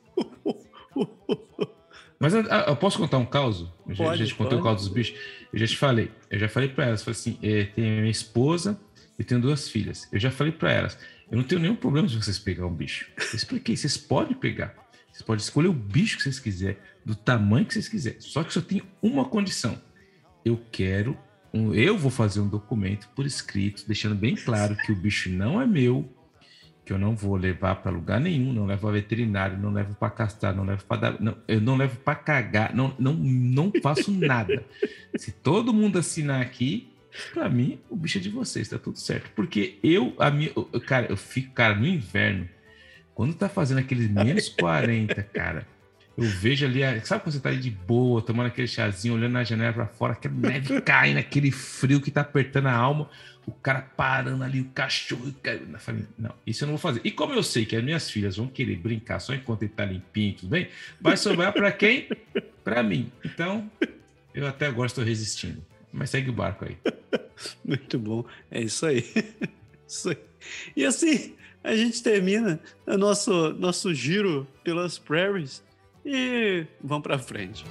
Mas 2.20 2.34
eu, 2.34 2.44
eu, 2.44 2.76
posso 2.76 3.00
contar 3.00 3.18
um 3.18 3.26
caos? 3.26 3.66
Eu 3.88 3.96
já, 3.96 4.16
já 4.18 4.26
te 4.26 4.36
contei 4.36 4.58
o 4.58 4.62
caos 4.62 4.82
dos 4.82 4.90
bichos. 4.90 5.18
Eu 5.52 5.58
já 5.58 5.66
te 5.66 5.78
falei. 5.78 6.12
Eu 6.30 6.38
já 6.38 6.50
falei 6.50 6.68
para 6.68 6.88
elas. 6.88 7.02
Falei 7.02 7.18
assim: 7.18 7.40
é, 7.42 7.64
tem 7.64 8.02
minha 8.02 8.12
esposa 8.12 8.78
e 9.18 9.24
tenho 9.24 9.40
duas 9.40 9.70
filhas. 9.70 10.10
Eu 10.12 10.20
já 10.20 10.30
falei 10.30 10.52
para 10.52 10.72
elas. 10.72 10.98
Eu 11.32 11.38
não 11.38 11.44
tenho 11.46 11.62
nenhum 11.62 11.76
problema 11.76 12.10
se 12.10 12.16
vocês 12.16 12.38
pegar 12.38 12.66
um 12.66 12.74
bicho. 12.74 13.10
Eu 13.18 13.36
expliquei, 13.36 13.78
vocês 13.78 13.96
podem 13.96 14.36
pegar. 14.36 14.76
Vocês 15.10 15.22
podem 15.22 15.42
escolher 15.42 15.70
o 15.70 15.74
bicho 15.74 16.18
que 16.18 16.24
vocês 16.24 16.40
quiserem, 16.40 16.78
do 17.06 17.16
tamanho 17.16 17.66
que 17.66 17.74
vocês 17.74 17.88
quiserem. 17.88 18.20
Só 18.20 18.44
que 18.44 18.54
só 18.54 18.60
tem 18.60 18.82
uma 19.02 19.24
condição. 19.24 19.82
Eu 20.44 20.60
quero, 20.72 21.18
um, 21.54 21.74
eu 21.74 21.98
vou 21.98 22.12
fazer 22.12 22.42
um 22.42 22.50
documento 22.50 23.08
por 23.16 23.26
escrito, 23.26 23.86
deixando 23.88 24.16
bem 24.16 24.36
claro 24.36 24.76
que 24.76 24.92
o 24.92 24.96
bicho 24.96 25.30
não 25.30 25.62
é 25.62 25.66
meu, 25.66 26.10
que 26.84 26.92
eu 26.92 26.98
não 26.98 27.16
vou 27.16 27.36
levar 27.38 27.76
para 27.76 27.92
lugar 27.92 28.20
nenhum, 28.20 28.52
não 28.52 28.66
levo 28.66 28.90
a 28.90 28.92
veterinário, 28.92 29.58
não 29.58 29.72
levo 29.72 29.96
para 29.96 30.10
castrar, 30.10 30.54
não 30.54 30.66
levo 30.66 30.84
para 30.84 31.12
dar, 31.12 31.22
não, 31.22 31.38
eu 31.48 31.62
não 31.62 31.78
levo 31.78 31.98
para 31.98 32.16
cagar, 32.16 32.76
não, 32.76 32.94
não, 33.00 33.14
não 33.14 33.72
faço 33.82 34.12
nada. 34.12 34.66
Se 35.16 35.32
todo 35.32 35.74
mundo 35.74 35.98
assinar 35.98 36.42
aqui, 36.42 36.91
Pra 37.34 37.50
mim, 37.50 37.80
o 37.90 37.96
bicho 37.96 38.18
é 38.18 38.22
de 38.22 38.30
vocês, 38.30 38.70
tá 38.70 38.78
tudo 38.78 38.98
certo. 38.98 39.30
Porque 39.36 39.78
eu, 39.84 40.14
a 40.18 40.32
minha, 40.32 40.52
eu, 40.56 40.66
cara, 40.82 41.08
eu 41.10 41.18
fico, 41.18 41.54
cara, 41.54 41.76
no 41.76 41.86
inverno, 41.86 42.48
quando 43.14 43.34
tá 43.34 43.50
fazendo 43.50 43.80
aqueles 43.80 44.10
menos 44.10 44.48
40, 44.58 45.22
cara, 45.24 45.68
eu 46.18 46.26
vejo 46.26 46.66
ali, 46.66 46.82
sabe 47.04 47.24
quando 47.24 47.34
você 47.34 47.40
tá 47.40 47.50
ali 47.50 47.60
de 47.60 47.72
boa, 47.72 48.22
tomando 48.22 48.48
aquele 48.48 48.68
chazinho, 48.68 49.16
olhando 49.16 49.34
na 49.34 49.44
janela 49.44 49.74
pra 49.74 49.88
fora, 49.88 50.14
aquela 50.14 50.34
neve 50.36 50.80
caindo, 50.82 51.18
aquele 51.18 51.52
frio 51.52 52.02
que 52.02 52.12
tá 52.12 52.22
apertando 52.22 52.68
a 52.68 52.74
alma, 52.74 53.10
o 53.46 53.52
cara 53.52 53.82
parando 53.82 54.44
ali, 54.44 54.62
o 54.62 54.66
cachorro. 54.66 55.34
Eu 55.44 55.80
falei, 55.80 56.06
não, 56.18 56.34
isso 56.46 56.64
eu 56.64 56.68
não 56.68 56.74
vou 56.74 56.82
fazer. 56.82 57.02
E 57.04 57.12
como 57.12 57.34
eu 57.34 57.44
sei 57.44 57.66
que 57.66 57.76
as 57.76 57.84
minhas 57.84 58.10
filhas 58.10 58.38
vão 58.38 58.48
querer 58.48 58.78
brincar 58.78 59.20
só 59.20 59.34
enquanto 59.34 59.64
ele 59.64 59.72
tá 59.72 59.86
limpinho, 59.86 60.36
tudo 60.36 60.50
bem, 60.50 60.68
vai 61.00 61.18
sobrar 61.18 61.54
para 61.54 61.72
quem? 61.72 62.08
Para 62.64 62.84
mim. 62.84 63.12
Então, 63.26 63.70
eu 64.34 64.46
até 64.46 64.68
agora 64.68 64.88
estou 64.88 65.04
resistindo. 65.04 65.66
Mas 65.92 66.10
segue 66.10 66.30
o 66.30 66.34
barco 66.34 66.66
aí. 66.66 66.78
Muito 67.66 68.00
bom. 68.00 68.26
É 68.50 68.62
isso 68.62 68.86
aí. 68.86 69.06
isso 69.88 70.10
aí. 70.10 70.18
E 70.76 70.86
assim, 70.86 71.36
a 71.64 71.76
gente 71.76 72.02
termina 72.02 72.60
o 72.88 72.98
nosso, 72.98 73.54
nosso 73.54 73.94
giro 73.94 74.48
pelas 74.64 74.98
prairies 74.98 75.64
e 76.06 76.66
vamos 76.82 77.04
para 77.04 77.20
frente. 77.20 77.66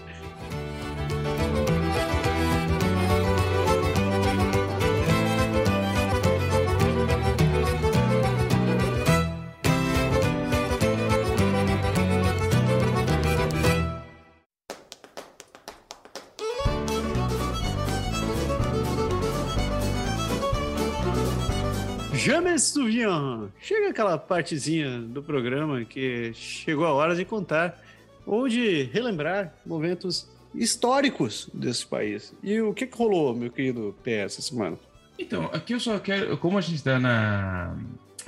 James 22.61 22.65
Souvian, 22.65 23.51
chega 23.61 23.89
aquela 23.89 24.19
partezinha 24.19 25.01
do 25.01 25.23
programa 25.23 25.83
que 25.85 26.33
chegou 26.35 26.85
a 26.85 26.93
hora 26.93 27.15
de 27.15 27.25
contar 27.25 27.81
ou 28.27 28.49
de 28.49 28.83
relembrar 28.93 29.55
momentos 29.65 30.29
históricos 30.55 31.49
desse 31.55 31.87
país. 31.87 32.35
E 32.43 32.61
o 32.61 32.75
que, 32.75 32.87
que 32.87 32.97
rolou, 32.97 33.35
meu 33.35 33.51
querido 33.51 33.95
PS, 34.03 34.09
essa 34.09 34.43
semana? 34.43 34.79
Então, 35.19 35.47
aqui 35.53 35.73
eu 35.73 35.81
só 35.81 35.99
quero, 35.99 36.37
como 36.37 36.59
a 36.59 36.61
gente 36.61 36.77
está 36.77 36.99
na, 36.99 37.77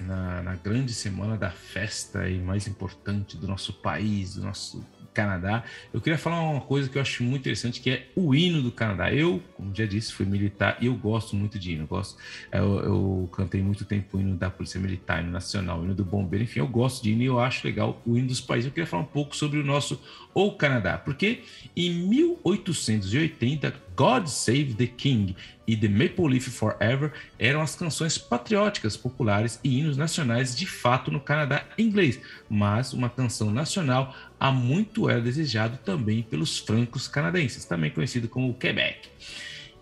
na, 0.01 0.43
na, 0.43 0.55
grande 0.55 0.93
semana 0.93 1.36
da 1.36 1.51
festa 1.51 2.28
e 2.28 2.39
mais 2.39 2.66
importante 2.66 3.36
do 3.36 3.47
nosso 3.47 3.73
país, 3.73 4.35
do 4.35 4.43
nosso 4.43 4.85
Canadá. 5.12 5.62
Eu 5.93 6.01
queria 6.01 6.19
falar 6.19 6.40
uma 6.40 6.60
coisa 6.60 6.89
que 6.89 6.97
eu 6.97 7.02
acho 7.02 7.23
muito 7.23 7.40
interessante, 7.40 7.81
que 7.81 7.90
é 7.90 8.09
o 8.16 8.35
hino 8.35 8.62
do 8.62 8.73
Canadá. 8.73 9.12
Eu, 9.12 9.43
como 9.55 9.74
já 9.74 9.85
disse, 9.85 10.12
fui 10.12 10.24
militar 10.24 10.78
e 10.81 10.86
eu 10.86 10.94
gosto 10.94 11.36
muito 11.36 11.59
de 11.59 11.73
hino. 11.73 11.82
Eu, 11.82 11.86
gosto, 11.86 12.16
eu, 12.51 12.78
eu 12.81 13.31
cantei 13.32 13.62
muito 13.62 13.85
tempo 13.85 14.16
o 14.16 14.20
hino 14.20 14.36
da 14.36 14.51
Polícia 14.51 14.81
Militar, 14.81 15.23
hino 15.23 15.31
nacional, 15.31 15.82
hino 15.85 15.94
do 15.94 16.05
Bombeiro, 16.05 16.44
enfim, 16.44 16.60
eu 16.60 16.69
gosto 16.69 17.02
de 17.02 17.12
hino 17.12 17.23
e 17.23 17.27
eu 17.27 17.39
acho 17.39 17.66
legal 17.66 18.01
o 18.06 18.16
hino 18.16 18.28
dos 18.28 18.40
países. 18.40 18.66
Eu 18.66 18.73
queria 18.73 18.86
falar 18.86 19.02
um 19.02 19.06
pouco 19.06 19.36
sobre 19.36 19.59
o 19.59 19.64
nosso 19.64 20.01
ou 20.35 20.56
Canadá, 20.56 20.97
porque 20.97 21.43
em 21.77 21.90
1880 22.09 23.70
God 23.97 24.27
Save 24.27 24.74
the 24.74 24.86
King 24.86 25.36
e 25.66 25.77
The 25.77 25.89
Maple 25.89 26.28
Leaf 26.28 26.48
Forever 26.51 27.12
eram 27.39 27.60
as 27.60 27.74
canções 27.74 28.19
patrióticas 28.19 28.97
populares 28.97 29.60
e 29.62 29.78
hinos 29.78 29.97
nacionais 29.97 30.56
de 30.56 30.66
fato 30.66 31.10
no 31.10 31.20
Canadá 31.20 31.64
inglês, 31.78 32.20
mas 32.48 32.93
uma 32.93 33.09
canção 33.09 33.51
nacional 33.51 34.14
há 34.39 34.51
muito 34.51 35.09
era 35.09 35.20
desejado 35.20 35.78
também 35.85 36.23
pelos 36.23 36.59
francos 36.59 37.09
canadenses, 37.09 37.64
também 37.64 37.90
conhecido 37.90 38.28
como 38.28 38.55
Quebec. 38.55 39.09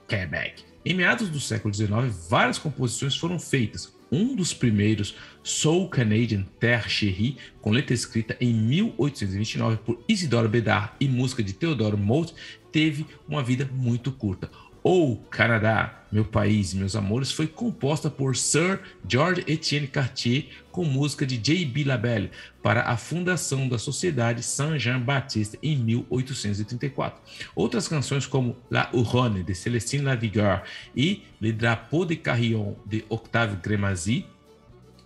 Quebec. 0.07 0.65
Em 0.85 0.95
meados 0.95 1.29
do 1.29 1.39
século 1.39 1.73
XIX, 1.75 1.91
várias 2.29 2.59
composições 2.59 3.17
foram 3.17 3.39
feitas, 3.39 3.93
um 4.11 4.35
dos 4.35 4.53
primeiros, 4.53 5.15
Soul 5.43 5.89
Canadian 5.89 6.43
Terre 6.59 6.89
Chérie, 6.89 7.37
com 7.61 7.71
letra 7.71 7.95
escrita 7.95 8.37
em 8.41 8.53
1829 8.53 9.77
por 9.79 10.03
Isidore 10.09 10.49
Bedard 10.49 10.93
e 10.99 11.09
música 11.09 11.43
de 11.43 11.53
Theodore 11.53 11.97
Moult, 11.97 12.35
teve 12.71 13.07
uma 13.29 13.43
vida 13.43 13.69
muito 13.73 14.13
curta. 14.13 14.51
O 14.83 15.17
Canadá, 15.31 16.07
meu 16.11 16.25
país, 16.25 16.73
meus 16.73 16.97
amores, 16.97 17.31
foi 17.31 17.47
composta 17.47 18.09
por 18.09 18.35
Sir 18.35 18.81
George 19.07 19.45
Etienne 19.47 19.87
Cartier 19.87 20.47
com 20.73 20.85
música 20.85 21.27
de 21.27 21.37
J.B. 21.37 21.85
Labelle 21.85 22.31
para 22.63 22.85
a 22.85 22.97
fundação 22.97 23.69
da 23.69 23.79
Sociedade 23.79 24.43
Saint-Jean-Baptiste 24.43 25.59
em 25.63 25.77
1834. 25.77 27.21
Outras 27.55 27.87
canções 27.87 28.27
como 28.27 28.57
La 28.71 28.89
Huronne 28.95 29.43
de 29.43 29.55
Célestine 29.55 30.05
Lavigueur 30.05 30.63
e 30.97 31.25
Le 31.39 31.53
Drapeau 31.53 32.07
de 32.07 32.17
Carillon 32.17 32.75
de 32.87 33.05
Octave 33.11 33.57
Gremazy 33.57 34.25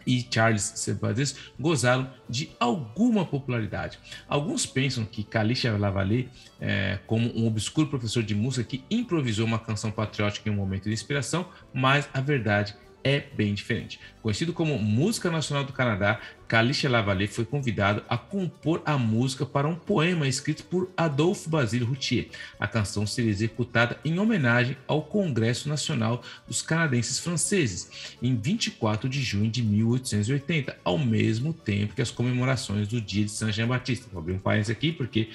e 0.07 0.27
Charles 0.31 0.63
Cervantes 0.77 1.37
gozaram 1.59 2.11
de 2.29 2.51
alguma 2.59 3.25
popularidade. 3.25 3.99
Alguns 4.29 4.67
pensam 4.67 5.05
que 5.05 5.23
Calixa 5.25 5.77
Lavallée, 5.77 6.29
é, 6.61 6.99
como 7.07 7.31
um 7.37 7.47
obscuro 7.47 7.89
professor 7.89 8.23
de 8.23 8.35
música 8.35 8.65
que 8.65 8.85
improvisou 8.91 9.47
uma 9.47 9.59
canção 9.59 9.91
patriótica 9.91 10.49
em 10.49 10.53
um 10.53 10.57
momento 10.57 10.85
de 10.85 10.93
inspiração, 10.93 11.47
mas 11.73 12.09
a 12.13 12.21
verdade 12.21 12.77
é 13.05 13.23
bem 13.37 13.53
diferente. 13.53 14.01
Conhecido 14.23 14.55
como 14.55 14.79
Música 14.79 15.31
Nacional 15.31 15.63
do 15.63 15.73
Canadá, 15.73 16.19
Calixa 16.49 16.89
Lavallée 16.89 17.29
foi 17.29 17.45
convidado 17.45 18.03
a 18.09 18.17
compor 18.17 18.83
a 18.87 18.97
música 18.97 19.45
para 19.45 19.69
um 19.69 19.75
poema 19.75 20.27
escrito 20.27 20.65
por 20.65 20.91
Adolphe 20.97 21.49
Basile 21.49 21.85
Routier. 21.85 22.29
A 22.59 22.67
canção 22.67 23.07
seria 23.07 23.31
executada 23.31 23.99
em 24.05 24.19
homenagem 24.19 24.77
ao 24.89 25.03
Congresso 25.03 25.69
Nacional 25.69 26.23
dos 26.49 26.63
Canadenses 26.63 27.19
Franceses, 27.19 28.17
em 28.23 28.35
24 28.35 29.09
de 29.09 29.23
junho 29.23 29.51
de 29.51 29.63
1880, 29.63 30.77
ao 30.83 30.99
mesmo 30.99 31.53
tempo 31.53 31.95
que 31.95 32.03
as 32.03 32.11
comemorações 32.11 32.89
do 32.89 33.01
Dia 33.01 33.27
de 33.27 33.31
Saint-Jean-Baptiste. 33.31 34.07
Vou 34.11 34.23
abrir 34.23 34.33
um 34.33 34.39
parênteses 34.39 34.75
aqui, 34.75 34.91
porque 34.91 35.29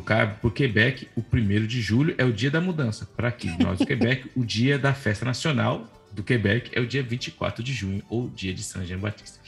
para 0.00 0.38
o 0.42 0.50
Quebec, 0.50 1.06
o 1.14 1.20
1 1.20 1.66
de 1.66 1.82
julho 1.82 2.14
é 2.16 2.24
o 2.24 2.32
dia 2.32 2.50
da 2.50 2.60
mudança. 2.60 3.06
Para 3.14 3.28
aqui, 3.28 3.48
nós 3.62 3.78
do 3.78 3.86
Quebec, 3.86 4.30
o 4.34 4.44
dia 4.44 4.78
da 4.78 4.94
festa 4.94 5.24
nacional 5.24 5.86
do 6.12 6.22
Quebec 6.22 6.70
é 6.72 6.80
o 6.80 6.86
dia 6.86 7.02
24 7.02 7.62
de 7.62 7.72
junho, 7.72 8.02
ou 8.08 8.28
dia 8.28 8.52
de 8.52 8.62
Saint 8.62 8.86
Jean-Baptiste. 8.86 9.38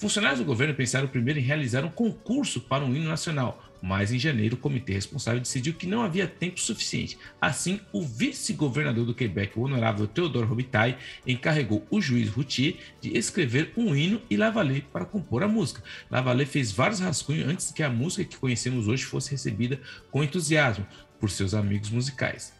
Funcionários 0.00 0.40
do 0.40 0.46
governo 0.46 0.74
pensaram 0.74 1.06
primeiro 1.06 1.38
em 1.38 1.42
realizar 1.42 1.84
um 1.84 1.90
concurso 1.90 2.58
para 2.58 2.82
um 2.82 2.96
hino 2.96 3.06
nacional, 3.06 3.62
mas 3.82 4.10
em 4.10 4.18
janeiro 4.18 4.56
o 4.56 4.58
comitê 4.58 4.94
responsável 4.94 5.40
decidiu 5.40 5.74
que 5.74 5.86
não 5.86 6.02
havia 6.02 6.26
tempo 6.26 6.58
suficiente. 6.58 7.18
Assim, 7.38 7.80
o 7.92 8.02
vice-governador 8.02 9.04
do 9.04 9.14
Quebec, 9.14 9.58
o 9.58 9.62
honorável 9.62 10.06
Theodore 10.06 10.46
Robitaille, 10.46 10.96
encarregou 11.26 11.86
o 11.90 12.00
juiz 12.00 12.30
Routier 12.30 12.76
de 12.98 13.14
escrever 13.16 13.74
um 13.76 13.94
hino 13.94 14.22
e 14.30 14.38
Lavallée 14.38 14.82
para 14.90 15.04
compor 15.04 15.42
a 15.42 15.48
música. 15.48 15.82
Lavallée 16.10 16.46
fez 16.46 16.72
vários 16.72 17.00
rascunhos 17.00 17.46
antes 17.46 17.70
que 17.70 17.82
a 17.82 17.90
música 17.90 18.24
que 18.24 18.38
conhecemos 18.38 18.88
hoje 18.88 19.04
fosse 19.04 19.32
recebida 19.32 19.78
com 20.10 20.24
entusiasmo 20.24 20.86
por 21.18 21.30
seus 21.30 21.52
amigos 21.52 21.90
musicais. 21.90 22.59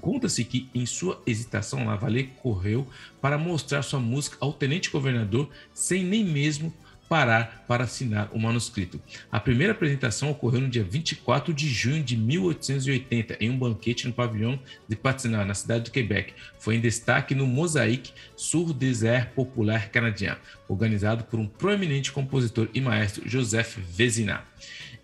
Conta-se 0.00 0.44
que, 0.44 0.68
em 0.74 0.86
sua 0.86 1.20
hesitação, 1.26 1.86
Lavallée 1.86 2.30
correu 2.42 2.86
para 3.20 3.38
mostrar 3.38 3.82
sua 3.82 4.00
música 4.00 4.36
ao 4.40 4.52
tenente-governador 4.52 5.48
sem 5.72 6.04
nem 6.04 6.24
mesmo 6.24 6.72
parar 7.08 7.64
para 7.68 7.84
assinar 7.84 8.28
o 8.32 8.38
manuscrito. 8.38 9.00
A 9.30 9.38
primeira 9.38 9.72
apresentação 9.72 10.30
ocorreu 10.30 10.60
no 10.60 10.68
dia 10.68 10.84
24 10.84 11.52
de 11.54 11.68
junho 11.68 12.02
de 12.02 12.16
1880, 12.16 13.36
em 13.40 13.50
um 13.50 13.58
banquete 13.58 14.06
no 14.06 14.12
pavilhão 14.12 14.58
de 14.88 14.96
Patinal, 14.96 15.44
na 15.44 15.54
cidade 15.54 15.84
do 15.84 15.90
Quebec. 15.90 16.34
Foi 16.58 16.76
em 16.76 16.80
destaque 16.80 17.34
no 17.34 17.46
Mosaic 17.46 18.12
sur 18.36 18.72
Désert 18.72 19.30
Populaire 19.34 19.90
Canadien, 19.90 20.36
organizado 20.68 21.24
por 21.24 21.38
um 21.38 21.46
proeminente 21.46 22.12
compositor 22.12 22.68
e 22.74 22.80
maestro 22.80 23.28
Joseph 23.28 23.78
Vézina. 23.78 24.44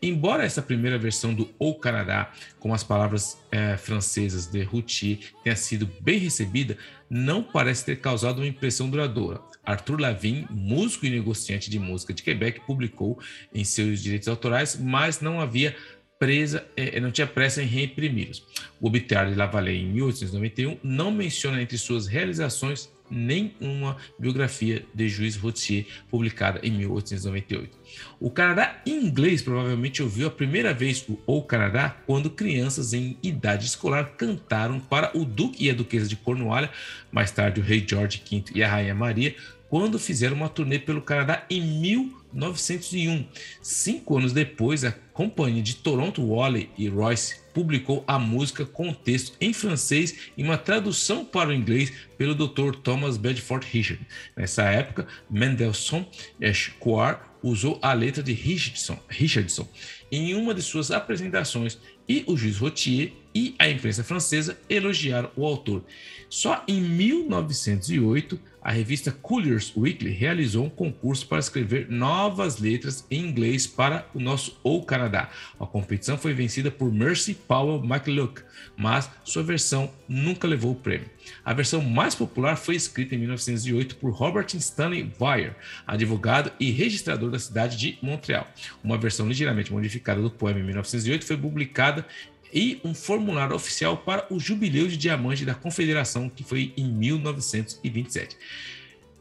Embora 0.02 0.44
essa 0.44 0.60
primeira 0.60 0.98
versão 0.98 1.32
do 1.32 1.48
O 1.60 1.76
Canadá, 1.76 2.32
com 2.58 2.74
as 2.74 2.82
palavras 2.82 3.38
é, 3.52 3.76
francesas 3.76 4.46
de 4.46 4.60
Routier, 4.64 5.18
tenha 5.44 5.54
sido 5.54 5.88
bem 6.00 6.18
recebida, 6.18 6.76
não 7.08 7.40
parece 7.40 7.84
ter 7.84 8.00
causado 8.00 8.38
uma 8.38 8.46
impressão 8.48 8.90
duradoura. 8.90 9.40
Arthur 9.64 10.00
Lavigne, 10.00 10.44
músico 10.50 11.06
e 11.06 11.10
negociante 11.10 11.70
de 11.70 11.78
música 11.78 12.12
de 12.12 12.20
Quebec, 12.20 12.60
publicou 12.66 13.20
em 13.54 13.62
seus 13.62 14.02
direitos 14.02 14.26
autorais, 14.26 14.76
mas 14.76 15.20
não 15.20 15.40
havia 15.40 15.76
presa, 16.18 16.66
é, 16.76 16.98
não 16.98 17.12
tinha 17.12 17.26
pressa 17.26 17.62
em 17.62 17.66
reimprimi-los. 17.66 18.44
O 18.80 18.88
Obituário 18.88 19.30
de 19.30 19.38
Lavallée, 19.38 19.76
em 19.76 19.86
1891, 19.86 20.78
não 20.82 21.12
menciona 21.12 21.62
entre 21.62 21.78
suas 21.78 22.08
realizações 22.08 22.90
nem 23.12 23.54
uma 23.60 23.96
biografia 24.18 24.84
de 24.94 25.08
Juiz 25.08 25.36
Routier 25.36 25.86
publicada 26.10 26.58
em 26.62 26.70
1898. 26.70 27.78
O 28.18 28.30
Canadá 28.30 28.80
inglês 28.86 29.42
provavelmente 29.42 30.02
ouviu 30.02 30.26
a 30.26 30.30
primeira 30.30 30.72
vez 30.72 31.04
o 31.08 31.18
O 31.26 31.42
Canadá 31.42 31.96
quando 32.06 32.30
crianças 32.30 32.92
em 32.94 33.18
idade 33.22 33.66
escolar 33.66 34.16
cantaram 34.16 34.80
para 34.80 35.16
o 35.16 35.24
Duque 35.24 35.66
e 35.66 35.70
a 35.70 35.74
Duquesa 35.74 36.08
de 36.08 36.16
Cornualha, 36.16 36.70
mais 37.10 37.30
tarde 37.30 37.60
o 37.60 37.64
Rei 37.64 37.84
George 37.86 38.22
V 38.28 38.44
e 38.54 38.62
a 38.62 38.68
Rainha 38.68 38.94
Maria, 38.94 39.36
quando 39.68 39.98
fizeram 39.98 40.36
uma 40.36 40.48
turnê 40.48 40.78
pelo 40.78 41.02
Canadá 41.02 41.46
em 41.48 41.60
1901. 41.60 43.26
Cinco 43.60 44.18
anos 44.18 44.32
depois, 44.32 44.84
a 44.84 44.92
companhia 45.12 45.62
de 45.62 45.76
Toronto 45.76 46.26
Wally 46.26 46.70
e 46.76 46.88
Royce 46.88 47.41
publicou 47.52 48.04
a 48.06 48.18
música 48.18 48.64
com 48.64 48.92
texto 48.92 49.36
em 49.40 49.52
francês 49.52 50.30
e 50.36 50.42
uma 50.42 50.58
tradução 50.58 51.24
para 51.24 51.50
o 51.50 51.52
inglês 51.52 51.92
pelo 52.16 52.34
Dr. 52.34 52.76
Thomas 52.82 53.16
Bedford 53.16 53.66
Richard. 53.70 54.06
Nessa 54.36 54.64
época, 54.64 55.06
Mendelssohn 55.30 56.04
Esquire 56.40 57.18
usou 57.42 57.78
a 57.82 57.92
letra 57.92 58.22
de 58.22 58.32
Richardson, 58.32 58.98
Richardson 59.08 59.68
em 60.10 60.34
uma 60.34 60.54
de 60.54 60.62
suas 60.62 60.90
apresentações 60.90 61.78
e 62.08 62.24
o 62.26 62.36
juiz 62.36 62.58
Rotier 62.58 63.12
e 63.34 63.54
a 63.58 63.68
imprensa 63.68 64.04
francesa 64.04 64.58
elogiaram 64.68 65.30
o 65.36 65.46
autor. 65.46 65.84
Só 66.28 66.64
em 66.66 66.80
1908, 66.80 68.40
a 68.62 68.70
revista 68.70 69.10
Collier's 69.10 69.72
Weekly 69.76 70.12
realizou 70.12 70.64
um 70.64 70.70
concurso 70.70 71.26
para 71.26 71.40
escrever 71.40 71.90
novas 71.90 72.58
letras 72.58 73.04
em 73.10 73.26
inglês 73.26 73.66
para 73.66 74.06
o 74.14 74.20
nosso 74.20 74.58
O 74.62 74.82
Canadá. 74.84 75.30
A 75.58 75.66
competição 75.66 76.16
foi 76.16 76.32
vencida 76.32 76.70
por 76.70 76.92
Mercy 76.92 77.34
Powell 77.34 77.84
McLuck, 77.84 78.40
mas 78.76 79.10
sua 79.24 79.42
versão 79.42 79.90
nunca 80.08 80.46
levou 80.46 80.72
o 80.72 80.76
prêmio. 80.76 81.10
A 81.44 81.52
versão 81.52 81.82
mais 81.82 82.14
popular 82.14 82.56
foi 82.56 82.76
escrita 82.76 83.14
em 83.14 83.18
1908 83.18 83.96
por 83.96 84.12
Robert 84.12 84.46
Stanley 84.54 85.12
Weir, 85.20 85.56
advogado 85.84 86.52
e 86.60 86.70
registrador 86.70 87.30
da 87.30 87.38
cidade 87.38 87.76
de 87.76 87.98
Montreal. 88.00 88.46
Uma 88.82 88.96
versão 88.96 89.26
ligeiramente 89.26 89.72
modificada 89.72 90.22
do 90.22 90.30
poema 90.30 90.60
em 90.60 90.64
1908 90.64 91.26
foi 91.26 91.36
publicada 91.36 92.06
e 92.52 92.80
um 92.84 92.94
formulário 92.94 93.56
oficial 93.56 93.96
para 93.96 94.26
o 94.30 94.38
Jubileu 94.38 94.86
de 94.86 94.96
Diamante 94.96 95.44
da 95.44 95.54
Confederação, 95.54 96.28
que 96.28 96.44
foi 96.44 96.72
em 96.76 96.92
1927. 96.92 98.36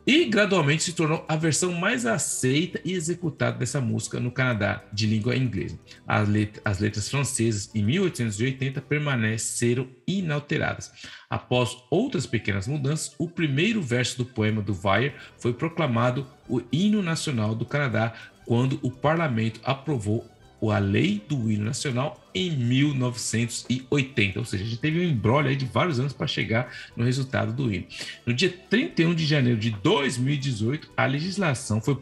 E 0.05 0.25
gradualmente 0.25 0.81
se 0.81 0.93
tornou 0.93 1.23
a 1.27 1.35
versão 1.35 1.73
mais 1.73 2.07
aceita 2.07 2.81
e 2.83 2.93
executada 2.93 3.59
dessa 3.59 3.79
música 3.79 4.19
no 4.19 4.31
Canadá 4.31 4.83
de 4.91 5.05
língua 5.05 5.35
inglesa. 5.35 5.77
As, 6.07 6.27
as 6.65 6.79
letras 6.79 7.07
francesas, 7.07 7.69
em 7.75 7.83
1880, 7.83 8.81
permaneceram 8.81 9.87
inalteradas. 10.07 10.91
Após 11.29 11.77
outras 11.91 12.25
pequenas 12.25 12.67
mudanças, 12.67 13.13
o 13.19 13.29
primeiro 13.29 13.79
verso 13.79 14.17
do 14.17 14.25
poema 14.25 14.61
do 14.61 14.75
Weir 14.83 15.13
foi 15.37 15.53
proclamado 15.53 16.25
o 16.49 16.61
hino 16.71 17.03
nacional 17.03 17.53
do 17.53 17.65
Canadá 17.65 18.13
quando 18.43 18.79
o 18.81 18.89
parlamento 18.89 19.61
aprovou 19.63 20.27
a 20.69 20.77
lei 20.77 21.23
do 21.27 21.49
hino 21.49 21.65
nacional 21.65 22.21
em 22.35 22.51
1980. 22.51 24.39
Ou 24.39 24.45
seja, 24.45 24.63
a 24.63 24.67
gente 24.67 24.79
teve 24.79 24.99
um 24.99 25.09
embrolho 25.09 25.55
de 25.55 25.65
vários 25.65 25.99
anos 25.99 26.13
para 26.13 26.27
chegar 26.27 26.71
no 26.95 27.03
resultado 27.03 27.51
do 27.51 27.73
hino. 27.73 27.85
No 28.25 28.33
dia 28.33 28.53
31 28.69 29.15
de 29.15 29.25
janeiro 29.25 29.59
de 29.59 29.71
2018, 29.71 30.91
a 30.95 31.05
legislação 31.05 31.81
foi, 31.81 31.97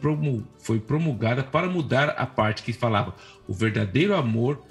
foi 0.58 0.78
promulgada 0.78 1.42
para 1.42 1.68
mudar 1.68 2.10
a 2.10 2.26
parte 2.26 2.62
que 2.62 2.72
falava 2.72 3.14
o 3.48 3.54
verdadeiro 3.54 4.14
amor 4.14 4.62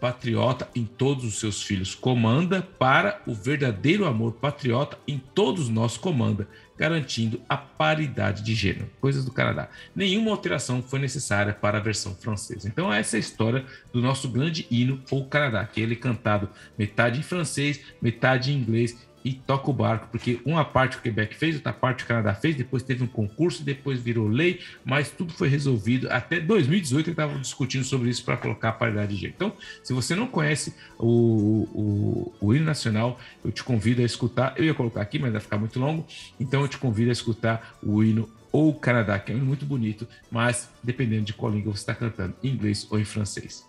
patriota 0.00 0.68
em 0.74 0.84
todos 0.84 1.24
os 1.24 1.40
seus 1.40 1.62
filhos 1.62 1.94
comanda 1.94 2.62
para 2.62 3.20
o 3.26 3.34
verdadeiro 3.34 4.06
amor 4.06 4.32
patriota 4.34 4.96
em 5.08 5.18
todos 5.18 5.68
nós 5.68 5.96
comanda 5.96 6.48
garantindo 6.78 7.40
a 7.48 7.56
paridade 7.56 8.42
de 8.42 8.54
gênero, 8.54 8.88
coisas 9.00 9.24
do 9.24 9.32
Canadá. 9.32 9.68
Nenhuma 9.94 10.30
alteração 10.30 10.80
foi 10.80 11.00
necessária 11.00 11.52
para 11.52 11.78
a 11.78 11.80
versão 11.80 12.14
francesa. 12.14 12.68
Então, 12.68 12.92
essa 12.92 13.16
é 13.16 13.18
a 13.18 13.20
história 13.20 13.66
do 13.92 14.00
nosso 14.00 14.28
grande 14.28 14.66
hino, 14.70 15.02
o 15.10 15.24
Canadá, 15.24 15.66
que 15.66 15.80
ele 15.80 15.94
é 15.94 15.96
cantado 15.96 16.48
metade 16.78 17.18
em 17.18 17.22
francês, 17.22 17.80
metade 18.00 18.52
em 18.52 18.56
inglês 18.56 19.07
e 19.24 19.34
toca 19.34 19.70
o 19.70 19.72
barco, 19.72 20.08
porque 20.10 20.40
uma 20.44 20.64
parte 20.64 20.96
o 20.96 21.00
Quebec 21.00 21.34
fez, 21.34 21.56
outra 21.56 21.72
parte 21.72 22.04
o 22.04 22.06
Canadá 22.06 22.34
fez, 22.34 22.56
depois 22.56 22.82
teve 22.82 23.02
um 23.02 23.06
concurso, 23.06 23.62
depois 23.62 24.00
virou 24.00 24.28
lei, 24.28 24.60
mas 24.84 25.10
tudo 25.10 25.32
foi 25.32 25.48
resolvido. 25.48 26.08
Até 26.10 26.40
2018 26.40 27.10
estavam 27.10 27.40
discutindo 27.40 27.84
sobre 27.84 28.08
isso 28.10 28.24
para 28.24 28.36
colocar 28.36 28.70
a 28.70 28.72
paridade 28.72 29.14
de 29.14 29.20
gênero. 29.20 29.34
Então, 29.36 29.52
se 29.82 29.92
você 29.92 30.14
não 30.14 30.26
conhece 30.26 30.74
o, 30.98 31.68
o, 31.72 32.34
o 32.40 32.54
hino 32.54 32.64
nacional, 32.64 33.18
eu 33.44 33.50
te 33.50 33.62
convido 33.64 34.02
a 34.02 34.04
escutar. 34.04 34.54
Eu 34.56 34.64
ia 34.64 34.74
colocar 34.74 35.02
aqui, 35.02 35.18
mas 35.18 35.32
vai 35.32 35.40
ficar 35.40 35.58
muito 35.58 35.78
longo, 35.78 36.06
então 36.38 36.62
eu 36.62 36.68
te 36.68 36.78
convido 36.78 37.10
a 37.10 37.12
escutar 37.12 37.76
o 37.82 38.02
hino 38.02 38.28
ou 38.50 38.74
Canadá, 38.74 39.18
que 39.18 39.30
é 39.30 39.34
um 39.34 39.38
hino 39.38 39.46
muito 39.46 39.66
bonito, 39.66 40.06
mas 40.30 40.70
dependendo 40.82 41.24
de 41.24 41.34
qual 41.34 41.52
língua 41.52 41.72
você 41.72 41.80
está 41.80 41.94
cantando, 41.94 42.34
em 42.42 42.48
inglês 42.48 42.86
ou 42.90 42.98
em 42.98 43.04
francês. 43.04 43.66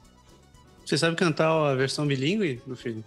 Você 0.85 0.97
sabe 0.97 1.15
cantar 1.15 1.51
a 1.51 1.75
versão 1.75 2.07
bilíngue, 2.07 2.61
meu 2.65 2.75
filho? 2.75 3.03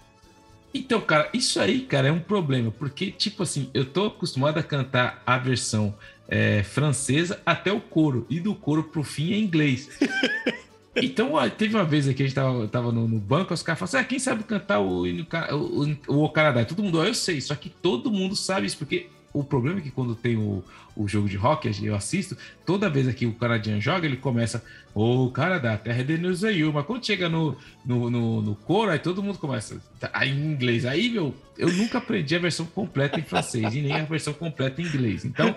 Então, 0.75 1.01
cara, 1.01 1.29
isso 1.35 1.61
aí, 1.61 1.81
cara, 1.81 2.09
é 2.09 2.13
um 2.13 2.21
problema, 2.21 2.71
porque, 2.71 3.11
tipo 3.11 3.43
assim, 3.43 3.71
eu 3.75 3.85
tô 3.85 4.07
acostumado 4.07 4.59
a 4.59 4.63
cantar 4.63 5.23
a 5.27 5.37
versão 5.37 5.95
é, 6.27 6.63
francesa 6.63 7.41
até 7.45 7.71
o 7.71 7.81
coro, 7.81 8.27
e 8.31 8.41
do 8.41 8.55
coro 8.55 8.85
pro 8.85 9.03
fim 9.03 9.33
é 9.33 9.39
inglês. 9.39 9.89
Então, 10.95 11.33
teve 11.57 11.75
uma 11.75 11.85
vez 11.85 12.07
aqui, 12.07 12.23
a 12.23 12.27
gente 12.27 12.35
tava, 12.35 12.69
tava 12.69 12.93
no, 12.93 13.09
no 13.09 13.19
banco, 13.19 13.55
os 13.55 13.63
caras 13.63 13.79
falaram 13.79 13.99
assim, 13.99 14.05
ah, 14.05 14.09
quem 14.09 14.19
sabe 14.19 14.45
cantar 14.45 14.81
o, 14.81 15.07
o, 15.07 15.97
o, 16.07 16.25
o 16.25 16.29
Canadá? 16.29 16.67
Todo 16.67 16.83
mundo, 16.83 17.01
ah, 17.01 17.07
eu 17.07 17.15
sei, 17.15 17.41
só 17.41 17.55
que 17.55 17.71
todo 17.71 18.11
mundo 18.11 18.37
sabe 18.37 18.67
isso, 18.67 18.77
porque 18.77 19.09
o 19.33 19.43
problema 19.43 19.79
é 19.79 19.83
que 19.83 19.91
quando 19.91 20.15
tem 20.15 20.37
o, 20.37 20.63
o 20.95 21.09
jogo 21.09 21.29
de 21.29 21.39
hockey, 21.39 21.71
eu 21.83 21.95
assisto, 21.95 22.37
toda 22.67 22.91
vez 22.91 23.13
que 23.15 23.27
o 23.27 23.33
canadiano 23.33 23.81
joga, 23.81 24.07
ele 24.07 24.17
começa, 24.17 24.63
ô, 24.95 25.25
oh, 25.25 25.31
Canadá, 25.31 25.77
terra 25.77 26.05
de 26.05 26.19
News 26.19 26.43
mas 26.73 26.87
quando 26.87 27.05
chega 27.05 27.29
no, 27.29 27.57
no, 27.85 28.11
no, 28.11 28.43
no 28.43 28.55
coro, 28.55 28.91
aí 28.91 28.99
todo 28.99 29.23
mundo 29.23 29.39
começa 29.39 29.81
tá, 29.99 30.11
aí, 30.13 30.31
em 30.31 30.53
inglês. 30.53 30.85
Aí, 30.85 31.09
meu, 31.09 31.35
eu 31.57 31.73
nunca 31.73 31.99
aprendi 31.99 32.37
a 32.37 32.39
versão 32.39 32.67
completa 32.67 33.19
em 33.19 33.23
francês 33.23 33.75
e 33.75 33.81
nem 33.81 33.95
a 33.95 34.05
versão 34.05 34.35
completa 34.35 34.83
em 34.83 34.85
inglês. 34.85 35.25
Então, 35.25 35.57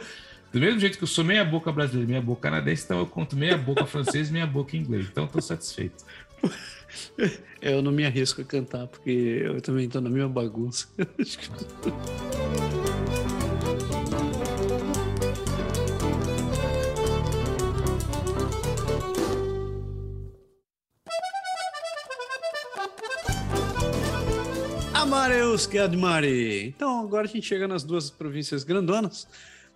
do 0.54 0.60
mesmo 0.60 0.80
jeito 0.80 0.98
que 0.98 1.04
eu 1.04 1.08
sou 1.08 1.26
meia 1.26 1.44
boca 1.44 1.72
brasileira, 1.72 2.08
meia 2.08 2.22
boca 2.22 2.44
canadense, 2.44 2.86
então 2.86 3.00
eu 3.00 3.06
conto 3.06 3.36
meia 3.36 3.58
boca 3.58 3.86
francês, 3.86 4.32
meia 4.32 4.48
boca 4.48 4.78
inglês. 4.78 5.08
Então, 5.12 5.26
estou 5.26 5.42
satisfeito. 5.42 6.06
Eu 7.62 7.82
não 7.82 7.92
me 7.92 8.06
arrisco 8.06 8.42
a 8.42 8.46
cantar, 8.46 8.88
porque 8.88 9.42
eu 9.44 9.60
também 9.60 9.86
estou 9.86 10.02
na 10.02 10.10
mesma 10.10 10.30
bagunça. 10.30 10.88
Amareus 25.16 25.66
que 25.66 25.78
admire. 25.78 26.68
Então 26.68 27.00
agora 27.00 27.24
a 27.24 27.28
gente 27.28 27.48
chega 27.48 27.70
nas 27.70 27.86
duas 27.86 28.10
províncias 28.10 28.66
grandonas. 28.66 29.26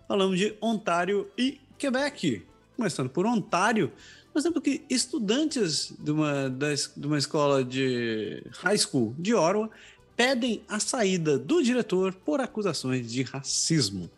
Falamos 0.06 0.38
de 0.38 0.54
Ontário 0.60 1.30
e 1.36 1.58
Quebec. 1.78 2.44
Começando 2.76 3.08
por 3.08 3.24
Ontário, 3.24 3.90
nós 4.34 4.44
temos 4.44 4.60
que 4.62 4.84
estudantes 4.90 5.94
de 5.98 6.10
uma, 6.10 6.50
de 6.50 7.06
uma 7.06 7.16
escola 7.16 7.64
de 7.64 8.44
high 8.58 8.76
school 8.76 9.14
de 9.18 9.34
Ottawa 9.34 9.70
pedem 10.14 10.62
a 10.68 10.78
saída 10.78 11.38
do 11.38 11.62
diretor 11.62 12.12
por 12.12 12.42
acusações 12.42 13.10
de 13.10 13.22
racismo. 13.22 14.10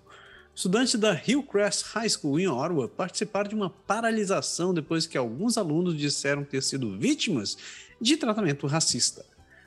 Estudantes 0.52 0.96
da 0.96 1.14
Hillcrest 1.14 1.84
High 1.92 2.10
School 2.10 2.40
em 2.40 2.48
Ottawa 2.48 2.88
participaram 2.88 3.48
de 3.48 3.54
uma 3.54 3.70
paralisação 3.70 4.74
depois 4.74 5.06
que 5.06 5.16
alguns 5.16 5.56
alunos 5.56 5.96
disseram 5.96 6.42
ter 6.42 6.64
sido 6.64 6.98
vítimas 6.98 7.56
de 8.00 8.16
tratamento 8.16 8.66
racista. 8.66 9.24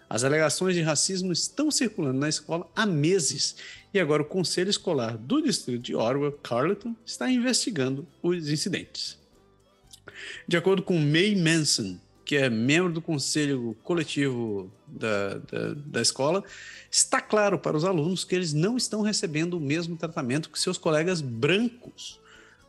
As 0.09 0.23
alegações 0.23 0.75
de 0.75 0.81
racismo 0.81 1.31
estão 1.31 1.71
circulando 1.71 2.19
na 2.19 2.29
escola 2.29 2.69
há 2.75 2.85
meses 2.85 3.55
e 3.93 3.99
agora 3.99 4.21
o 4.21 4.25
Conselho 4.25 4.69
Escolar 4.69 5.17
do 5.17 5.41
Distrito 5.41 5.81
de 5.81 5.95
Orwell, 5.95 6.33
Carleton, 6.33 6.95
está 7.05 7.29
investigando 7.29 8.07
os 8.21 8.49
incidentes. 8.49 9.17
De 10.47 10.57
acordo 10.57 10.83
com 10.83 10.97
May 10.99 11.35
Manson, 11.35 11.97
que 12.25 12.35
é 12.35 12.49
membro 12.49 12.91
do 12.91 13.01
conselho 13.01 13.77
coletivo 13.83 14.71
da, 14.87 15.35
da, 15.37 15.73
da, 15.75 16.01
escola, 16.01 16.43
está 16.89 17.21
claro 17.21 17.59
para 17.59 17.77
os 17.77 17.85
alunos 17.85 18.23
que 18.23 18.33
eles 18.33 18.51
não 18.51 18.75
estão 18.75 19.01
recebendo 19.01 19.55
o 19.55 19.61
mesmo 19.61 19.95
tratamento 19.95 20.49
que 20.49 20.59
seus 20.59 20.77
colegas 20.77 21.21
brancos. 21.21 22.19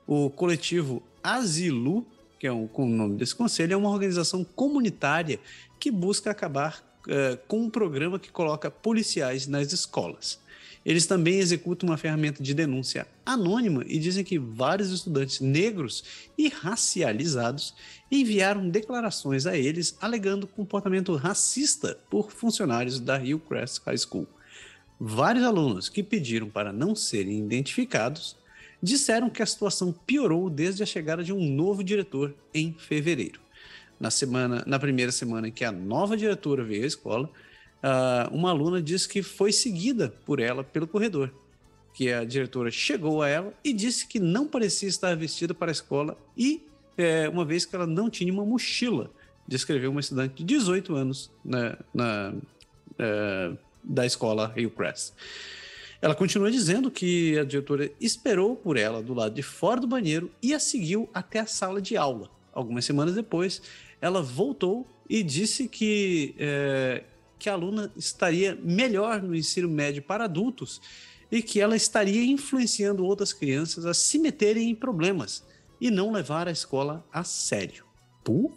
O 0.07 0.29
coletivo 0.29 1.03
Asilu, 1.25 2.07
que 2.39 2.47
é 2.47 2.53
o, 2.53 2.69
o 2.73 2.87
nome 2.87 3.17
desse 3.17 3.35
conselho, 3.35 3.73
é 3.73 3.77
uma 3.77 3.91
organização 3.91 4.45
comunitária 4.45 5.41
que 5.81 5.91
busca 5.91 6.31
acabar 6.31 6.86
uh, 7.07 7.39
com 7.49 7.62
um 7.62 7.70
programa 7.70 8.19
que 8.19 8.31
coloca 8.31 8.70
policiais 8.70 9.47
nas 9.47 9.73
escolas. 9.73 10.41
Eles 10.85 11.05
também 11.05 11.41
executam 11.41 11.89
uma 11.89 11.97
ferramenta 11.97 12.41
de 12.41 12.55
denúncia 12.55 13.09
anônima 13.24 13.83
e 13.89 13.99
dizem 13.99 14.23
que 14.23 14.39
vários 14.39 14.93
estudantes 14.93 15.41
negros 15.41 16.05
e 16.39 16.49
racializados 16.49 17.74
enviaram 18.09 18.69
declarações 18.69 19.47
a 19.47 19.57
eles 19.57 19.97
alegando 20.01 20.47
comportamento 20.47 21.16
racista 21.16 21.99
por 22.09 22.31
funcionários 22.31 23.01
da 23.01 23.20
Hillcrest 23.20 23.83
High 23.85 23.99
School. 23.99 24.28
Vários 24.99 25.45
alunos 25.45 25.89
que 25.89 26.05
pediram 26.05 26.49
para 26.49 26.73
não 26.73 26.95
serem 26.95 27.41
identificados 27.41 28.37
disseram 28.81 29.28
que 29.28 29.43
a 29.43 29.47
situação 29.47 29.93
piorou 29.93 30.49
desde 30.49 30.85
a 30.85 30.87
chegada 30.87 31.24
de 31.24 31.33
um 31.33 31.51
novo 31.51 31.83
diretor 31.83 32.33
em 32.55 32.73
fevereiro 32.73 33.45
na 33.98 34.10
semana, 34.10 34.62
na 34.66 34.78
primeira 34.78 35.10
semana 35.10 35.48
em 35.48 35.52
que 35.52 35.64
a 35.64 35.73
nova 35.73 36.16
diretora 36.16 36.62
veio 36.64 36.85
à 36.85 36.86
escola, 36.86 37.31
uh, 37.82 38.35
uma 38.35 38.51
aluna 38.51 38.82
disse 38.82 39.09
que 39.09 39.23
foi 39.23 39.52
seguida 39.52 40.12
por 40.24 40.40
ela 40.40 40.62
pelo 40.62 40.86
corredor, 40.86 41.32
que 41.94 42.12
a 42.12 42.24
diretora 42.24 42.70
chegou 42.70 43.23
a 43.23 43.28
ela 43.28 43.55
e 43.64 43.73
disse 43.73 44.06
que 44.06 44.20
não 44.20 44.47
parecia 44.47 44.89
estar 44.89 45.16
vestida 45.16 45.55
para 45.55 45.70
a 45.70 45.73
escola 45.73 46.16
e 46.36 46.62
é, 46.97 47.28
uma 47.28 47.44
vez 47.44 47.64
que 47.64 47.74
ela 47.74 47.86
não 47.86 48.09
tinha 48.09 48.32
uma 48.32 48.44
mochila, 48.44 49.10
descreveu 49.47 49.90
uma 49.90 50.01
estudante 50.01 50.35
de 50.36 50.44
18 50.44 50.94
anos 50.94 51.31
na, 51.44 51.78
na 51.93 52.35
uh, 52.35 53.59
da 53.82 54.05
escola 54.05 54.52
Hillcrest. 54.56 55.12
Ela 56.01 56.14
continua 56.14 56.51
dizendo 56.51 56.90
que 56.90 57.39
a 57.39 57.44
diretora 57.44 57.90
esperou 58.01 58.56
por 58.56 58.77
ela 58.77 59.02
do 59.02 59.14
lado 59.14 59.35
de 59.35 59.43
fora 59.43 59.81
do 59.81 59.86
banheiro 59.86 60.31
e 60.43 60.52
a 60.52 60.60
seguiu 60.60 61.09
até 61.14 61.40
a 61.40 61.47
sala 61.47 61.81
de 61.81 61.97
aula. 61.97 62.31
Algumas 62.52 62.85
semanas 62.85 63.14
depois, 63.14 63.62
ela 64.01 64.23
voltou 64.23 64.86
e 65.09 65.23
disse 65.23 65.68
que, 65.68 66.35
é, 66.39 67.05
que 67.39 67.48
a 67.48 67.52
aluna 67.52 67.93
estaria 67.97 68.59
melhor 68.62 69.23
no 69.23 69.35
ensino 69.35 69.68
médio 69.68 70.02
para 70.02 70.24
adultos 70.24 70.81
e 71.31 71.43
que 71.43 71.60
ela 71.60 71.77
estaria 71.77 72.24
influenciando 72.24 73.05
outras 73.05 73.32
crianças 73.32 73.85
a 73.85 73.94
se 73.94 74.18
meterem 74.18 74.70
em 74.70 74.74
problemas 74.74 75.44
e 75.81 75.90
não 75.90 76.12
levar 76.12 76.48
a 76.48 76.52
escola 76.52 77.05
a 77.12 77.24
sério. 77.24 77.85
Pô? 78.24 78.52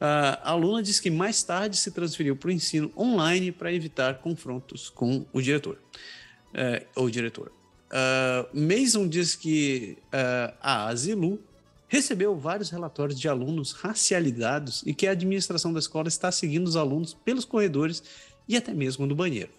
A 0.00 0.50
aluna 0.50 0.82
disse 0.82 1.00
que 1.00 1.10
mais 1.10 1.42
tarde 1.44 1.76
se 1.76 1.92
transferiu 1.92 2.34
para 2.34 2.48
o 2.48 2.50
ensino 2.50 2.92
online 2.96 3.52
para 3.52 3.72
evitar 3.72 4.18
confrontos 4.18 4.90
com 4.90 5.24
o 5.32 5.40
diretor. 5.40 5.78
É, 6.52 6.86
ou 6.96 7.08
diretor. 7.08 7.52
Uh, 7.92 8.58
Mason 8.58 9.06
diz 9.06 9.36
que 9.36 9.98
uh, 10.06 10.54
a 10.60 10.88
Asilu 10.88 11.38
recebeu 11.92 12.34
vários 12.34 12.70
relatórios 12.70 13.20
de 13.20 13.28
alunos 13.28 13.72
racializados 13.72 14.82
e 14.86 14.94
que 14.94 15.06
a 15.06 15.10
administração 15.10 15.74
da 15.74 15.78
escola 15.78 16.08
está 16.08 16.32
seguindo 16.32 16.66
os 16.66 16.74
alunos 16.74 17.12
pelos 17.12 17.44
corredores 17.44 18.02
e 18.48 18.56
até 18.56 18.72
mesmo 18.72 19.06
no 19.06 19.14
banheiro. 19.14 19.50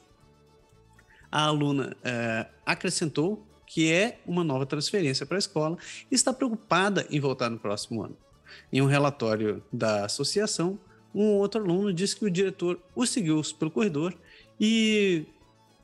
A 1.32 1.44
aluna 1.44 1.96
é, 2.04 2.48
acrescentou 2.66 3.46
que 3.68 3.92
é 3.92 4.20
uma 4.26 4.44
nova 4.44 4.66
transferência 4.66 5.28
para 5.28 5.38
a 5.38 5.46
escola 5.46 5.78
e 6.10 6.16
está 6.16 6.34
preocupada 6.34 7.06
em 7.12 7.20
voltar 7.20 7.52
no 7.52 7.60
próximo 7.60 8.02
ano. 8.02 8.18
Em 8.72 8.82
um 8.82 8.88
relatório 8.88 9.64
da 9.72 10.04
associação, 10.06 10.80
um 11.14 11.34
outro 11.34 11.62
aluno 11.62 11.94
disse 11.94 12.16
que 12.16 12.26
o 12.26 12.32
diretor 12.32 12.80
o 12.96 13.06
seguiu 13.06 13.44
pelo 13.60 13.70
corredor 13.70 14.12
e 14.60 15.28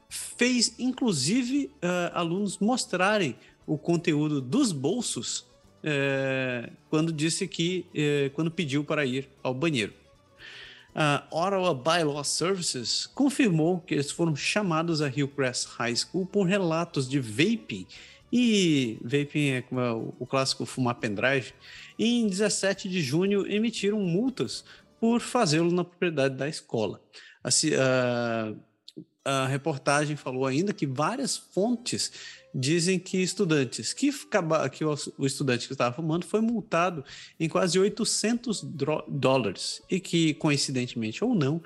fez, 0.10 0.74
inclusive, 0.80 1.72
uh, 1.76 2.10
alunos 2.12 2.58
mostrarem 2.58 3.38
o 3.68 3.78
conteúdo 3.78 4.42
dos 4.42 4.72
bolsos 4.72 5.48
é, 5.84 6.70
quando 6.90 7.12
disse 7.12 7.48
que 7.48 7.86
é, 7.94 8.30
quando 8.34 8.52
pediu 8.52 8.84
para 8.84 9.06
ir 9.06 9.30
ao 9.42 9.54
banheiro. 9.54 9.94
A 10.94 11.24
Ottawa 11.32 11.74
Bylaw 11.74 12.24
Services 12.24 13.06
confirmou 13.06 13.80
que 13.80 13.94
eles 13.94 14.12
foram 14.12 14.36
chamados 14.36 15.02
a 15.02 15.08
Hillcrest 15.08 15.68
High 15.78 15.96
School 15.96 16.26
por 16.26 16.44
relatos 16.46 17.08
de 17.08 17.20
vaping 17.20 17.86
e 18.32 19.00
vaping 19.02 19.50
é 19.50 19.62
como 19.62 19.82
é 19.82 19.92
o 19.92 20.26
clássico 20.26 20.66
fumar 20.66 20.96
pendrive. 20.96 21.54
Em 21.98 22.28
17 22.28 22.88
de 22.88 23.02
junho 23.02 23.48
emitiram 23.52 24.00
multas 24.00 24.64
por 25.00 25.20
fazê-lo 25.20 25.72
na 25.72 25.84
propriedade 25.84 26.36
da 26.36 26.48
escola. 26.48 27.02
A, 27.44 27.50
a, 29.26 29.44
a 29.44 29.48
reportagem 29.48 30.16
falou 30.16 30.46
ainda 30.46 30.74
que 30.74 30.86
várias 30.86 31.38
fontes 31.38 32.39
dizem 32.54 32.98
que 32.98 33.18
estudantes 33.18 33.94
que, 33.94 34.12
que 34.72 34.86
o, 34.86 35.26
estudante 35.26 35.68
que 35.68 35.74
estava 35.74 35.96
fumando 35.96 36.26
foi 36.26 36.42
multado 36.42 37.04
em 37.40 37.48
quase 37.48 37.78
800 37.78 38.64
dólares 39.08 39.82
e 39.90 40.00
que 40.00 40.34
coincidentemente 40.36 41.24
ou 41.24 41.36
não 41.36 41.62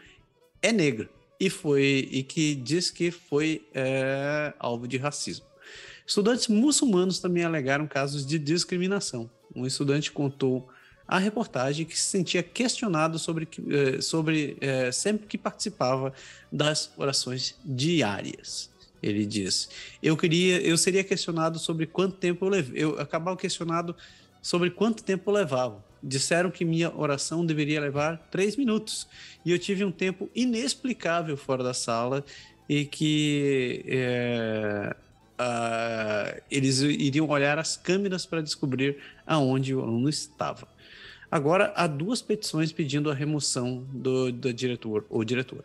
é 0.62 0.72
negro 0.72 1.10
e 1.40 1.50
foi 1.50 2.08
e 2.12 2.24
que 2.24 2.56
diz 2.56 2.90
que 2.92 3.12
foi 3.12 3.68
é, 3.74 4.54
alvo 4.60 4.88
de 4.88 4.98
racismo. 4.98 5.46
Estudantes 6.06 6.48
muçulmanos 6.48 7.20
também 7.20 7.44
alegaram 7.44 7.88
casos 7.88 8.26
de 8.26 8.38
discriminação. 8.38 9.30
Um 9.56 9.66
estudante 9.66 10.12
contou 10.12 10.70
à 11.08 11.18
reportagem 11.18 11.86
que 11.86 11.98
se 11.98 12.06
sentia 12.06 12.44
questionado 12.44 13.18
sobre, 13.20 13.48
eh, 13.70 14.02
sobre 14.02 14.58
é, 14.60 14.92
sempre 14.92 15.28
que 15.28 15.38
participava 15.38 16.14
das 16.52 16.92
orações 16.98 17.56
diárias. 17.64 18.70
Ele 19.04 19.26
diz: 19.26 19.70
Eu 20.02 20.16
queria, 20.16 20.62
eu 20.62 20.78
seria 20.78 21.04
questionado 21.04 21.60
sobre 21.60 21.86
quanto 21.86 22.16
tempo 22.16 22.46
eu 22.46 22.50
levei. 22.50 22.84
Eu 22.84 23.00
acabava 23.00 23.36
questionado 23.36 23.94
sobre 24.42 24.72
quanto 24.72 25.04
tempo 25.04 25.30
eu 25.30 25.36
levava. 25.36 25.84
Disseram 26.02 26.50
que 26.50 26.64
minha 26.64 26.94
oração 26.96 27.46
deveria 27.46 27.82
levar 27.82 28.18
três 28.32 28.56
minutos 28.56 29.08
e 29.46 29.52
eu 29.52 29.60
tive 29.60 29.84
um 29.84 29.92
tempo 29.92 30.30
inexplicável 30.34 31.36
fora 31.38 31.64
da 31.64 31.74
sala 31.74 32.24
e 32.68 32.86
que 32.86 33.84
é, 33.88 34.96
uh, 35.40 36.42
eles 36.50 36.80
iriam 36.80 37.28
olhar 37.30 37.60
as 37.60 37.78
câmeras 37.78 38.26
para 38.26 38.42
descobrir 38.42 38.98
aonde 39.26 39.76
o 39.76 39.82
aluno 39.82 40.10
estava. 40.10 40.68
Agora, 41.34 41.74
há 41.76 41.88
duas 41.88 42.22
petições 42.22 42.72
pedindo 42.72 43.10
a 43.10 43.14
remoção 43.16 43.84
do, 43.92 44.32
do 44.32 44.54
diretor 44.54 45.04
ou 45.10 45.24
diretora. 45.24 45.64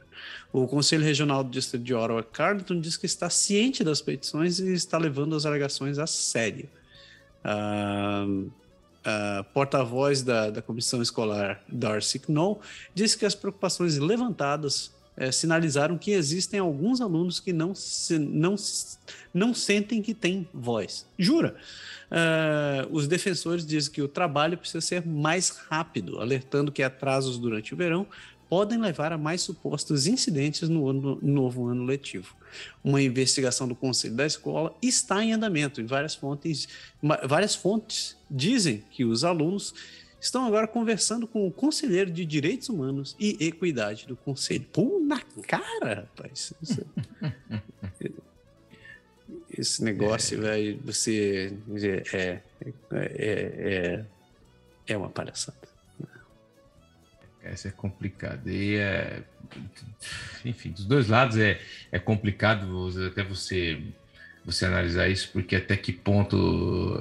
O 0.51 0.67
Conselho 0.67 1.05
Regional 1.05 1.45
do 1.45 1.51
Distrito 1.51 1.85
de 1.85 1.93
Ottawa, 1.93 2.23
Carleton, 2.23 2.81
diz 2.81 2.97
que 2.97 3.05
está 3.05 3.29
ciente 3.29 3.85
das 3.85 4.01
petições 4.01 4.61
e 4.61 4.73
está 4.73 4.97
levando 4.97 5.37
as 5.37 5.45
alegações 5.45 5.99
a 5.99 6.07
sério. 6.07 6.71
Uh, 7.45 8.51
a 9.05 9.45
porta-voz 9.53 10.23
da, 10.23 10.49
da 10.49 10.63
comissão 10.63 11.03
escolar, 11.03 11.63
Darcy 11.69 12.23
Knoll, 12.31 12.63
disse 12.95 13.19
que 13.19 13.27
as 13.27 13.35
preocupações 13.35 13.99
levantadas 13.99 14.91
é, 15.19 15.33
sinalizaram 15.33 15.99
que 15.99 16.13
existem 16.13 16.61
alguns 16.61 17.01
alunos 17.01 17.41
que 17.41 17.53
não, 17.53 17.75
se, 17.75 18.19
não, 18.19 18.55
não 19.35 19.53
sentem 19.53 20.01
que 20.01 20.15
têm 20.15 20.49
voz. 20.55 21.05
Jura? 21.19 21.57
Uh, 22.09 22.89
os 22.91 23.09
defensores 23.09 23.67
dizem 23.67 23.93
que 23.93 24.01
o 24.01 24.09
trabalho 24.09 24.57
precisa 24.57 24.81
ser 24.81 25.05
mais 25.05 25.51
rápido, 25.51 26.21
alertando 26.21 26.71
que 26.71 26.83
atrasos 26.83 27.37
durante 27.37 27.75
o 27.75 27.77
verão 27.77 28.07
podem 28.49 28.79
levar 28.79 29.13
a 29.13 29.19
mais 29.19 29.43
supostos 29.43 30.07
incidentes 30.07 30.69
no, 30.69 30.89
ano, 30.89 31.19
novo 31.21 31.67
ano 31.67 31.85
letivo. 31.85 32.35
Uma 32.83 33.03
investigação 33.03 33.69
do 33.69 33.75
conselho 33.75 34.15
da 34.15 34.25
escola 34.25 34.75
está 34.81 35.23
em 35.23 35.33
andamento 35.33 35.81
e 35.81 35.85
várias 35.85 36.15
fontes, 36.15 36.67
várias 37.27 37.55
fontes 37.55 38.17
dizem 38.31 38.83
que 38.91 39.05
os 39.05 39.23
alunos 39.23 39.75
estão 40.21 40.47
agora 40.47 40.67
conversando 40.67 41.27
com 41.27 41.47
o 41.47 41.51
conselheiro 41.51 42.11
de 42.11 42.25
Direitos 42.25 42.69
Humanos 42.69 43.17
e 43.19 43.37
Equidade 43.41 44.07
do 44.07 44.17
Conselho. 44.17 44.67
Pô, 44.73 45.01
na 45.01 45.21
cara, 45.47 46.09
rapaz. 46.17 46.53
Isso, 46.63 46.87
esse 49.51 49.83
negócio, 49.83 50.39
é. 50.39 50.41
velho, 50.41 50.81
você 50.85 51.57
é, 52.13 52.41
é, 52.93 52.93
é, 52.93 54.05
é 54.87 54.97
uma 54.97 55.09
palhaçada. 55.09 55.57
Essa 57.43 57.69
é 57.69 57.71
complicado. 57.71 58.49
E 58.49 58.77
é, 58.77 59.23
enfim, 60.45 60.71
dos 60.71 60.85
dois 60.85 61.09
lados 61.09 61.37
é, 61.39 61.61
é 61.91 61.99
complicado 61.99 62.89
até 63.07 63.23
você, 63.23 63.83
você 64.45 64.67
analisar 64.67 65.09
isso, 65.09 65.31
porque 65.33 65.57
até 65.57 65.77
que 65.77 65.93
ponto 65.93 66.99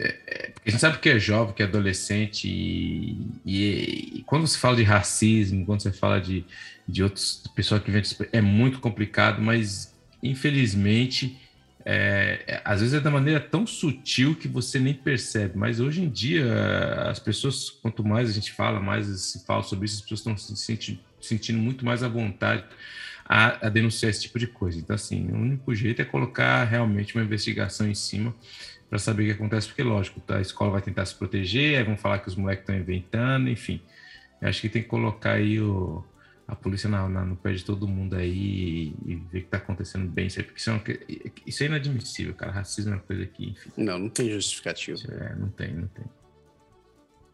é, 0.00 0.16
é, 0.26 0.52
a 0.66 0.70
gente 0.70 0.80
sabe 0.80 0.98
que 0.98 1.08
é 1.08 1.18
jovem, 1.18 1.54
que 1.54 1.62
é 1.62 1.66
adolescente, 1.66 2.48
e, 2.48 3.26
e, 3.44 4.18
e, 4.18 4.22
quando 4.24 4.46
se 4.46 4.58
fala 4.58 4.76
de 4.76 4.82
racismo, 4.82 5.66
quando 5.66 5.82
você 5.82 5.92
fala 5.92 6.20
de, 6.20 6.44
de 6.88 7.02
outras 7.02 7.44
pessoas 7.54 7.82
que 7.82 7.90
vêm, 7.90 8.02
é 8.32 8.40
muito 8.40 8.80
complicado, 8.80 9.42
mas 9.42 9.94
infelizmente, 10.22 11.38
é, 11.84 12.42
é, 12.46 12.62
às 12.64 12.80
vezes 12.80 12.94
é 12.94 13.00
da 13.00 13.10
maneira 13.10 13.40
tão 13.40 13.66
sutil 13.66 14.34
que 14.34 14.48
você 14.48 14.78
nem 14.78 14.94
percebe. 14.94 15.56
Mas 15.56 15.80
hoje 15.80 16.02
em 16.02 16.08
dia, 16.08 16.46
as 17.08 17.18
pessoas, 17.18 17.70
quanto 17.70 18.04
mais 18.04 18.28
a 18.30 18.32
gente 18.32 18.52
fala, 18.52 18.80
mais 18.80 19.06
se 19.06 19.44
fala 19.44 19.62
sobre 19.62 19.86
isso, 19.86 19.96
as 19.96 20.02
pessoas 20.02 20.20
estão 20.20 20.36
se 20.36 20.56
sentindo, 20.56 21.00
sentindo 21.20 21.58
muito 21.58 21.84
mais 21.84 22.02
à 22.02 22.08
vontade 22.08 22.64
a, 23.24 23.66
a 23.66 23.68
denunciar 23.68 24.10
esse 24.10 24.22
tipo 24.22 24.38
de 24.38 24.46
coisa. 24.46 24.78
Então, 24.78 24.94
assim, 24.94 25.28
o 25.30 25.36
único 25.36 25.74
jeito 25.74 26.02
é 26.02 26.04
colocar 26.04 26.64
realmente 26.64 27.14
uma 27.14 27.24
investigação 27.24 27.88
em 27.88 27.94
cima 27.94 28.34
para 28.90 28.98
saber 28.98 29.22
o 29.22 29.26
que 29.26 29.32
acontece, 29.32 29.68
porque, 29.68 29.84
lógico, 29.84 30.20
a 30.28 30.40
escola 30.40 30.72
vai 30.72 30.82
tentar 30.82 31.06
se 31.06 31.14
proteger, 31.14 31.78
aí 31.78 31.84
vão 31.84 31.96
falar 31.96 32.18
que 32.18 32.26
os 32.26 32.34
moleques 32.34 32.62
estão 32.62 32.76
inventando, 32.76 33.48
enfim. 33.48 33.80
Eu 34.42 34.48
acho 34.48 34.60
que 34.60 34.68
tem 34.68 34.82
que 34.82 34.88
colocar 34.88 35.34
aí 35.34 35.60
o, 35.60 36.04
a 36.48 36.56
polícia 36.56 36.88
na, 36.88 37.08
na, 37.08 37.24
no 37.24 37.36
pé 37.36 37.52
de 37.52 37.64
todo 37.64 37.86
mundo 37.86 38.16
aí 38.16 38.92
e, 39.06 39.12
e 39.12 39.14
ver 39.14 39.22
o 39.22 39.30
que 39.30 39.38
está 39.38 39.58
acontecendo 39.58 40.08
bem. 40.08 40.26
Isso, 40.26 40.42
porque 40.42 40.58
isso, 40.58 40.70
é, 40.70 41.32
isso 41.46 41.62
é 41.62 41.66
inadmissível, 41.66 42.34
cara. 42.34 42.50
Racismo 42.50 42.90
é 42.90 42.94
uma 42.96 43.02
coisa 43.02 43.24
que, 43.26 43.50
enfim. 43.50 43.70
Não, 43.76 43.96
não 43.96 44.08
tem 44.08 44.28
justificativo. 44.28 44.98
É, 45.08 45.36
não 45.36 45.48
tem, 45.50 45.72
não 45.72 45.86
tem. 45.86 46.04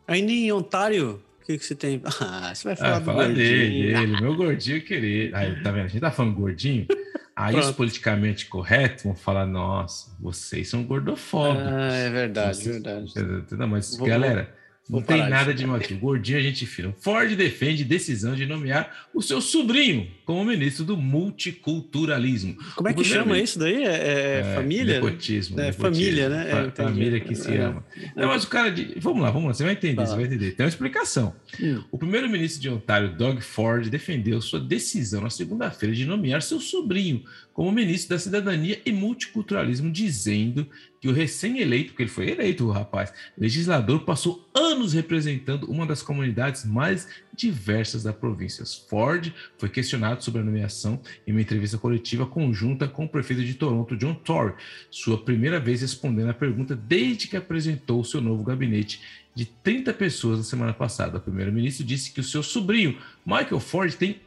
Aí 0.06 0.20
em 0.20 0.52
Ontário, 0.52 1.22
o 1.40 1.44
que, 1.46 1.56
que 1.56 1.64
você 1.64 1.74
tem? 1.74 2.02
Ah, 2.20 2.54
você 2.54 2.68
vai 2.68 2.76
falar 2.76 2.96
ah, 2.96 2.98
do 2.98 3.04
fala 3.06 3.24
gordinho. 3.24 3.46
dele, 3.46 3.94
dele, 3.94 4.20
meu 4.20 4.36
gordinho 4.36 4.84
querido. 4.84 5.34
Aí, 5.34 5.62
tá 5.62 5.70
vendo? 5.70 5.86
A 5.86 5.88
gente 5.88 6.00
tá 6.02 6.10
falando 6.10 6.34
gordinho. 6.34 6.86
Aí 7.36 7.52
Pronto. 7.52 7.68
os 7.68 7.76
politicamente 7.76 8.46
corretos 8.46 9.04
vão 9.04 9.14
falar, 9.14 9.46
nossa, 9.46 10.10
vocês 10.18 10.68
são 10.68 10.82
gordofóbicos. 10.82 11.70
Ah, 11.70 11.92
é 11.92 12.08
verdade, 12.08 12.56
vocês, 12.56 12.82
verdade. 12.82 13.14
Não, 13.52 13.68
mas 13.68 13.94
vou, 13.94 14.08
galera, 14.08 14.56
não 14.88 15.02
tem 15.02 15.28
nada 15.28 15.52
de 15.52 15.66
mal 15.66 15.76
aqui. 15.76 15.92
Gordinho 15.92 16.38
a 16.38 16.42
gente 16.42 16.64
fila. 16.64 16.94
Ford 16.98 17.36
defende 17.36 17.84
decisão 17.84 18.34
de 18.34 18.46
nomear 18.46 19.08
o 19.12 19.20
seu 19.20 19.42
sobrinho 19.42 20.10
como 20.26 20.44
ministro 20.44 20.84
do 20.84 20.96
multiculturalismo. 20.96 22.56
Como 22.74 22.88
é 22.88 22.92
que 22.92 23.04
chama 23.04 23.38
isso 23.38 23.60
daí? 23.60 23.84
É, 23.84 23.86
é, 23.86 24.40
é 24.40 24.54
família? 24.56 24.94
Nepotismo. 24.94 25.60
É, 25.60 25.70
família, 25.70 26.28
né? 26.28 26.66
É, 26.66 26.70
família 26.72 27.20
que 27.20 27.36
se 27.36 27.52
é. 27.52 27.60
ama. 27.60 27.84
Não, 28.16 28.26
mas 28.26 28.42
o 28.42 28.48
cara 28.48 28.72
de. 28.72 28.98
Vamos 28.98 29.22
lá, 29.22 29.30
vamos 29.30 29.46
lá. 29.46 29.54
Você 29.54 29.62
vai 29.62 29.74
entender, 29.74 30.04
você 30.04 30.16
vai 30.16 30.24
entender. 30.24 30.50
Tem 30.50 30.66
uma 30.66 30.68
explicação. 30.68 31.32
Hum. 31.62 31.80
O 31.92 31.96
primeiro-ministro 31.96 32.60
de 32.60 32.68
Ontário, 32.68 33.16
Doug 33.16 33.38
Ford, 33.40 33.88
defendeu 33.88 34.42
sua 34.42 34.58
decisão 34.58 35.20
na 35.20 35.30
segunda-feira 35.30 35.94
de 35.94 36.04
nomear 36.04 36.42
seu 36.42 36.58
sobrinho 36.58 37.22
como 37.56 37.72
ministro 37.72 38.10
da 38.10 38.18
Cidadania 38.18 38.78
e 38.84 38.92
Multiculturalismo, 38.92 39.90
dizendo 39.90 40.66
que 41.00 41.08
o 41.08 41.12
recém-eleito, 41.12 41.90
porque 41.90 42.02
ele 42.02 42.10
foi 42.10 42.30
eleito, 42.30 42.66
o 42.66 42.70
rapaz, 42.70 43.12
legislador, 43.38 44.04
passou 44.04 44.46
anos 44.52 44.92
representando 44.92 45.64
uma 45.64 45.86
das 45.86 46.02
comunidades 46.02 46.66
mais 46.66 47.08
diversas 47.36 48.02
da 48.02 48.12
província. 48.12 48.64
Ford 48.88 49.32
foi 49.58 49.68
questionado 49.68 50.24
sobre 50.24 50.40
a 50.40 50.44
nomeação 50.44 51.00
em 51.26 51.32
uma 51.32 51.40
entrevista 51.40 51.78
coletiva 51.78 52.26
conjunta 52.26 52.88
com 52.88 53.04
o 53.04 53.08
prefeito 53.08 53.44
de 53.44 53.54
Toronto, 53.54 53.96
John 53.96 54.14
Tory, 54.14 54.54
sua 54.90 55.22
primeira 55.22 55.60
vez 55.60 55.82
respondendo 55.82 56.30
a 56.30 56.34
pergunta 56.34 56.74
desde 56.74 57.28
que 57.28 57.36
apresentou 57.36 58.02
seu 58.04 58.20
novo 58.20 58.42
gabinete 58.42 59.00
de 59.34 59.44
30 59.44 59.92
pessoas 59.92 60.38
na 60.38 60.44
semana 60.44 60.72
passada. 60.72 61.18
O 61.18 61.20
primeiro-ministro 61.20 61.84
disse 61.84 62.10
que 62.10 62.20
o 62.20 62.24
seu 62.24 62.42
sobrinho, 62.42 62.98
Michael 63.24 63.60
Ford, 63.60 63.94
tem 63.94 64.20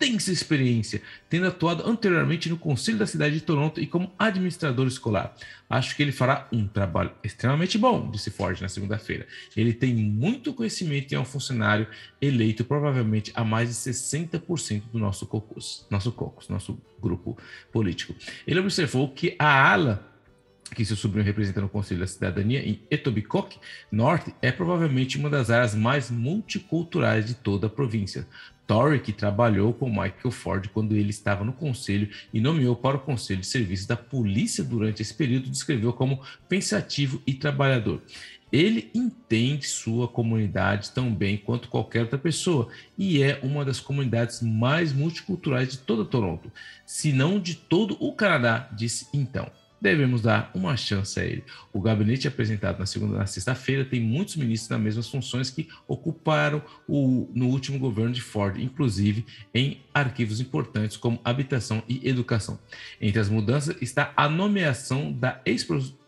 extensa 0.00 0.30
experiência, 0.30 1.02
tendo 1.28 1.46
atuado 1.46 1.84
anteriormente 1.86 2.48
no 2.48 2.56
Conselho 2.56 2.98
da 2.98 3.06
cidade 3.06 3.34
de 3.34 3.40
Toronto 3.40 3.80
e 3.80 3.86
como 3.86 4.12
administrador 4.18 4.86
escolar. 4.86 5.34
Acho 5.68 5.96
que 5.96 6.02
ele 6.02 6.12
fará 6.12 6.46
um 6.52 6.66
trabalho 6.66 7.10
extremamente 7.22 7.76
bom, 7.76 8.10
disse 8.10 8.30
Ford 8.30 8.60
na 8.60 8.68
segunda-feira. 8.68 9.26
Ele 9.56 9.72
tem 9.72 9.94
muito 9.94 10.54
conhecimento 10.54 11.12
e 11.12 11.16
é 11.16 11.20
um 11.20 11.24
funcionário 11.24 11.86
eleito 12.22 12.64
provavelmente 12.64 13.32
a 13.34 13.44
mais 13.44 13.68
de 13.68 13.74
60% 13.74 14.84
do 14.92 14.98
nosso 14.98 15.26
caucus, 15.26 15.84
nosso 15.90 16.12
caucus, 16.12 16.48
nosso 16.48 16.80
grupo 17.00 17.36
político. 17.72 18.14
Ele 18.46 18.60
observou 18.60 19.08
que 19.08 19.34
a 19.38 19.72
ala 19.72 20.04
que 20.74 20.84
seu 20.84 20.96
sobrinho 20.96 21.24
representa 21.24 21.62
no 21.62 21.68
Conselho 21.68 22.00
da 22.00 22.06
Cidadania 22.06 22.60
em 22.60 22.82
Etobicoke 22.90 23.58
Norte, 23.90 24.34
é 24.42 24.52
provavelmente 24.52 25.16
uma 25.16 25.30
das 25.30 25.48
áreas 25.48 25.74
mais 25.74 26.10
multiculturais 26.10 27.24
de 27.24 27.34
toda 27.34 27.68
a 27.68 27.70
província. 27.70 28.26
Que 29.02 29.12
trabalhou 29.12 29.72
com 29.72 29.88
Michael 29.88 30.30
Ford 30.30 30.68
quando 30.68 30.94
ele 30.94 31.08
estava 31.08 31.42
no 31.42 31.54
conselho 31.54 32.10
e 32.34 32.38
nomeou 32.38 32.76
para 32.76 32.98
o 32.98 33.00
Conselho 33.00 33.40
de 33.40 33.46
Serviços 33.46 33.86
da 33.86 33.96
Polícia 33.96 34.62
durante 34.62 35.00
esse 35.00 35.14
período, 35.14 35.48
descreveu 35.48 35.90
como 35.90 36.20
pensativo 36.50 37.22
e 37.26 37.32
trabalhador. 37.32 38.02
Ele 38.52 38.90
entende 38.94 39.66
sua 39.66 40.06
comunidade 40.06 40.90
tão 40.90 41.10
bem 41.10 41.38
quanto 41.38 41.68
qualquer 41.68 42.02
outra 42.02 42.18
pessoa 42.18 42.68
e 42.96 43.22
é 43.22 43.40
uma 43.42 43.64
das 43.64 43.80
comunidades 43.80 44.42
mais 44.42 44.92
multiculturais 44.92 45.70
de 45.70 45.78
toda 45.78 46.04
Toronto, 46.04 46.52
se 46.84 47.10
não 47.10 47.40
de 47.40 47.54
todo 47.54 47.96
o 47.98 48.12
Canadá, 48.12 48.68
disse 48.72 49.08
então 49.14 49.50
devemos 49.80 50.22
dar 50.22 50.50
uma 50.54 50.76
chance 50.76 51.18
a 51.18 51.24
ele. 51.24 51.44
O 51.72 51.80
gabinete 51.80 52.26
apresentado 52.26 52.78
na 52.78 52.86
segunda 52.86 53.18
na 53.18 53.26
sexta-feira 53.26 53.84
tem 53.84 54.00
muitos 54.00 54.36
ministros 54.36 54.68
nas 54.70 54.80
mesmas 54.80 55.08
funções 55.08 55.50
que 55.50 55.68
ocuparam 55.86 56.62
o, 56.86 57.28
no 57.34 57.48
último 57.48 57.78
governo 57.78 58.12
de 58.12 58.20
Ford, 58.20 58.58
inclusive 58.60 59.24
em 59.54 59.80
arquivos 59.92 60.40
importantes 60.40 60.96
como 60.96 61.20
habitação 61.24 61.82
e 61.88 62.08
educação. 62.08 62.58
Entre 63.00 63.20
as 63.20 63.28
mudanças 63.28 63.76
está 63.80 64.12
a 64.16 64.28
nomeação 64.28 65.12
da 65.12 65.40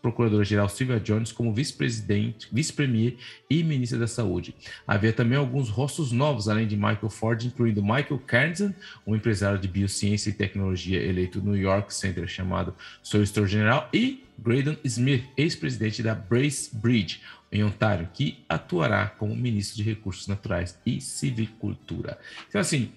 ex-procuradora-geral 0.01 0.67
Sylvia 0.67 0.99
Jones 0.99 1.31
como 1.31 1.53
vice-presidente, 1.53 2.47
vice-premier 2.51 3.17
e 3.49 3.63
ministra 3.63 3.99
da 3.99 4.07
Saúde. 4.07 4.55
Havia 4.85 5.13
também 5.13 5.37
alguns 5.37 5.69
rostos 5.69 6.11
novos, 6.11 6.49
além 6.49 6.67
de 6.67 6.75
Michael 6.75 7.09
Ford, 7.09 7.43
incluindo 7.45 7.83
Michael 7.83 8.19
Carnson, 8.25 8.73
um 9.05 9.15
empresário 9.15 9.59
de 9.59 9.67
biociência 9.67 10.29
e 10.29 10.33
tecnologia 10.33 11.01
eleito 11.01 11.41
no 11.41 11.55
York 11.55 11.93
Center 11.93 12.27
chamado 12.27 12.75
Solicitor 13.03 13.47
General, 13.47 13.87
e 13.93 14.23
Graydon 14.37 14.75
Smith, 14.83 15.23
ex-presidente 15.37 16.01
da 16.01 16.15
Brace 16.15 16.75
Bridge, 16.75 17.21
em 17.51 17.63
Ontário, 17.63 18.09
que 18.13 18.43
atuará 18.49 19.07
como 19.07 19.35
ministro 19.35 19.77
de 19.77 19.83
Recursos 19.83 20.27
Naturais 20.27 20.79
e 20.85 20.99
Civicultura. 20.99 22.17
Então, 22.47 22.59
assim, 22.59 22.91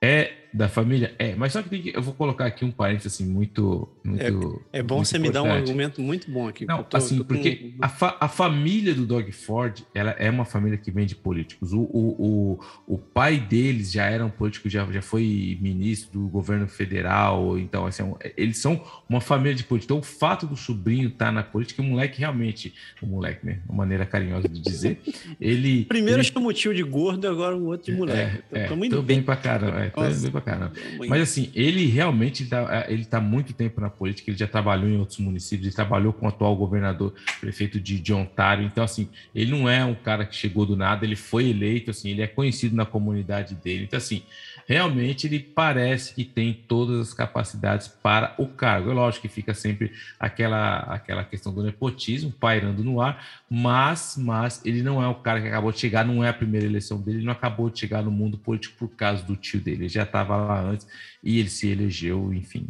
é 0.00 0.47
da 0.52 0.68
família? 0.68 1.14
É, 1.18 1.34
mas 1.34 1.52
só 1.52 1.62
que, 1.62 1.78
que, 1.78 1.96
eu 1.96 2.02
vou 2.02 2.14
colocar 2.14 2.46
aqui 2.46 2.64
um 2.64 2.70
parênteses 2.70 3.14
assim, 3.14 3.26
muito. 3.26 3.88
muito 4.04 4.62
é, 4.72 4.78
é 4.78 4.82
bom 4.82 4.96
muito 4.96 5.08
você 5.08 5.16
importante. 5.16 5.20
me 5.20 5.30
dar 5.30 5.42
um 5.42 5.52
argumento 5.52 6.00
muito 6.00 6.30
bom 6.30 6.48
aqui. 6.48 6.64
Não, 6.66 6.82
tô, 6.82 6.96
assim, 6.96 7.22
porque 7.22 7.56
com... 7.56 7.84
a, 7.84 7.88
fa 7.88 8.16
a, 8.20 8.28
família 8.28 8.94
do 8.94 9.06
Doug 9.06 9.30
Ford 9.30 9.82
ela 9.94 10.10
é 10.12 10.30
uma 10.30 10.44
família 10.44 10.78
que 10.78 10.90
vem 10.90 11.06
de 11.06 11.14
políticos. 11.14 11.72
O, 11.72 11.80
o, 11.80 12.58
o, 12.86 12.94
o, 12.94 12.98
pai 12.98 13.38
deles 13.38 13.92
já 13.92 14.06
era 14.06 14.24
um 14.24 14.30
político, 14.30 14.68
já, 14.68 14.84
já 14.86 15.02
foi 15.02 15.58
ministro 15.60 16.20
do 16.20 16.28
governo 16.28 16.66
federal. 16.68 17.58
Então, 17.58 17.86
assim, 17.86 18.02
é 18.20 18.32
eles 18.36 18.58
são 18.58 18.82
uma 19.08 19.20
família 19.20 19.54
de 19.54 19.64
políticos. 19.64 19.96
Então, 19.96 19.98
o 19.98 20.18
fato 20.18 20.46
do 20.46 20.56
sobrinho 20.56 21.08
estar 21.08 21.26
tá 21.26 21.32
na 21.32 21.42
política, 21.42 21.82
o 21.82 21.84
moleque 21.84 22.20
realmente. 22.20 22.74
O 23.02 23.06
moleque, 23.06 23.44
né? 23.44 23.60
Uma 23.68 23.78
maneira 23.78 24.06
carinhosa 24.06 24.48
de 24.48 24.60
dizer. 24.60 25.00
ele. 25.40 25.84
Primeiro 25.84 26.20
ele... 26.20 26.28
chamou 26.28 26.50
o 26.50 26.52
tio 26.52 26.74
de 26.74 26.82
gordo, 26.82 27.26
agora 27.26 27.56
o 27.56 27.66
outro 27.66 27.92
de 27.92 27.98
moleque. 27.98 28.42
É, 28.52 28.64
então, 28.64 28.84
é, 28.84 28.88
tô 28.88 29.02
bem 29.02 29.22
pra 29.22 29.36
caramba. 29.36 29.80
É, 29.80 29.90
tô 29.90 30.00
bem 30.00 30.37
pra 30.40 30.54
caramba. 30.54 30.72
Mas 31.08 31.22
assim, 31.22 31.50
ele 31.54 31.86
realmente 31.86 32.46
tá, 32.46 32.86
ele 32.88 33.04
tá 33.04 33.20
muito 33.20 33.52
tempo 33.52 33.80
na 33.80 33.90
política, 33.90 34.30
ele 34.30 34.38
já 34.38 34.46
trabalhou 34.46 34.88
em 34.88 34.98
outros 34.98 35.18
municípios, 35.18 35.66
ele 35.66 35.74
trabalhou 35.74 36.12
com 36.12 36.26
o 36.26 36.28
atual 36.28 36.56
governador, 36.56 37.14
prefeito 37.40 37.80
de, 37.80 37.98
de 37.98 38.12
Ontário. 38.12 38.64
Então, 38.64 38.84
assim, 38.84 39.08
ele 39.34 39.50
não 39.50 39.68
é 39.68 39.84
um 39.84 39.94
cara 39.94 40.24
que 40.24 40.34
chegou 40.34 40.66
do 40.66 40.76
nada, 40.76 41.04
ele 41.04 41.16
foi 41.16 41.50
eleito, 41.50 41.90
assim, 41.90 42.10
ele 42.10 42.22
é 42.22 42.26
conhecido 42.26 42.74
na 42.76 42.86
comunidade 42.86 43.54
dele. 43.54 43.84
Então, 43.84 43.96
assim, 43.96 44.22
realmente 44.68 45.26
ele 45.26 45.40
parece 45.40 46.14
que 46.14 46.26
tem 46.26 46.52
todas 46.52 47.00
as 47.00 47.14
capacidades 47.14 47.88
para 47.88 48.34
o 48.36 48.46
cargo. 48.46 48.90
É 48.90 48.92
lógico 48.92 49.22
que 49.22 49.28
fica 49.32 49.54
sempre 49.54 49.90
aquela, 50.20 50.80
aquela 50.80 51.24
questão 51.24 51.54
do 51.54 51.62
nepotismo 51.62 52.30
pairando 52.30 52.84
no 52.84 53.00
ar, 53.00 53.26
mas, 53.48 54.16
mas 54.18 54.60
ele 54.66 54.82
não 54.82 55.02
é 55.02 55.08
o 55.08 55.14
cara 55.14 55.40
que 55.40 55.48
acabou 55.48 55.72
de 55.72 55.80
chegar, 55.80 56.04
não 56.04 56.22
é 56.22 56.28
a 56.28 56.34
primeira 56.34 56.66
eleição 56.66 57.00
dele, 57.00 57.18
ele 57.18 57.24
não 57.24 57.32
acabou 57.32 57.70
de 57.70 57.80
chegar 57.80 58.02
no 58.02 58.10
mundo 58.10 58.36
político 58.36 58.76
por 58.78 58.88
causa 58.94 59.22
do 59.22 59.34
tio 59.34 59.58
dele, 59.58 59.84
ele 59.84 59.88
já 59.88 60.02
estava 60.02 60.36
lá 60.36 60.60
antes 60.60 60.86
e 61.24 61.38
ele 61.40 61.48
se 61.48 61.66
elegeu, 61.66 62.34
enfim. 62.34 62.68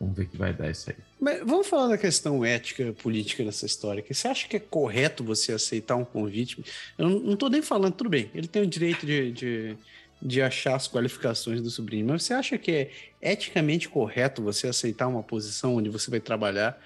Vamos 0.00 0.16
ver 0.16 0.22
o 0.22 0.26
que 0.28 0.36
vai 0.36 0.52
dar 0.52 0.70
isso 0.70 0.88
aí. 0.88 0.96
Mas 1.20 1.40
vamos 1.44 1.66
falar 1.66 1.88
da 1.88 1.98
questão 1.98 2.44
ética 2.44 2.92
política 3.02 3.42
dessa 3.42 3.66
história. 3.66 4.00
Que 4.00 4.14
você 4.14 4.28
acha 4.28 4.46
que 4.46 4.56
é 4.56 4.60
correto 4.60 5.24
você 5.24 5.50
aceitar 5.50 5.96
um 5.96 6.04
convite? 6.04 6.64
Eu 6.96 7.08
não 7.08 7.32
estou 7.32 7.50
nem 7.50 7.60
falando, 7.60 7.94
tudo 7.94 8.08
bem, 8.08 8.30
ele 8.32 8.46
tem 8.46 8.62
o 8.62 8.66
direito 8.66 9.04
de, 9.04 9.32
de 9.32 9.76
de 10.20 10.42
achar 10.42 10.74
as 10.74 10.88
qualificações 10.88 11.62
do 11.62 11.70
sobrinho. 11.70 12.06
Mas 12.06 12.24
você 12.24 12.34
acha 12.34 12.58
que 12.58 12.70
é 12.72 12.90
eticamente 13.22 13.88
correto 13.88 14.42
você 14.42 14.66
aceitar 14.66 15.06
uma 15.06 15.22
posição 15.22 15.76
onde 15.76 15.88
você 15.88 16.10
vai 16.10 16.20
trabalhar, 16.20 16.80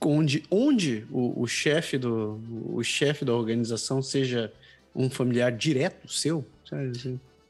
onde, 0.00 0.42
onde 0.50 1.06
o, 1.10 1.42
o 1.42 1.46
chefe 1.46 1.98
do 1.98 2.40
o 2.72 2.82
chefe 2.82 3.24
da 3.24 3.34
organização 3.34 4.02
seja 4.02 4.52
um 4.94 5.08
familiar 5.08 5.52
direto 5.52 6.10
seu? 6.10 6.44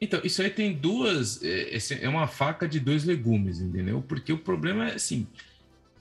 Então, 0.01 0.21
isso 0.23 0.41
aí 0.41 0.49
tem 0.49 0.73
duas. 0.73 1.43
É, 1.43 1.77
é 2.01 2.09
uma 2.09 2.27
faca 2.27 2.67
de 2.67 2.79
dois 2.79 3.03
legumes, 3.03 3.59
entendeu? 3.59 4.03
Porque 4.07 4.31
o 4.31 4.37
problema 4.37 4.89
é 4.89 4.95
assim. 4.95 5.27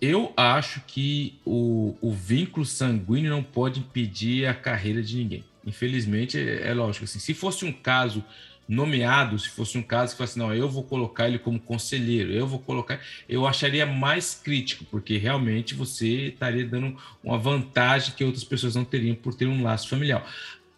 Eu 0.00 0.32
acho 0.36 0.80
que 0.86 1.36
o, 1.44 1.96
o 2.00 2.12
vínculo 2.12 2.64
sanguíneo 2.64 3.30
não 3.30 3.42
pode 3.42 3.80
impedir 3.80 4.46
a 4.46 4.54
carreira 4.54 5.02
de 5.02 5.16
ninguém. 5.16 5.44
Infelizmente, 5.66 6.38
é, 6.38 6.68
é 6.68 6.74
lógico. 6.74 7.04
Assim, 7.04 7.18
se 7.18 7.34
fosse 7.34 7.64
um 7.64 7.72
caso 7.72 8.24
nomeado, 8.68 9.38
se 9.38 9.48
fosse 9.48 9.78
um 9.78 9.82
caso 9.82 10.12
que 10.12 10.18
fosse, 10.18 10.38
não, 10.38 10.54
eu 10.54 10.68
vou 10.68 10.84
colocar 10.84 11.26
ele 11.26 11.38
como 11.38 11.58
conselheiro, 11.58 12.30
eu 12.30 12.46
vou 12.46 12.58
colocar, 12.58 13.00
eu 13.28 13.46
acharia 13.46 13.86
mais 13.86 14.34
crítico, 14.34 14.84
porque 14.84 15.16
realmente 15.16 15.74
você 15.74 16.28
estaria 16.28 16.66
dando 16.66 16.96
uma 17.24 17.38
vantagem 17.38 18.14
que 18.14 18.22
outras 18.22 18.44
pessoas 18.44 18.74
não 18.74 18.84
teriam 18.84 19.16
por 19.16 19.34
ter 19.34 19.46
um 19.46 19.62
laço 19.62 19.88
familiar. 19.88 20.30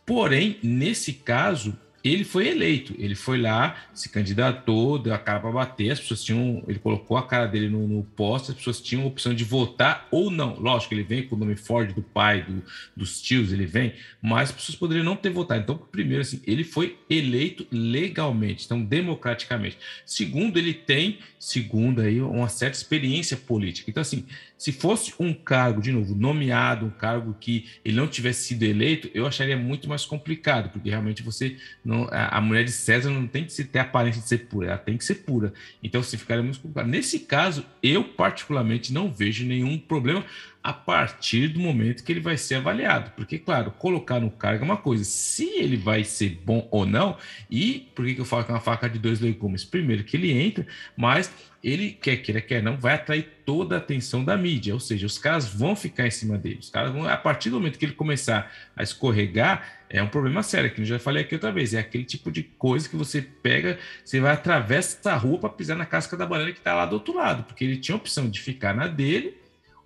Porém, 0.06 0.58
nesse 0.62 1.12
caso, 1.12 1.76
ele 2.02 2.24
foi 2.24 2.48
eleito, 2.48 2.94
ele 2.98 3.14
foi 3.14 3.40
lá, 3.40 3.76
se 3.92 4.08
candidatou, 4.08 4.98
deu 4.98 5.12
a 5.12 5.18
cara 5.18 5.40
para 5.40 5.50
bater, 5.50 5.90
as 5.90 6.00
pessoas 6.00 6.24
tinham, 6.24 6.64
ele 6.66 6.78
colocou 6.78 7.16
a 7.16 7.26
cara 7.26 7.46
dele 7.46 7.68
no, 7.68 7.86
no 7.86 8.02
posto, 8.02 8.52
as 8.52 8.56
pessoas 8.56 8.80
tinham 8.80 9.04
a 9.04 9.06
opção 9.06 9.34
de 9.34 9.44
votar 9.44 10.08
ou 10.10 10.30
não. 10.30 10.58
Lógico, 10.58 10.94
ele 10.94 11.02
vem 11.02 11.26
com 11.26 11.36
o 11.36 11.38
nome 11.38 11.56
Ford 11.56 11.92
do 11.92 12.02
pai, 12.02 12.42
do, 12.42 12.62
dos 12.96 13.20
tios, 13.20 13.52
ele 13.52 13.66
vem, 13.66 13.92
mas 14.22 14.50
as 14.50 14.56
pessoas 14.56 14.76
poderiam 14.76 15.04
não 15.04 15.16
ter 15.16 15.30
votado. 15.30 15.60
Então, 15.60 15.76
primeiro, 15.76 16.22
assim, 16.22 16.40
ele 16.46 16.64
foi 16.64 16.98
eleito 17.08 17.66
legalmente, 17.70 18.64
então, 18.64 18.82
democraticamente. 18.82 19.78
Segundo, 20.06 20.56
ele 20.58 20.72
tem, 20.72 21.18
segundo 21.38 22.00
aí, 22.00 22.20
uma 22.20 22.48
certa 22.48 22.76
experiência 22.76 23.36
política. 23.36 23.90
Então, 23.90 24.00
assim, 24.00 24.24
se 24.60 24.72
fosse 24.72 25.14
um 25.18 25.32
cargo, 25.32 25.80
de 25.80 25.90
novo, 25.90 26.14
nomeado, 26.14 26.84
um 26.84 26.90
cargo 26.90 27.34
que 27.40 27.66
ele 27.82 27.96
não 27.96 28.06
tivesse 28.06 28.44
sido 28.44 28.62
eleito, 28.62 29.10
eu 29.14 29.26
acharia 29.26 29.56
muito 29.56 29.88
mais 29.88 30.04
complicado, 30.04 30.68
porque 30.68 30.90
realmente 30.90 31.22
você 31.22 31.56
não, 31.82 32.06
a, 32.10 32.38
mulher 32.42 32.64
de 32.64 32.70
César 32.70 33.08
não 33.08 33.26
tem 33.26 33.46
que 33.46 33.64
ter 33.64 33.78
a 33.78 33.82
aparência 33.82 34.20
de 34.20 34.28
ser 34.28 34.40
pura, 34.48 34.66
ela 34.66 34.76
tem 34.76 34.98
que 34.98 35.04
ser 35.06 35.14
pura. 35.14 35.54
Então 35.82 36.02
você 36.02 36.18
ficaria 36.18 36.42
muito 36.42 36.60
complicado. 36.60 36.88
Nesse 36.88 37.20
caso, 37.20 37.64
eu 37.82 38.04
particularmente 38.04 38.92
não 38.92 39.10
vejo 39.10 39.46
nenhum 39.46 39.78
problema 39.78 40.26
a 40.62 40.72
partir 40.72 41.48
do 41.48 41.58
momento 41.58 42.04
que 42.04 42.12
ele 42.12 42.20
vai 42.20 42.36
ser 42.36 42.56
avaliado. 42.56 43.12
Porque, 43.16 43.38
claro, 43.38 43.70
colocar 43.70 44.20
no 44.20 44.30
cargo 44.30 44.62
é 44.62 44.64
uma 44.64 44.76
coisa. 44.76 45.04
Se 45.04 45.48
ele 45.58 45.76
vai 45.76 46.04
ser 46.04 46.38
bom 46.44 46.68
ou 46.70 46.84
não, 46.84 47.16
e 47.50 47.90
por 47.94 48.04
que, 48.04 48.18
eu 48.18 48.24
falo 48.26 48.44
que 48.44 48.50
é 48.50 48.54
uma 48.54 48.60
faca 48.60 48.88
de 48.88 48.98
dois 48.98 49.20
legumes? 49.20 49.64
Primeiro, 49.64 50.04
que 50.04 50.16
ele 50.16 50.30
entra, 50.32 50.66
mas 50.94 51.32
ele 51.64 51.92
quer 51.92 52.16
queira, 52.18 52.40
quer 52.40 52.62
não, 52.62 52.76
vai 52.76 52.94
atrair 52.94 53.28
toda 53.44 53.74
a 53.74 53.78
atenção 53.78 54.24
da 54.24 54.36
mídia, 54.36 54.72
ou 54.72 54.80
seja, 54.80 55.06
os 55.06 55.18
caras 55.18 55.46
vão 55.46 55.74
ficar 55.74 56.06
em 56.06 56.10
cima 56.10 56.36
dele. 56.36 56.58
Os 56.60 56.70
caras 56.70 56.92
vão, 56.92 57.06
a 57.08 57.16
partir 57.16 57.48
do 57.48 57.56
momento 57.56 57.78
que 57.78 57.84
ele 57.84 57.92
começar 57.92 58.52
a 58.76 58.82
escorregar, 58.82 59.80
é 59.88 60.02
um 60.02 60.08
problema 60.08 60.42
sério, 60.42 60.70
que 60.72 60.82
eu 60.82 60.84
já 60.84 60.98
falei 60.98 61.22
aqui 61.22 61.34
outra 61.34 61.50
vez. 61.50 61.72
É 61.72 61.78
aquele 61.78 62.04
tipo 62.04 62.30
de 62.30 62.42
coisa 62.42 62.86
que 62.86 62.96
você 62.96 63.22
pega, 63.22 63.78
você 64.04 64.20
vai 64.20 64.32
atravessa 64.32 65.10
a 65.10 65.16
rua 65.16 65.38
para 65.38 65.48
pisar 65.48 65.76
na 65.76 65.86
casca 65.86 66.16
da 66.18 66.26
banana 66.26 66.52
que 66.52 66.58
está 66.58 66.74
lá 66.74 66.84
do 66.84 66.94
outro 66.94 67.14
lado, 67.14 67.44
porque 67.44 67.64
ele 67.64 67.78
tinha 67.78 67.94
a 67.94 67.98
opção 67.98 68.28
de 68.28 68.40
ficar 68.40 68.74
na 68.74 68.86
dele 68.86 69.39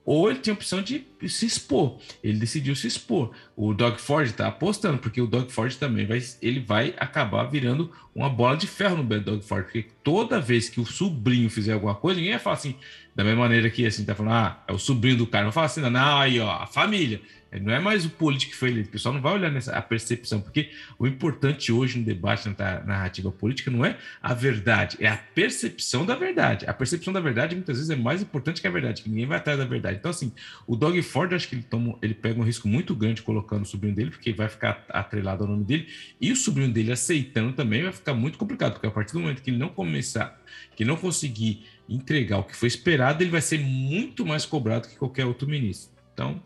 ou 0.05 0.31
ele 0.31 0.41
tinha 0.41 0.53
a 0.53 0.57
opção 0.57 0.83
de 0.83 1.07
se 1.27 1.47
expor. 1.47 1.99
Ele 2.23 2.39
decidiu 2.39 2.77
se 2.77 2.87
expor. 2.87 3.31
O 3.57 3.73
Doug 3.73 3.97
Ford 3.97 4.27
está 4.27 4.49
apostando, 4.49 4.99
porque 4.99 5.21
o 5.21 5.27
Doug 5.27 5.49
Ford 5.49 5.75
também 5.77 6.05
vai, 6.07 6.23
ele 6.43 6.61
vai 6.61 6.95
acabar 6.99 7.45
virando 7.45 7.91
uma 8.15 8.29
bola 8.29 8.57
de 8.57 8.67
ferro 8.67 8.97
no 8.97 9.21
Doug 9.21 9.43
Ford, 9.43 9.65
porque 9.65 9.87
toda 10.03 10.41
vez 10.41 10.69
que 10.69 10.81
o 10.81 10.87
sobrinho 10.87 11.49
fizer 11.49 11.73
alguma 11.73 11.95
coisa, 11.95 12.19
ninguém 12.19 12.35
vai 12.35 12.43
falar 12.43 12.57
assim, 12.57 12.77
da 13.15 13.25
mesma 13.25 13.41
maneira 13.41 13.71
que 13.71 13.87
assim, 13.87 14.05
tá 14.05 14.15
falando, 14.15 14.35
ah, 14.35 14.65
é 14.69 14.73
o 14.73 14.79
sobrinho 14.79 15.17
do 15.17 15.27
cara, 15.27 15.45
não 15.45 15.53
fala 15.53 15.67
assim, 15.67 15.81
não, 15.81 16.19
aí 16.19 16.39
ó, 16.39 16.51
a 16.51 16.67
família. 16.67 17.21
Não 17.61 17.73
é 17.73 17.79
mais 17.79 18.05
o 18.05 18.11
político 18.11 18.53
que 18.53 18.59
foi 18.59 18.71
eleito. 18.71 18.89
O 18.89 18.93
pessoal 18.93 19.15
não 19.15 19.21
vai 19.21 19.35
olhar 19.35 19.51
nessa 19.51 19.77
a 19.77 19.83
percepção, 19.83 20.41
porque 20.41 20.71
o 20.99 21.07
importante 21.07 21.73
hoje 21.73 21.99
no 21.99 22.05
debate, 22.05 22.49
na 22.49 22.81
narrativa 22.81 23.31
política, 23.31 23.71
não 23.71 23.85
é 23.85 23.97
a 24.23 24.35
verdade, 24.35 24.97
é 25.01 25.09
a 25.09 25.17
percepção 25.17 26.05
da 26.05 26.15
verdade. 26.15 26.67
A 26.67 26.75
percepção 26.75 27.13
da 27.13 27.21
verdade 27.21 27.55
muitas 27.55 27.77
vezes 27.77 27.91
é 27.91 27.97
mais 27.97 28.23
importante 28.23 28.61
que 28.61 28.67
a 28.67 28.71
verdade, 28.71 29.03
que 29.03 29.09
ninguém 29.09 29.27
vai 29.27 29.39
atrás 29.39 29.59
da 29.59 29.65
verdade. 29.65 29.99
Então, 29.99 30.11
assim, 30.11 30.33
o 30.67 30.77
Doug 30.77 30.99
Ford, 31.03 31.33
acho 31.33 31.49
que 31.49 31.55
ele, 31.55 31.63
toma, 31.63 31.99
ele 32.03 32.15
pega 32.15 32.41
um 32.41 32.45
risco 32.45 32.69
muito 32.69 32.95
grande 32.95 33.23
colocando 33.23 33.63
o 33.63 33.67
sobrinho 33.67 33.95
dele, 33.95 34.11
porque 34.11 34.33
vai 34.33 34.49
ficar 34.49 34.85
atrelado 34.89 35.45
ao 35.45 35.51
nome 35.51 35.65
dele, 35.65 35.89
e 36.21 36.33
o 36.33 36.37
sobrinho 36.37 36.73
dele 36.73 36.93
aceitando 36.93 37.53
também 37.53 37.83
vai 37.83 37.93
ficar 37.93 38.15
muito 38.15 38.39
complicado, 38.39 38.73
porque 38.73 38.87
a 38.87 38.91
partir 38.91 39.13
do 39.13 39.21
momento 39.21 39.43
que 39.43 39.51
ele 39.51 39.59
não 39.59 39.69
começar, 39.69 40.41
que 40.75 40.85
não 40.85 40.97
conseguir 40.97 41.65
entregar 41.89 42.39
o 42.39 42.45
que 42.45 42.57
foi 42.57 42.69
esperado, 42.69 43.23
ele 43.23 43.31
vai 43.31 43.41
ser 43.41 43.59
muito 43.59 44.25
mais 44.25 44.47
cobrado 44.47 44.89
que 44.89 44.97
qualquer 44.97 45.27
outro 45.27 45.49
ministro. 45.49 45.93
Então, 46.13 46.41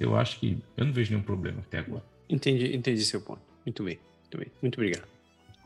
eu 0.00 0.16
acho 0.16 0.40
que 0.40 0.58
eu 0.76 0.86
não 0.86 0.92
vejo 0.92 1.10
nenhum 1.10 1.22
problema 1.22 1.60
até 1.60 1.78
agora. 1.78 2.02
Entendi, 2.28 2.74
entendi 2.74 3.04
seu 3.04 3.20
ponto. 3.20 3.42
Muito 3.66 3.84
bem, 3.84 3.98
muito 4.22 4.38
bem, 4.38 4.52
muito 4.62 4.74
obrigado. 4.76 5.06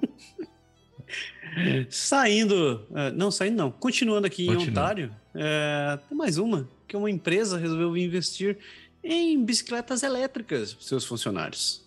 saindo, 1.89 2.85
uh, 2.91 3.15
não 3.15 3.31
saindo 3.31 3.57
não, 3.57 3.71
continuando 3.71 4.27
aqui 4.27 4.47
Continua. 4.47 4.67
em 4.67 4.71
Ontário, 4.71 5.17
uh, 5.35 6.09
tem 6.09 6.19
mais 6.19 6.37
uma, 6.37 6.69
que 6.89 6.97
uma 6.97 7.09
empresa 7.09 7.57
resolveu 7.57 7.97
investir 7.97 8.59
em 9.05 9.43
bicicletas 9.45 10.03
elétricas 10.03 10.75
para 10.75 10.85
seus 10.85 11.05
funcionários. 11.05 11.85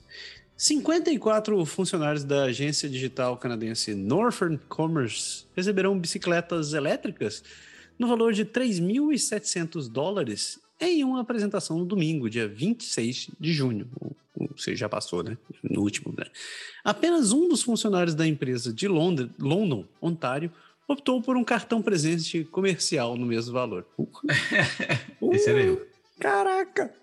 54 0.56 1.66
funcionários 1.66 2.24
da 2.24 2.46
agência 2.46 2.90
digital 2.90 3.38
canadense 3.38 3.94
Northern 3.94 4.58
Commerce 4.70 5.46
receberão 5.56 6.00
bicicletas 6.00 6.74
elétricas 6.74 7.44
no 8.00 8.08
valor 8.08 8.32
de 8.34 8.46
3.700 8.46 9.90
dólares 9.90 10.60
em 10.80 11.04
uma 11.04 11.22
apresentação 11.22 11.80
no 11.80 11.86
domingo, 11.86 12.30
dia 12.30 12.48
26 12.48 13.30
de 13.40 13.54
junho. 13.54 13.88
Ou 14.36 14.58
seja, 14.58 14.78
já 14.78 14.90
passou, 14.90 15.24
né? 15.24 15.38
No 15.64 15.82
último, 15.82 16.14
né? 16.18 16.26
Apenas 16.84 17.32
um 17.32 17.50
dos 17.50 17.64
funcionários 17.64 18.16
da 18.16 18.28
empresa 18.28 18.72
de 18.72 18.88
Londres, 18.88 19.30
London, 19.40 19.86
Ontário, 20.02 20.52
optou 20.88 21.22
por 21.22 21.36
um 21.36 21.44
cartão 21.44 21.82
presente 21.82 22.44
comercial 22.46 23.18
no 23.18 23.26
mesmo 23.26 23.54
valor. 23.54 23.86
Uh, 25.20 25.34
Esse 25.34 25.50
era 25.50 25.62
eu. 25.62 25.88
Caraca! 26.20 26.94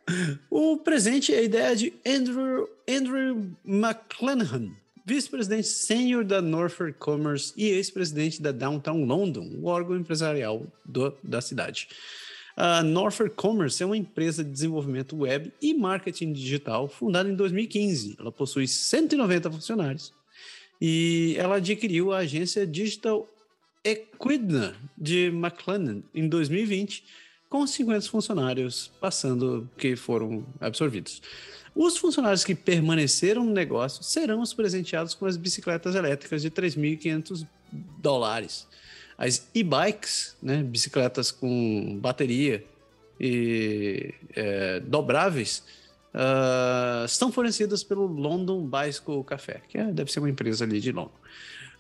O 0.49 0.77
presente 0.77 1.35
é 1.35 1.39
a 1.39 1.43
ideia 1.43 1.75
de 1.75 1.93
Andrew, 2.07 2.69
Andrew 2.89 3.51
McClanahan, 3.65 4.71
vice-presidente 5.05 5.69
sênior 5.69 6.25
da 6.25 6.41
Norfolk 6.41 6.95
Commerce 6.95 7.53
e 7.57 7.67
ex-presidente 7.67 8.41
da 8.41 8.53
Downtown 8.53 9.05
London, 9.05 9.51
o 9.61 9.67
órgão 9.67 9.97
empresarial 9.97 10.65
do, 10.85 11.13
da 11.23 11.41
cidade. 11.41 11.89
A 12.57 12.83
Norfolk 12.85 13.35
Commerce 13.35 13.83
é 13.83 13.87
uma 13.87 13.97
empresa 13.97 14.45
de 14.45 14.51
desenvolvimento 14.51 15.17
web 15.17 15.53
e 15.61 15.75
marketing 15.75 16.33
digital 16.33 16.89
fundada 16.89 17.29
em 17.29 17.35
2015. 17.35 18.17
Ela 18.19 18.31
possui 18.31 18.69
190 18.69 19.51
funcionários 19.51 20.13
e 20.81 21.35
ela 21.37 21.57
adquiriu 21.57 22.13
a 22.13 22.19
agência 22.19 22.67
Digital 22.67 23.29
Equidna 23.83 24.75
de 24.97 25.27
McLennan 25.27 26.03
em 26.15 26.29
2020 26.29 27.05
com 27.49 27.67
50 27.67 28.09
funcionários 28.09 28.91
passando 29.01 29.69
que 29.77 29.97
foram 29.97 30.47
absorvidos. 30.61 31.23
Os 31.75 31.97
funcionários 31.97 32.45
que 32.45 32.55
permaneceram 32.55 33.45
no 33.45 33.53
negócio 33.53 34.03
serão 34.05 34.41
os 34.41 34.55
presenteados 34.55 35.13
com 35.13 35.27
as 35.27 35.37
bicicletas 35.37 35.97
elétricas 35.97 36.41
de 36.41 36.51
3.500 36.51 37.47
dólares. 37.99 38.69
As 39.17 39.49
e-bikes, 39.55 40.37
né, 40.43 40.63
bicicletas 40.63 41.31
com 41.31 41.99
bateria 42.01 42.65
e 43.21 44.13
é, 44.35 44.81
dobráveis, 44.81 45.63
uh, 46.15 47.07
são 47.09 47.31
fornecidas 47.31 47.85
pelo 47.85 48.07
London 48.07 48.69
Bicycle 48.69 49.23
Café, 49.25 49.61
que 49.69 49.79
é, 49.79 49.85
deve 49.93 50.11
ser 50.11 50.21
uma 50.21 50.31
empresa 50.31 50.65
ali 50.65 50.81
de 50.81 50.93
London. 50.93 51.13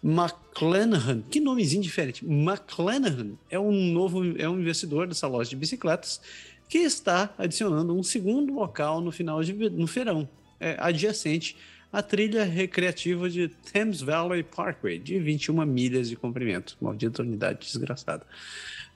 McClanahan, 0.02 1.22
que 1.22 1.40
nomezinho 1.40 1.82
diferente. 1.82 2.24
McClanahan 2.24 3.32
é 3.50 3.58
um 3.58 3.72
novo 3.72 4.22
é 4.38 4.48
um 4.48 4.60
investidor 4.60 5.06
dessa 5.06 5.26
loja 5.26 5.48
de 5.48 5.56
bicicletas 5.56 6.20
que 6.68 6.78
está 6.78 7.32
adicionando 7.38 7.96
um 7.96 8.02
segundo 8.02 8.52
local 8.52 9.00
no 9.00 9.10
final 9.10 9.42
de 9.42 9.52
no 9.70 9.86
feirão, 9.86 10.28
é, 10.60 10.76
adjacente 10.78 11.56
à 11.94 12.02
trilha 12.02 12.44
recreativa 12.44 13.30
de 13.30 13.48
Thames 13.72 14.00
Valley 14.00 14.42
Parkway, 14.42 14.98
de 14.98 15.18
21 15.18 15.64
milhas 15.64 16.08
de 16.08 16.16
comprimento. 16.16 16.76
Maldita 16.80 17.22
unidade 17.22 17.60
desgraçada. 17.60 18.26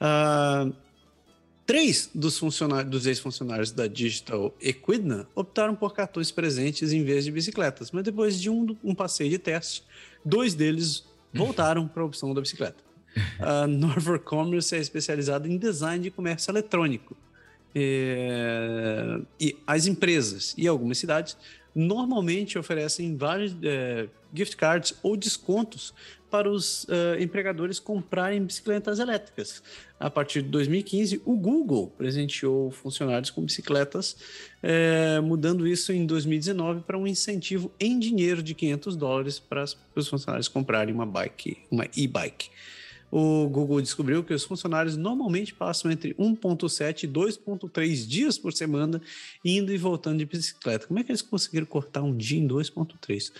Uh, 0.01 0.73
Três 1.69 2.09
dos, 2.15 2.39
funcionários, 2.39 2.89
dos 2.89 3.05
ex-funcionários 3.05 3.71
da 3.71 3.85
Digital 3.85 4.51
Equidna 4.59 5.27
optaram 5.35 5.75
por 5.75 5.93
cartões 5.93 6.31
presentes 6.31 6.91
em 6.91 7.03
vez 7.03 7.25
de 7.25 7.31
bicicletas, 7.31 7.91
mas 7.91 8.03
depois 8.03 8.41
de 8.41 8.49
um, 8.49 8.75
um 8.83 8.95
passeio 8.95 9.29
de 9.29 9.37
teste, 9.37 9.83
dois 10.25 10.55
deles 10.55 11.05
voltaram 11.31 11.87
para 11.87 12.01
a 12.01 12.05
opção 12.07 12.33
da 12.33 12.41
bicicleta. 12.41 12.83
A 13.39 13.67
Norfolk 13.67 14.25
Commerce 14.25 14.75
é 14.75 14.79
especializada 14.79 15.47
em 15.47 15.59
design 15.59 16.03
de 16.03 16.09
comércio 16.09 16.49
eletrônico. 16.49 17.15
É, 17.75 19.19
e 19.39 19.55
as 19.67 19.85
empresas 19.85 20.55
e 20.57 20.67
algumas 20.67 20.97
cidades 20.97 21.37
normalmente 21.73 22.57
oferecem 22.57 23.15
vários 23.15 23.55
é, 23.63 24.07
gift 24.33 24.55
cards 24.57 24.93
ou 25.01 25.15
descontos 25.15 25.93
para 26.29 26.49
os 26.49 26.83
uh, 26.83 27.19
empregadores 27.19 27.79
comprarem 27.79 28.43
bicicletas 28.43 28.99
elétricas. 28.99 29.63
A 29.99 30.09
partir 30.09 30.43
de 30.43 30.49
2015, 30.49 31.21
o 31.25 31.35
Google 31.35 31.87
presenteou 31.97 32.69
funcionários 32.69 33.31
com 33.31 33.41
bicicletas, 33.41 34.15
é, 34.61 35.19
mudando 35.19 35.67
isso 35.67 35.91
em 35.91 36.05
2019 36.05 36.81
para 36.81 36.97
um 36.97 37.07
incentivo 37.07 37.71
em 37.79 37.97
dinheiro 37.97 38.43
de 38.43 38.53
500 38.53 38.95
dólares 38.95 39.39
para 39.39 39.63
os 39.95 40.07
funcionários 40.07 40.47
comprarem 40.47 40.93
uma 40.93 41.05
bike, 41.05 41.57
uma 41.71 41.87
e-bike. 41.97 42.49
O 43.11 43.47
Google 43.47 43.81
descobriu 43.81 44.23
que 44.23 44.33
os 44.33 44.43
funcionários 44.43 44.95
normalmente 44.95 45.53
passam 45.53 45.91
entre 45.91 46.13
1,7 46.13 47.03
e 47.03 47.07
2,3 47.07 48.07
dias 48.07 48.37
por 48.37 48.53
semana 48.53 49.01
indo 49.43 49.73
e 49.73 49.77
voltando 49.77 50.19
de 50.19 50.25
bicicleta. 50.25 50.87
Como 50.87 50.99
é 50.99 51.03
que 51.03 51.11
eles 51.11 51.21
conseguiram 51.21 51.65
cortar 51.65 52.03
um 52.03 52.15
dia 52.15 52.39
em 52.39 52.47
2,3? 52.47 53.31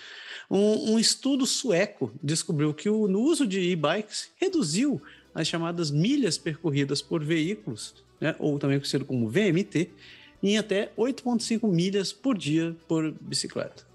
Um, 0.49 0.93
um, 0.93 0.99
estudo 0.99 1.45
sueco 1.45 2.11
descobriu 2.21 2.73
que 2.73 2.89
o, 2.89 3.07
no 3.07 3.21
uso 3.21 3.45
de 3.45 3.59
e-bikes 3.59 4.31
reduziu 4.37 4.99
as 5.33 5.47
chamadas 5.47 5.91
milhas 5.91 6.37
percorridas 6.37 7.01
por 7.01 7.23
veículos, 7.23 7.93
né, 8.19 8.35
ou 8.39 8.57
também 8.57 8.79
conhecido 8.79 9.05
como 9.05 9.29
VMT, 9.29 9.89
em 10.41 10.57
até 10.57 10.91
8,5 10.97 11.69
milhas 11.69 12.11
por 12.11 12.37
dia 12.37 12.75
por 12.87 13.13
bicicleta. 13.21 13.88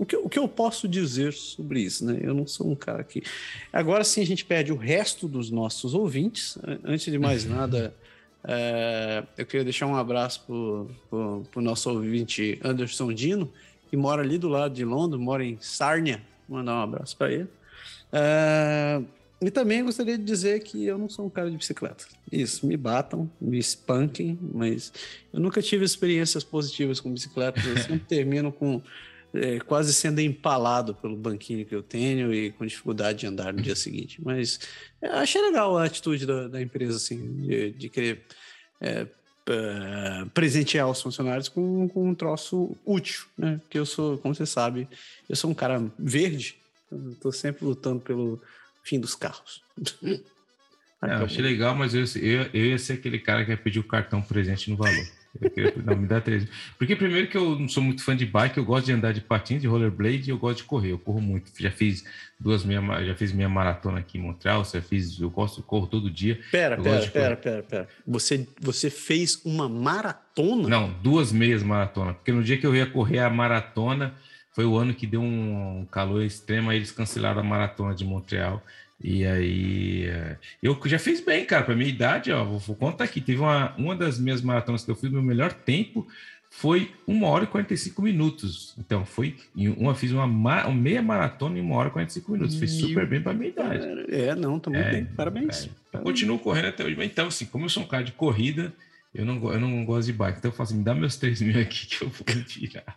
O 0.00 0.06
que, 0.06 0.16
o 0.16 0.30
que 0.30 0.38
eu 0.38 0.48
posso 0.48 0.88
dizer 0.88 1.34
sobre 1.34 1.82
isso? 1.82 2.06
Né? 2.06 2.20
Eu 2.22 2.32
não 2.32 2.46
sou 2.46 2.70
um 2.70 2.74
cara 2.74 3.04
que. 3.04 3.22
Agora 3.70 4.02
sim 4.02 4.22
a 4.22 4.24
gente 4.24 4.46
perde 4.46 4.72
o 4.72 4.76
resto 4.76 5.28
dos 5.28 5.50
nossos 5.50 5.92
ouvintes. 5.92 6.56
Antes 6.82 7.12
de 7.12 7.18
mais 7.18 7.44
nada, 7.46 7.94
é, 8.42 9.22
eu 9.36 9.44
queria 9.44 9.62
deixar 9.62 9.86
um 9.86 9.94
abraço 9.94 10.42
para 11.10 11.60
o 11.60 11.62
nosso 11.62 11.90
ouvinte 11.90 12.58
Anderson 12.64 13.12
Dino, 13.12 13.52
que 13.90 13.96
mora 13.96 14.22
ali 14.22 14.38
do 14.38 14.48
lado 14.48 14.72
de 14.72 14.86
Londres, 14.86 15.20
mora 15.20 15.44
em 15.44 15.58
Sárnia. 15.60 16.22
Vou 16.48 16.56
mandar 16.56 16.76
um 16.76 16.82
abraço 16.82 17.14
para 17.14 17.30
ele. 17.30 17.48
É, 18.10 19.02
e 19.42 19.50
também 19.50 19.84
gostaria 19.84 20.16
de 20.16 20.24
dizer 20.24 20.62
que 20.62 20.82
eu 20.82 20.96
não 20.96 21.10
sou 21.10 21.26
um 21.26 21.30
cara 21.30 21.50
de 21.50 21.58
bicicleta. 21.58 22.06
Isso, 22.32 22.66
me 22.66 22.76
batam, 22.78 23.30
me 23.38 23.58
espanquem, 23.58 24.38
mas 24.40 24.94
eu 25.30 25.40
nunca 25.40 25.60
tive 25.60 25.84
experiências 25.84 26.42
positivas 26.42 27.00
com 27.00 27.12
bicicleta. 27.12 27.60
Eu 27.60 27.76
sempre 27.76 27.98
termino 28.08 28.50
com 28.50 28.80
é, 29.34 29.60
quase 29.60 29.92
sendo 29.92 30.20
empalado 30.20 30.94
pelo 30.94 31.16
banquinho 31.16 31.64
que 31.64 31.74
eu 31.74 31.82
tenho 31.82 32.32
e 32.32 32.52
com 32.52 32.66
dificuldade 32.66 33.20
de 33.20 33.26
andar 33.26 33.52
no 33.52 33.62
dia 33.62 33.76
seguinte. 33.76 34.20
Mas 34.22 34.60
é, 35.00 35.08
achei 35.08 35.40
legal 35.40 35.76
a 35.78 35.84
atitude 35.84 36.26
da, 36.26 36.48
da 36.48 36.60
empresa, 36.60 36.96
assim, 36.96 37.42
de, 37.42 37.70
de 37.72 37.88
querer 37.88 38.22
é, 38.80 39.06
é, 39.48 40.24
presentear 40.32 40.88
os 40.88 41.00
funcionários 41.00 41.48
com, 41.48 41.88
com, 41.88 42.08
um 42.08 42.14
troço 42.14 42.76
útil, 42.84 43.24
né? 43.36 43.58
Porque 43.62 43.78
eu 43.78 43.86
sou, 43.86 44.18
como 44.18 44.34
você 44.34 44.46
sabe, 44.46 44.88
eu 45.28 45.36
sou 45.36 45.50
um 45.50 45.54
cara 45.54 45.82
verde, 45.98 46.56
estou 47.12 47.32
sempre 47.32 47.64
lutando 47.64 48.00
pelo 48.00 48.40
fim 48.84 48.98
dos 48.98 49.14
carros. 49.14 49.62
É, 51.02 51.12
achei 51.12 51.42
legal, 51.42 51.74
mas 51.74 51.94
eu, 51.94 52.04
eu, 52.20 52.42
eu 52.52 52.66
ia 52.66 52.78
ser 52.78 52.94
aquele 52.94 53.18
cara 53.18 53.44
que 53.44 53.50
ia 53.50 53.56
pedir 53.56 53.78
o 53.78 53.84
cartão 53.84 54.20
presente 54.20 54.70
no 54.70 54.76
valor. 54.76 55.19
Não, 55.84 55.96
me 55.96 56.06
dá 56.06 56.20
três. 56.20 56.46
Porque 56.76 56.96
primeiro 56.96 57.28
que 57.28 57.36
eu 57.36 57.58
não 57.58 57.68
sou 57.68 57.82
muito 57.82 58.02
fã 58.02 58.16
de 58.16 58.26
bike, 58.26 58.58
eu 58.58 58.64
gosto 58.64 58.86
de 58.86 58.92
andar 58.92 59.12
de 59.12 59.20
patins, 59.20 59.60
de 59.60 59.68
rollerblade 59.68 60.28
e 60.28 60.30
eu 60.30 60.38
gosto 60.38 60.58
de 60.58 60.64
correr. 60.64 60.90
Eu 60.90 60.98
corro 60.98 61.20
muito. 61.20 61.52
Já 61.58 61.70
fiz 61.70 62.04
duas 62.38 62.64
meia, 62.64 63.04
já 63.04 63.14
fiz 63.14 63.32
minha 63.32 63.48
maratona 63.48 64.00
aqui 64.00 64.18
em 64.18 64.20
Montreal, 64.20 64.64
já 64.64 64.82
fiz, 64.82 65.20
eu 65.20 65.30
gosto, 65.30 65.60
eu 65.60 65.64
corro 65.64 65.86
todo 65.86 66.10
dia. 66.10 66.40
Pera, 66.50 66.76
pera, 66.76 67.06
pera, 67.06 67.36
pera, 67.36 67.62
pera. 67.62 67.88
Você, 68.06 68.48
você 68.60 68.90
fez 68.90 69.40
uma 69.44 69.68
maratona? 69.68 70.68
Não, 70.68 70.92
duas 71.02 71.30
meias 71.30 71.62
maratona. 71.62 72.14
Porque 72.14 72.32
no 72.32 72.42
dia 72.42 72.58
que 72.58 72.66
eu 72.66 72.74
ia 72.74 72.86
correr 72.86 73.20
a 73.20 73.30
maratona, 73.30 74.14
foi 74.52 74.64
o 74.64 74.76
ano 74.76 74.92
que 74.92 75.06
deu 75.06 75.22
um 75.22 75.86
calor 75.90 76.22
extremo, 76.22 76.70
aí 76.70 76.78
eles 76.78 76.90
cancelaram 76.90 77.40
a 77.40 77.44
maratona 77.44 77.94
de 77.94 78.04
Montreal. 78.04 78.62
E 79.02 79.24
aí, 79.24 80.04
é, 80.04 80.36
eu 80.62 80.78
já 80.84 80.98
fiz 80.98 81.20
bem, 81.20 81.44
cara, 81.46 81.64
para 81.64 81.74
minha 81.74 81.88
idade, 81.88 82.30
ó, 82.30 82.44
vou, 82.44 82.76
contar 82.76 83.04
aqui, 83.04 83.20
teve 83.20 83.40
uma, 83.40 83.74
uma 83.76 83.96
das 83.96 84.18
minhas 84.18 84.42
maratonas 84.42 84.84
que 84.84 84.90
eu 84.90 84.94
fiz, 84.94 85.10
meu 85.10 85.22
melhor 85.22 85.52
tempo 85.52 86.06
foi 86.50 86.90
1 87.06 87.22
hora 87.22 87.44
e 87.44 87.46
45 87.46 88.02
minutos. 88.02 88.74
Então, 88.76 89.06
foi, 89.06 89.36
uma 89.54 89.94
fiz 89.94 90.10
uma, 90.10 90.24
uma 90.24 90.70
meia 90.72 91.00
maratona 91.00 91.58
em 91.58 91.62
1 91.62 91.72
hora 91.72 91.88
e 91.88 91.92
45 91.92 92.32
minutos, 92.32 92.56
fez 92.56 92.72
super 92.72 93.06
bem 93.06 93.22
para 93.22 93.32
minha 93.32 93.48
idade. 93.48 93.86
É, 94.08 94.34
não, 94.34 94.58
tá 94.58 94.68
muito 94.68 94.84
é, 94.84 94.90
bem, 94.90 95.04
parabéns. 95.06 95.66
É, 95.66 95.70
parabéns. 95.92 96.12
Continuo 96.12 96.38
correndo 96.38 96.68
até 96.68 96.84
hoje, 96.84 96.96
mas 96.96 97.06
então, 97.06 97.28
assim, 97.28 97.46
como 97.46 97.64
eu 97.64 97.68
sou 97.68 97.84
um 97.84 97.86
cara 97.86 98.02
de 98.02 98.12
corrida, 98.12 98.72
Eu 99.14 99.24
não, 99.24 99.52
eu 99.52 99.60
não 99.60 99.84
gosto 99.84 100.06
de 100.06 100.12
bike, 100.12 100.38
então 100.38 100.50
eu 100.50 100.56
falo 100.56 100.68
assim, 100.68 100.78
me 100.78 100.84
dá 100.84 100.94
meus 100.94 101.16
3 101.16 101.40
mil 101.40 101.60
aqui 101.60 101.86
que 101.86 102.04
eu 102.04 102.08
vou 102.08 102.26
tirar. 102.44 102.96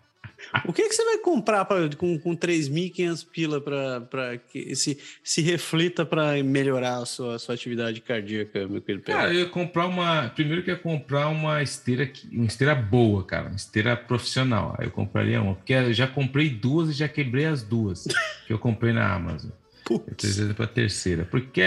O 0.66 0.74
que, 0.74 0.88
que 0.88 0.94
você 0.94 1.04
vai 1.04 1.18
comprar 1.18 1.66
pra, 1.66 1.90
com, 1.98 2.18
com 2.20 2.36
3.500 2.36 3.28
pila 3.32 3.62
para 3.62 4.38
que 4.38 4.76
se, 4.76 4.98
se 5.24 5.42
reflita 5.42 6.06
para 6.06 6.42
melhorar 6.44 6.98
a 6.98 7.06
sua, 7.06 7.36
a 7.36 7.40
sua 7.40 7.56
atividade 7.56 8.02
cardíaca, 8.02 8.68
meu 8.68 8.82
querido 8.82 9.04
Cara, 9.04 9.34
eu 9.34 9.42
ia 9.42 9.46
comprar 9.48 9.88
uma. 9.88 10.30
Primeiro 10.30 10.64
que 10.64 10.70
ia 10.70 10.78
comprar 10.78 11.30
uma 11.30 11.62
esteira, 11.62 12.12
uma 12.32 12.46
esteira 12.46 12.76
boa, 12.76 13.24
cara, 13.24 13.48
uma 13.48 13.56
esteira 13.56 13.98
profissional. 13.98 14.76
Aí 14.78 14.88
eu 14.88 14.92
compraria 14.92 15.42
uma, 15.42 15.56
porque 15.56 15.74
eu 15.74 15.94
já 15.94 16.08
comprei 16.08 16.50
duas 16.50 16.90
e 16.90 16.94
já 16.94 17.08
quebrei 17.08 17.46
as 17.46 17.64
duas 17.64 18.06
que 18.46 18.54
eu 18.54 18.60
comprei 18.60 18.94
na 18.94 19.12
Amazon. 19.14 19.52
Putz. 19.86 20.40
para 20.56 20.68
terceira. 20.68 21.26
Porque 21.26 21.62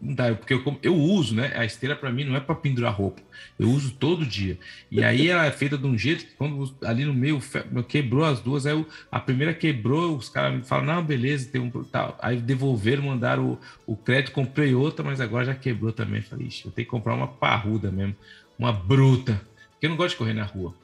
dá, 0.00 0.34
porque 0.34 0.54
eu, 0.54 0.78
eu 0.82 0.94
uso, 0.94 1.34
né? 1.34 1.52
A 1.54 1.64
esteira 1.64 1.94
para 1.94 2.10
mim 2.10 2.24
não 2.24 2.34
é 2.34 2.40
para 2.40 2.54
pendurar 2.54 2.94
roupa. 2.94 3.22
Eu 3.58 3.68
uso 3.68 3.92
todo 3.92 4.24
dia. 4.24 4.58
E 4.90 5.04
aí 5.04 5.28
ela 5.28 5.44
é 5.44 5.50
feita 5.50 5.76
de 5.76 5.86
um 5.86 5.96
jeito 5.96 6.24
que 6.24 6.32
quando 6.34 6.74
ali 6.82 7.04
no 7.04 7.12
meio 7.12 7.40
quebrou 7.86 8.24
as 8.24 8.40
duas, 8.40 8.66
aí 8.66 8.72
eu, 8.72 8.86
a 9.10 9.20
primeira 9.20 9.52
quebrou, 9.52 10.16
os 10.16 10.28
caras 10.28 10.56
me 10.56 10.64
falam, 10.64 10.86
não, 10.86 11.04
beleza, 11.04 11.48
tem 11.50 11.60
um 11.60 11.70
tal. 11.84 12.18
Aí 12.20 12.38
devolveram, 12.38 13.04
mandaram 13.04 13.58
o, 13.86 13.92
o 13.92 13.96
crédito, 13.96 14.32
comprei 14.32 14.74
outra, 14.74 15.04
mas 15.04 15.20
agora 15.20 15.44
já 15.44 15.54
quebrou 15.54 15.92
também. 15.92 16.22
Falei, 16.22 16.46
ixi, 16.46 16.64
eu 16.64 16.72
tenho 16.72 16.86
que 16.86 16.90
comprar 16.90 17.14
uma 17.14 17.28
parruda 17.28 17.90
mesmo, 17.90 18.16
uma 18.58 18.72
bruta. 18.72 19.40
Porque 19.72 19.86
eu 19.86 19.90
não 19.90 19.96
gosto 19.96 20.10
de 20.10 20.16
correr 20.16 20.34
na 20.34 20.44
rua. 20.44 20.74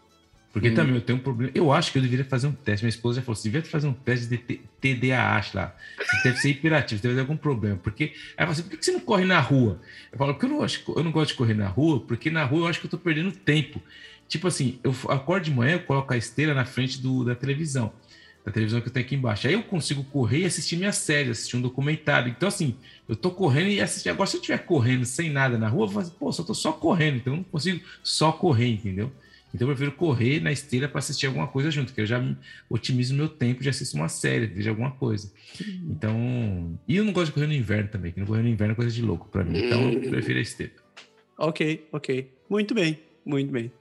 Porque 0.53 0.69
hum. 0.71 0.75
também 0.75 0.95
eu 0.97 1.01
tenho 1.01 1.19
um 1.19 1.23
problema. 1.23 1.53
Eu 1.55 1.73
acho 1.73 1.93
que 1.93 1.99
eu 1.99 2.03
deveria 2.03 2.25
fazer 2.25 2.49
um 2.49 2.53
teste. 2.53 2.85
Minha 2.85 2.91
esposa 2.91 3.21
já 3.21 3.25
falou: 3.25 3.37
você 3.37 3.49
devia 3.49 3.63
fazer 3.63 3.87
um 3.87 3.93
teste 3.93 4.27
de 4.27 4.39
TDAH 4.81 5.51
lá. 5.55 5.77
Você 5.97 6.29
deve 6.29 6.41
ser 6.41 6.51
hiperativo, 6.51 7.01
deve 7.01 7.15
ter 7.15 7.21
algum 7.21 7.37
problema. 7.37 7.77
Porque 7.77 8.13
ela 8.37 8.49
fala 8.49 8.53
assim: 8.53 8.63
por 8.65 8.77
que 8.77 8.85
você 8.85 8.93
não 8.93 9.01
corre 9.01 9.25
na 9.25 9.39
rua? 9.39 9.81
Eu 10.11 10.19
falo: 10.19 10.35
porque 10.35 10.47
eu 10.47 10.51
não, 10.51 10.63
acho, 10.63 10.83
eu 10.89 11.05
não 11.05 11.13
gosto 11.13 11.31
de 11.31 11.37
correr 11.37 11.55
na 11.55 11.69
rua, 11.69 12.01
porque 12.01 12.31
na 12.31 12.45
rua 12.45 12.63
eu 12.63 12.67
acho 12.67 12.81
que 12.81 12.87
eu 12.87 12.91
tô 12.91 12.99
perdendo 12.99 13.31
tempo. 13.31 13.81
Tipo 14.27 14.49
assim, 14.49 14.79
eu 14.83 14.95
acordo 15.09 15.45
de 15.45 15.51
manhã, 15.53 15.75
eu 15.75 15.81
coloco 15.81 16.13
a 16.13 16.17
esteira 16.17 16.55
na 16.55 16.65
frente 16.65 17.01
do, 17.01 17.25
da 17.25 17.35
televisão. 17.35 17.93
Da 18.45 18.51
televisão 18.51 18.81
que 18.81 18.89
eu 18.89 18.93
tenho 18.93 19.07
aqui 19.07 19.15
embaixo. 19.15 19.47
Aí 19.47 19.53
eu 19.53 19.63
consigo 19.63 20.03
correr 20.05 20.41
e 20.41 20.45
assistir 20.47 20.77
minha 20.77 20.93
série, 20.93 21.31
assistir 21.31 21.57
um 21.57 21.61
documentário. 21.61 22.31
Então, 22.31 22.49
assim, 22.49 22.75
eu 23.09 23.15
tô 23.15 23.31
correndo 23.31 23.69
e 23.69 23.81
assistir. 23.81 24.09
Agora, 24.09 24.29
se 24.29 24.37
eu 24.37 24.41
estiver 24.41 24.59
correndo 24.59 25.05
sem 25.05 25.31
nada 25.31 25.59
na 25.59 25.69
rua, 25.69 25.85
eu 25.85 25.89
falo 25.89 26.01
assim, 26.01 26.15
pô, 26.19 26.33
só 26.33 26.43
tô 26.43 26.55
só 26.55 26.73
correndo, 26.73 27.17
então 27.17 27.33
eu 27.35 27.37
não 27.39 27.45
consigo 27.45 27.85
só 28.03 28.33
correr, 28.33 28.69
entendeu? 28.69 29.13
Então 29.55 29.69
eu 29.69 29.75
prefiro 29.75 29.97
correr 29.97 30.41
na 30.41 30.53
esteira 30.53 30.89
para 30.89 30.99
assistir 30.99 31.27
alguma 31.27 31.47
coisa 31.47 31.71
junto, 31.71 31.93
que 31.93 32.01
eu 32.01 32.07
já 32.07 32.23
otimizo 32.69 33.15
meu 33.15 33.29
tempo 33.29 33.63
de 33.63 33.69
assistir 33.69 33.97
uma 33.97 34.09
série, 34.09 34.47
vejo 34.47 34.71
alguma 34.71 34.93
coisa. 34.93 35.33
Então, 35.89 36.79
e 36.87 36.97
eu 36.97 37.05
não 37.05 37.13
gosto 37.13 37.27
de 37.27 37.33
correr 37.33 37.47
no 37.47 37.53
inverno 37.53 37.89
também, 37.89 38.13
que 38.13 38.21
não 38.21 38.27
correr 38.27 38.43
no 38.43 38.49
inverno 38.49 38.73
é 38.73 38.77
coisa 38.77 38.91
de 38.91 39.03
louco 39.03 39.29
para 39.29 39.45
mim. 39.45 39.59
Então 39.59 39.91
eu 39.91 40.11
prefiro 40.11 40.39
a 40.39 40.43
esteira. 40.43 40.73
Ok, 41.37 41.89
ok. 41.91 42.31
Muito 42.49 42.75
bem, 42.75 43.01
muito 43.25 43.51
bem. 43.51 43.73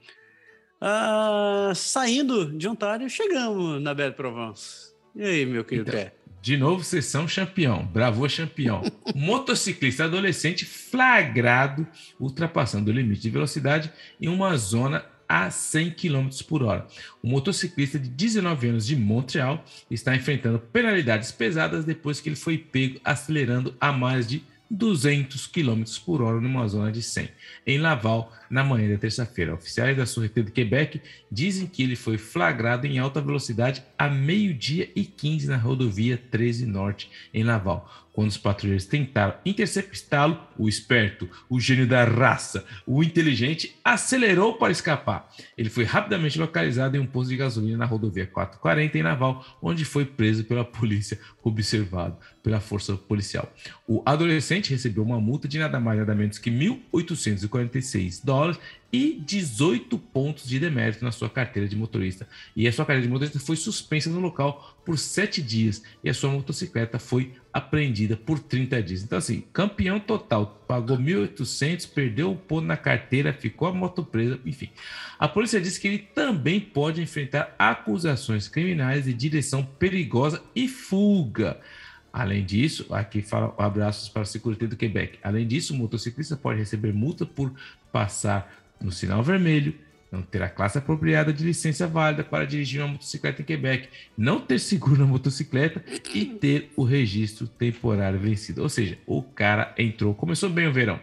Uh, 0.80 1.74
saindo 1.74 2.46
de 2.56 2.66
Ontário, 2.66 3.08
chegamos 3.08 3.80
na 3.82 3.92
Belle 3.92 4.14
Provence. 4.14 4.94
E 5.14 5.22
aí, 5.22 5.46
meu 5.46 5.64
querido 5.64 5.90
então, 5.90 6.00
Pé? 6.00 6.14
De 6.42 6.56
novo, 6.56 6.82
sessão 6.82 7.26
campeão. 7.26 7.84
Bravo, 7.84 8.26
campeão. 8.34 8.82
Motociclista 9.14 10.04
adolescente 10.04 10.64
flagrado 10.64 11.86
ultrapassando 12.18 12.90
o 12.90 12.94
limite 12.94 13.20
de 13.20 13.28
velocidade 13.28 13.92
em 14.18 14.28
uma 14.28 14.56
zona 14.56 15.04
a 15.30 15.48
100 15.48 15.92
km 15.92 16.28
por 16.48 16.64
hora. 16.64 16.88
O 17.22 17.28
motociclista 17.28 18.00
de 18.00 18.08
19 18.08 18.66
anos 18.66 18.84
de 18.84 18.96
Montreal 18.96 19.64
está 19.88 20.16
enfrentando 20.16 20.58
penalidades 20.58 21.30
pesadas 21.30 21.84
depois 21.84 22.20
que 22.20 22.28
ele 22.28 22.34
foi 22.34 22.58
pego 22.58 22.98
acelerando 23.04 23.72
a 23.80 23.92
mais 23.92 24.26
de 24.26 24.42
200 24.68 25.46
km 25.46 25.82
por 26.04 26.20
hora 26.20 26.40
numa 26.40 26.66
zona 26.66 26.90
de 26.90 27.02
100, 27.02 27.28
em 27.66 27.78
Laval, 27.78 28.32
na 28.48 28.64
manhã 28.64 28.88
da 28.88 28.98
terça-feira. 28.98 29.54
Oficiais 29.54 29.96
da 29.96 30.06
Sûreté 30.06 30.42
de 30.42 30.50
Quebec 30.50 31.00
dizem 31.30 31.66
que 31.66 31.82
ele 31.82 31.96
foi 31.96 32.18
flagrado 32.18 32.86
em 32.86 32.98
alta 32.98 33.20
velocidade 33.20 33.82
a 33.96 34.08
meio-dia 34.08 34.90
e 34.94 35.04
15 35.04 35.48
na 35.48 35.56
rodovia 35.56 36.20
13 36.30 36.66
Norte, 36.66 37.10
em 37.32 37.42
Laval. 37.42 37.88
Quando 38.20 38.28
os 38.28 38.36
patrulheiros 38.36 38.84
tentaram 38.84 39.32
interceptá-lo, 39.46 40.38
o 40.58 40.68
esperto, 40.68 41.26
o 41.48 41.58
gênio 41.58 41.86
da 41.86 42.04
raça, 42.04 42.66
o 42.86 43.02
inteligente, 43.02 43.74
acelerou 43.82 44.58
para 44.58 44.70
escapar. 44.70 45.26
Ele 45.56 45.70
foi 45.70 45.84
rapidamente 45.84 46.38
localizado 46.38 46.94
em 46.94 47.00
um 47.00 47.06
posto 47.06 47.30
de 47.30 47.38
gasolina 47.38 47.78
na 47.78 47.86
rodovia 47.86 48.26
440 48.26 48.98
em 48.98 49.02
Naval, 49.02 49.42
onde 49.62 49.86
foi 49.86 50.04
preso 50.04 50.44
pela 50.44 50.66
polícia, 50.66 51.18
observado 51.42 52.18
pela 52.42 52.60
força 52.60 52.94
policial. 52.94 53.50
O 53.88 54.02
adolescente 54.04 54.70
recebeu 54.70 55.02
uma 55.02 55.18
multa 55.18 55.48
de 55.48 55.58
nada 55.58 55.80
mais 55.80 55.98
nada 55.98 56.14
menos 56.14 56.36
que 56.36 56.50
1.846 56.50 58.22
dólares 58.22 58.60
e 58.92 59.20
18 59.24 59.96
pontos 59.98 60.48
de 60.48 60.58
demérito 60.58 61.04
na 61.04 61.12
sua 61.12 61.30
carteira 61.30 61.68
de 61.68 61.76
motorista. 61.76 62.26
E 62.56 62.66
a 62.66 62.72
sua 62.72 62.84
carteira 62.84 63.06
de 63.06 63.12
motorista 63.12 63.38
foi 63.38 63.56
suspensa 63.56 64.10
no 64.10 64.20
local 64.20 64.76
por 64.84 64.98
7 64.98 65.40
dias 65.40 65.82
e 66.02 66.10
a 66.10 66.14
sua 66.14 66.30
motocicleta 66.30 66.98
foi 66.98 67.34
apreendida 67.52 68.16
por 68.16 68.38
30 68.38 68.82
dias. 68.82 69.02
Então, 69.02 69.18
assim, 69.18 69.44
campeão 69.52 70.00
total, 70.00 70.64
pagou 70.66 70.96
1.800, 70.98 71.88
perdeu 71.92 72.32
o 72.32 72.36
ponto 72.36 72.66
na 72.66 72.76
carteira, 72.76 73.32
ficou 73.32 73.68
a 73.68 73.72
moto 73.72 74.04
presa, 74.04 74.40
enfim. 74.44 74.70
A 75.18 75.28
polícia 75.28 75.60
disse 75.60 75.80
que 75.80 75.86
ele 75.86 75.98
também 75.98 76.58
pode 76.58 77.00
enfrentar 77.00 77.54
acusações 77.58 78.48
criminais 78.48 79.04
de 79.04 79.14
direção 79.14 79.64
perigosa 79.64 80.42
e 80.54 80.66
fuga. 80.66 81.60
Além 82.12 82.44
disso, 82.44 82.92
aqui 82.92 83.22
fala 83.22 83.54
abraços 83.56 84.08
para 84.08 84.22
a 84.22 84.24
Security 84.24 84.66
do 84.66 84.76
Quebec. 84.76 85.18
Além 85.22 85.46
disso, 85.46 85.72
o 85.72 85.76
motociclista 85.76 86.36
pode 86.36 86.58
receber 86.58 86.92
multa 86.92 87.24
por 87.24 87.54
passar 87.92 88.59
no 88.80 88.90
sinal 88.90 89.22
vermelho, 89.22 89.74
não 90.10 90.22
ter 90.22 90.42
a 90.42 90.48
classe 90.48 90.76
apropriada 90.76 91.32
de 91.32 91.44
licença 91.44 91.86
válida 91.86 92.24
para 92.24 92.44
dirigir 92.44 92.80
uma 92.80 92.88
motocicleta 92.88 93.42
em 93.42 93.44
Quebec, 93.44 93.88
não 94.18 94.40
ter 94.40 94.58
seguro 94.58 94.98
na 94.98 95.06
motocicleta 95.06 95.84
e 96.12 96.24
ter 96.24 96.72
o 96.76 96.82
registro 96.82 97.46
temporário 97.46 98.18
vencido. 98.18 98.62
Ou 98.62 98.68
seja, 98.68 98.98
o 99.06 99.22
cara 99.22 99.72
entrou, 99.78 100.14
começou 100.14 100.50
bem 100.50 100.66
o 100.66 100.72
verão 100.72 100.98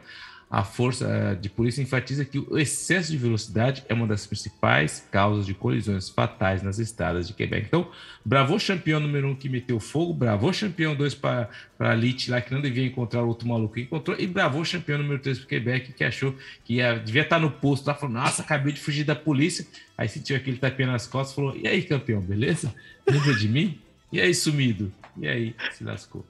a 0.49 0.63
força 0.63 1.37
de 1.39 1.49
polícia 1.49 1.81
enfatiza 1.81 2.23
que 2.23 2.39
o 2.39 2.57
excesso 2.57 3.11
de 3.11 3.17
velocidade 3.17 3.83
é 3.89 3.93
uma 3.93 4.07
das 4.07 4.25
principais 4.25 5.05
causas 5.11 5.45
de 5.45 5.53
colisões 5.53 6.09
fatais 6.09 6.63
nas 6.63 6.79
estradas 6.79 7.27
de 7.27 7.33
Quebec. 7.33 7.67
Então, 7.67 7.91
Bravo 8.23 8.57
campeão 8.65 8.99
número 8.99 9.27
um 9.27 9.35
que 9.35 9.49
meteu 9.49 9.79
fogo, 9.79 10.13
Bravo 10.13 10.49
campeão 10.57 10.95
dois 10.95 11.13
para 11.13 11.49
a 11.77 11.93
Elite 11.93 12.31
lá 12.31 12.39
que 12.39 12.53
não 12.53 12.61
devia 12.61 12.85
encontrar 12.85 13.23
outro 13.23 13.47
maluco 13.47 13.73
que 13.75 13.81
encontrou, 13.81 14.17
e 14.17 14.25
Bravo 14.25 14.63
campeão 14.69 14.99
número 14.99 15.19
três 15.19 15.37
para 15.37 15.47
Quebec 15.47 15.91
que 15.91 16.03
achou 16.03 16.33
que 16.63 16.75
ia, 16.75 16.97
devia 16.97 17.23
estar 17.23 17.39
no 17.39 17.51
posto 17.51 17.87
lá, 17.87 17.93
falou: 17.93 18.15
Nossa, 18.15 18.41
acabei 18.41 18.71
de 18.71 18.79
fugir 18.79 19.03
da 19.03 19.15
polícia. 19.15 19.67
Aí 19.97 20.07
sentiu 20.07 20.35
aquele 20.37 20.57
tapinha 20.57 20.87
nas 20.87 21.07
costas 21.07 21.35
falou: 21.35 21.57
E 21.57 21.67
aí, 21.67 21.83
campeão, 21.83 22.21
beleza? 22.21 22.73
Lembra 23.05 23.33
de 23.33 23.49
mim? 23.49 23.79
E 24.11 24.21
aí, 24.21 24.33
sumido? 24.33 24.93
E 25.17 25.27
aí, 25.27 25.55
se 25.73 25.83
lascou. 25.83 26.25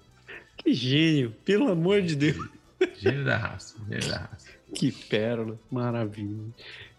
Que 0.57 0.73
gênio, 0.73 1.35
pelo 1.45 1.71
amor 1.71 2.01
de 2.01 2.15
Deus. 2.15 2.56
Gênio 2.99 3.25
da 3.25 3.37
raça, 3.37 3.75
gênio 3.89 4.09
da 4.09 4.17
raça. 4.17 4.47
Que 4.73 4.91
pérola, 4.91 5.59
maravilha. 5.71 6.37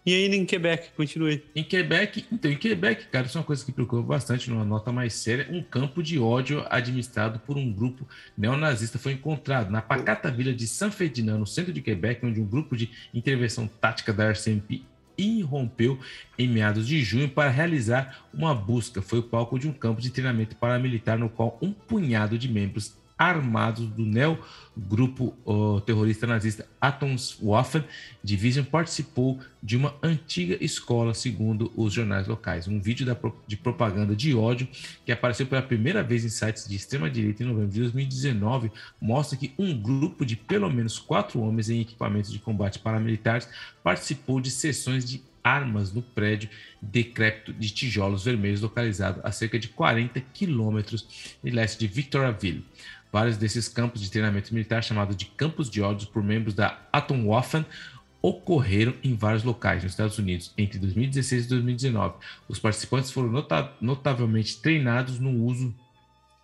E 0.05 0.13
ainda 0.13 0.35
em 0.35 0.45
Quebec, 0.45 0.89
continue. 0.95 1.43
Em 1.55 1.63
Quebec, 1.63 2.25
então, 2.31 2.49
em 2.49 2.57
Quebec, 2.57 3.05
cara, 3.07 3.27
isso 3.27 3.37
é 3.37 3.41
uma 3.41 3.45
coisa 3.45 3.63
que 3.63 3.71
preocupa 3.71 4.01
bastante, 4.01 4.49
numa 4.49 4.65
nota 4.65 4.91
mais 4.91 5.13
séria, 5.13 5.47
um 5.51 5.61
campo 5.61 6.01
de 6.01 6.17
ódio 6.17 6.65
administrado 6.69 7.39
por 7.39 7.57
um 7.57 7.71
grupo 7.71 8.07
neonazista 8.37 8.97
foi 8.97 9.13
encontrado 9.13 9.69
na 9.69 9.81
pacata 9.81 10.31
vila 10.31 10.53
de 10.53 10.65
San 10.67 10.89
Ferdinand, 10.89 11.37
no 11.37 11.45
centro 11.45 11.71
de 11.71 11.81
Quebec, 11.81 12.25
onde 12.25 12.41
um 12.41 12.45
grupo 12.45 12.75
de 12.75 12.89
intervenção 13.13 13.67
tática 13.67 14.11
da 14.11 14.31
RCMP 14.31 14.81
irrompeu 15.15 15.99
em 16.37 16.47
meados 16.47 16.87
de 16.87 17.03
junho 17.03 17.29
para 17.29 17.49
realizar 17.49 18.25
uma 18.33 18.55
busca. 18.55 19.01
Foi 19.01 19.19
o 19.19 19.23
palco 19.23 19.59
de 19.59 19.67
um 19.67 19.73
campo 19.73 20.01
de 20.01 20.09
treinamento 20.09 20.55
paramilitar 20.55 21.17
no 21.17 21.29
qual 21.29 21.57
um 21.61 21.71
punhado 21.73 22.37
de 22.37 22.47
membros 22.47 22.97
armados 23.19 23.85
do 23.89 24.05
neo 24.05 24.39
grupo 24.77 25.35
uh, 25.45 25.81
terrorista 25.81 26.25
nazista 26.25 26.65
Atomswaffen 26.79 27.83
Division 28.23 28.63
participou 28.63 29.39
de 29.61 29.75
uma 29.75 29.93
antiga 30.01 30.57
escola, 30.63 31.13
segundo 31.13 31.69
os 31.75 31.91
jornais 31.91 32.27
locais. 32.27 32.65
Um 32.65 32.79
vídeo 32.79 33.05
da, 33.05 33.17
de 33.45 33.57
propaganda 33.57 34.15
de 34.15 34.33
ódio 34.33 34.69
que 35.05 35.11
apareceu 35.11 35.45
pela 35.45 35.61
primeira 35.61 36.01
vez 36.01 36.23
em 36.23 36.29
sites 36.29 36.65
de 36.65 36.77
extrema-direita 36.77 37.43
em 37.43 37.47
novembro 37.47 37.71
de 37.71 37.81
2019 37.81 38.71
mostra 39.01 39.37
que 39.37 39.53
um 39.59 39.77
grupo 39.77 40.25
de 40.25 40.37
pelo 40.37 40.69
menos 40.69 40.97
quatro 40.97 41.41
homens 41.41 41.69
em 41.69 41.81
equipamentos 41.81 42.31
de 42.31 42.39
combate 42.39 42.79
paramilitares 42.79 43.49
participou 43.83 44.39
de 44.39 44.49
sessões 44.49 45.03
de 45.03 45.21
armas 45.43 45.91
no 45.91 46.01
prédio 46.01 46.49
decrépito 46.81 47.53
de 47.53 47.69
tijolos 47.69 48.23
vermelhos 48.23 48.61
localizado 48.61 49.21
a 49.23 49.31
cerca 49.31 49.57
de 49.57 49.67
40 49.69 50.19
quilômetros 50.33 51.37
de 51.43 51.49
leste 51.49 51.79
de 51.79 51.87
Victoriaville. 51.87 52.65
Vários 53.11 53.37
desses 53.37 53.67
campos 53.67 54.01
de 54.01 54.11
treinamento 54.11 54.53
militar, 54.53 54.83
chamados 54.83 55.15
de 55.15 55.25
campos 55.25 55.69
de 55.69 55.81
ódios 55.81 56.09
por 56.09 56.23
membros 56.23 56.53
da 56.53 56.79
Atomwaffen, 56.91 57.65
ocorreram 58.21 58.93
em 59.03 59.15
vários 59.15 59.43
locais 59.43 59.83
nos 59.83 59.93
Estados 59.93 60.17
Unidos 60.17 60.53
entre 60.57 60.77
2016 60.77 61.45
e 61.45 61.49
2019. 61.49 62.15
Os 62.47 62.59
participantes 62.59 63.11
foram 63.11 63.29
nota 63.29 63.73
notavelmente 63.79 64.61
treinados 64.61 65.19
no 65.19 65.31
uso 65.43 65.73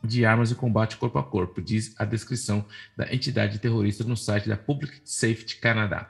de 0.04 0.26
armas 0.26 0.50
de 0.50 0.56
combate 0.56 0.98
corpo 0.98 1.18
a 1.18 1.24
corpo, 1.24 1.62
diz 1.62 1.94
a 1.98 2.06
descrição 2.06 2.66
da 2.96 3.14
entidade 3.14 3.60
terrorista 3.60 4.04
no 4.04 4.16
site 4.16 4.48
da 4.48 4.56
Public 4.56 5.02
Safety 5.04 5.58
Canada. 5.58 6.08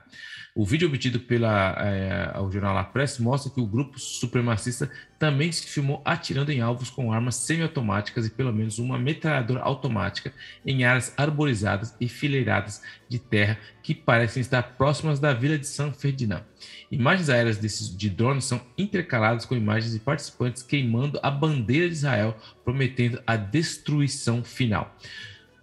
O 0.58 0.64
vídeo 0.64 0.88
obtido 0.88 1.20
pela 1.20 1.76
é, 1.86 2.40
o 2.40 2.50
jornal 2.50 2.74
La 2.74 2.86
Presse 2.86 3.22
mostra 3.22 3.52
que 3.52 3.60
o 3.60 3.66
grupo 3.66 4.00
supremacista 4.00 4.90
também 5.20 5.52
se 5.52 5.68
filmou 5.68 6.02
atirando 6.06 6.50
em 6.50 6.62
alvos 6.62 6.90
com 6.90 7.12
armas 7.12 7.36
semiautomáticas 7.36 8.26
e 8.26 8.30
pelo 8.30 8.54
menos 8.54 8.80
uma 8.80 8.98
metralhadora 8.98 9.60
automática 9.60 10.32
em 10.66 10.86
áreas 10.86 11.14
arborizadas 11.18 11.94
e 12.00 12.08
fileiradas 12.08 12.82
de 13.10 13.20
terra 13.20 13.60
que 13.84 13.94
parecem 13.94 14.40
estar 14.40 14.64
próximas 14.78 15.20
da 15.20 15.34
vila 15.34 15.58
de 15.58 15.68
São 15.68 15.92
Ferdinand. 15.92 16.46
Imagens 16.90 17.30
aéreas 17.30 17.58
desses, 17.58 17.94
de 17.94 18.10
drones 18.10 18.46
são 18.46 18.62
intercaladas 18.78 19.44
com 19.44 19.58
imagens 19.58 19.92
de 19.92 20.00
participantes 20.00 20.64
queimando 20.64 21.20
a 21.22 21.30
bandeira 21.30 21.90
de 21.90 21.96
Israel, 21.96 22.34
prometendo 22.64 23.22
a 23.28 23.36
destruição 23.36 24.42
final 24.42 24.96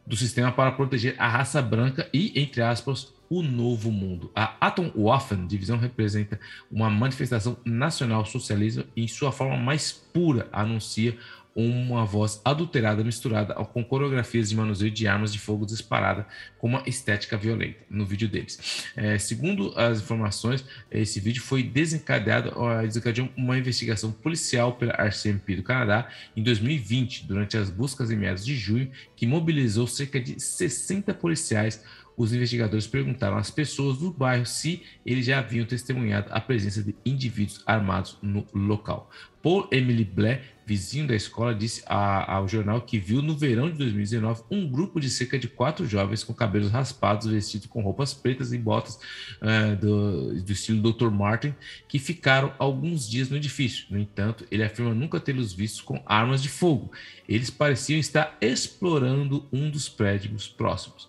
do 0.06 0.16
sistema 0.16 0.52
para 0.52 0.72
proteger 0.72 1.14
a 1.18 1.28
raça 1.28 1.62
branca 1.62 2.10
e, 2.12 2.38
entre 2.38 2.60
aspas, 2.60 3.14
o 3.32 3.42
novo 3.42 3.90
mundo. 3.90 4.30
A 4.36 4.54
Atomwaffen 4.60 5.46
divisão 5.46 5.78
representa 5.78 6.38
uma 6.70 6.90
manifestação 6.90 7.56
nacional 7.64 8.26
socialista 8.26 8.84
em 8.94 9.08
sua 9.08 9.32
forma 9.32 9.56
mais 9.56 9.90
pura, 9.90 10.50
anuncia 10.52 11.16
uma 11.54 12.04
voz 12.04 12.40
adulterada 12.44 13.04
misturada 13.04 13.54
com 13.54 13.84
coreografias 13.84 14.48
de 14.48 14.56
manuseio 14.56 14.90
de 14.90 15.06
armas 15.06 15.32
de 15.32 15.38
fogo 15.38 15.66
disparada 15.66 16.26
com 16.58 16.66
uma 16.66 16.82
estética 16.86 17.36
violenta 17.36 17.78
no 17.90 18.06
vídeo 18.06 18.28
deles. 18.28 18.86
É, 18.96 19.18
segundo 19.18 19.72
as 19.78 20.00
informações, 20.00 20.64
esse 20.90 21.20
vídeo 21.20 21.42
foi 21.42 21.62
desencadeado, 21.62 22.54
desencadeou 22.82 23.28
uma 23.36 23.58
investigação 23.58 24.10
policial 24.12 24.74
pela 24.74 24.92
RCMP 24.94 25.56
do 25.56 25.62
Canadá 25.62 26.08
em 26.34 26.42
2020, 26.42 27.26
durante 27.26 27.56
as 27.56 27.68
buscas 27.68 28.10
em 28.10 28.16
meados 28.16 28.44
de 28.44 28.54
junho, 28.54 28.90
que 29.14 29.26
mobilizou 29.26 29.86
cerca 29.86 30.18
de 30.20 30.40
60 30.40 31.12
policiais 31.14 31.82
os 32.22 32.32
investigadores 32.32 32.86
perguntaram 32.86 33.36
às 33.36 33.50
pessoas 33.50 33.98
do 33.98 34.12
bairro 34.12 34.46
se 34.46 34.84
eles 35.04 35.26
já 35.26 35.40
haviam 35.40 35.66
testemunhado 35.66 36.28
a 36.30 36.40
presença 36.40 36.80
de 36.80 36.94
indivíduos 37.04 37.60
armados 37.66 38.16
no 38.22 38.46
local. 38.54 39.10
Paul 39.42 39.66
Emily 39.72 40.04
Blair, 40.04 40.40
vizinho 40.64 41.06
da 41.06 41.14
escola, 41.14 41.54
disse 41.54 41.82
a, 41.86 42.36
ao 42.36 42.46
jornal 42.46 42.80
que 42.80 42.98
viu 42.98 43.20
no 43.20 43.36
verão 43.36 43.68
de 43.70 43.76
2019 43.76 44.44
um 44.50 44.68
grupo 44.68 45.00
de 45.00 45.10
cerca 45.10 45.38
de 45.38 45.48
quatro 45.48 45.86
jovens 45.86 46.22
com 46.22 46.32
cabelos 46.32 46.70
raspados, 46.70 47.26
vestidos 47.26 47.66
com 47.66 47.82
roupas 47.82 48.14
pretas 48.14 48.52
e 48.52 48.58
botas 48.58 48.98
uh, 49.42 49.76
do, 49.76 50.40
do, 50.40 50.52
estilo 50.52 50.92
Dr. 50.92 51.10
Martin, 51.10 51.54
que 51.88 51.98
ficaram 51.98 52.54
alguns 52.58 53.08
dias 53.08 53.28
no 53.28 53.36
edifício. 53.36 53.86
No 53.90 53.98
entanto, 53.98 54.46
ele 54.50 54.62
afirma 54.62 54.94
nunca 54.94 55.18
tê-los 55.18 55.52
visto 55.52 55.84
com 55.84 56.00
armas 56.06 56.42
de 56.42 56.48
fogo. 56.48 56.92
Eles 57.28 57.50
pareciam 57.50 57.98
estar 57.98 58.36
explorando 58.40 59.48
um 59.52 59.68
dos 59.68 59.88
prédios 59.88 60.48
próximos. 60.48 61.08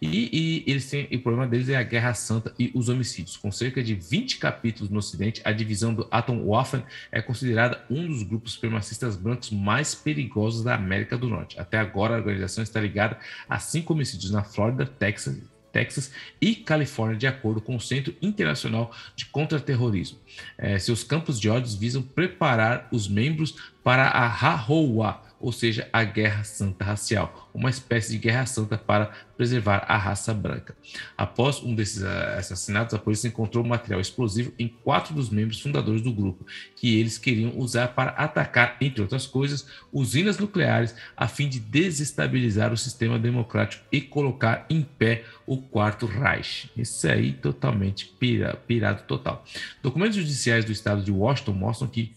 E, 0.00 0.62
e, 0.66 0.70
eles 0.70 0.88
têm, 0.88 1.08
e 1.10 1.16
o 1.16 1.22
problema 1.22 1.46
deles 1.46 1.68
é 1.68 1.76
a 1.76 1.82
Guerra 1.82 2.14
Santa 2.14 2.54
e 2.58 2.70
os 2.74 2.88
homicídios. 2.88 3.36
Com 3.36 3.50
cerca 3.50 3.82
de 3.82 3.94
20 3.94 4.38
capítulos 4.38 4.90
no 4.90 4.98
Ocidente, 4.98 5.40
a 5.44 5.52
divisão 5.52 5.94
do 5.94 6.06
Atomwaffen 6.10 6.82
é 7.10 7.22
considerada 7.22 7.73
um 7.90 8.06
dos 8.06 8.22
grupos 8.22 8.52
supremacistas 8.52 9.16
brancos 9.16 9.50
mais 9.50 9.94
perigosos 9.94 10.62
da 10.62 10.74
América 10.74 11.16
do 11.16 11.28
Norte. 11.28 11.58
Até 11.58 11.78
agora, 11.78 12.14
a 12.14 12.18
organização 12.18 12.62
está 12.62 12.80
ligada 12.80 13.18
a 13.48 13.58
cinco 13.58 13.92
homicídios 13.92 14.30
na 14.30 14.42
Flórida, 14.42 14.86
Texas, 14.86 15.40
Texas 15.72 16.12
e 16.40 16.54
Califórnia, 16.54 17.18
de 17.18 17.26
acordo 17.26 17.60
com 17.60 17.74
o 17.74 17.80
Centro 17.80 18.14
Internacional 18.22 18.92
de 19.16 19.26
Contra-Terrorismo. 19.26 20.18
É, 20.56 20.78
seus 20.78 21.02
campos 21.02 21.40
de 21.40 21.50
ódios 21.50 21.74
visam 21.74 22.00
preparar 22.00 22.88
os 22.92 23.08
membros 23.08 23.56
para 23.82 24.04
a 24.04 24.26
Rahowa, 24.28 25.20
ou 25.44 25.52
seja, 25.52 25.86
a 25.92 26.02
Guerra 26.02 26.42
Santa 26.42 26.86
Racial, 26.86 27.50
uma 27.52 27.68
espécie 27.68 28.12
de 28.12 28.16
guerra 28.16 28.46
santa 28.46 28.78
para 28.78 29.12
preservar 29.36 29.84
a 29.86 29.98
raça 29.98 30.32
branca. 30.32 30.74
Após 31.18 31.62
um 31.62 31.74
desses 31.74 32.02
ah, 32.02 32.38
assassinatos, 32.38 32.94
a 32.94 32.98
polícia 32.98 33.28
encontrou 33.28 33.62
material 33.62 34.00
explosivo 34.00 34.54
em 34.58 34.68
quatro 34.68 35.14
dos 35.14 35.28
membros 35.28 35.60
fundadores 35.60 36.00
do 36.00 36.10
grupo, 36.10 36.46
que 36.74 36.98
eles 36.98 37.18
queriam 37.18 37.58
usar 37.58 37.88
para 37.88 38.12
atacar, 38.12 38.78
entre 38.80 39.02
outras 39.02 39.26
coisas, 39.26 39.66
usinas 39.92 40.38
nucleares, 40.38 40.94
a 41.14 41.28
fim 41.28 41.46
de 41.46 41.60
desestabilizar 41.60 42.72
o 42.72 42.76
sistema 42.78 43.18
democrático 43.18 43.84
e 43.92 44.00
colocar 44.00 44.64
em 44.70 44.80
pé 44.80 45.24
o 45.46 45.58
quarto 45.58 46.06
Reich. 46.06 46.70
Isso 46.74 47.06
aí 47.06 47.34
totalmente 47.34 48.06
pira, 48.18 48.56
pirado 48.66 49.02
total. 49.02 49.44
Documentos 49.82 50.16
judiciais 50.16 50.64
do 50.64 50.72
estado 50.72 51.02
de 51.02 51.12
Washington 51.12 51.52
mostram 51.52 51.86
que 51.86 52.14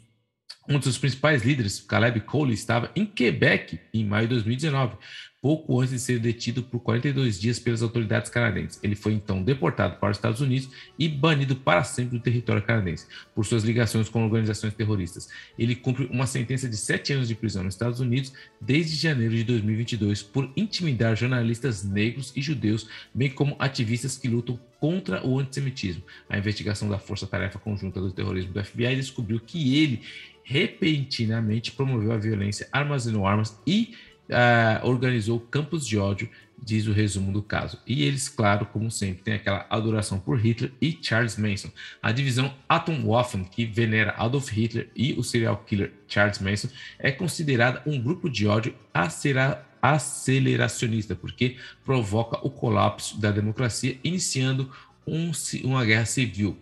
um 0.68 0.80
dos 0.80 0.98
principais 0.98 1.44
líderes, 1.44 1.80
Caleb 1.80 2.22
Cole, 2.22 2.54
estava 2.54 2.92
em 2.96 3.06
Quebec 3.06 3.80
em 3.94 4.06
maio 4.06 4.28
de 4.28 4.36
2019, 4.36 4.98
pouco 5.42 5.80
antes 5.80 5.92
de 5.92 6.00
ser 6.00 6.20
detido 6.20 6.62
por 6.64 6.80
42 6.80 7.40
dias 7.40 7.58
pelas 7.58 7.82
autoridades 7.82 8.30
canadenses. 8.30 8.80
Ele 8.84 8.96
foi 8.96 9.14
então 9.14 9.42
deportado 9.42 9.98
para 9.98 10.12
os 10.12 10.18
Estados 10.18 10.42
Unidos 10.42 10.70
e 11.00 11.08
banido 11.08 11.56
para 11.56 11.84
sempre 11.84 12.18
do 12.18 12.24
território 12.24 12.62
canadense 12.62 13.08
por 13.34 13.46
suas 13.46 13.64
ligações 13.64 14.10
com 14.10 14.26
organizações 14.26 14.74
terroristas. 14.74 15.30
Ele 15.58 15.76
cumpre 15.76 16.06
uma 16.12 16.28
sentença 16.28 16.68
de 16.68 16.76
sete 16.76 17.14
anos 17.14 17.30
de 17.30 17.36
prisão 17.36 17.64
nos 17.64 17.76
Estados 17.76 18.02
Unidos 18.02 18.34
desde 18.60 18.96
janeiro 18.96 19.36
de 19.36 19.46
2022 19.46 20.22
por 20.22 20.52
intimidar 20.58 21.16
jornalistas 21.16 21.84
negros 21.84 22.34
e 22.36 22.42
judeus, 22.42 22.90
bem 23.14 23.30
como 23.30 23.56
ativistas 23.58 24.18
que 24.18 24.28
lutam 24.28 24.60
contra 24.80 25.26
o 25.26 25.40
antissemitismo. 25.40 26.04
A 26.30 26.38
investigação 26.38 26.90
da 26.90 27.00
Força 27.00 27.26
Tarefa 27.26 27.58
Conjunta 27.58 28.02
do 28.02 28.12
Terrorismo 28.12 28.54
do 28.54 28.64
FBI 28.64 28.96
descobriu 28.96 29.40
que 29.40 29.78
ele 29.78 30.02
repentinamente 30.48 31.74
promoveu 31.74 32.14
a 32.14 32.18
violência, 32.18 32.70
armazenou 32.72 33.28
armas 33.28 33.60
e 33.68 33.94
uh, 34.30 34.88
organizou 34.88 35.42
campos 35.42 35.86
de 35.86 35.98
ódio, 35.98 36.30
diz 36.58 36.88
o 36.88 36.94
resumo 36.94 37.34
do 37.34 37.44
caso. 37.44 37.78
E 37.86 38.06
eles, 38.06 38.30
claro, 38.30 38.66
como 38.66 38.90
sempre, 38.90 39.24
têm 39.24 39.34
aquela 39.34 39.66
adoração 39.70 40.22
por 40.22 40.40
Hitler 40.40 40.72
e 40.82 40.98
Charles 41.02 41.36
Manson. 41.36 41.70
A 42.02 42.14
divisão 42.14 42.54
Atomwaffen, 42.68 43.44
que 43.44 43.66
venera 43.66 44.16
Adolf 44.18 44.50
Hitler 44.50 44.90
e 44.96 45.12
o 45.14 45.24
serial 45.24 45.58
killer 45.68 45.92
Charles 46.08 46.40
Manson, 46.40 46.70
é 46.98 47.12
considerada 47.12 47.84
um 47.86 48.02
grupo 48.02 48.30
de 48.30 48.48
ódio 48.48 48.74
aceleracionista, 49.82 51.14
porque 51.14 51.58
provoca 51.84 52.40
o 52.42 52.50
colapso 52.50 53.20
da 53.20 53.32
democracia, 53.32 54.00
iniciando 54.02 54.72
um, 55.06 55.32
uma 55.66 55.84
guerra 55.84 56.06
civil. 56.06 56.58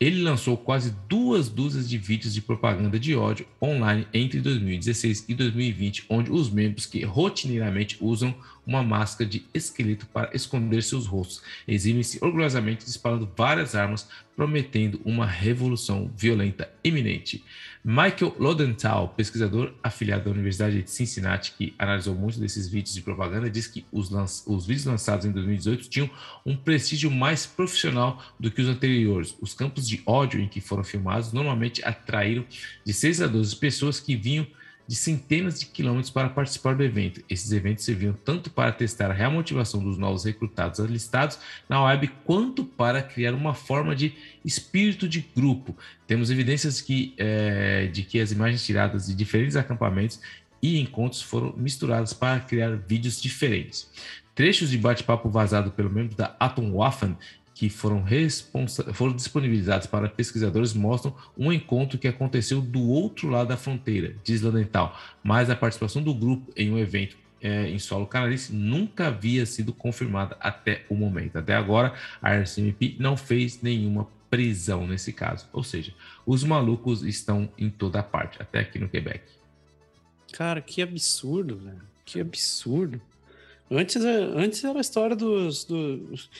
Ele 0.00 0.22
lançou 0.22 0.56
quase 0.56 0.96
duas 1.06 1.50
dúzias 1.50 1.86
de 1.86 1.98
vídeos 1.98 2.32
de 2.32 2.40
propaganda 2.40 2.98
de 2.98 3.14
ódio 3.14 3.46
online 3.60 4.08
entre 4.14 4.40
2016 4.40 5.26
e 5.28 5.34
2020, 5.34 6.06
onde 6.08 6.32
os 6.32 6.48
membros 6.48 6.86
que 6.86 7.04
rotineiramente 7.04 7.98
usam 8.00 8.34
uma 8.66 8.82
máscara 8.82 9.28
de 9.28 9.44
esqueleto 9.52 10.06
para 10.06 10.34
esconder 10.34 10.82
seus 10.82 11.06
rostos 11.06 11.42
exibem-se 11.68 12.18
orgulhosamente 12.22 12.86
disparando 12.86 13.30
várias 13.36 13.74
armas, 13.74 14.08
prometendo 14.34 15.02
uma 15.04 15.26
revolução 15.26 16.10
violenta 16.16 16.72
iminente. 16.82 17.44
Michael 17.82 18.36
Lodenthal, 18.38 19.08
pesquisador 19.16 19.72
afiliado 19.82 20.24
da 20.24 20.30
Universidade 20.30 20.82
de 20.82 20.90
Cincinnati, 20.90 21.52
que 21.56 21.74
analisou 21.78 22.14
muitos 22.14 22.38
desses 22.38 22.68
vídeos 22.68 22.94
de 22.94 23.00
propaganda, 23.00 23.48
diz 23.48 23.66
que 23.66 23.86
os, 23.90 24.10
os 24.46 24.66
vídeos 24.66 24.84
lançados 24.84 25.24
em 25.24 25.32
2018 25.32 25.88
tinham 25.88 26.10
um 26.44 26.54
prestígio 26.54 27.10
mais 27.10 27.46
profissional 27.46 28.22
do 28.38 28.50
que 28.50 28.60
os 28.60 28.68
anteriores. 28.68 29.34
Os 29.40 29.54
campos 29.54 29.88
de 29.88 30.02
ódio 30.04 30.40
em 30.40 30.46
que 30.46 30.60
foram 30.60 30.84
filmados 30.84 31.32
normalmente 31.32 31.82
atraíram 31.82 32.44
de 32.84 32.92
6 32.92 33.22
a 33.22 33.26
12 33.26 33.56
pessoas 33.56 33.98
que 33.98 34.14
vinham 34.14 34.46
de 34.90 34.96
centenas 34.96 35.60
de 35.60 35.66
quilômetros 35.66 36.10
para 36.10 36.28
participar 36.28 36.74
do 36.74 36.82
evento. 36.82 37.22
Esses 37.30 37.52
eventos 37.52 37.84
serviam 37.84 38.12
tanto 38.12 38.50
para 38.50 38.72
testar 38.72 39.08
a 39.08 39.14
real 39.14 39.30
motivação 39.30 39.80
dos 39.80 39.96
novos 39.96 40.24
recrutados 40.24 40.80
alistados 40.80 41.38
na 41.68 41.84
web, 41.84 42.10
quanto 42.24 42.64
para 42.64 43.00
criar 43.00 43.32
uma 43.32 43.54
forma 43.54 43.94
de 43.94 44.12
espírito 44.44 45.08
de 45.08 45.20
grupo. 45.20 45.76
Temos 46.08 46.28
evidências 46.28 46.80
que, 46.80 47.14
é, 47.18 47.86
de 47.86 48.02
que 48.02 48.18
as 48.18 48.32
imagens 48.32 48.66
tiradas 48.66 49.06
de 49.06 49.14
diferentes 49.14 49.54
acampamentos 49.54 50.20
e 50.60 50.80
encontros 50.80 51.22
foram 51.22 51.54
misturadas 51.56 52.12
para 52.12 52.40
criar 52.40 52.74
vídeos 52.74 53.22
diferentes. 53.22 53.88
Trechos 54.34 54.70
de 54.70 54.78
bate-papo 54.78 55.30
vazado 55.30 55.70
pelo 55.70 55.88
membro 55.88 56.16
da 56.16 56.34
Atomwaffen 56.40 57.16
que 57.60 57.68
foram, 57.68 58.06
foram 58.94 59.14
disponibilizados 59.14 59.86
para 59.86 60.08
pesquisadores 60.08 60.72
mostram 60.72 61.14
um 61.36 61.52
encontro 61.52 61.98
que 61.98 62.08
aconteceu 62.08 62.58
do 62.58 62.80
outro 62.80 63.28
lado 63.28 63.48
da 63.48 63.56
fronteira, 63.58 64.16
diz 64.24 64.40
Ladental, 64.40 64.98
mas 65.22 65.50
a 65.50 65.54
participação 65.54 66.02
do 66.02 66.14
grupo 66.14 66.50
em 66.56 66.72
um 66.72 66.78
evento 66.78 67.18
é, 67.38 67.68
em 67.68 67.78
solo 67.78 68.06
canadense 68.06 68.50
nunca 68.50 69.08
havia 69.08 69.44
sido 69.44 69.74
confirmada 69.74 70.38
até 70.40 70.86
o 70.88 70.94
momento. 70.94 71.36
Até 71.36 71.54
agora, 71.54 71.92
a 72.22 72.34
RCMP 72.34 72.96
não 72.98 73.14
fez 73.14 73.60
nenhuma 73.60 74.08
prisão 74.30 74.86
nesse 74.86 75.12
caso. 75.12 75.46
Ou 75.52 75.62
seja, 75.62 75.92
os 76.24 76.42
malucos 76.42 77.02
estão 77.02 77.46
em 77.58 77.68
toda 77.68 78.02
parte, 78.02 78.40
até 78.40 78.60
aqui 78.60 78.78
no 78.78 78.88
Quebec. 78.88 79.22
Cara, 80.32 80.62
que 80.62 80.80
absurdo, 80.80 81.58
velho. 81.58 81.82
Que 82.06 82.22
absurdo. 82.22 83.02
Antes, 83.70 84.02
é, 84.02 84.16
antes 84.16 84.64
era 84.64 84.78
a 84.78 84.80
história 84.80 85.14
dos, 85.14 85.64
dos 85.64 86.30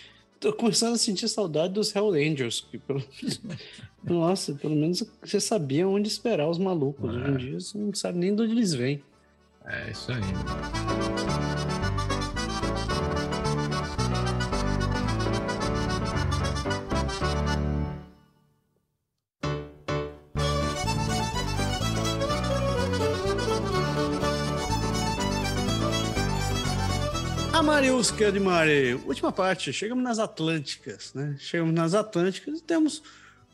tô 0.40 0.52
começando 0.54 0.94
a 0.94 0.98
sentir 0.98 1.28
saudade 1.28 1.74
dos 1.74 1.94
Hellrangers. 1.94 2.62
Que 2.62 2.78
pelo... 2.78 3.04
Nossa, 4.02 4.54
pelo 4.54 4.74
menos 4.74 5.04
você 5.22 5.38
sabia 5.38 5.86
onde 5.86 6.08
esperar 6.08 6.48
os 6.48 6.58
malucos. 6.58 7.14
É. 7.14 7.16
Hoje 7.16 7.30
em 7.30 7.36
dia 7.36 7.60
você 7.60 7.78
não 7.78 7.94
sabe 7.94 8.18
nem 8.18 8.34
de 8.34 8.42
onde 8.42 8.52
eles 8.52 8.72
vêm. 8.72 9.02
É 9.66 9.90
isso 9.90 10.10
aí. 10.10 11.49
A 28.00 28.02
Mariusca 28.02 28.32
de 28.32 28.40
Mari, 28.40 28.94
última 29.04 29.30
parte, 29.30 29.74
chegamos 29.74 30.02
nas 30.02 30.18
Atlânticas, 30.18 31.12
né? 31.12 31.36
Chegamos 31.38 31.74
nas 31.74 31.92
Atlânticas 31.92 32.58
e 32.58 32.62
temos 32.62 33.02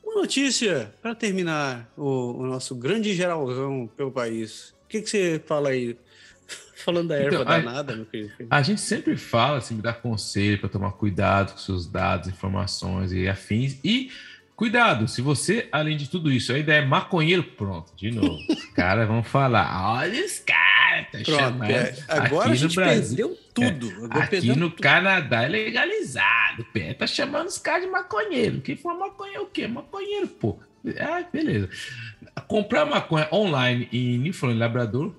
uma 0.04 0.14
notícia 0.14 0.94
para 1.02 1.16
terminar 1.16 1.90
o, 1.96 2.42
o, 2.42 2.46
nosso 2.46 2.76
grande 2.76 3.12
geralzão 3.12 3.90
pelo 3.96 4.12
país. 4.12 4.72
O 4.84 4.88
que, 4.88 5.02
que 5.02 5.10
você 5.10 5.42
fala 5.44 5.70
aí? 5.70 5.96
Falando 6.78 7.08
da 7.08 7.16
erva 7.16 7.42
então, 7.42 7.44
danada, 7.44 7.92
a, 7.92 7.96
meu 7.96 8.06
querido. 8.06 8.34
A 8.48 8.62
gente 8.62 8.80
sempre 8.80 9.16
fala, 9.16 9.58
assim, 9.58 9.74
me 9.74 9.82
dá 9.82 9.92
conselho 9.92 10.60
para 10.60 10.68
tomar 10.68 10.92
cuidado 10.92 11.50
com 11.50 11.58
seus 11.58 11.84
dados, 11.84 12.28
informações 12.28 13.10
e 13.10 13.28
afins. 13.28 13.80
E 13.82 14.12
Cuidado, 14.56 15.06
se 15.06 15.20
você, 15.20 15.68
além 15.70 15.98
de 15.98 16.08
tudo 16.08 16.32
isso, 16.32 16.50
ainda 16.50 16.72
é 16.72 16.82
maconheiro, 16.82 17.42
pronto, 17.42 17.92
de 17.94 18.10
novo. 18.10 18.38
Os 18.48 18.64
caras 18.72 19.06
vão 19.06 19.22
falar: 19.22 19.92
olha 19.98 20.24
os 20.24 20.38
caras, 20.38 20.75
tá 21.04 21.18
pronto. 21.24 21.64
É, 21.64 21.94
agora 22.08 22.44
aqui 22.44 22.52
a 22.52 22.54
gente 22.54 22.74
Brasil, 22.74 23.28
perdeu 23.28 23.38
tudo. 23.54 24.10
É, 24.14 24.22
aqui 24.22 24.48
no 24.48 24.70
tudo. 24.70 24.82
Canadá 24.82 25.42
é 25.44 25.48
legalizado. 25.48 26.64
Pé, 26.72 26.94
tá 26.94 27.06
chamando 27.06 27.46
os 27.46 27.58
caras 27.58 27.84
de 27.84 27.90
maconheiro. 27.90 28.60
Quem 28.60 28.76
for 28.76 28.96
maconheiro 28.98 29.40
é 29.40 29.44
o 29.44 29.46
quê? 29.46 29.66
Maconheiro, 29.66 30.28
pô. 30.28 30.58
Ah, 31.00 31.24
beleza. 31.32 31.68
Comprar 32.46 32.84
maconha 32.84 33.28
online 33.32 33.88
em 33.92 34.18
Newfoundland 34.18 34.60
Labrador 34.60 35.14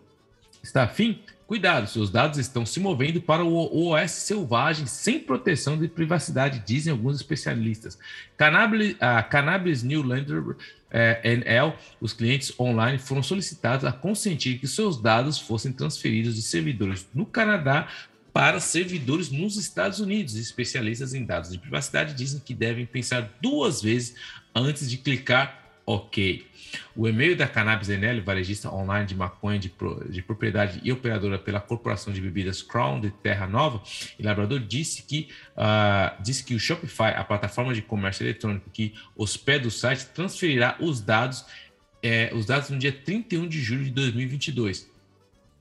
está 0.64 0.84
afim? 0.84 1.20
Cuidado, 1.48 1.88
seus 1.88 2.10
dados 2.10 2.38
estão 2.38 2.66
se 2.66 2.78
movendo 2.78 3.22
para 3.22 3.42
o 3.42 3.94
OS 3.94 4.12
selvagem 4.12 4.86
sem 4.86 5.18
proteção 5.18 5.78
de 5.78 5.88
privacidade, 5.88 6.62
dizem 6.66 6.92
alguns 6.92 7.16
especialistas. 7.16 7.98
Cannabis, 8.36 8.98
a 9.00 9.24
Cannabis 9.24 9.82
Newlander 9.82 10.58
é, 10.92 11.22
NL, 11.24 11.74
os 12.02 12.12
clientes 12.12 12.52
online 12.60 13.00
foram 13.00 13.24
solicitados 13.24 13.86
a 13.86 13.94
consentir 13.94 14.60
que 14.60 14.68
seus 14.68 15.02
dados 15.02 15.40
fossem 15.40 15.72
transferidos 15.72 16.36
de 16.36 16.42
servidores 16.42 17.08
no 17.14 17.26
Canadá 17.26 17.88
para 18.34 18.60
servidores 18.60 19.32
nos 19.32 19.56
Estados 19.56 20.02
Unidos. 20.02 20.36
Especialistas 20.36 21.14
em 21.14 21.24
dados 21.24 21.50
de 21.50 21.58
privacidade 21.58 22.14
dizem 22.14 22.42
que 22.42 22.54
devem 22.54 22.86
pensar 22.86 23.38
duas 23.42 23.82
vezes 23.82 24.16
antes 24.54 24.90
de 24.90 24.98
clicar 24.98 25.64
OK. 25.86 26.46
O 26.96 27.08
e-mail 27.08 27.36
da 27.36 27.48
Cannabis 27.48 27.90
NL, 27.90 28.22
varejista 28.22 28.74
online 28.74 29.06
de 29.06 29.16
maconha 29.16 29.60
de, 29.60 29.72
de, 30.10 30.22
propriedade 30.22 30.80
e 30.84 30.92
operadora 30.92 31.38
pela 31.38 31.60
Corporação 31.60 32.14
de 32.14 32.22
Bebidas 32.22 32.62
Crown 32.62 33.00
de 33.00 33.12
Terra 33.12 33.48
Nova, 33.48 33.82
e 34.18 34.24
Labrador, 34.24 34.60
disse 34.60 35.04
que, 35.04 35.30
uh, 35.56 36.22
disse 36.22 36.44
que 36.44 36.56
o 36.56 36.60
Shopify, 36.60 37.14
a 37.16 37.24
plataforma 37.24 37.74
de 37.74 37.82
comércio 37.82 38.24
eletrônico 38.24 38.70
que 38.72 38.94
hospeda 39.16 39.68
o 39.68 39.72
site, 39.72 40.06
transferirá 40.08 40.78
os 40.80 41.02
dados, 41.02 41.46
eh, 42.02 42.32
os 42.34 42.46
dados 42.46 42.70
no 42.70 42.78
dia 42.78 42.92
31 42.92 43.48
de 43.48 43.62
julho 43.62 43.84
de 43.86 43.92
2022. 43.92 44.90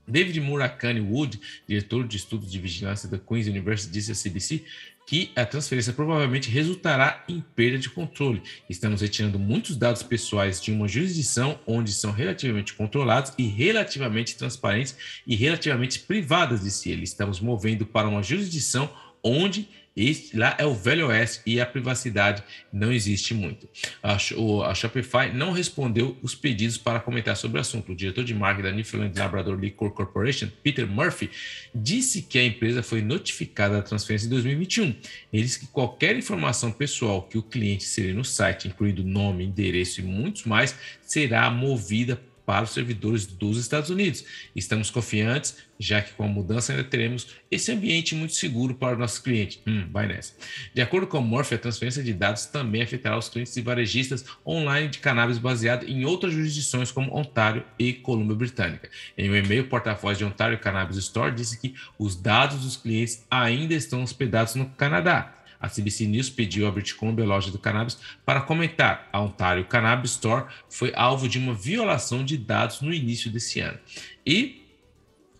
David 0.07 0.39
Murakami 0.39 1.01
Wood, 1.01 1.39
diretor 1.67 2.07
de 2.07 2.15
estudos 2.15 2.49
de 2.49 2.59
vigilância 2.59 3.09
da 3.09 3.17
Queen's 3.17 3.47
University, 3.47 3.91
disse 3.91 4.11
à 4.11 4.15
CBC 4.15 4.63
que 5.07 5.31
a 5.37 5.45
transferência 5.45 5.93
provavelmente 5.93 6.49
resultará 6.49 7.23
em 7.29 7.39
perda 7.55 7.79
de 7.79 7.89
controle. 7.89 8.43
Estamos 8.69 8.99
retirando 8.99 9.39
muitos 9.39 9.77
dados 9.77 10.03
pessoais 10.03 10.61
de 10.61 10.69
uma 10.69 10.85
jurisdição 10.85 11.57
onde 11.65 11.93
são 11.93 12.11
relativamente 12.11 12.73
controlados 12.73 13.31
e 13.37 13.47
relativamente 13.47 14.35
transparentes 14.35 14.97
e 15.25 15.33
relativamente 15.33 16.01
privadas, 16.01 16.61
disse 16.61 16.91
ele. 16.91 17.05
Estamos 17.05 17.39
movendo 17.39 17.85
para 17.85 18.09
uma 18.09 18.21
jurisdição 18.21 18.89
onde 19.23 19.69
este, 19.97 20.37
lá 20.37 20.55
é 20.59 20.65
o 20.65 20.75
velho 20.75 21.07
oeste 21.07 21.41
e 21.43 21.59
a 21.59 21.65
privacidade 21.65 22.43
não 22.71 22.91
existe 22.91 23.33
muito. 23.33 23.67
A, 24.03 24.15
o, 24.35 24.63
a, 24.63 24.75
Shopify 24.75 25.33
não 25.33 25.51
respondeu 25.51 26.15
os 26.21 26.35
pedidos 26.35 26.77
para 26.77 26.99
comentar 26.99 27.35
sobre 27.35 27.57
o 27.57 27.61
assunto. 27.61 27.91
O 27.91 27.95
diretor 27.95 28.23
de 28.23 28.35
marketing 28.35 28.69
da 28.69 28.75
Newfoundland 28.75 29.17
Labrador 29.17 29.59
Liquor 29.59 29.91
Corporation, 29.91 30.49
Peter 30.61 30.85
Murphy, 30.85 31.31
disse 31.73 32.21
que 32.21 32.37
a 32.37 32.45
empresa 32.45 32.83
foi 32.83 33.01
notificada 33.01 33.77
da 33.77 33.81
transferência 33.81 34.27
em 34.27 34.29
2021. 34.29 34.95
Ele 35.33 35.43
disse 35.43 35.61
que 35.61 35.67
qualquer 35.67 36.15
informação 36.15 36.71
pessoal 36.71 37.23
que 37.23 37.37
o 37.37 37.41
cliente 37.41 37.85
inserir 37.85 38.13
no 38.13 38.23
site, 38.23 38.67
incluindo 38.67 39.03
nome, 39.03 39.45
endereço 39.45 40.01
e 40.01 40.03
muitos 40.03 40.45
mais, 40.45 40.77
será 41.01 41.49
movida 41.49 42.21
para 42.47 42.63
os 42.63 42.71
servidores 42.71 43.25
dos 43.25 43.57
Estados 43.57 43.89
Unidos. 43.89 44.23
Estamos 44.55 44.89
confiantes, 44.89 45.57
já 45.77 46.01
que 46.01 46.13
com 46.13 46.23
a 46.23 46.27
mudança 46.29 46.71
ainda 46.71 46.85
teremos 46.85 47.27
esse 47.51 47.73
ambiente 47.73 48.15
muito 48.15 48.33
seguro 48.35 48.73
para 48.73 48.95
o 48.95 48.97
nosso 48.97 49.21
cliente. 49.21 49.61
Hum, 49.67 49.85
vai 49.91 50.07
nessa. 50.07 50.33
De 50.73 50.81
acordo 50.81 51.07
com 51.07 51.17
a 51.17 51.21
Morphe, 51.21 51.55
a 51.55 51.57
transferência 51.57 52.01
de 52.01 52.13
dados 52.13 52.45
também 52.45 52.81
afetará 52.81 53.17
os 53.17 53.27
clientes 53.27 53.57
e 53.57 53.61
varejistas 53.61 54.23
online 54.47 54.87
de 54.87 54.99
cannabis 54.99 55.37
baseado 55.37 55.83
em 55.83 56.05
outras 56.05 56.31
jurisdições 56.31 56.89
como 56.89 57.13
Ontário 57.13 57.65
e 57.77 57.91
Colômbia 57.91 58.37
Britânica. 58.37 58.89
Em 59.17 59.29
um 59.29 59.35
e-mail, 59.35 59.67
porta-voz 59.67 60.17
de 60.17 60.23
Ontário 60.23 60.57
Cannabis 60.57 60.95
Store 60.95 61.35
disse 61.35 61.59
que 61.59 61.75
os 61.99 62.15
dados 62.15 62.61
dos 62.61 62.77
clientes 62.77 63.25
ainda 63.29 63.73
estão 63.73 64.01
hospedados 64.01 64.55
no 64.55 64.67
Canadá 64.69 65.36
a 65.59 65.67
CBC 65.67 66.05
News 66.05 66.29
pediu 66.29 66.67
à 66.67 66.71
British 66.71 66.93
Columbia 66.93 67.25
Loja 67.25 67.51
do 67.51 67.59
Cannabis 67.59 67.97
para 68.25 68.41
comentar. 68.41 69.09
A 69.11 69.21
Ontario 69.21 69.65
Cannabis 69.65 70.11
Store 70.11 70.45
foi 70.69 70.93
alvo 70.95 71.27
de 71.27 71.37
uma 71.37 71.53
violação 71.53 72.23
de 72.23 72.37
dados 72.37 72.81
no 72.81 72.93
início 72.93 73.31
desse 73.31 73.59
ano. 73.59 73.77
E 74.25 74.67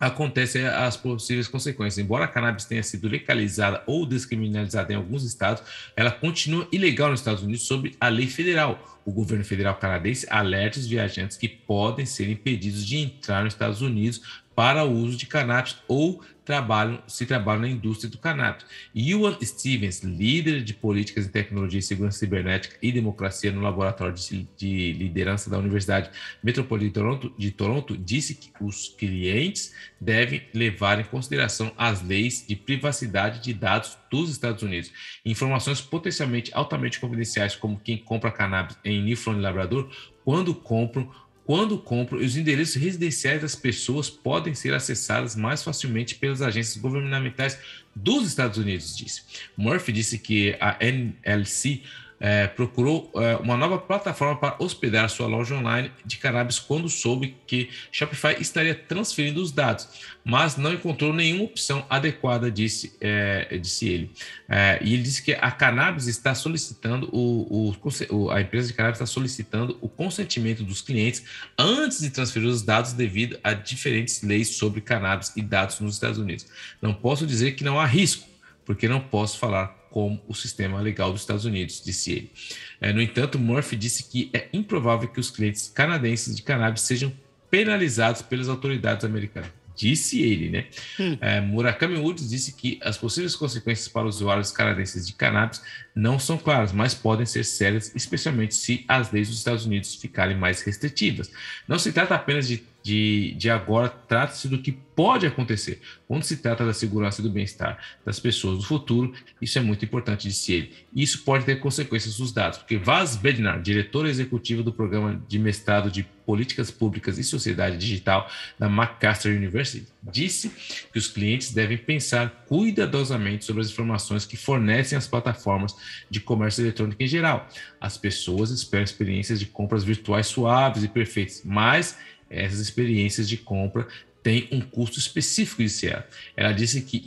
acontecem 0.00 0.66
as 0.66 0.96
possíveis 0.96 1.48
consequências. 1.48 1.98
Embora 1.98 2.24
a 2.24 2.28
cannabis 2.28 2.64
tenha 2.64 2.82
sido 2.82 3.08
legalizada 3.08 3.82
ou 3.86 4.06
descriminalizada 4.06 4.92
em 4.92 4.96
alguns 4.96 5.24
estados, 5.24 5.62
ela 5.96 6.10
continua 6.10 6.68
ilegal 6.70 7.10
nos 7.10 7.20
Estados 7.20 7.42
Unidos 7.42 7.62
sob 7.62 7.94
a 8.00 8.08
lei 8.08 8.26
federal. 8.28 9.00
O 9.04 9.10
governo 9.10 9.44
federal 9.44 9.76
canadense 9.76 10.26
alerta 10.30 10.78
os 10.78 10.86
viajantes 10.86 11.36
que 11.36 11.48
podem 11.48 12.06
ser 12.06 12.30
impedidos 12.30 12.86
de 12.86 12.98
entrar 12.98 13.42
nos 13.42 13.54
Estados 13.54 13.82
Unidos 13.82 14.42
para 14.54 14.84
o 14.84 14.92
uso 14.92 15.16
de 15.16 15.26
cannabis 15.26 15.76
ou 15.86 16.22
trabalham, 16.48 17.02
se 17.06 17.26
trabalham 17.26 17.60
na 17.60 17.68
indústria 17.68 18.10
do 18.10 18.16
cannabis. 18.16 18.64
Ewan 18.96 19.36
Stevens, 19.42 20.00
líder 20.02 20.64
de 20.64 20.72
políticas 20.72 21.26
em 21.26 21.28
tecnologia 21.28 21.78
e 21.78 21.82
segurança 21.82 22.18
cibernética 22.18 22.74
e 22.80 22.90
democracia 22.90 23.52
no 23.52 23.60
laboratório 23.60 24.14
de, 24.14 24.48
de 24.56 24.94
liderança 24.94 25.50
da 25.50 25.58
Universidade 25.58 26.10
Metropolitana 26.42 26.88
de 26.88 26.94
Toronto, 26.94 27.34
de 27.36 27.50
Toronto, 27.50 27.96
disse 27.98 28.34
que 28.34 28.50
os 28.62 28.88
clientes 28.88 29.74
devem 30.00 30.42
levar 30.54 30.98
em 30.98 31.04
consideração 31.04 31.70
as 31.76 32.02
leis 32.02 32.46
de 32.48 32.56
privacidade 32.56 33.42
de 33.42 33.52
dados 33.52 33.98
dos 34.10 34.30
Estados 34.30 34.62
Unidos. 34.62 34.90
Informações 35.26 35.82
potencialmente 35.82 36.50
altamente 36.54 36.98
confidenciais, 36.98 37.54
como 37.54 37.78
quem 37.78 37.98
compra 37.98 38.32
cannabis 38.32 38.78
em 38.82 39.02
Newfoundland 39.02 39.44
Labrador, 39.44 39.90
quando 40.24 40.54
compram 40.54 41.10
quando 41.48 41.78
compram, 41.78 42.20
os 42.20 42.36
endereços 42.36 42.74
residenciais 42.74 43.40
das 43.40 43.56
pessoas 43.56 44.10
podem 44.10 44.54
ser 44.54 44.74
acessados 44.74 45.34
mais 45.34 45.62
facilmente 45.62 46.14
pelas 46.14 46.42
agências 46.42 46.76
governamentais 46.76 47.58
dos 47.96 48.28
Estados 48.28 48.58
Unidos, 48.58 48.94
disse. 48.94 49.22
Murphy 49.56 49.90
disse 49.90 50.18
que 50.18 50.54
a 50.60 50.76
NLC 50.78 51.84
é, 52.20 52.46
procurou 52.46 53.10
é, 53.16 53.36
uma 53.36 53.56
nova 53.56 53.78
plataforma 53.78 54.36
para 54.36 54.56
hospedar 54.58 55.08
sua 55.08 55.26
loja 55.26 55.54
online 55.54 55.90
de 56.04 56.16
cannabis 56.16 56.58
quando 56.58 56.88
soube 56.88 57.36
que 57.46 57.70
Shopify 57.92 58.36
estaria 58.40 58.74
transferindo 58.74 59.40
os 59.40 59.52
dados, 59.52 59.88
mas 60.24 60.56
não 60.56 60.72
encontrou 60.72 61.12
nenhuma 61.12 61.44
opção 61.44 61.86
adequada, 61.88 62.50
disse, 62.50 62.96
é, 63.00 63.56
disse 63.58 63.88
ele. 63.88 64.10
É, 64.48 64.78
e 64.82 64.94
ele 64.94 65.02
disse 65.02 65.22
que 65.22 65.32
a 65.32 65.50
cannabis 65.50 66.06
está 66.06 66.34
solicitando, 66.34 67.08
o, 67.12 67.72
o, 68.10 68.30
a 68.30 68.40
empresa 68.40 68.68
de 68.68 68.74
cannabis 68.74 68.96
está 68.96 69.06
solicitando 69.06 69.78
o 69.80 69.88
consentimento 69.88 70.64
dos 70.64 70.82
clientes 70.82 71.24
antes 71.56 72.00
de 72.00 72.10
transferir 72.10 72.48
os 72.48 72.62
dados 72.62 72.92
devido 72.92 73.38
a 73.44 73.52
diferentes 73.52 74.22
leis 74.22 74.56
sobre 74.56 74.80
cannabis 74.80 75.32
e 75.36 75.42
dados 75.42 75.80
nos 75.80 75.94
Estados 75.94 76.18
Unidos. 76.18 76.46
Não 76.82 76.92
posso 76.92 77.26
dizer 77.26 77.52
que 77.52 77.64
não 77.64 77.78
há 77.78 77.86
risco, 77.86 78.26
porque 78.64 78.88
não 78.88 79.00
posso 79.00 79.38
falar 79.38 79.77
como 79.90 80.20
o 80.28 80.34
sistema 80.34 80.80
legal 80.80 81.12
dos 81.12 81.22
Estados 81.22 81.44
Unidos, 81.44 81.82
disse 81.84 82.12
ele. 82.12 82.32
É, 82.80 82.92
no 82.92 83.00
entanto, 83.00 83.38
Murphy 83.38 83.76
disse 83.76 84.04
que 84.04 84.30
é 84.32 84.48
improvável 84.52 85.08
que 85.08 85.20
os 85.20 85.30
clientes 85.30 85.70
canadenses 85.74 86.36
de 86.36 86.42
cannabis 86.42 86.82
sejam 86.82 87.12
penalizados 87.50 88.22
pelas 88.22 88.48
autoridades 88.48 89.04
americanas. 89.04 89.50
Disse 89.74 90.20
ele, 90.20 90.50
né? 90.50 90.66
Hum. 90.98 91.16
É, 91.20 91.40
Murakami 91.40 91.96
Woods 91.96 92.28
disse 92.28 92.52
que 92.52 92.80
as 92.82 92.98
possíveis 92.98 93.36
consequências 93.36 93.86
para 93.86 94.08
os 94.08 94.16
usuários 94.16 94.50
canadenses 94.50 95.06
de 95.06 95.12
cannabis 95.12 95.62
não 95.98 96.16
são 96.16 96.38
claras, 96.38 96.70
mas 96.70 96.94
podem 96.94 97.26
ser 97.26 97.44
sérias, 97.44 97.92
especialmente 97.92 98.54
se 98.54 98.84
as 98.86 99.10
leis 99.10 99.28
dos 99.28 99.38
Estados 99.38 99.66
Unidos 99.66 99.96
ficarem 99.96 100.36
mais 100.36 100.62
restritivas. 100.62 101.28
Não 101.66 101.76
se 101.76 101.92
trata 101.92 102.14
apenas 102.14 102.46
de 102.46 102.62
de, 102.88 103.34
de 103.36 103.50
agora 103.50 103.88
trata-se 103.88 104.48
do 104.48 104.58
que 104.58 104.72
pode 104.72 105.26
acontecer. 105.26 105.80
Quando 106.06 106.22
se 106.22 106.38
trata 106.38 106.64
da 106.64 106.72
segurança 106.72 107.20
e 107.20 107.22
do 107.22 107.28
bem-estar 107.28 107.78
das 108.02 108.18
pessoas 108.18 108.58
do 108.58 108.64
futuro, 108.64 109.12
isso 109.42 109.58
é 109.58 109.60
muito 109.60 109.84
importante, 109.84 110.26
disse 110.26 110.54
ele. 110.54 110.72
Isso 110.94 111.22
pode 111.22 111.44
ter 111.44 111.60
consequências 111.60 112.18
nos 112.18 112.32
dados, 112.32 112.58
porque 112.58 112.78
Vaz 112.78 113.14
Bednar, 113.14 113.60
diretor 113.60 114.06
executivo 114.06 114.62
do 114.62 114.72
programa 114.72 115.22
de 115.28 115.38
mestrado 115.38 115.90
de 115.90 116.02
Políticas 116.24 116.70
Públicas 116.70 117.18
e 117.18 117.24
Sociedade 117.24 117.76
Digital 117.76 118.26
da 118.58 118.66
McMaster 118.66 119.36
University, 119.36 119.86
disse 120.02 120.50
que 120.92 120.98
os 120.98 121.08
clientes 121.08 121.52
devem 121.52 121.76
pensar 121.76 122.44
cuidadosamente 122.46 123.44
sobre 123.44 123.62
as 123.62 123.70
informações 123.70 124.24
que 124.24 124.36
fornecem 124.36 124.96
as 124.96 125.06
plataformas 125.06 125.74
de 126.10 126.20
comércio 126.20 126.62
eletrônico 126.62 127.02
em 127.02 127.06
geral. 127.06 127.48
As 127.80 127.96
pessoas 127.96 128.50
esperam 128.50 128.84
experiências 128.84 129.38
de 129.38 129.46
compras 129.46 129.84
virtuais 129.84 130.26
suaves 130.26 130.82
e 130.82 130.88
perfeitas, 130.88 131.42
mas 131.44 131.96
essas 132.30 132.60
experiências 132.60 133.28
de 133.28 133.36
compra 133.36 133.86
tem 134.22 134.48
um 134.52 134.60
custo 134.60 134.98
específico 134.98 135.62
de 135.62 135.70
CIA. 135.70 136.06
Ela 136.36 136.52
disse 136.52 136.82
que 136.82 137.02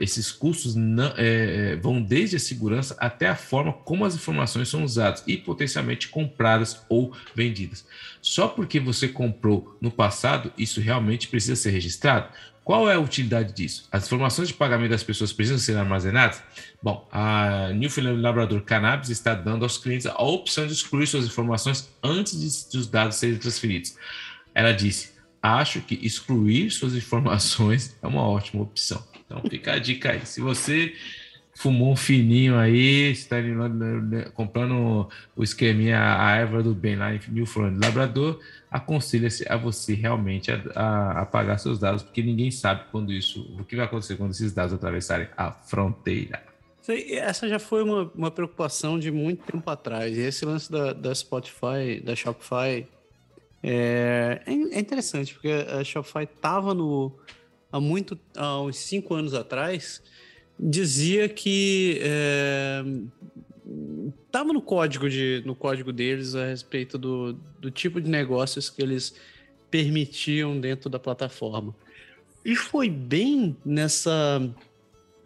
esses 0.00 0.32
custos 0.32 0.74
não, 0.74 1.12
é, 1.16 1.76
vão 1.76 2.02
desde 2.02 2.36
a 2.36 2.40
segurança 2.40 2.96
até 2.98 3.28
a 3.28 3.36
forma 3.36 3.72
como 3.72 4.04
as 4.04 4.14
informações 4.14 4.68
são 4.68 4.82
usadas 4.82 5.22
e 5.26 5.36
potencialmente 5.36 6.08
compradas 6.08 6.82
ou 6.88 7.12
vendidas. 7.34 7.86
Só 8.20 8.48
porque 8.48 8.80
você 8.80 9.06
comprou 9.06 9.76
no 9.80 9.90
passado, 9.90 10.52
isso 10.58 10.80
realmente 10.80 11.28
precisa 11.28 11.54
ser 11.54 11.70
registrado? 11.70 12.28
Qual 12.68 12.86
é 12.86 12.96
a 12.96 13.00
utilidade 13.00 13.54
disso? 13.54 13.88
As 13.90 14.04
informações 14.04 14.48
de 14.48 14.52
pagamento 14.52 14.90
das 14.90 15.02
pessoas 15.02 15.32
precisam 15.32 15.58
ser 15.58 15.74
armazenadas? 15.78 16.42
Bom, 16.82 17.08
a 17.10 17.70
Newfoundland 17.72 18.20
Labrador 18.20 18.60
Cannabis 18.60 19.08
está 19.08 19.32
dando 19.32 19.62
aos 19.62 19.78
clientes 19.78 20.04
a 20.04 20.22
opção 20.22 20.66
de 20.66 20.74
excluir 20.74 21.06
suas 21.06 21.24
informações 21.24 21.88
antes 22.04 22.68
de, 22.70 22.76
os 22.76 22.86
dados 22.86 23.16
serem 23.16 23.38
transferidos. 23.38 23.96
Ela 24.54 24.72
disse: 24.72 25.14
acho 25.42 25.80
que 25.80 25.94
excluir 26.02 26.70
suas 26.70 26.94
informações 26.94 27.96
é 28.02 28.06
uma 28.06 28.28
ótima 28.28 28.64
opção. 28.64 29.02
Então 29.24 29.42
fica 29.48 29.72
a 29.72 29.78
dica 29.78 30.12
aí. 30.12 30.26
Se 30.26 30.42
você 30.42 30.94
fumou 31.58 31.90
um 31.90 31.96
fininho 31.96 32.56
aí, 32.56 33.10
está 33.10 33.36
comprando 34.32 35.08
o 35.34 35.42
esqueminha, 35.42 35.98
a 35.98 36.36
erva 36.36 36.62
do 36.62 36.72
bem 36.72 36.94
lá 36.94 37.12
em 37.12 37.20
Newfoundland 37.28 37.84
Labrador, 37.84 38.38
aconselha-se 38.70 39.44
a 39.48 39.56
você 39.56 39.92
realmente 39.92 40.52
a, 40.52 40.62
a, 40.76 41.22
a, 41.22 41.26
pagar 41.26 41.58
seus 41.58 41.80
dados, 41.80 42.04
porque 42.04 42.22
ninguém 42.22 42.52
sabe 42.52 42.84
quando 42.92 43.12
isso, 43.12 43.40
o 43.58 43.64
que 43.64 43.74
vai 43.74 43.86
acontecer 43.86 44.14
quando 44.14 44.30
esses 44.30 44.52
dados 44.52 44.72
atravessarem 44.72 45.26
a 45.36 45.50
fronteira. 45.50 46.44
Essa 47.10 47.48
já 47.48 47.58
foi 47.58 47.82
uma, 47.82 48.08
uma 48.14 48.30
preocupação 48.30 48.96
de 48.96 49.10
muito 49.10 49.42
tempo 49.44 49.68
atrás. 49.68 50.16
E 50.16 50.20
esse 50.20 50.44
lance 50.44 50.70
da, 50.70 50.92
da 50.92 51.12
Spotify, 51.12 52.00
da 52.04 52.14
Shopify, 52.14 52.86
é, 53.64 54.40
é, 54.46 54.52
é 54.52 54.78
interessante, 54.78 55.34
porque 55.34 55.50
a 55.50 55.82
Shopify 55.82 56.22
estava 56.22 56.72
no. 56.72 57.12
Há 57.70 57.80
muito. 57.80 58.16
Há 58.36 58.60
uns 58.62 58.78
cinco 58.78 59.12
anos 59.12 59.34
atrás, 59.34 60.00
dizia 60.58 61.28
que. 61.28 62.00
Estava 64.26 64.50
é, 64.50 64.52
no 64.52 64.62
código 64.62 65.08
de 65.08 65.42
no 65.44 65.54
código 65.54 65.92
deles 65.92 66.34
a 66.34 66.46
respeito 66.46 66.98
do, 66.98 67.34
do 67.58 67.70
tipo 67.70 68.00
de 68.00 68.10
negócios 68.10 68.70
que 68.70 68.82
eles 68.82 69.14
permitiam 69.70 70.58
dentro 70.58 70.88
da 70.88 70.98
plataforma. 70.98 71.74
E 72.44 72.56
foi 72.56 72.88
bem 72.88 73.56
nessa. 73.64 74.40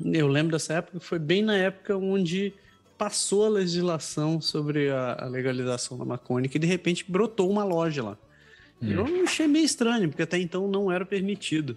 Eu 0.05 0.27
lembro 0.27 0.53
dessa 0.53 0.75
época, 0.75 0.99
foi 0.99 1.19
bem 1.19 1.43
na 1.43 1.57
época 1.57 1.97
onde 1.97 2.53
passou 2.99 3.45
a 3.45 3.49
legislação 3.49 4.41
sobre 4.41 4.91
a, 4.91 5.25
a 5.25 5.27
legalização 5.27 5.99
da 5.99 6.05
maconha, 6.05 6.49
que 6.49 6.59
de 6.59 6.67
repente 6.67 7.05
brotou 7.07 7.51
uma 7.51 7.65
loja 7.65 8.03
lá. 8.03 8.19
Hum. 8.81 8.91
Eu 8.91 9.25
achei 9.25 9.47
meio 9.47 9.65
estranho, 9.65 10.09
porque 10.09 10.23
até 10.23 10.39
então 10.39 10.67
não 10.69 10.91
era 10.91 11.07
permitido. 11.07 11.77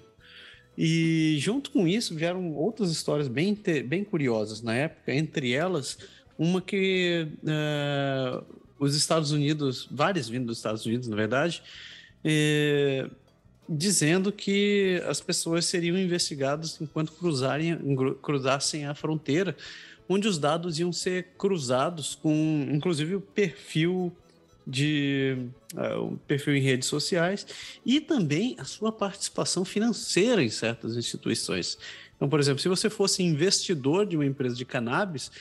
E 0.77 1.37
junto 1.39 1.71
com 1.71 1.87
isso 1.87 2.13
vieram 2.13 2.53
outras 2.53 2.91
histórias 2.91 3.27
bem, 3.27 3.57
bem 3.85 4.03
curiosas 4.03 4.61
na 4.61 4.75
época, 4.75 5.13
entre 5.13 5.53
elas 5.53 5.97
uma 6.37 6.61
que 6.61 7.27
uh, 7.43 8.43
os 8.77 8.95
Estados 8.95 9.31
Unidos, 9.31 9.87
várias 9.89 10.27
vindo 10.27 10.47
dos 10.47 10.57
Estados 10.57 10.85
Unidos, 10.85 11.07
na 11.07 11.15
verdade, 11.15 11.61
eh, 12.23 13.09
dizendo 13.67 14.31
que 14.31 15.01
as 15.07 15.21
pessoas 15.21 15.65
seriam 15.65 15.97
investigadas 15.97 16.79
enquanto 16.81 17.13
cruzarem, 17.13 17.77
cruzassem 18.21 18.85
a 18.85 18.93
fronteira, 18.93 19.55
onde 20.09 20.27
os 20.27 20.37
dados 20.37 20.77
iam 20.77 20.91
ser 20.91 21.29
cruzados 21.37 22.15
com, 22.15 22.67
inclusive, 22.71 23.15
o 23.15 23.21
perfil 23.21 24.11
de 24.65 25.37
uh, 25.75 26.01
um 26.03 26.17
perfil 26.17 26.55
em 26.55 26.61
redes 26.61 26.87
sociais 26.87 27.45
e 27.85 27.99
também 27.99 28.55
a 28.57 28.63
sua 28.63 28.91
participação 28.91 29.63
financeira 29.63 30.43
em 30.43 30.49
certas 30.49 30.97
instituições. 30.97 31.77
Então, 32.15 32.29
por 32.29 32.39
exemplo, 32.39 32.61
se 32.61 32.67
você 32.67 32.89
fosse 32.89 33.21
investidor 33.21 34.05
de 34.05 34.15
uma 34.15 34.25
empresa 34.25 34.55
de 34.55 34.65
cannabis, 34.65 35.31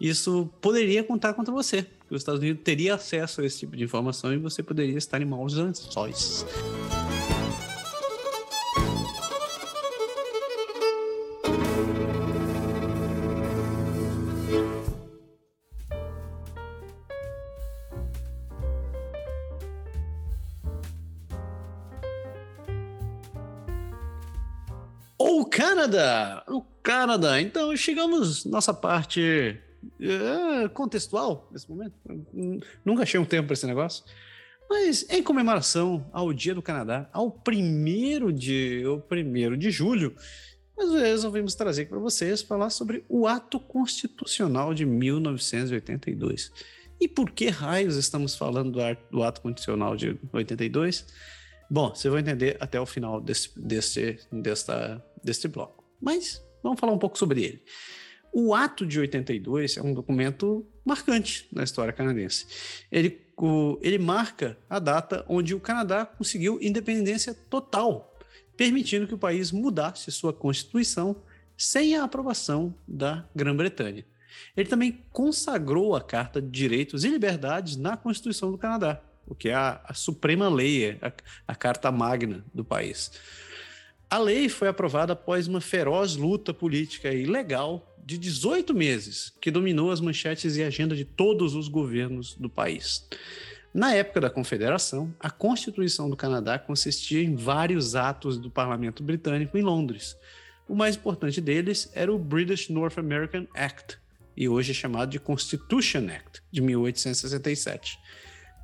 isso 0.00 0.50
poderia 0.60 1.04
contar 1.04 1.34
contra 1.34 1.52
você. 1.52 1.86
Os 2.10 2.22
Estados 2.22 2.40
Unidos 2.40 2.62
teria 2.64 2.94
acesso 2.94 3.40
a 3.40 3.46
esse 3.46 3.60
tipo 3.60 3.76
de 3.76 3.84
informação 3.84 4.32
e 4.32 4.36
você 4.36 4.62
poderia 4.62 4.98
estar 4.98 5.22
em 5.22 5.24
maus 5.24 5.54
lençóis. 5.54 6.44
Canadá! 25.82 26.44
O 26.46 26.62
Canadá! 26.80 27.40
Então 27.40 27.76
chegamos 27.76 28.44
nossa 28.44 28.72
parte 28.72 29.58
é, 30.00 30.68
contextual 30.68 31.48
nesse 31.50 31.68
momento. 31.68 31.94
Nunca 32.84 33.02
achei 33.02 33.18
um 33.18 33.24
tempo 33.24 33.48
para 33.48 33.54
esse 33.54 33.66
negócio. 33.66 34.04
Mas 34.70 35.04
em 35.10 35.24
comemoração 35.24 36.06
ao 36.12 36.32
Dia 36.32 36.54
do 36.54 36.62
Canadá, 36.62 37.10
ao 37.12 37.32
primeiro 37.32 38.32
de, 38.32 38.84
ao 38.86 39.00
primeiro 39.00 39.56
de 39.56 39.72
julho, 39.72 40.14
nós 40.78 40.92
resolvemos 40.92 41.56
trazer 41.56 41.88
para 41.88 41.98
vocês 41.98 42.42
falar 42.42 42.70
sobre 42.70 43.04
o 43.08 43.26
ato 43.26 43.58
constitucional 43.58 44.72
de 44.72 44.86
1982. 44.86 46.52
E 47.00 47.08
por 47.08 47.32
que 47.32 47.48
raios 47.48 47.96
estamos 47.96 48.36
falando 48.36 48.78
do 49.10 49.22
ato 49.24 49.40
constitucional 49.40 49.96
de 49.96 50.16
82? 50.32 51.06
Bom, 51.68 51.92
você 51.94 52.08
vai 52.08 52.20
entender 52.20 52.56
até 52.60 52.80
o 52.80 52.86
final 52.86 53.20
desse, 53.20 53.50
desse, 53.58 54.18
desta, 54.30 55.02
deste 55.22 55.48
bloco. 55.48 55.84
Mas 56.00 56.42
vamos 56.62 56.80
falar 56.80 56.92
um 56.92 56.98
pouco 56.98 57.18
sobre 57.18 57.42
ele. 57.42 57.62
O 58.32 58.54
Ato 58.54 58.86
de 58.86 58.98
82 58.98 59.76
é 59.76 59.82
um 59.82 59.92
documento 59.92 60.66
marcante 60.84 61.46
na 61.52 61.62
história 61.62 61.92
canadense. 61.92 62.46
Ele, 62.90 63.20
o, 63.36 63.78
ele 63.82 63.98
marca 63.98 64.56
a 64.70 64.78
data 64.78 65.24
onde 65.28 65.54
o 65.54 65.60
Canadá 65.60 66.06
conseguiu 66.06 66.58
independência 66.62 67.34
total, 67.34 68.16
permitindo 68.56 69.06
que 69.06 69.14
o 69.14 69.18
país 69.18 69.52
mudasse 69.52 70.10
sua 70.10 70.32
constituição 70.32 71.16
sem 71.56 71.94
a 71.96 72.04
aprovação 72.04 72.74
da 72.88 73.28
Grã-Bretanha. 73.36 74.04
Ele 74.56 74.68
também 74.68 75.04
consagrou 75.10 75.94
a 75.94 76.00
Carta 76.00 76.40
de 76.40 76.48
Direitos 76.48 77.04
e 77.04 77.08
Liberdades 77.08 77.76
na 77.76 77.96
Constituição 77.98 78.50
do 78.50 78.58
Canadá, 78.58 79.02
o 79.26 79.34
que 79.34 79.50
é 79.50 79.54
a, 79.54 79.80
a 79.84 79.94
suprema 79.94 80.48
lei, 80.48 80.98
a, 81.02 81.12
a 81.48 81.54
carta 81.54 81.92
magna 81.92 82.44
do 82.52 82.64
país. 82.64 83.12
A 84.12 84.18
lei 84.18 84.46
foi 84.46 84.68
aprovada 84.68 85.14
após 85.14 85.48
uma 85.48 85.58
feroz 85.58 86.16
luta 86.16 86.52
política 86.52 87.10
e 87.10 87.24
legal 87.24 87.96
de 88.04 88.18
18 88.18 88.74
meses, 88.74 89.32
que 89.40 89.50
dominou 89.50 89.90
as 89.90 90.02
manchetes 90.02 90.54
e 90.54 90.62
agenda 90.62 90.94
de 90.94 91.02
todos 91.02 91.54
os 91.54 91.66
governos 91.66 92.34
do 92.34 92.50
país. 92.50 93.08
Na 93.72 93.94
época 93.94 94.20
da 94.20 94.28
Confederação, 94.28 95.14
a 95.18 95.30
Constituição 95.30 96.10
do 96.10 96.16
Canadá 96.16 96.58
consistia 96.58 97.22
em 97.22 97.34
vários 97.34 97.96
atos 97.96 98.36
do 98.36 98.50
parlamento 98.50 99.02
britânico 99.02 99.56
em 99.56 99.62
Londres. 99.62 100.14
O 100.68 100.74
mais 100.74 100.94
importante 100.94 101.40
deles 101.40 101.90
era 101.94 102.12
o 102.12 102.18
British 102.18 102.68
North 102.68 102.98
American 102.98 103.46
Act, 103.54 103.96
e 104.36 104.46
hoje 104.46 104.72
é 104.72 104.74
chamado 104.74 105.08
de 105.08 105.18
Constitution 105.18 106.06
Act, 106.10 106.42
de 106.52 106.60
1867 106.60 107.98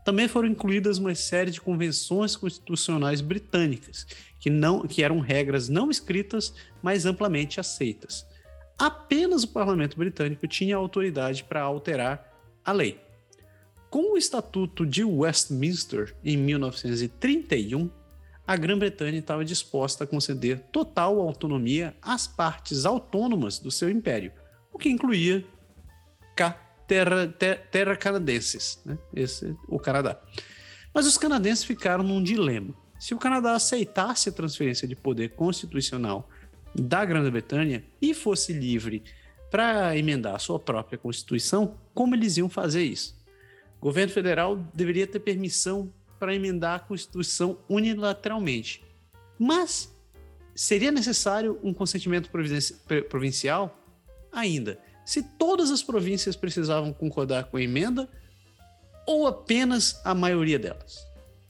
também 0.04 0.28
foram 0.28 0.48
incluídas 0.48 0.98
uma 0.98 1.14
série 1.14 1.50
de 1.50 1.60
convenções 1.60 2.36
constitucionais 2.36 3.20
britânicas, 3.20 4.06
que, 4.40 4.48
não, 4.48 4.86
que 4.86 5.02
eram 5.02 5.20
regras 5.20 5.68
não 5.68 5.90
escritas, 5.90 6.54
mas 6.82 7.04
amplamente 7.04 7.60
aceitas. 7.60 8.26
Apenas 8.78 9.42
o 9.42 9.48
parlamento 9.48 9.96
britânico 9.98 10.46
tinha 10.46 10.76
autoridade 10.76 11.44
para 11.44 11.62
alterar 11.62 12.32
a 12.64 12.72
lei. 12.72 13.00
Com 13.90 14.14
o 14.14 14.18
Estatuto 14.18 14.84
de 14.84 15.02
Westminster, 15.02 16.14
em 16.22 16.36
1931, 16.36 17.90
a 18.46 18.56
Grã-Bretanha 18.56 19.18
estava 19.18 19.44
disposta 19.44 20.04
a 20.04 20.06
conceder 20.06 20.60
total 20.72 21.20
autonomia 21.20 21.94
às 22.00 22.26
partes 22.26 22.84
autônomas 22.84 23.58
do 23.58 23.70
seu 23.70 23.90
império, 23.90 24.32
o 24.72 24.78
que 24.78 24.88
incluía 24.88 25.44
terra, 26.88 27.28
ter, 27.28 27.60
terra 27.70 27.94
canadenses, 27.94 28.80
né? 28.84 28.98
Esse, 29.14 29.54
o 29.68 29.78
Canadá. 29.78 30.18
Mas 30.92 31.06
os 31.06 31.18
canadenses 31.18 31.62
ficaram 31.62 32.02
num 32.02 32.22
dilema. 32.22 32.74
Se 32.98 33.14
o 33.14 33.18
Canadá 33.18 33.52
aceitasse 33.52 34.30
a 34.30 34.32
transferência 34.32 34.88
de 34.88 34.96
poder 34.96 35.28
constitucional 35.34 36.28
da 36.74 37.04
Grã-Bretanha 37.04 37.84
e 38.00 38.14
fosse 38.14 38.52
livre 38.52 39.04
para 39.50 39.96
emendar 39.96 40.34
a 40.34 40.38
sua 40.38 40.58
própria 40.58 40.98
Constituição, 40.98 41.78
como 41.94 42.14
eles 42.14 42.38
iam 42.38 42.48
fazer 42.48 42.82
isso? 42.82 43.16
O 43.76 43.80
governo 43.82 44.12
federal 44.12 44.56
deveria 44.74 45.06
ter 45.06 45.20
permissão 45.20 45.92
para 46.18 46.34
emendar 46.34 46.76
a 46.76 46.80
Constituição 46.80 47.58
unilateralmente. 47.68 48.82
Mas 49.38 49.94
seria 50.54 50.90
necessário 50.90 51.60
um 51.62 51.72
consentimento 51.72 52.30
provincial? 53.08 53.78
Ainda 54.32 54.78
se 55.08 55.22
todas 55.22 55.70
as 55.70 55.82
províncias 55.82 56.36
precisavam 56.36 56.92
concordar 56.92 57.44
com 57.44 57.56
a 57.56 57.62
emenda 57.62 58.06
ou 59.06 59.26
apenas 59.26 59.98
a 60.04 60.14
maioria 60.14 60.58
delas. 60.58 60.98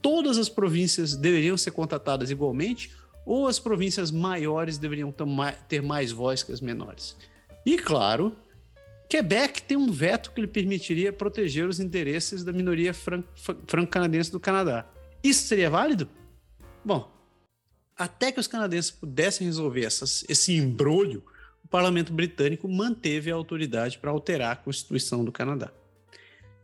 Todas 0.01 0.37
as 0.37 0.47
províncias 0.47 1.13
deveriam 1.13 1.57
ser 1.57 1.71
contratadas 1.71 2.31
igualmente 2.31 2.89
ou 3.25 3.49
as 3.49 3.59
províncias 3.59 4.11
maiores 4.11 4.77
deveriam 4.77 5.13
ter 5.67 5.81
mais 5.81 6.09
voz 6.09 6.41
que 6.41 6.53
as 6.53 6.61
menores. 6.61 7.17
E 7.65 7.77
claro, 7.77 8.33
Quebec 9.09 9.61
tem 9.63 9.75
um 9.75 9.91
veto 9.91 10.31
que 10.31 10.39
lhe 10.39 10.47
permitiria 10.47 11.11
proteger 11.11 11.67
os 11.67 11.81
interesses 11.81 12.45
da 12.45 12.53
minoria 12.53 12.93
franco-canadense 12.93 14.31
do 14.31 14.39
Canadá. 14.39 14.89
Isso 15.21 15.45
seria 15.47 15.69
válido? 15.69 16.07
Bom, 16.85 17.11
até 17.97 18.31
que 18.31 18.39
os 18.39 18.47
canadenses 18.47 18.89
pudessem 18.89 19.45
resolver 19.45 19.83
essas, 19.83 20.23
esse 20.29 20.55
embrulho, 20.55 21.21
o 21.69 21.71
parlamento 21.71 22.11
britânico 22.11 22.67
manteve 22.67 23.29
a 23.29 23.35
autoridade 23.35 23.99
para 23.99 24.09
alterar 24.09 24.53
a 24.53 24.55
Constituição 24.55 25.23
do 25.23 25.31
Canadá. 25.31 25.71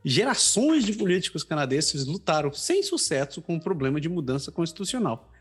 Gerações 0.03 0.83
de 0.83 0.93
políticos 0.93 1.43
canadenses 1.43 2.07
lutaram 2.07 2.51
sem 2.51 2.81
sucesso 2.81 3.39
com 3.39 3.55
o 3.55 3.61
problema 3.61 4.01
de 4.01 4.09
mudança 4.09 4.51
constitucional. 4.51 5.31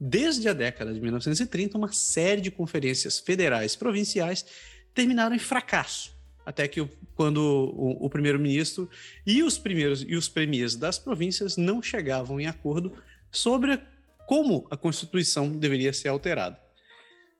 Desde 0.00 0.48
a 0.48 0.52
década 0.52 0.92
de 0.92 1.00
1930, 1.00 1.78
uma 1.78 1.92
série 1.92 2.40
de 2.40 2.50
conferências 2.50 3.20
federais 3.20 3.76
provinciais 3.76 4.44
terminaram 4.92 5.36
em 5.36 5.38
fracasso, 5.38 6.12
até 6.44 6.66
que 6.66 6.84
quando 7.14 7.38
o, 7.38 8.04
o 8.04 8.10
primeiro-ministro 8.10 8.90
e 9.24 9.44
os 9.44 9.56
primeiros 9.56 10.02
e 10.02 10.16
os 10.16 10.28
premiers 10.28 10.74
das 10.74 10.98
províncias 10.98 11.56
não 11.56 11.80
chegavam 11.80 12.40
em 12.40 12.48
acordo 12.48 12.92
sobre 13.30 13.80
como 14.26 14.66
a 14.68 14.76
Constituição 14.76 15.48
deveria 15.48 15.92
ser 15.92 16.08
alterada. 16.08 16.60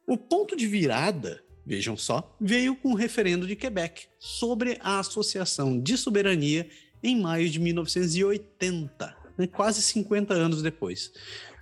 O 0.07 0.17
ponto 0.17 0.57
de 0.57 0.69
virada, 0.69 1.43
vejam 1.65 1.97
só, 1.97 2.37
veio 2.41 2.75
com 2.75 2.93
o 2.93 2.97
referendo 2.97 3.47
de 3.47 3.57
Quebec 3.57 4.07
sobre 4.19 4.79
a 4.81 4.99
Associação 4.99 5.81
de 5.81 5.97
Soberania 5.97 6.69
em 7.03 7.21
maio 7.21 7.49
de 7.49 7.59
1980, 7.59 9.17
né, 9.37 9.47
quase 9.47 9.83
50 9.83 10.35
anos 10.35 10.63
depois. 10.63 11.13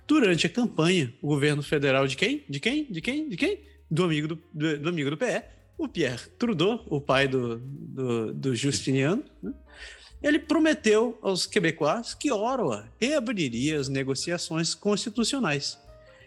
Durante 0.07 0.45
a 0.45 0.49
campanha, 0.49 1.13
o 1.21 1.27
governo 1.27 1.63
federal 1.63 2.07
de 2.07 2.15
quem? 2.15 2.43
De 2.49 2.59
quem? 2.59 2.85
De 2.91 3.01
quem? 3.01 3.29
De 3.29 3.37
quem? 3.37 3.59
Do 3.89 4.03
amigo 4.03 4.27
do, 4.27 4.43
do, 4.53 4.79
do 4.79 4.89
amigo 4.89 5.09
do 5.09 5.17
PE, 5.17 5.43
o 5.77 5.87
Pierre 5.87 6.29
Trudeau, 6.37 6.85
o 6.87 7.01
pai 7.01 7.27
do, 7.27 7.57
do, 7.59 8.33
do 8.33 8.55
Justiniano, 8.55 9.23
né? 9.41 9.53
ele 10.21 10.37
prometeu 10.37 11.17
aos 11.21 11.45
quebecois 11.45 12.13
que 12.13 12.31
Ottawa 12.31 12.87
reabriria 12.99 13.79
as 13.79 13.87
negociações 13.87 14.75
constitucionais. 14.75 15.79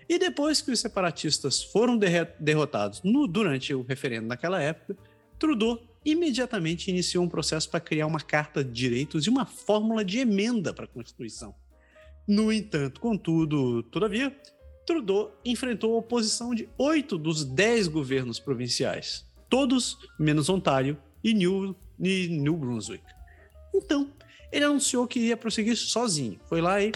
E 0.09 0.19
depois 0.19 0.61
que 0.61 0.71
os 0.71 0.81
separatistas 0.81 1.63
foram 1.63 1.99
derrotados 2.39 3.03
no, 3.03 3.27
durante 3.27 3.75
o 3.75 3.83
referendo 3.83 4.27
naquela 4.27 4.61
época, 4.61 4.97
Trudeau 5.39 5.81
imediatamente 6.05 6.91
iniciou 6.91 7.25
um 7.25 7.29
processo 7.29 7.69
para 7.71 7.81
criar 7.81 8.07
uma 8.07 8.21
carta 8.21 8.63
de 8.63 8.71
direitos 8.71 9.27
e 9.27 9.31
uma 9.31 9.47
fórmula 9.47 10.05
de 10.05 10.19
emenda 10.19 10.73
para 10.73 10.85
a 10.85 10.89
Constituição. 10.89 11.55
No 12.27 12.53
entanto, 12.53 13.01
contudo, 13.01 13.83
todavia, 13.85 14.35
Trudeau 14.87 15.35
enfrentou 15.45 15.95
a 15.95 15.99
oposição 15.99 16.55
de 16.55 16.69
oito 16.77 17.17
dos 17.17 17.45
dez 17.45 17.89
governos 17.89 18.39
provinciais, 18.39 19.25
todos 19.49 19.99
menos 20.19 20.49
Ontário 20.49 20.97
e 21.23 21.33
New, 21.33 21.75
e 21.99 22.29
New 22.29 22.57
Brunswick. 22.57 23.05
Então, 23.75 24.11
ele 24.53 24.65
anunciou 24.65 25.07
que 25.07 25.19
ia 25.19 25.37
prosseguir 25.37 25.77
sozinho. 25.77 26.39
Foi 26.49 26.61
lá 26.61 26.81
e 26.83 26.93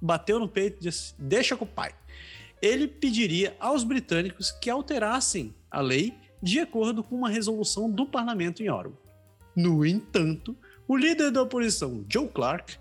bateu 0.00 0.38
no 0.38 0.48
peito 0.48 0.78
e 0.80 0.82
disse: 0.84 1.14
Deixa 1.18 1.56
com 1.56 1.64
o 1.64 1.68
pai. 1.68 1.94
Ele 2.64 2.88
pediria 2.88 3.54
aos 3.60 3.84
britânicos 3.84 4.50
que 4.50 4.70
alterassem 4.70 5.54
a 5.70 5.82
lei 5.82 6.14
de 6.42 6.60
acordo 6.60 7.04
com 7.04 7.14
uma 7.14 7.28
resolução 7.28 7.90
do 7.90 8.06
parlamento 8.06 8.62
em 8.62 8.70
Ottawa. 8.70 8.98
No 9.54 9.84
entanto, 9.84 10.56
o 10.88 10.96
líder 10.96 11.30
da 11.30 11.42
oposição, 11.42 12.06
Joe 12.08 12.26
Clark, 12.26 12.78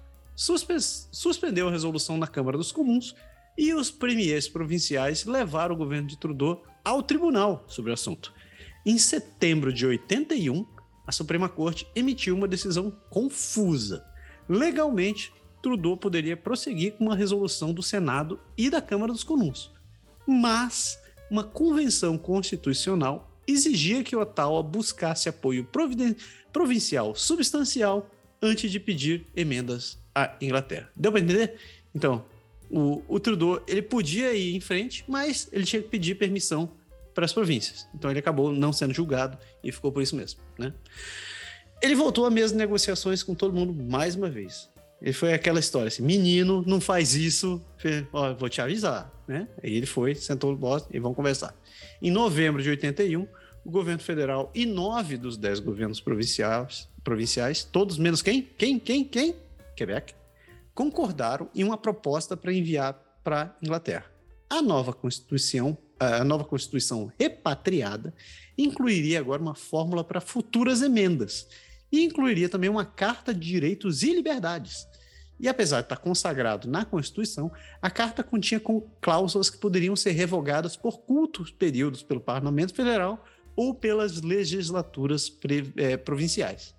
suspendeu 1.11 1.67
a 1.67 1.71
resolução 1.71 2.17
na 2.17 2.27
Câmara 2.27 2.57
dos 2.57 2.71
Comuns 2.71 3.13
e 3.57 3.73
os 3.73 3.91
premiers 3.91 4.47
provinciais 4.47 5.25
levaram 5.25 5.75
o 5.75 5.77
governo 5.77 6.07
de 6.07 6.17
Trudeau 6.17 6.63
ao 6.81 7.03
tribunal 7.03 7.65
sobre 7.67 7.91
o 7.91 7.93
assunto. 7.93 8.33
Em 8.85 8.97
setembro 8.97 9.73
de 9.73 9.85
81, 9.85 10.65
a 11.05 11.11
Suprema 11.11 11.49
Corte 11.49 11.85
emitiu 11.93 12.37
uma 12.37 12.47
decisão 12.47 12.89
confusa. 13.09 14.01
Legalmente, 14.47 15.33
Trudeau 15.61 15.97
poderia 15.97 16.37
prosseguir 16.37 16.93
com 16.93 17.03
uma 17.03 17.17
resolução 17.17 17.73
do 17.73 17.83
Senado 17.83 18.39
e 18.57 18.69
da 18.69 18.81
Câmara 18.81 19.11
dos 19.11 19.25
Comuns. 19.25 19.72
Mas 20.25 20.99
uma 21.29 21.43
convenção 21.43 22.17
constitucional 22.17 23.31
exigia 23.47 24.03
que 24.03 24.15
Ottawa 24.15 24.61
buscasse 24.63 25.27
apoio 25.27 25.67
provincial 26.51 27.15
substancial 27.15 28.09
antes 28.41 28.71
de 28.71 28.79
pedir 28.79 29.25
emendas 29.35 29.97
à 30.13 30.35
Inglaterra. 30.41 30.89
Deu 30.95 31.11
para 31.11 31.21
entender? 31.21 31.55
Então, 31.93 32.25
o, 32.69 33.03
o 33.07 33.19
Trudeau 33.19 33.61
ele 33.67 33.81
podia 33.81 34.33
ir 34.33 34.55
em 34.55 34.59
frente, 34.59 35.03
mas 35.07 35.47
ele 35.51 35.65
tinha 35.65 35.81
que 35.81 35.89
pedir 35.89 36.15
permissão 36.15 36.71
para 37.13 37.25
as 37.25 37.33
províncias. 37.33 37.87
Então 37.93 38.09
ele 38.09 38.19
acabou 38.19 38.51
não 38.51 38.73
sendo 38.73 38.93
julgado 38.93 39.37
e 39.63 39.71
ficou 39.71 39.91
por 39.91 40.01
isso 40.01 40.15
mesmo. 40.15 40.39
Né? 40.57 40.73
Ele 41.81 41.95
voltou 41.95 42.25
a 42.25 42.31
mesmas 42.31 42.53
negociações 42.53 43.21
com 43.21 43.35
todo 43.35 43.53
mundo 43.53 43.73
mais 43.73 44.15
uma 44.15 44.29
vez. 44.29 44.69
Ele 45.01 45.13
foi 45.13 45.33
aquela 45.33 45.59
história 45.59 45.89
assim: 45.89 46.01
menino, 46.01 46.63
não 46.65 46.81
faz 46.81 47.13
isso, 47.13 47.61
ó, 48.11 48.33
vou 48.33 48.49
te 48.49 48.61
avisar. 48.61 49.12
Né? 49.27 49.47
Ele 49.61 49.85
foi, 49.85 50.15
sentou 50.15 50.55
boss 50.55 50.85
e 50.91 50.99
vão 50.99 51.13
conversar. 51.13 51.55
Em 52.01 52.11
novembro 52.11 52.61
de 52.61 52.69
81, 52.69 53.27
o 53.65 53.71
governo 53.71 54.01
federal 54.01 54.51
e 54.53 54.65
nove 54.65 55.17
dos 55.17 55.37
dez 55.37 55.59
governos 55.59 56.01
provinciais, 56.01 56.89
provinciais 57.03 57.63
todos 57.63 57.97
menos 57.97 58.21
quem? 58.21 58.41
Quem? 58.57 58.77
Quem? 58.77 59.03
Quem? 59.03 59.35
Quebec, 59.75 60.13
concordaram 60.73 61.49
em 61.55 61.63
uma 61.63 61.77
proposta 61.77 62.35
para 62.35 62.53
enviar 62.53 62.93
para 63.23 63.55
Inglaterra. 63.61 64.05
A 64.49 64.61
nova 64.61 64.93
Constituição 64.93 65.77
a 65.99 66.23
nova 66.23 66.43
Constituição 66.43 67.11
repatriada 67.17 68.13
incluiria 68.57 69.19
agora 69.19 69.41
uma 69.41 69.55
fórmula 69.55 70.03
para 70.03 70.19
futuras 70.19 70.81
emendas 70.81 71.47
e 71.91 72.03
incluiria 72.03 72.49
também 72.49 72.69
uma 72.69 72.85
Carta 72.85 73.33
de 73.33 73.39
Direitos 73.39 74.03
e 74.03 74.13
Liberdades. 74.13 74.87
E 75.43 75.47
apesar 75.49 75.81
de 75.81 75.87
estar 75.87 75.97
consagrado 75.97 76.69
na 76.69 76.85
Constituição, 76.85 77.51
a 77.81 77.91
carta 77.91 78.23
continha 78.23 78.61
com 78.61 78.79
cláusulas 79.01 79.49
que 79.49 79.57
poderiam 79.57 79.93
ser 79.93 80.11
revogadas 80.11 80.77
por 80.77 80.99
curtos 80.99 81.51
períodos 81.51 82.01
pelo 82.01 82.21
Parlamento 82.21 82.73
Federal 82.73 83.21
ou 83.53 83.75
pelas 83.75 84.21
legislaturas 84.21 85.37
é, 85.75 85.97
provinciais. 85.97 86.73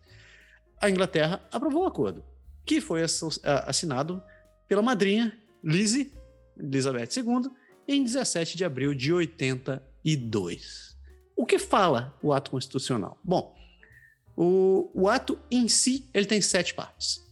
A 0.81 0.89
Inglaterra 0.89 1.47
aprovou 1.53 1.83
o 1.83 1.87
acordo, 1.87 2.25
que 2.65 2.81
foi 2.81 3.03
assinado 3.67 4.23
pela 4.67 4.81
madrinha 4.81 5.39
Lizzie, 5.63 6.15
Elizabeth 6.59 7.11
II, 7.19 7.51
em 7.87 8.03
17 8.03 8.57
de 8.57 8.65
abril 8.65 8.95
de 8.95 9.13
82. 9.13 10.97
O 11.37 11.45
que 11.45 11.59
fala 11.59 12.19
o 12.23 12.33
ato 12.33 12.51
constitucional? 12.51 13.19
Bom, 13.23 13.55
o, 14.35 14.91
o 14.95 15.07
ato 15.07 15.39
em 15.51 15.69
si 15.69 16.09
ele 16.15 16.25
tem 16.25 16.41
sete 16.41 16.73
partes. 16.73 17.23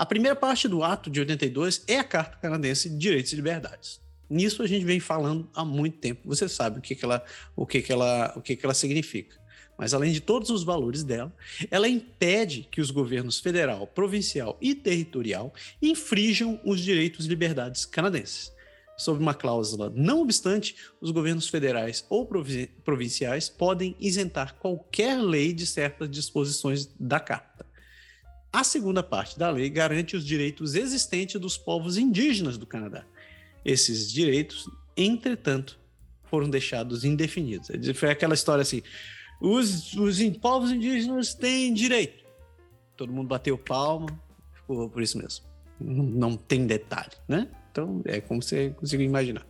A 0.00 0.06
primeira 0.06 0.34
parte 0.34 0.66
do 0.66 0.82
ato 0.82 1.10
de 1.10 1.20
82 1.20 1.84
é 1.86 1.98
a 1.98 2.04
Carta 2.04 2.38
Canadense 2.38 2.88
de 2.88 2.96
Direitos 2.96 3.34
e 3.34 3.36
Liberdades. 3.36 4.00
Nisso 4.30 4.62
a 4.62 4.66
gente 4.66 4.82
vem 4.82 4.98
falando 4.98 5.46
há 5.54 5.62
muito 5.62 5.98
tempo. 5.98 6.22
Você 6.24 6.48
sabe 6.48 6.78
o 6.78 6.80
que, 6.80 6.94
que 6.94 7.04
ela, 7.04 7.22
o 7.54 7.66
que, 7.66 7.82
que 7.82 7.92
ela, 7.92 8.32
o 8.34 8.40
que, 8.40 8.56
que 8.56 8.64
ela 8.64 8.72
significa. 8.72 9.36
Mas 9.76 9.92
além 9.92 10.10
de 10.10 10.22
todos 10.22 10.48
os 10.48 10.64
valores 10.64 11.04
dela, 11.04 11.30
ela 11.70 11.86
impede 11.86 12.66
que 12.70 12.80
os 12.80 12.90
governos 12.90 13.40
federal, 13.40 13.86
provincial 13.86 14.56
e 14.58 14.74
territorial 14.74 15.52
infrijam 15.82 16.58
os 16.64 16.80
direitos 16.80 17.26
e 17.26 17.28
liberdades 17.28 17.84
canadenses 17.84 18.50
sob 19.00 19.18
uma 19.18 19.32
cláusula. 19.32 19.90
Não 19.94 20.20
obstante, 20.20 20.76
os 21.00 21.10
governos 21.10 21.48
federais 21.48 22.04
ou 22.10 22.28
provinciais 22.84 23.48
podem 23.48 23.96
isentar 23.98 24.54
qualquer 24.56 25.18
lei 25.18 25.54
de 25.54 25.66
certas 25.66 26.10
disposições 26.10 26.86
da 26.98 27.18
Carta. 27.18 27.49
A 28.52 28.64
segunda 28.64 29.02
parte 29.02 29.38
da 29.38 29.48
lei 29.50 29.70
garante 29.70 30.16
os 30.16 30.26
direitos 30.26 30.74
existentes 30.74 31.40
dos 31.40 31.56
povos 31.56 31.96
indígenas 31.96 32.58
do 32.58 32.66
Canadá. 32.66 33.04
Esses 33.64 34.10
direitos, 34.10 34.68
entretanto, 34.96 35.78
foram 36.24 36.48
deixados 36.48 37.04
indefinidos. 37.04 37.68
Foi 37.94 38.10
aquela 38.10 38.34
história 38.34 38.62
assim: 38.62 38.82
os, 39.40 39.94
os 39.94 40.18
povos 40.38 40.72
indígenas 40.72 41.34
têm 41.34 41.72
direito. 41.72 42.24
Todo 42.96 43.12
mundo 43.12 43.28
bateu 43.28 43.56
palma, 43.56 44.08
ficou 44.54 44.88
por 44.90 45.02
isso 45.02 45.18
mesmo. 45.18 45.44
Não, 45.80 46.36
tem 46.36 46.66
detalhe, 46.66 47.12
né? 47.26 47.48
Então, 47.70 48.02
é 48.04 48.20
como 48.20 48.42
você 48.42 48.70
conseguiu 48.70 49.06
imaginar. 49.06 49.46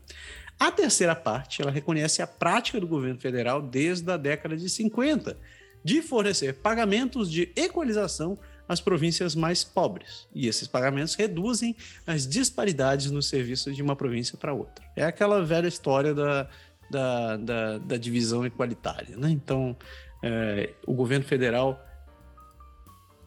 A 0.59 0.70
terceira 0.70 1.16
parte, 1.16 1.62
ela 1.62 1.70
reconhece 1.70 2.20
a 2.20 2.27
prática 2.27 2.78
do 2.78 2.86
governo 2.86 3.18
federal 3.18 3.62
desde 3.62 4.10
a 4.12 4.16
década 4.18 4.56
de 4.56 4.68
50 4.68 5.36
de 5.82 6.02
fornecer 6.02 6.55
pagamentos 6.55 7.31
de 7.31 7.51
equalização 7.56 8.39
às 8.71 8.81
províncias 8.81 9.35
mais 9.35 9.65
pobres. 9.65 10.29
E 10.33 10.47
esses 10.47 10.69
pagamentos 10.69 11.17
reduzem 11.17 11.75
as 12.07 12.25
disparidades 12.25 13.11
no 13.11 13.21
serviço 13.21 13.73
de 13.73 13.83
uma 13.83 13.97
província 13.97 14.39
para 14.39 14.55
outra. 14.55 14.85
É 14.95 15.03
aquela 15.03 15.45
velha 15.45 15.67
história 15.67 16.15
da, 16.15 16.49
da, 16.89 17.37
da, 17.37 17.79
da 17.79 17.97
divisão 17.97 18.47
igualitária. 18.47 19.17
Né? 19.17 19.29
Então, 19.29 19.77
é, 20.23 20.73
o 20.87 20.95
governo 20.95 21.25
federal 21.25 21.85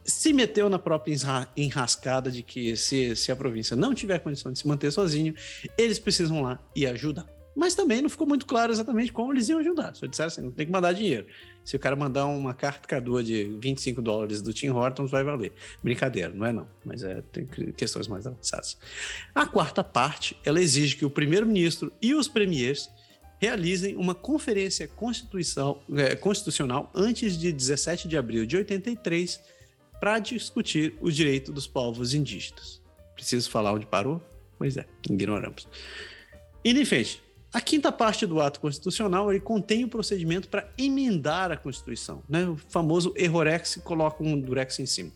se 0.06 0.32
meteu 0.32 0.70
na 0.70 0.80
própria 0.80 1.14
enrascada 1.58 2.32
de 2.32 2.42
que 2.42 2.78
se, 2.78 3.14
se 3.14 3.30
a 3.30 3.36
província 3.36 3.76
não 3.76 3.94
tiver 3.94 4.20
condição 4.20 4.50
de 4.50 4.60
se 4.60 4.68
manter 4.68 4.92
sozinho, 4.92 5.36
eles 5.78 6.00
precisam 6.00 6.42
lá 6.42 6.58
e 6.74 6.88
ajudar. 6.88 7.26
Mas 7.54 7.76
também 7.76 8.02
não 8.02 8.10
ficou 8.10 8.26
muito 8.26 8.46
claro 8.46 8.72
exatamente 8.72 9.12
como 9.12 9.34
eles 9.34 9.50
iam 9.50 9.60
ajudar. 9.60 9.94
Só 9.94 10.06
disseram 10.06 10.28
assim, 10.28 10.42
não 10.42 10.52
tem 10.52 10.66
que 10.66 10.72
mandar 10.72 10.94
dinheiro. 10.94 11.28
Se 11.64 11.76
o 11.76 11.80
cara 11.80 11.96
mandar 11.96 12.26
uma 12.26 12.54
carta 12.54 12.88
cadua 12.88 13.24
de 13.24 13.46
25 13.60 14.02
dólares 14.02 14.42
do 14.42 14.54
Tim 14.54 14.70
Hortons, 14.70 15.10
vai 15.10 15.24
valer. 15.24 15.54
Brincadeira, 15.82 16.30
não 16.30 16.46
é 16.46 16.52
não. 16.52 16.68
Mas 16.84 17.04
é, 17.04 17.22
tem 17.32 17.48
questões 17.76 18.08
mais 18.08 18.28
avançadas. 18.28 18.78
A 19.34 19.46
quarta 19.46 19.84
parte, 19.84 20.38
ela 20.44 20.62
exige 20.62 20.98
que 20.98 21.06
o 21.06 21.10
primeiro-ministro 21.10 21.92
e 22.02 22.14
os 22.14 22.28
premiers 22.28 22.90
realizem 23.40 23.96
uma 23.96 24.16
conferência 24.16 24.90
é, 25.98 26.16
constitucional 26.16 26.92
antes 26.96 27.38
de 27.38 27.52
17 27.52 28.08
de 28.08 28.18
abril 28.18 28.46
de 28.46 28.58
83 28.58 29.40
para 30.00 30.20
discutir 30.20 30.96
o 31.02 31.10
direito 31.10 31.52
dos 31.52 31.68
povos 31.68 32.14
indígenas. 32.14 32.82
Preciso 33.16 33.50
falar 33.50 33.74
onde 33.74 33.86
parou? 33.86 34.22
Pois 34.58 34.78
é, 34.78 34.86
ignoramos. 35.10 35.68
E, 36.64 36.72
enfim, 36.72 37.06
a 37.54 37.62
quinta 37.62 37.92
parte 37.92 38.26
do 38.26 38.42
ato 38.42 38.60
constitucional 38.60 39.32
ele 39.32 39.40
contém 39.40 39.84
o 39.84 39.88
procedimento 39.88 40.50
para 40.50 40.68
emendar 40.76 41.52
a 41.52 41.58
Constituição. 41.58 42.24
Né? 42.28 42.46
O 42.46 42.58
famoso 42.58 43.14
errorex 43.16 43.80
coloca 43.84 44.24
um 44.24 44.40
durex 44.42 44.80
em 44.80 44.88
cima. 44.88 45.12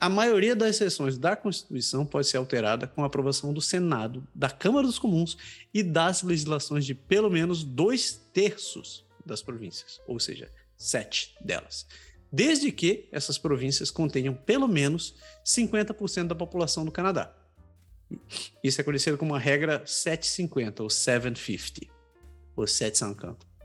A 0.00 0.08
maioria 0.08 0.56
das 0.56 0.76
seções 0.76 1.18
da 1.18 1.36
Constituição 1.36 2.06
pode 2.06 2.28
ser 2.28 2.38
alterada 2.38 2.86
com 2.86 3.02
a 3.02 3.06
aprovação 3.06 3.52
do 3.52 3.60
Senado, 3.60 4.26
da 4.34 4.48
Câmara 4.48 4.86
dos 4.86 4.98
Comuns 4.98 5.36
e 5.72 5.82
das 5.82 6.22
legislações 6.22 6.86
de 6.86 6.94
pelo 6.94 7.30
menos 7.30 7.62
dois 7.62 8.22
terços 8.32 9.04
das 9.24 9.42
províncias, 9.42 10.00
ou 10.06 10.18
seja, 10.18 10.50
sete 10.78 11.34
delas. 11.42 11.86
Desde 12.32 12.72
que 12.72 13.06
essas 13.12 13.36
províncias 13.36 13.90
contenham 13.90 14.34
pelo 14.34 14.66
menos 14.66 15.14
50% 15.44 16.26
da 16.28 16.34
população 16.34 16.84
do 16.84 16.92
Canadá. 16.92 17.34
Isso 18.62 18.80
é 18.80 18.84
conhecido 18.84 19.18
como 19.18 19.34
a 19.34 19.38
regra 19.38 19.82
750 19.84 20.82
ou 20.82 20.90
750, 20.90 21.92
ou 22.54 22.66
750. 22.66 23.56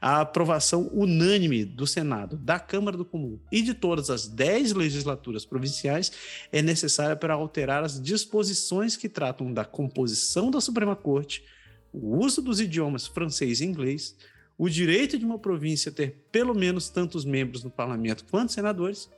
A 0.00 0.20
aprovação 0.20 0.90
unânime 0.92 1.64
do 1.64 1.86
Senado, 1.86 2.36
da 2.36 2.60
Câmara 2.60 2.96
do 2.96 3.04
Comum 3.04 3.38
e 3.50 3.62
de 3.62 3.72
todas 3.72 4.10
as 4.10 4.28
10 4.28 4.74
legislaturas 4.74 5.46
provinciais 5.46 6.12
é 6.52 6.60
necessária 6.60 7.16
para 7.16 7.34
alterar 7.34 7.82
as 7.82 8.00
disposições 8.00 8.96
que 8.96 9.08
tratam 9.08 9.52
da 9.52 9.64
composição 9.64 10.50
da 10.50 10.60
Suprema 10.60 10.94
Corte, 10.94 11.44
o 11.92 12.18
uso 12.18 12.42
dos 12.42 12.60
idiomas 12.60 13.06
francês 13.06 13.60
e 13.60 13.64
inglês, 13.64 14.14
o 14.58 14.68
direito 14.68 15.18
de 15.18 15.24
uma 15.24 15.38
província 15.38 15.90
ter 15.90 16.26
pelo 16.30 16.54
menos 16.54 16.88
tantos 16.90 17.24
membros 17.24 17.64
no 17.64 17.70
parlamento 17.70 18.24
quanto 18.30 18.52
senadores, 18.52 19.08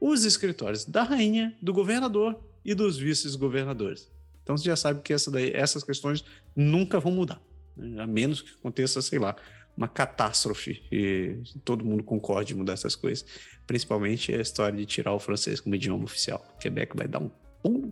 os 0.00 0.24
escritórios 0.24 0.84
da 0.84 1.02
rainha, 1.02 1.56
do 1.62 1.72
governador 1.72 2.38
e 2.64 2.74
dos 2.74 2.98
vices-governadores. 2.98 4.15
Então 4.46 4.56
você 4.56 4.66
já 4.66 4.76
sabe 4.76 5.02
que 5.02 5.12
essa 5.12 5.28
daí, 5.28 5.50
essas 5.52 5.82
questões 5.82 6.24
nunca 6.54 7.00
vão 7.00 7.10
mudar, 7.10 7.42
né? 7.76 8.00
a 8.00 8.06
menos 8.06 8.42
que 8.42 8.50
aconteça, 8.52 9.02
sei 9.02 9.18
lá, 9.18 9.34
uma 9.76 9.88
catástrofe 9.88 10.84
e 10.90 11.42
todo 11.64 11.84
mundo 11.84 12.04
concorde 12.04 12.54
em 12.54 12.56
mudar 12.56 12.74
essas 12.74 12.94
coisas. 12.94 13.26
Principalmente 13.66 14.32
a 14.32 14.40
história 14.40 14.78
de 14.78 14.86
tirar 14.86 15.12
o 15.12 15.18
francês 15.18 15.58
como 15.58 15.74
idioma 15.74 16.04
oficial. 16.04 16.46
O 16.54 16.58
Quebec 16.60 16.96
vai 16.96 17.08
dar 17.08 17.18
um 17.18 17.28
pum. 17.60 17.88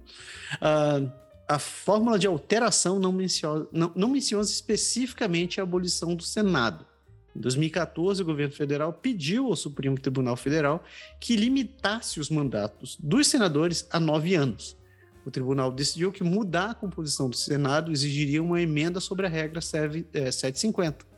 Uh, 0.62 1.10
a 1.48 1.58
fórmula 1.58 2.20
de 2.20 2.28
alteração 2.28 3.00
não 3.00 3.10
menciona, 3.10 3.66
não, 3.72 3.90
não 3.96 4.08
menciona 4.08 4.44
especificamente 4.44 5.58
a 5.58 5.64
abolição 5.64 6.14
do 6.14 6.22
Senado. 6.22 6.86
Em 7.34 7.40
2014, 7.40 8.22
o 8.22 8.24
governo 8.24 8.54
federal 8.54 8.92
pediu 8.92 9.46
ao 9.46 9.56
Supremo 9.56 9.98
Tribunal 9.98 10.36
Federal 10.36 10.84
que 11.18 11.34
limitasse 11.34 12.20
os 12.20 12.30
mandatos 12.30 12.96
dos 13.00 13.26
senadores 13.26 13.88
a 13.90 13.98
nove 13.98 14.36
anos 14.36 14.76
o 15.24 15.30
tribunal 15.30 15.72
decidiu 15.72 16.12
que 16.12 16.22
mudar 16.22 16.70
a 16.70 16.74
composição 16.74 17.28
do 17.28 17.36
Senado 17.36 17.90
exigiria 17.90 18.42
uma 18.42 18.60
emenda 18.60 19.00
sobre 19.00 19.26
a 19.26 19.28
regra 19.28 19.60
750. 19.60 21.04
É, 21.10 21.14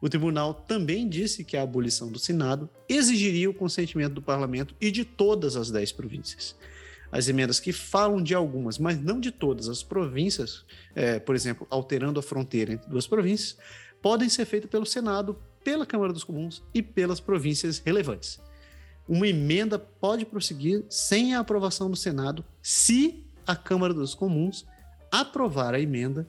o 0.00 0.08
tribunal 0.08 0.52
também 0.52 1.08
disse 1.08 1.42
que 1.42 1.56
a 1.56 1.62
abolição 1.62 2.12
do 2.12 2.18
Senado 2.18 2.68
exigiria 2.88 3.48
o 3.48 3.54
consentimento 3.54 4.14
do 4.14 4.22
parlamento 4.22 4.74
e 4.80 4.90
de 4.90 5.04
todas 5.04 5.56
as 5.56 5.70
dez 5.70 5.90
províncias. 5.90 6.54
As 7.10 7.28
emendas 7.28 7.58
que 7.58 7.72
falam 7.72 8.22
de 8.22 8.34
algumas, 8.34 8.78
mas 8.78 9.00
não 9.00 9.18
de 9.18 9.30
todas 9.30 9.68
as 9.68 9.82
províncias, 9.82 10.64
é, 10.94 11.18
por 11.18 11.34
exemplo, 11.34 11.66
alterando 11.70 12.20
a 12.20 12.22
fronteira 12.22 12.74
entre 12.74 12.90
duas 12.90 13.06
províncias, 13.06 13.56
podem 14.02 14.28
ser 14.28 14.44
feitas 14.44 14.70
pelo 14.70 14.84
Senado, 14.84 15.38
pela 15.64 15.86
Câmara 15.86 16.12
dos 16.12 16.24
Comuns 16.24 16.62
e 16.74 16.82
pelas 16.82 17.18
províncias 17.18 17.78
relevantes. 17.78 18.38
Uma 19.08 19.28
emenda 19.28 19.78
pode 19.78 20.26
prosseguir 20.26 20.84
sem 20.90 21.34
a 21.34 21.40
aprovação 21.40 21.88
do 21.90 21.96
Senado, 21.96 22.44
se 22.60 23.24
a 23.46 23.54
Câmara 23.54 23.94
dos 23.94 24.14
Comuns 24.14 24.66
aprovar 25.10 25.74
a 25.74 25.80
emenda 25.80 26.28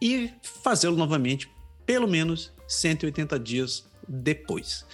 e 0.00 0.30
fazê-lo 0.42 0.96
novamente 0.96 1.50
pelo 1.84 2.06
menos 2.06 2.52
180 2.68 3.38
dias 3.38 3.88
depois. 4.06 4.86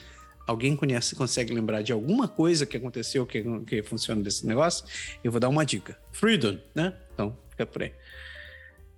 Alguém 0.46 0.76
conhece, 0.76 1.16
consegue 1.16 1.52
lembrar 1.52 1.82
de 1.82 1.92
alguma 1.92 2.28
coisa 2.28 2.64
que 2.64 2.76
aconteceu 2.76 3.26
que, 3.26 3.44
que 3.66 3.82
funciona 3.82 4.22
desse 4.22 4.46
negócio? 4.46 4.84
Eu 5.22 5.32
vou 5.32 5.40
dar 5.40 5.48
uma 5.48 5.66
dica. 5.66 5.98
Freedom, 6.12 6.58
né? 6.74 6.94
Então, 7.12 7.36
fica 7.50 7.66
por 7.66 7.82
aí. 7.82 7.92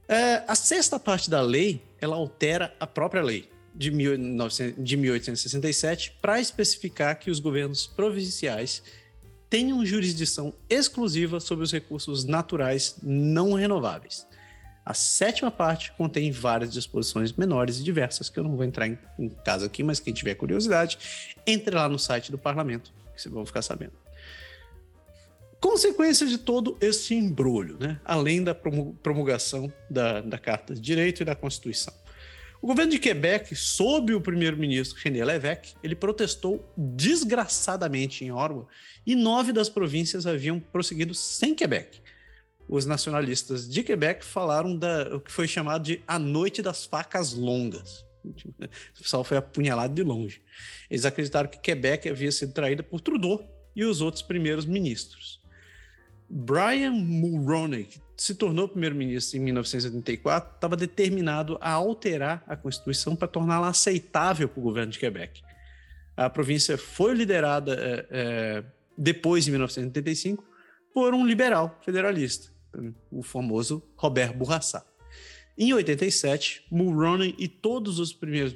É, 0.06 0.44
a 0.46 0.54
sexta 0.54 0.98
parte 0.98 1.28
da 1.30 1.40
lei, 1.40 1.82
ela 2.00 2.16
altera 2.16 2.74
a 2.78 2.86
própria 2.86 3.22
lei 3.22 3.50
de, 3.74 3.90
1900, 3.90 4.84
de 4.84 4.96
1867 4.96 6.18
para 6.20 6.40
especificar 6.40 7.18
que 7.18 7.30
os 7.30 7.40
governos 7.40 7.86
provinciais 7.86 8.82
tenham 9.50 9.84
jurisdição 9.84 10.54
exclusiva 10.68 11.40
sobre 11.40 11.64
os 11.64 11.72
recursos 11.72 12.24
naturais 12.24 12.96
não 13.02 13.54
renováveis. 13.54 14.26
A 14.84 14.94
sétima 14.94 15.50
parte 15.50 15.92
contém 15.92 16.30
várias 16.30 16.72
disposições 16.72 17.32
menores 17.32 17.78
e 17.78 17.84
diversas, 17.84 18.30
que 18.30 18.38
eu 18.38 18.44
não 18.44 18.56
vou 18.56 18.64
entrar 18.64 18.86
em, 18.86 18.98
em 19.18 19.28
caso 19.28 19.66
aqui, 19.66 19.82
mas 19.82 20.00
quem 20.00 20.14
tiver 20.14 20.34
curiosidade, 20.34 20.98
entre 21.46 21.74
lá 21.74 21.88
no 21.88 21.98
site 21.98 22.30
do 22.30 22.38
parlamento, 22.38 22.90
que 23.14 23.20
vocês 23.20 23.32
vão 23.32 23.44
ficar 23.44 23.60
sabendo. 23.60 23.92
Consequência 25.60 26.26
de 26.26 26.38
todo 26.38 26.78
este 26.80 27.14
embrulho, 27.14 27.76
né? 27.78 28.00
além 28.04 28.42
da 28.42 28.54
promulgação 28.54 29.70
da, 29.90 30.20
da 30.20 30.38
Carta 30.38 30.74
de 30.74 30.80
Direito 30.80 31.20
e 31.20 31.24
da 31.24 31.34
Constituição. 31.34 31.92
O 32.60 32.66
governo 32.66 32.90
de 32.90 32.98
Quebec, 32.98 33.54
sob 33.54 34.12
o 34.14 34.20
primeiro-ministro 34.20 35.00
René 35.00 35.24
Lévesque, 35.24 35.74
ele 35.82 35.94
protestou 35.94 36.68
desgraçadamente 36.76 38.24
em 38.24 38.32
Ottawa 38.32 38.66
e 39.06 39.14
nove 39.14 39.52
das 39.52 39.68
províncias 39.68 40.26
haviam 40.26 40.58
prosseguido 40.58 41.14
sem 41.14 41.54
Quebec. 41.54 42.00
Os 42.68 42.84
nacionalistas 42.84 43.68
de 43.68 43.82
Quebec 43.84 44.24
falaram 44.24 44.76
da 44.76 45.14
o 45.14 45.20
que 45.20 45.30
foi 45.30 45.46
chamado 45.46 45.84
de 45.84 46.02
a 46.06 46.18
noite 46.18 46.60
das 46.60 46.84
facas 46.84 47.32
longas. 47.32 48.04
O 48.24 49.02
pessoal 49.02 49.22
foi 49.22 49.36
apunhalado 49.36 49.94
de 49.94 50.02
longe. 50.02 50.42
Eles 50.90 51.04
acreditaram 51.04 51.48
que 51.48 51.58
Quebec 51.58 52.08
havia 52.08 52.32
sido 52.32 52.52
traída 52.52 52.82
por 52.82 53.00
Trudeau 53.00 53.48
e 53.74 53.84
os 53.84 54.00
outros 54.00 54.22
primeiros 54.22 54.66
ministros. 54.66 55.40
Brian 56.28 56.90
Mulroney, 56.90 57.88
se 58.18 58.34
tornou 58.34 58.68
primeiro-ministro 58.68 59.38
em 59.38 59.40
1984, 59.40 60.56
estava 60.56 60.76
determinado 60.76 61.56
a 61.60 61.70
alterar 61.70 62.42
a 62.48 62.56
Constituição 62.56 63.14
para 63.14 63.28
torná-la 63.28 63.68
aceitável 63.68 64.48
para 64.48 64.58
o 64.58 64.62
governo 64.62 64.90
de 64.90 64.98
Quebec. 64.98 65.40
A 66.16 66.28
província 66.28 66.76
foi 66.76 67.14
liderada 67.14 68.06
é, 68.10 68.64
depois, 68.96 69.46
em 69.46 69.52
1985, 69.52 70.44
por 70.92 71.14
um 71.14 71.24
liberal 71.24 71.78
federalista, 71.84 72.50
o 73.08 73.22
famoso 73.22 73.80
Robert 73.96 74.36
Bourassa. 74.36 74.84
Em 75.56 75.72
87, 75.72 76.64
Mulroney 76.70 77.36
e 77.38 77.46
todos 77.46 78.00
os, 78.00 78.12
primeiros, 78.12 78.54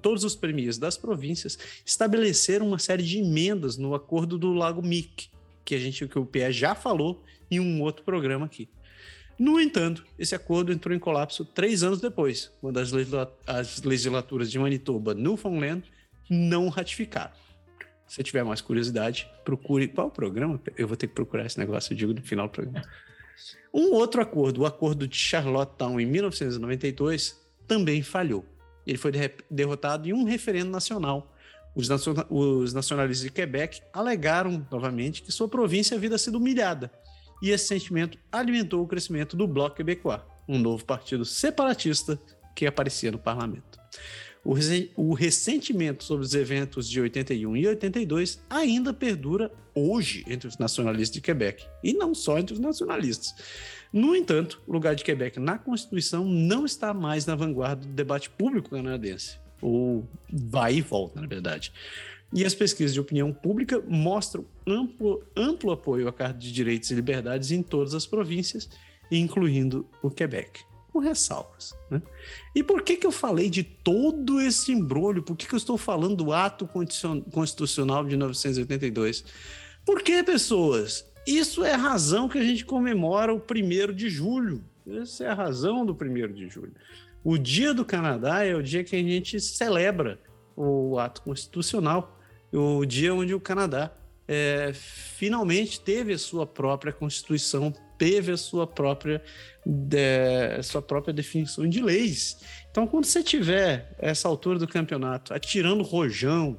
todos 0.00 0.24
os 0.24 0.34
premiers 0.34 0.78
das 0.78 0.96
províncias 0.96 1.58
estabeleceram 1.84 2.66
uma 2.66 2.78
série 2.78 3.02
de 3.02 3.18
emendas 3.18 3.76
no 3.76 3.94
Acordo 3.94 4.38
do 4.38 4.54
Lago 4.54 4.82
Mic, 4.82 5.28
que 5.66 5.74
a 5.74 5.78
gente 5.78 6.08
que 6.08 6.18
o 6.18 6.24
Pierre 6.24 6.52
já 6.52 6.74
falou 6.74 7.22
em 7.50 7.60
um 7.60 7.82
outro 7.82 8.04
programa 8.04 8.46
aqui. 8.46 8.70
No 9.42 9.58
entanto, 9.58 10.04
esse 10.16 10.36
acordo 10.36 10.72
entrou 10.72 10.94
em 10.94 11.00
colapso 11.00 11.44
três 11.44 11.82
anos 11.82 12.00
depois, 12.00 12.52
quando 12.60 12.78
as, 12.78 12.92
as 13.44 13.82
legislaturas 13.82 14.48
de 14.48 14.56
Manitoba, 14.56 15.14
Newfoundland, 15.14 15.82
não 16.30 16.68
ratificaram. 16.68 17.32
Se 18.06 18.22
tiver 18.22 18.44
mais 18.44 18.60
curiosidade, 18.60 19.28
procure. 19.44 19.88
Qual 19.88 20.06
o 20.06 20.10
programa? 20.12 20.60
Eu 20.78 20.86
vou 20.86 20.96
ter 20.96 21.08
que 21.08 21.14
procurar 21.14 21.44
esse 21.44 21.58
negócio, 21.58 21.92
eu 21.92 21.96
digo 21.96 22.12
no 22.12 22.22
final 22.22 22.46
do 22.46 22.52
programa. 22.52 22.86
Um 23.74 23.90
outro 23.94 24.22
acordo, 24.22 24.60
o 24.60 24.64
Acordo 24.64 25.08
de 25.08 25.16
Charlottetown, 25.16 25.98
em 25.98 26.06
1992, 26.06 27.36
também 27.66 28.00
falhou. 28.00 28.44
Ele 28.86 28.96
foi 28.96 29.10
derrotado 29.50 30.08
em 30.08 30.12
um 30.12 30.22
referendo 30.22 30.70
nacional. 30.70 31.34
Os, 31.74 32.72
nacionalistas 32.72 33.24
de 33.24 33.32
Quebec 33.32 33.82
alegaram 33.92 34.64
novamente 34.70 35.20
que 35.20 35.32
sua 35.32 35.48
província 35.48 35.96
havia 35.96 36.16
sido 36.16 36.38
humilhada 36.38 36.92
e 37.42 37.50
esse 37.50 37.66
sentimento 37.66 38.16
alimentou 38.30 38.82
o 38.82 38.86
crescimento 38.86 39.36
do 39.36 39.48
Bloco 39.48 39.76
Quebecois, 39.76 40.20
um 40.48 40.58
novo 40.58 40.84
partido 40.84 41.24
separatista 41.24 42.18
que 42.54 42.66
aparecia 42.66 43.10
no 43.10 43.18
parlamento. 43.18 43.80
o, 44.44 44.54
o 44.96 45.12
ressentimento 45.12 46.04
sobre 46.04 46.24
os 46.24 46.34
eventos 46.34 46.88
de 46.88 47.00
81 47.00 47.56
e 47.56 47.66
82 47.66 48.40
ainda 48.48 48.94
perdura 48.94 49.50
hoje 49.74 50.24
entre 50.28 50.46
os 50.46 50.56
nacionalistas 50.56 51.14
de 51.14 51.20
Quebec, 51.20 51.66
e 51.82 51.92
não 51.92 52.14
só 52.14 52.38
entre 52.38 52.54
os 52.54 52.60
nacionalistas. 52.60 53.34
No 53.92 54.14
entanto, 54.14 54.62
o 54.66 54.72
lugar 54.72 54.94
de 54.94 55.02
Quebec 55.02 55.40
na 55.40 55.58
Constituição 55.58 56.24
não 56.24 56.64
está 56.64 56.94
mais 56.94 57.26
na 57.26 57.34
vanguarda 57.34 57.86
do 57.86 57.92
debate 57.92 58.30
público 58.30 58.70
canadense, 58.70 59.38
ou 59.60 60.06
vai 60.30 60.76
e 60.76 60.80
volta, 60.80 61.20
na 61.20 61.26
verdade. 61.26 61.72
E 62.32 62.44
as 62.44 62.54
pesquisas 62.54 62.94
de 62.94 63.00
opinião 63.00 63.32
pública 63.32 63.82
mostram 63.86 64.44
amplo, 64.66 65.22
amplo 65.36 65.70
apoio 65.70 66.08
à 66.08 66.12
Carta 66.12 66.38
de 66.38 66.52
Direitos 66.52 66.90
e 66.90 66.94
Liberdades 66.94 67.50
em 67.50 67.62
todas 67.62 67.94
as 67.94 68.06
províncias, 68.06 68.70
incluindo 69.10 69.86
o 70.02 70.10
Quebec 70.10 70.64
com 70.92 70.98
ressalvas. 70.98 71.74
Né? 71.90 72.02
E 72.54 72.62
por 72.62 72.82
que, 72.82 72.96
que 72.96 73.06
eu 73.06 73.10
falei 73.10 73.48
de 73.48 73.62
todo 73.62 74.40
esse 74.40 74.72
embrulho? 74.72 75.22
Por 75.22 75.36
que, 75.36 75.46
que 75.46 75.54
eu 75.54 75.58
estou 75.58 75.78
falando 75.78 76.16
do 76.16 76.32
ato 76.32 76.68
constitucional 77.30 78.04
de 78.04 78.10
1982? 78.10 79.24
Porque, 79.86 80.22
pessoas, 80.22 81.10
isso 81.26 81.64
é 81.64 81.72
a 81.72 81.78
razão 81.78 82.28
que 82.28 82.38
a 82.38 82.44
gente 82.44 82.64
comemora 82.64 83.34
o 83.34 83.38
1 83.38 83.92
de 83.94 84.10
julho. 84.10 84.62
Essa 84.86 85.24
é 85.24 85.28
a 85.28 85.34
razão 85.34 85.86
do 85.86 85.92
1 85.92 86.32
de 86.32 86.48
julho. 86.48 86.74
O 87.24 87.38
dia 87.38 87.72
do 87.72 87.84
Canadá 87.84 88.44
é 88.44 88.54
o 88.54 88.62
dia 88.62 88.84
que 88.84 88.94
a 88.94 88.98
gente 88.98 89.40
celebra 89.40 90.20
o 90.54 90.98
ato 90.98 91.22
constitucional, 91.22 92.18
o 92.52 92.84
dia 92.84 93.14
onde 93.14 93.34
o 93.34 93.40
Canadá 93.40 93.92
é, 94.28 94.72
finalmente 94.74 95.80
teve 95.80 96.12
a 96.12 96.18
sua 96.18 96.46
própria 96.46 96.92
constituição, 96.92 97.72
teve 97.98 98.32
a 98.32 98.36
sua 98.36 98.66
própria 98.66 99.22
de, 99.64 100.62
sua 100.62 100.82
própria 100.82 101.14
definição 101.14 101.68
de 101.68 101.80
leis. 101.80 102.38
Então, 102.70 102.86
quando 102.86 103.04
você 103.04 103.22
tiver 103.22 103.94
essa 103.98 104.28
altura 104.28 104.58
do 104.58 104.66
campeonato 104.66 105.34
atirando 105.34 105.82
rojão, 105.82 106.58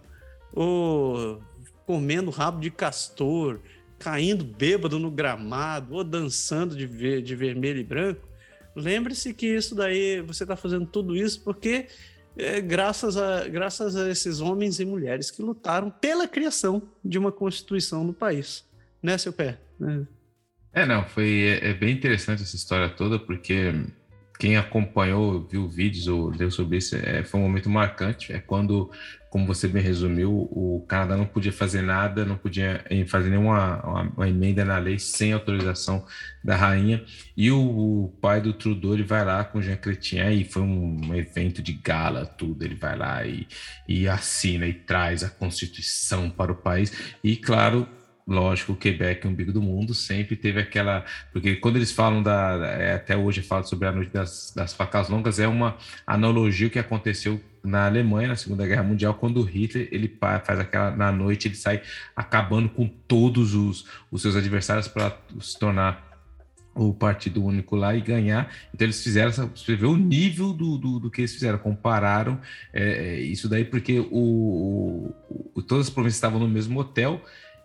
ou 0.51 1.41
comendo 1.85 2.31
rabo 2.31 2.61
de 2.61 2.71
castor, 2.71 3.59
caindo 3.99 4.43
bêbado 4.43 4.99
no 4.99 5.09
gramado, 5.09 5.95
ou 5.95 6.03
dançando 6.03 6.75
de, 6.75 6.85
ver, 6.85 7.21
de 7.21 7.35
vermelho 7.35 7.79
e 7.79 7.83
branco, 7.83 8.27
lembre-se 8.75 9.33
que 9.33 9.47
isso 9.47 9.75
daí, 9.75 10.21
você 10.21 10.43
está 10.43 10.55
fazendo 10.55 10.85
tudo 10.85 11.15
isso 11.15 11.41
porque 11.41 11.87
é, 12.37 12.61
graças, 12.61 13.17
a, 13.17 13.47
graças 13.47 13.95
a 13.95 14.09
esses 14.09 14.39
homens 14.39 14.79
e 14.79 14.85
mulheres 14.85 15.29
que 15.29 15.41
lutaram 15.41 15.89
pela 15.89 16.27
criação 16.27 16.81
de 17.03 17.17
uma 17.17 17.31
Constituição 17.31 18.03
no 18.03 18.13
país. 18.13 18.65
Né, 19.01 19.17
seu 19.17 19.33
pé? 19.33 19.59
É. 19.81 20.81
É, 20.81 20.85
não, 20.85 21.05
foi 21.05 21.43
é, 21.43 21.69
é, 21.69 21.73
bem 21.73 21.93
interessante 21.93 22.41
essa 22.41 22.55
história 22.55 22.89
toda, 22.89 23.19
porque 23.19 23.71
quem 24.39 24.57
acompanhou, 24.57 25.47
viu 25.47 25.69
vídeos 25.69 26.07
ou 26.07 26.29
leu 26.29 26.49
sobre 26.49 26.77
isso, 26.77 26.95
é, 26.95 27.23
foi 27.23 27.39
um 27.39 27.43
momento 27.43 27.69
marcante. 27.69 28.33
É 28.33 28.39
quando, 28.39 28.89
como 29.33 29.47
você 29.47 29.67
bem 29.67 29.81
resumiu, 29.81 30.47
o 30.51 30.85
Canadá 30.87 31.17
não 31.17 31.25
podia 31.25 31.51
fazer 31.51 31.81
nada, 31.81 32.23
não 32.23 32.37
podia 32.37 32.85
fazer 33.07 33.31
nenhuma 33.31 33.83
uma, 33.83 34.01
uma 34.15 34.29
emenda 34.29 34.63
na 34.63 34.77
lei 34.77 34.99
sem 34.99 35.33
autorização 35.33 36.05
da 36.43 36.55
rainha. 36.55 37.03
E 37.35 37.49
o, 37.49 37.57
o, 37.57 38.09
pai 38.21 38.39
do 38.39 38.53
Trudeau 38.53 38.93
ele 38.93 39.01
vai 39.01 39.25
lá 39.25 39.43
com 39.43 39.59
Jean 39.59 39.75
Chrétien 39.75 40.39
e 40.39 40.43
foi 40.43 40.61
um, 40.61 41.07
um 41.07 41.15
evento 41.15 41.63
de 41.63 41.73
gala, 41.73 42.27
tudo. 42.27 42.63
Ele 42.63 42.75
vai 42.75 42.95
lá 42.95 43.25
e, 43.25 43.47
e 43.87 44.07
assina 44.07 44.67
e 44.67 44.73
traz 44.75 45.23
a 45.23 45.31
Constituição 45.31 46.29
para 46.29 46.51
o 46.51 46.55
país. 46.55 46.93
E, 47.23 47.35
claro, 47.35 47.89
lógico, 48.27 48.73
o 48.73 48.75
Quebec, 48.75 49.25
o 49.25 49.29
umbigo 49.29 49.51
do 49.51 49.61
mundo, 49.61 49.93
sempre 49.93 50.35
teve 50.35 50.59
aquela. 50.59 51.05
Porque 51.31 51.55
quando 51.55 51.75
eles 51.75 51.91
falam 51.91 52.21
da. 52.23 52.57
É, 52.79 52.95
até 52.95 53.15
hoje 53.15 53.41
falam 53.41 53.63
sobre 53.63 53.87
a 53.87 53.91
noite 53.91 54.11
das, 54.11 54.53
das 54.55 54.73
facas 54.73 55.09
longas, 55.09 55.39
é 55.39 55.47
uma 55.47 55.77
analogia 56.05 56.69
que 56.69 56.79
aconteceu 56.79 57.39
na 57.63 57.85
Alemanha 57.85 58.27
na 58.27 58.35
Segunda 58.35 58.67
Guerra 58.67 58.83
Mundial, 58.83 59.13
quando 59.13 59.41
Hitler 59.41 59.87
ele 59.91 60.17
faz 60.19 60.59
aquela 60.59 60.91
na 60.91 61.11
noite, 61.11 61.47
ele 61.47 61.55
sai 61.55 61.81
acabando 62.13 62.67
com 62.67 62.87
todos 62.87 63.55
os, 63.55 63.85
os 64.11 64.21
seus 64.21 64.35
adversários 64.35 64.87
para 64.87 65.17
se 65.39 65.57
tornar 65.57 66.11
o 66.75 66.93
partido 66.93 67.43
único 67.43 67.75
lá 67.75 67.95
e 67.95 68.01
ganhar. 68.01 68.51
Então 68.73 68.85
eles 68.85 69.01
fizeram 69.01 69.29
essa, 69.29 69.45
você 69.45 69.75
vê 69.75 69.85
o 69.85 69.95
nível 69.95 70.51
do, 70.51 70.77
do, 70.77 70.99
do 70.99 71.11
que 71.11 71.21
eles 71.21 71.33
fizeram, 71.33 71.57
compararam 71.57 72.39
é, 72.73 72.83
é 72.83 73.19
isso 73.21 73.47
daí 73.47 73.63
porque 73.63 73.99
o, 74.11 75.13
o, 75.55 75.61
todas 75.61 75.87
as 75.87 75.93
províncias 75.93 76.15
estavam 76.15 76.39
no 76.39 76.47
mesmo 76.47 76.79
hotel 76.79 77.21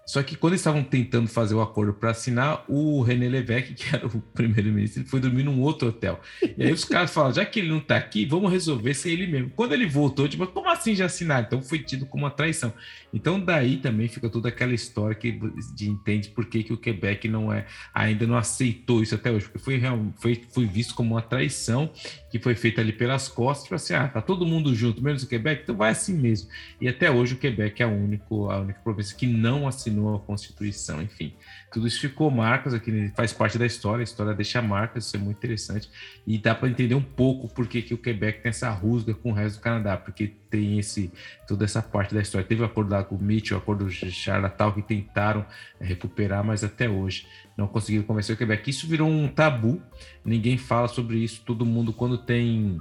só 0.09 0.23
que 0.23 0.37
quando 0.37 0.55
eles 0.55 0.63
estavam 0.63 0.83
tentando 0.83 1.29
fazer 1.29 1.55
o 1.55 1.61
acordo 1.61 1.93
para 1.93 2.13
assinar, 2.13 2.65
o 2.67 3.03
René 3.03 3.29
Levesque, 3.29 3.75
que 3.77 3.95
era 3.95 4.07
o 4.07 4.23
primeiro-ministro, 4.33 5.03
ele 5.03 5.09
foi 5.09 5.21
dormir 5.21 5.43
num 5.43 5.61
outro 5.61 5.89
hotel. 5.89 6.19
E 6.57 6.63
aí 6.63 6.73
os 6.73 6.87
caras 6.87 7.11
falaram: 7.11 7.35
já 7.35 7.45
que 7.45 7.61
ele 7.61 7.69
não 7.69 7.77
está 7.77 7.97
aqui, 7.97 8.25
vamos 8.25 8.51
resolver 8.51 8.95
sem 8.95 9.13
ele 9.13 9.27
mesmo. 9.27 9.51
Quando 9.51 9.75
ele 9.75 9.87
voltou, 9.87 10.27
tipo, 10.27 10.47
como 10.47 10.71
assim 10.71 10.95
já 10.95 11.05
assinar? 11.05 11.43
Então 11.43 11.61
foi 11.61 11.81
tido 11.81 12.07
como 12.07 12.25
uma 12.25 12.31
traição. 12.31 12.73
Então 13.13 13.39
daí 13.39 13.77
também 13.77 14.09
fica 14.09 14.31
toda 14.31 14.49
aquela 14.49 14.73
história 14.73 15.15
que 15.15 15.39
de 15.75 15.91
entende 15.91 16.31
por 16.31 16.47
que, 16.47 16.63
que 16.63 16.73
o 16.73 16.79
Quebec 16.79 17.29
não 17.29 17.53
é 17.53 17.67
ainda 17.93 18.27
não 18.27 18.37
aceitou 18.37 19.03
isso 19.03 19.15
até 19.15 19.31
hoje, 19.31 19.45
porque 19.45 19.59
foi, 19.59 19.81
foi, 20.17 20.43
foi 20.51 20.67
visto 20.67 20.95
como 20.95 21.15
uma 21.15 21.23
traição 21.23 21.91
que 22.31 22.39
foi 22.39 22.55
feita 22.55 22.81
ali 22.81 22.93
pelas 22.93 23.29
costas, 23.29 23.65
tipo 23.65 23.75
assim, 23.75 23.95
ah, 23.95 24.09
tá 24.09 24.21
todo 24.21 24.47
mundo 24.47 24.75
junto, 24.75 25.03
menos 25.03 25.23
o 25.23 25.29
Quebec, 25.29 25.63
então 25.63 25.77
vai 25.77 25.91
assim 25.91 26.15
mesmo. 26.15 26.49
E 26.81 26.89
até 26.89 27.11
hoje 27.11 27.35
o 27.35 27.39
Quebec 27.39 27.83
é 27.83 27.87
a, 27.87 27.89
único, 27.89 28.51
a 28.51 28.61
única 28.61 28.81
província 28.81 29.17
que 29.17 29.27
não 29.27 29.67
assinou 29.67 29.98
a 30.15 30.21
Constituição, 30.21 31.03
enfim. 31.03 31.35
Tudo 31.73 31.87
isso 31.87 32.01
ficou 32.01 32.31
marcas 32.31 32.75
aqui, 32.75 33.13
faz 33.17 33.33
parte 33.33 33.59
da 33.59 33.67
história, 33.67 34.03
a 34.03 34.05
história 34.05 34.35
deixa 34.35 34.61
marcas, 34.61 35.07
isso 35.07 35.17
é 35.17 35.19
muito 35.19 35.39
interessante. 35.39 35.91
E 36.27 36.39
dá 36.39 36.55
para 36.55 36.69
entender 36.69 36.95
um 36.95 37.03
pouco 37.03 37.49
por 37.49 37.67
que, 37.67 37.83
que 37.83 37.95
o 37.95 37.99
Quebec 37.99 38.43
tem 38.43 38.51
essa 38.51 38.71
rusga 38.71 39.15
com 39.15 39.31
o 39.31 39.35
resto 39.35 39.59
do 39.59 39.63
Canadá, 39.63 39.97
porque 39.97 40.35
tem 40.51 40.79
esse 40.79 41.11
toda 41.47 41.65
essa 41.65 41.83
parte 41.83 42.15
da 42.15 42.21
história. 42.21 42.47
Teve 42.47 42.63
o 42.63 42.65
acordo 42.65 42.93
lá 42.93 43.03
com 43.03 43.17
o 43.17 43.23
Mitchell, 43.23 43.59
o 43.59 43.61
acordo 43.61 43.91
Charlottetown, 43.91 44.73
que 44.73 44.83
tentaram 44.83 45.45
é, 45.81 45.85
recuperar, 45.85 46.45
mas 46.45 46.63
até 46.63 46.89
hoje 46.89 47.27
não 47.57 47.67
conseguiram 47.67 48.05
convencer 48.05 48.35
o 48.35 48.39
Quebec. 48.39 48.69
Isso 48.69 48.87
virou 48.87 49.09
um 49.09 49.29
tabu, 49.29 49.83
ninguém 50.25 50.57
fala 50.57 50.89
sobre 50.89 51.19
isso, 51.19 51.43
todo 51.45 51.67
mundo, 51.67 51.93
quando 51.93 52.19
tem 52.19 52.81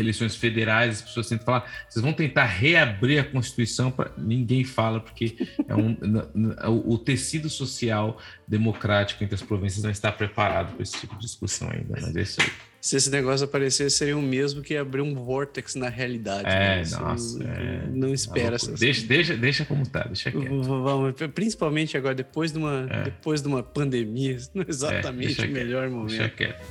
eleições 0.00 0.34
federais, 0.36 0.96
as 0.96 1.02
pessoas 1.02 1.26
sempre 1.26 1.44
falam, 1.44 1.62
vocês 1.88 2.02
vão 2.02 2.12
tentar 2.12 2.46
reabrir 2.46 3.18
a 3.18 3.24
Constituição, 3.24 3.90
pra... 3.90 4.10
ninguém 4.16 4.64
fala, 4.64 5.00
porque 5.00 5.36
é 5.68 5.74
um, 5.74 5.96
o 6.84 6.98
tecido 6.98 7.48
social 7.48 8.18
democrático 8.46 9.22
entre 9.22 9.34
as 9.34 9.42
províncias 9.42 9.84
não 9.84 9.90
está 9.90 10.10
preparado 10.10 10.74
para 10.74 10.82
esse 10.82 10.98
tipo 10.98 11.14
de 11.14 11.22
discussão 11.22 11.70
ainda, 11.70 11.98
mas 12.00 12.14
é 12.16 12.22
isso 12.22 12.40
aí. 12.40 12.50
Se 12.80 12.96
esse 12.96 13.10
negócio 13.10 13.44
aparecer, 13.44 13.90
seria 13.90 14.16
o 14.16 14.22
mesmo 14.22 14.62
que 14.62 14.74
abrir 14.74 15.02
um 15.02 15.14
vortex 15.14 15.74
na 15.74 15.90
realidade. 15.90 16.48
É, 16.48 16.82
né? 16.82 16.84
nossa. 16.98 17.44
É, 17.44 17.86
não 17.90 18.14
espera 18.14 18.56
essa 18.56 18.72
deixa, 18.72 19.06
deixa, 19.06 19.36
deixa 19.36 19.64
como 19.66 19.86
tá, 19.86 20.04
deixa 20.04 20.32
quieto. 20.32 20.62
Vamos, 20.62 21.14
principalmente 21.34 21.98
agora, 21.98 22.14
depois 22.14 22.52
de 22.52 22.58
uma, 22.58 22.88
é. 22.88 23.02
depois 23.02 23.42
de 23.42 23.48
uma 23.48 23.62
pandemia, 23.62 24.38
não 24.54 24.62
é 24.62 24.66
exatamente 24.66 25.42
é, 25.42 25.44
o 25.46 25.50
melhor 25.50 25.90
momento. 25.90 26.08
Deixa 26.08 26.28
quieto. 26.30 26.64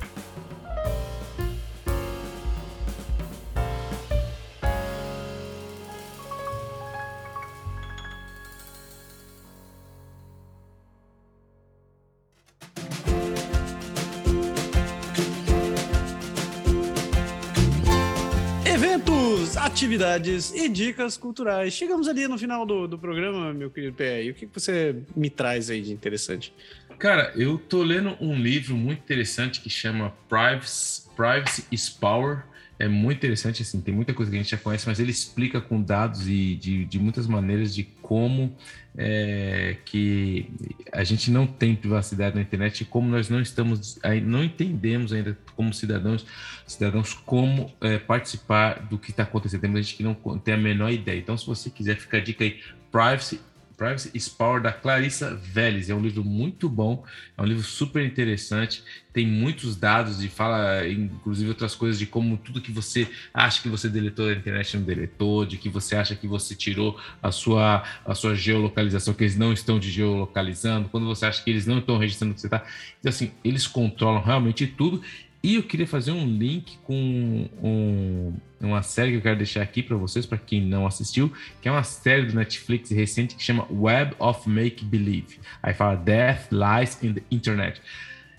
Atividades 19.80 20.52
e 20.52 20.68
dicas 20.68 21.16
culturais. 21.16 21.72
Chegamos 21.72 22.06
ali 22.06 22.28
no 22.28 22.36
final 22.36 22.66
do, 22.66 22.86
do 22.86 22.98
programa, 22.98 23.54
meu 23.54 23.70
querido 23.70 23.96
PE. 23.96 24.30
o 24.30 24.34
que, 24.34 24.46
que 24.46 24.52
você 24.52 24.94
me 25.16 25.30
traz 25.30 25.70
aí 25.70 25.80
de 25.80 25.90
interessante? 25.90 26.52
Cara, 26.98 27.32
eu 27.34 27.56
tô 27.56 27.82
lendo 27.82 28.14
um 28.20 28.34
livro 28.34 28.76
muito 28.76 28.98
interessante 28.98 29.58
que 29.58 29.70
chama 29.70 30.12
Privacy, 30.28 31.08
Privacy 31.16 31.64
is 31.72 31.88
Power. 31.88 32.42
É 32.80 32.88
muito 32.88 33.18
interessante, 33.18 33.60
assim, 33.60 33.78
tem 33.78 33.94
muita 33.94 34.14
coisa 34.14 34.30
que 34.30 34.38
a 34.38 34.40
gente 34.40 34.50
já 34.50 34.56
conhece, 34.56 34.88
mas 34.88 34.98
ele 34.98 35.10
explica 35.10 35.60
com 35.60 35.82
dados 35.82 36.26
e 36.26 36.54
de, 36.54 36.86
de 36.86 36.98
muitas 36.98 37.26
maneiras 37.26 37.74
de 37.74 37.84
como 37.84 38.56
é, 38.96 39.76
que 39.84 40.50
a 40.90 41.04
gente 41.04 41.30
não 41.30 41.46
tem 41.46 41.76
privacidade 41.76 42.34
na 42.34 42.40
internet 42.40 42.80
e 42.80 42.84
como 42.86 43.06
nós 43.06 43.28
não 43.28 43.38
estamos, 43.38 43.98
não 44.24 44.42
entendemos 44.42 45.12
ainda 45.12 45.36
como 45.54 45.74
cidadãos, 45.74 46.24
cidadãos 46.66 47.12
como 47.12 47.70
é, 47.82 47.98
participar 47.98 48.80
do 48.86 48.98
que 48.98 49.10
está 49.10 49.24
acontecendo. 49.24 49.60
Tem 49.60 49.76
gente 49.76 49.96
que 49.96 50.02
não 50.02 50.14
tem 50.38 50.54
a 50.54 50.56
menor 50.56 50.90
ideia. 50.90 51.18
Então, 51.18 51.36
se 51.36 51.46
você 51.46 51.68
quiser, 51.68 51.98
fica 51.98 52.16
a 52.16 52.20
dica 52.20 52.44
aí, 52.44 52.60
Privacy 52.90 53.40
Privacy 53.80 54.10
is 54.12 54.28
Power, 54.28 54.60
da 54.60 54.74
Clarissa 54.74 55.34
Vélez. 55.34 55.88
É 55.88 55.94
um 55.94 56.02
livro 56.02 56.22
muito 56.22 56.68
bom, 56.68 57.02
é 57.34 57.40
um 57.40 57.46
livro 57.46 57.62
super 57.62 58.04
interessante, 58.04 58.84
tem 59.10 59.26
muitos 59.26 59.74
dados 59.74 60.22
e 60.22 60.28
fala, 60.28 60.86
inclusive, 60.86 61.48
outras 61.48 61.74
coisas 61.74 61.98
de 61.98 62.04
como 62.04 62.36
tudo 62.36 62.60
que 62.60 62.70
você 62.70 63.08
acha 63.32 63.62
que 63.62 63.70
você 63.70 63.88
deletou 63.88 64.26
da 64.26 64.34
internet 64.34 64.76
não 64.76 64.84
deletou, 64.84 65.46
de 65.46 65.56
que 65.56 65.70
você 65.70 65.96
acha 65.96 66.14
que 66.14 66.28
você 66.28 66.54
tirou 66.54 67.00
a 67.22 67.32
sua, 67.32 67.82
a 68.04 68.14
sua 68.14 68.34
geolocalização, 68.34 69.14
que 69.14 69.24
eles 69.24 69.38
não 69.38 69.50
estão 69.50 69.78
de 69.78 69.90
geolocalizando, 69.90 70.90
quando 70.90 71.06
você 71.06 71.24
acha 71.24 71.42
que 71.42 71.48
eles 71.48 71.64
não 71.64 71.78
estão 71.78 71.96
registrando 71.96 72.32
o 72.32 72.34
que 72.34 72.42
você 72.42 72.48
está. 72.48 72.62
Então, 72.98 73.08
assim, 73.08 73.32
eles 73.42 73.66
controlam 73.66 74.22
realmente 74.22 74.66
tudo 74.66 75.02
E 75.42 75.54
eu 75.54 75.62
queria 75.62 75.86
fazer 75.86 76.12
um 76.12 76.26
link 76.26 76.78
com 76.84 77.48
um, 77.62 78.34
uma 78.60 78.82
série 78.82 79.12
que 79.12 79.16
eu 79.16 79.22
quero 79.22 79.36
deixar 79.36 79.62
aqui 79.62 79.82
para 79.82 79.96
vocês, 79.96 80.26
para 80.26 80.36
quem 80.36 80.60
não 80.60 80.86
assistiu, 80.86 81.32
que 81.62 81.68
é 81.68 81.72
uma 81.72 81.82
série 81.82 82.26
do 82.26 82.34
Netflix 82.34 82.90
recente 82.90 83.34
que 83.34 83.42
chama 83.42 83.66
Web 83.70 84.14
of 84.18 84.48
Make 84.48 84.84
Believe. 84.84 85.38
Aí 85.62 85.72
fala 85.72 85.96
Death, 85.96 86.48
Lies 86.52 87.02
in 87.02 87.14
the 87.14 87.22
Internet. 87.30 87.80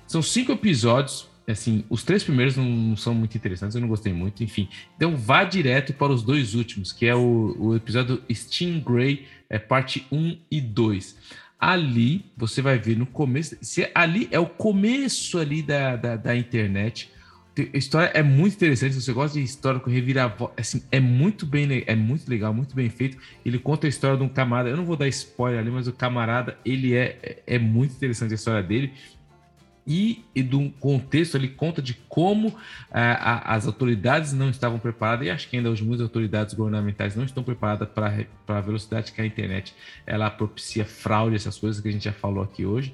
São 0.05 0.21
cinco 0.21 0.51
episódios, 0.51 1.27
assim, 1.47 1.83
os 1.89 2.03
três 2.03 2.23
primeiros 2.23 2.55
não 2.55 2.95
são 2.95 3.15
muito 3.15 3.35
interessantes, 3.35 3.73
eu 3.73 3.81
não 3.81 3.87
gostei 3.87 4.13
muito, 4.13 4.43
enfim. 4.43 4.69
Então 4.95 5.17
vá 5.17 5.43
direto 5.43 5.93
para 5.93 6.13
os 6.13 6.21
dois 6.21 6.53
últimos, 6.53 6.91
que 6.91 7.07
é 7.07 7.15
o, 7.15 7.55
o 7.57 7.75
episódio 7.75 8.21
Stingray, 8.29 9.25
é 9.49 9.57
parte 9.57 10.05
1 10.11 10.37
e 10.51 10.61
2 10.61 11.40
ali 11.61 12.25
você 12.35 12.59
vai 12.59 12.79
ver 12.79 12.97
no 12.97 13.05
começo. 13.05 13.55
Se 13.61 13.87
ali 13.93 14.27
é 14.31 14.39
o 14.39 14.47
começo 14.47 15.37
ali 15.37 15.61
da, 15.61 15.95
da, 15.95 16.15
da 16.15 16.35
internet. 16.35 17.11
A 17.57 17.77
história 17.77 18.07
é 18.15 18.23
muito 18.23 18.55
interessante. 18.55 18.95
Se 18.95 19.01
você 19.01 19.13
gosta 19.13 19.37
de 19.37 19.45
história 19.45 19.79
com 19.79 19.89
reviravolta, 19.89 20.59
assim, 20.59 20.81
é 20.91 20.99
muito 20.99 21.45
bem, 21.45 21.83
é 21.85 21.95
muito 21.95 22.27
legal, 22.27 22.51
muito 22.53 22.73
bem 22.73 22.89
feito. 22.89 23.17
Ele 23.45 23.59
conta 23.59 23.85
a 23.85 23.89
história 23.89 24.17
de 24.17 24.23
um 24.23 24.29
camarada. 24.29 24.69
Eu 24.69 24.77
não 24.77 24.85
vou 24.85 24.95
dar 24.95 25.07
spoiler 25.09 25.59
ali, 25.59 25.69
mas 25.69 25.87
o 25.87 25.93
camarada 25.93 26.57
ele 26.65 26.95
é, 26.95 27.19
é, 27.21 27.43
é 27.55 27.59
muito 27.59 27.93
interessante 27.93 28.31
a 28.31 28.35
história 28.35 28.63
dele 28.63 28.93
e, 29.85 30.23
e 30.35 30.43
contexto 30.79 31.35
ele 31.35 31.47
conta 31.47 31.81
de 31.81 31.93
como 32.07 32.55
ah, 32.91 33.13
a, 33.51 33.55
as 33.55 33.65
autoridades 33.65 34.33
não 34.33 34.49
estavam 34.49 34.79
preparadas, 34.79 35.25
e 35.25 35.29
acho 35.29 35.49
que 35.49 35.57
ainda 35.57 35.69
hoje 35.69 35.83
muitas 35.83 36.03
autoridades 36.03 36.53
governamentais 36.53 37.15
não 37.15 37.23
estão 37.23 37.43
preparadas 37.43 37.87
para 37.89 38.25
a 38.47 38.61
velocidade 38.61 39.11
que 39.11 39.21
a 39.21 39.25
internet 39.25 39.73
ela 40.05 40.29
propicia 40.29 40.85
fraude, 40.85 41.35
essas 41.35 41.57
coisas 41.57 41.81
que 41.81 41.89
a 41.89 41.91
gente 41.91 42.05
já 42.05 42.13
falou 42.13 42.43
aqui 42.43 42.65
hoje, 42.65 42.93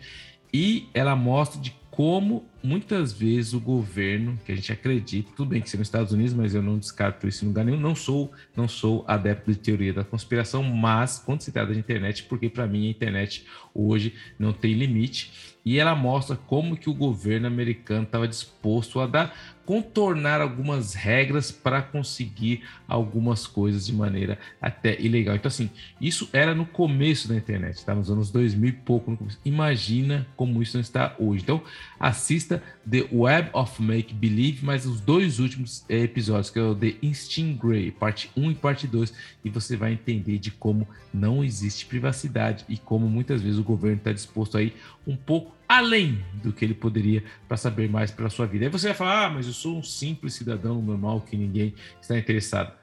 e 0.53 0.87
ela 0.93 1.15
mostra 1.15 1.61
de 1.61 1.75
como 1.97 2.45
muitas 2.63 3.11
vezes 3.11 3.53
o 3.53 3.59
governo, 3.59 4.39
que 4.45 4.51
a 4.51 4.55
gente 4.55 4.71
acredita, 4.71 5.31
tudo 5.35 5.49
bem 5.49 5.61
que 5.61 5.67
seja 5.67 5.79
nos 5.79 5.87
Estados 5.87 6.13
Unidos, 6.13 6.31
mas 6.31 6.53
eu 6.53 6.61
não 6.61 6.77
descarto 6.77 7.27
isso 7.27 7.43
em 7.43 7.47
lugar 7.47 7.65
nenhum, 7.65 7.79
não 7.79 7.95
sou, 7.95 8.31
não 8.55 8.67
sou 8.67 9.03
adepto 9.07 9.51
de 9.51 9.57
teoria 9.57 9.91
da 9.91 10.03
conspiração, 10.03 10.61
mas 10.61 11.17
quando 11.17 11.41
se 11.41 11.51
trata 11.51 11.73
de 11.73 11.79
internet, 11.79 12.25
porque 12.25 12.49
para 12.49 12.67
mim 12.67 12.85
a 12.85 12.91
internet 12.91 13.47
hoje 13.73 14.13
não 14.37 14.53
tem 14.53 14.73
limite, 14.73 15.56
e 15.67 15.77
ela 15.77 15.93
mostra 15.93 16.37
como 16.37 16.77
que 16.77 16.89
o 16.89 16.93
governo 16.93 17.45
americano 17.45 18.03
estava 18.03 18.25
disposto 18.25 19.01
a 19.01 19.05
dar 19.05 19.35
contornar 19.67 20.39
algumas 20.39 20.93
regras 20.93 21.51
para 21.51 21.81
conseguir 21.81 22.63
algumas 22.87 23.45
coisas 23.45 23.85
de 23.85 23.93
maneira 23.93 24.39
até 24.61 24.97
ilegal. 24.97 25.35
Então, 25.35 25.49
assim, 25.49 25.69
isso 25.99 26.29
era 26.31 26.55
no 26.55 26.65
começo 26.65 27.27
da 27.27 27.35
internet, 27.35 27.83
tá? 27.83 27.93
Nos 27.93 28.09
anos 28.09 28.31
2000 28.31 28.69
e 28.69 28.71
pouco. 28.71 29.17
Imagina 29.43 30.25
como 30.37 30.63
isso 30.63 30.77
não 30.77 30.81
está 30.81 31.13
hoje. 31.19 31.43
Então, 31.43 31.61
assista 31.99 32.63
The 32.89 33.09
Web 33.11 33.49
of 33.51 33.83
Make 33.83 34.13
Believe, 34.13 34.65
mas 34.65 34.85
os 34.85 35.01
dois 35.01 35.37
últimos 35.37 35.83
eh, 35.89 36.03
episódios, 36.03 36.49
que 36.49 36.59
é 36.59 36.63
o 36.63 36.73
The 36.73 36.95
Instinct 37.01 37.59
Grey, 37.61 37.91
parte 37.91 38.31
1 38.37 38.51
e 38.51 38.55
parte 38.55 38.87
2, 38.87 39.13
e 39.43 39.49
você 39.49 39.75
vai 39.75 39.91
entender 39.91 40.37
de 40.37 40.49
como 40.49 40.87
não 41.13 41.43
existe 41.43 41.85
privacidade 41.85 42.63
e 42.69 42.77
como 42.77 43.09
muitas 43.09 43.41
vezes 43.41 43.59
o 43.59 43.63
governo 43.63 43.97
está 43.97 44.13
disposto 44.13 44.57
aí 44.57 44.73
um 45.05 45.17
pouco 45.17 45.56
além 45.77 46.23
do 46.43 46.51
que 46.51 46.65
ele 46.65 46.73
poderia 46.73 47.23
para 47.47 47.57
saber 47.57 47.89
mais 47.89 48.11
pela 48.11 48.29
sua 48.29 48.45
vida. 48.45 48.65
Aí 48.65 48.71
você 48.71 48.87
vai 48.87 48.95
falar, 48.95 49.25
ah, 49.25 49.29
mas 49.29 49.47
eu 49.47 49.53
sou 49.53 49.77
um 49.77 49.83
simples 49.83 50.33
cidadão 50.33 50.81
normal 50.81 51.21
que 51.21 51.37
ninguém 51.37 51.73
está 52.01 52.17
interessado. 52.17 52.73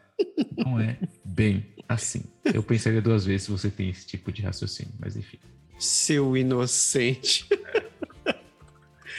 Não 0.56 0.78
é 0.78 0.96
bem 1.24 1.66
assim. 1.88 2.22
Eu 2.44 2.62
pensaria 2.62 3.02
duas 3.02 3.24
vezes 3.24 3.42
se 3.42 3.50
você 3.50 3.70
tem 3.70 3.90
esse 3.90 4.06
tipo 4.06 4.30
de 4.30 4.42
raciocínio, 4.42 4.92
mas 4.98 5.16
enfim. 5.16 5.38
Seu 5.78 6.36
inocente. 6.36 7.46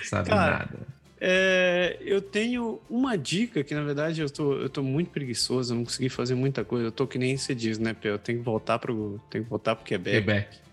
Sabe 0.03 0.29
Cara, 0.29 0.59
nada. 0.59 0.95
É, 1.19 1.97
eu 2.01 2.21
tenho 2.21 2.79
uma 2.89 3.17
dica 3.17 3.63
que, 3.63 3.73
na 3.73 3.83
verdade, 3.83 4.21
eu 4.21 4.29
tô, 4.29 4.53
eu 4.53 4.69
tô 4.69 4.83
muito 4.83 5.09
preguiçoso, 5.09 5.73
eu 5.73 5.77
não 5.77 5.83
consegui 5.83 6.09
fazer 6.09 6.35
muita 6.35 6.63
coisa. 6.63 6.87
Eu 6.87 6.91
tô 6.91 7.07
que 7.07 7.17
nem 7.17 7.35
você 7.35 7.55
diz, 7.55 7.79
né, 7.79 7.93
Pê? 7.93 8.09
Eu 8.09 8.19
tenho 8.19 8.39
que 8.39 8.45
voltar 8.45 8.79
pro, 8.79 9.19
tenho 9.29 9.43
que 9.43 9.49
voltar 9.49 9.75
pro 9.75 9.85
Quebec. 9.85 10.17
Quebec. 10.17 10.64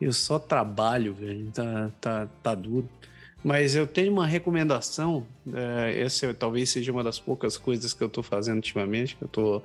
Eu 0.00 0.12
só 0.12 0.38
trabalho, 0.38 1.14
velho. 1.14 1.50
Tá, 1.52 1.90
tá, 2.00 2.28
tá 2.42 2.54
duro. 2.54 2.88
Mas 3.42 3.74
eu 3.74 3.86
tenho 3.86 4.12
uma 4.12 4.26
recomendação. 4.26 5.26
É, 5.52 6.00
essa 6.00 6.32
talvez 6.34 6.70
seja 6.70 6.92
uma 6.92 7.04
das 7.04 7.18
poucas 7.18 7.56
coisas 7.56 7.92
que 7.92 8.02
eu 8.02 8.08
tô 8.08 8.22
fazendo 8.22 8.56
ultimamente. 8.56 9.16
Que 9.16 9.24
eu 9.24 9.28
tô 9.28 9.62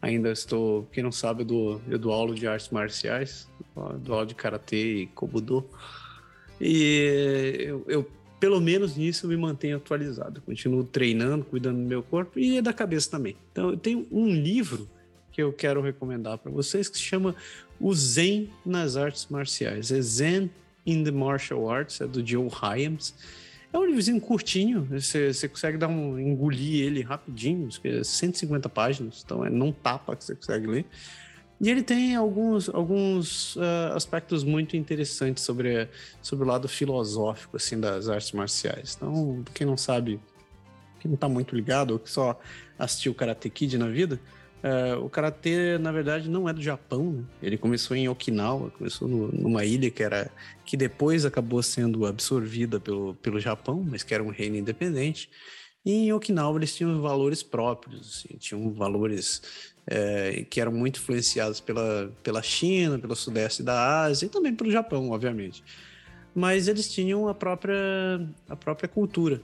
ainda 0.00 0.30
estou, 0.30 0.86
quem 0.92 1.02
não 1.02 1.12
sabe, 1.12 1.42
eu 1.42 1.46
dou, 1.46 1.80
eu 1.88 1.98
dou 1.98 2.12
aula 2.12 2.34
de 2.34 2.46
artes 2.46 2.68
marciais, 2.70 3.48
dou 4.00 4.14
aula 4.14 4.26
de 4.26 4.34
karatê 4.34 5.02
e 5.02 5.06
kobudo. 5.08 5.64
E 6.60 7.64
eu, 7.66 7.84
eu 7.88 8.10
pelo 8.38 8.60
menos 8.60 8.96
nisso 8.96 9.26
eu 9.26 9.30
me 9.30 9.36
mantenho 9.36 9.76
atualizado. 9.76 10.40
continuo 10.42 10.84
treinando, 10.84 11.44
cuidando 11.44 11.78
do 11.78 11.88
meu 11.88 12.02
corpo 12.02 12.38
e 12.38 12.60
da 12.60 12.72
cabeça 12.72 13.10
também. 13.10 13.36
Então 13.52 13.70
eu 13.70 13.76
tenho 13.76 14.06
um 14.10 14.28
livro 14.28 14.88
que 15.36 15.42
eu 15.42 15.52
quero 15.52 15.82
recomendar 15.82 16.38
para 16.38 16.50
vocês 16.50 16.88
que 16.88 16.96
se 16.96 17.02
chama 17.02 17.36
O 17.78 17.94
Zen 17.94 18.50
nas 18.64 18.96
Artes 18.96 19.26
Marciais. 19.28 19.92
É 19.92 20.00
Zen 20.00 20.50
in 20.86 21.04
the 21.04 21.10
Martial 21.10 21.68
Arts, 21.68 22.00
é 22.00 22.06
do 22.06 22.26
Joe 22.26 22.48
Hyams. 22.48 23.14
É 23.70 23.78
um 23.78 23.84
livrozinho 23.84 24.18
curtinho, 24.18 24.84
você, 24.84 25.34
você 25.34 25.46
consegue 25.46 25.76
dar 25.76 25.88
um, 25.88 26.18
engolir 26.18 26.86
ele 26.86 27.02
rapidinho, 27.02 27.68
150 27.70 28.66
páginas, 28.70 29.22
então 29.22 29.44
é 29.44 29.50
não 29.50 29.70
tapa 29.72 30.16
que 30.16 30.24
você 30.24 30.34
consegue 30.34 30.66
ler. 30.66 30.86
E 31.60 31.68
ele 31.68 31.82
tem 31.82 32.16
alguns, 32.16 32.70
alguns 32.70 33.56
uh, 33.56 33.92
aspectos 33.94 34.42
muito 34.42 34.74
interessantes 34.74 35.44
sobre, 35.44 35.86
sobre 36.22 36.46
o 36.46 36.48
lado 36.48 36.66
filosófico 36.66 37.58
assim, 37.58 37.78
das 37.78 38.08
artes 38.08 38.32
marciais. 38.32 38.96
Então, 38.96 39.44
quem 39.52 39.66
não 39.66 39.76
sabe, 39.76 40.18
quem 40.98 41.10
não 41.10 41.16
está 41.16 41.28
muito 41.28 41.54
ligado, 41.54 41.90
ou 41.90 41.98
que 41.98 42.10
só 42.10 42.40
assistiu 42.78 43.14
Karate 43.14 43.50
Kid 43.50 43.76
na 43.76 43.88
vida, 43.88 44.18
uh, 44.62 45.04
o 45.04 45.08
Karatê, 45.08 45.78
na 45.78 45.92
verdade, 45.92 46.28
não 46.28 46.48
é 46.48 46.52
do 46.52 46.62
Japão. 46.62 47.12
Né? 47.12 47.24
Ele 47.42 47.58
começou 47.58 47.96
em 47.96 48.08
Okinawa, 48.08 48.70
começou 48.70 49.08
no, 49.08 49.32
numa 49.32 49.64
ilha 49.64 49.90
que 49.90 50.02
era 50.02 50.30
que 50.64 50.76
depois 50.76 51.24
acabou 51.24 51.62
sendo 51.62 52.06
absorvida 52.06 52.80
pelo, 52.80 53.14
pelo 53.16 53.40
Japão, 53.40 53.84
mas 53.88 54.02
que 54.02 54.14
era 54.14 54.22
um 54.22 54.30
reino 54.30 54.56
independente. 54.56 55.30
E 55.84 55.92
em 55.92 56.12
Okinawa 56.12 56.58
eles 56.58 56.74
tinham 56.74 57.00
valores 57.00 57.42
próprios, 57.42 58.24
assim, 58.24 58.36
tinham 58.38 58.72
valores 58.72 59.40
é, 59.86 60.44
que 60.50 60.60
eram 60.60 60.72
muito 60.72 60.98
influenciados 60.98 61.60
pela, 61.60 62.12
pela 62.22 62.42
China, 62.42 62.98
pelo 62.98 63.14
sudeste 63.14 63.62
da 63.62 64.02
Ásia 64.02 64.26
e 64.26 64.28
também 64.28 64.54
pelo 64.54 64.70
Japão, 64.70 65.10
obviamente. 65.10 65.62
Mas 66.34 66.68
eles 66.68 66.92
tinham 66.92 67.28
a 67.28 67.34
própria, 67.34 67.76
a 68.48 68.56
própria 68.56 68.88
cultura. 68.88 69.40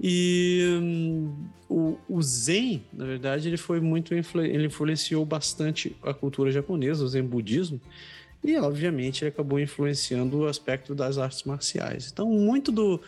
E 0.00 0.78
um, 0.80 1.32
o, 1.68 1.98
o, 2.08 2.22
Zen, 2.22 2.84
na 2.92 3.04
verdade, 3.04 3.48
ele 3.48 3.56
foi 3.56 3.80
muito 3.80 4.12
ele 4.14 4.66
influenciou 4.66 5.24
bastante 5.24 5.96
a 6.02 6.12
cultura 6.12 6.50
japonesa, 6.50 7.04
o 7.04 7.08
Zen 7.08 7.22
budismo, 7.22 7.80
e 8.42 8.56
obviamente 8.56 9.22
ele 9.22 9.30
acabou 9.30 9.58
influenciando 9.58 10.38
o 10.38 10.46
aspecto 10.46 10.94
das 10.94 11.16
artes 11.16 11.44
marciais. 11.44 12.10
Então, 12.12 12.28
muito 12.28 12.70
do, 12.70 13.00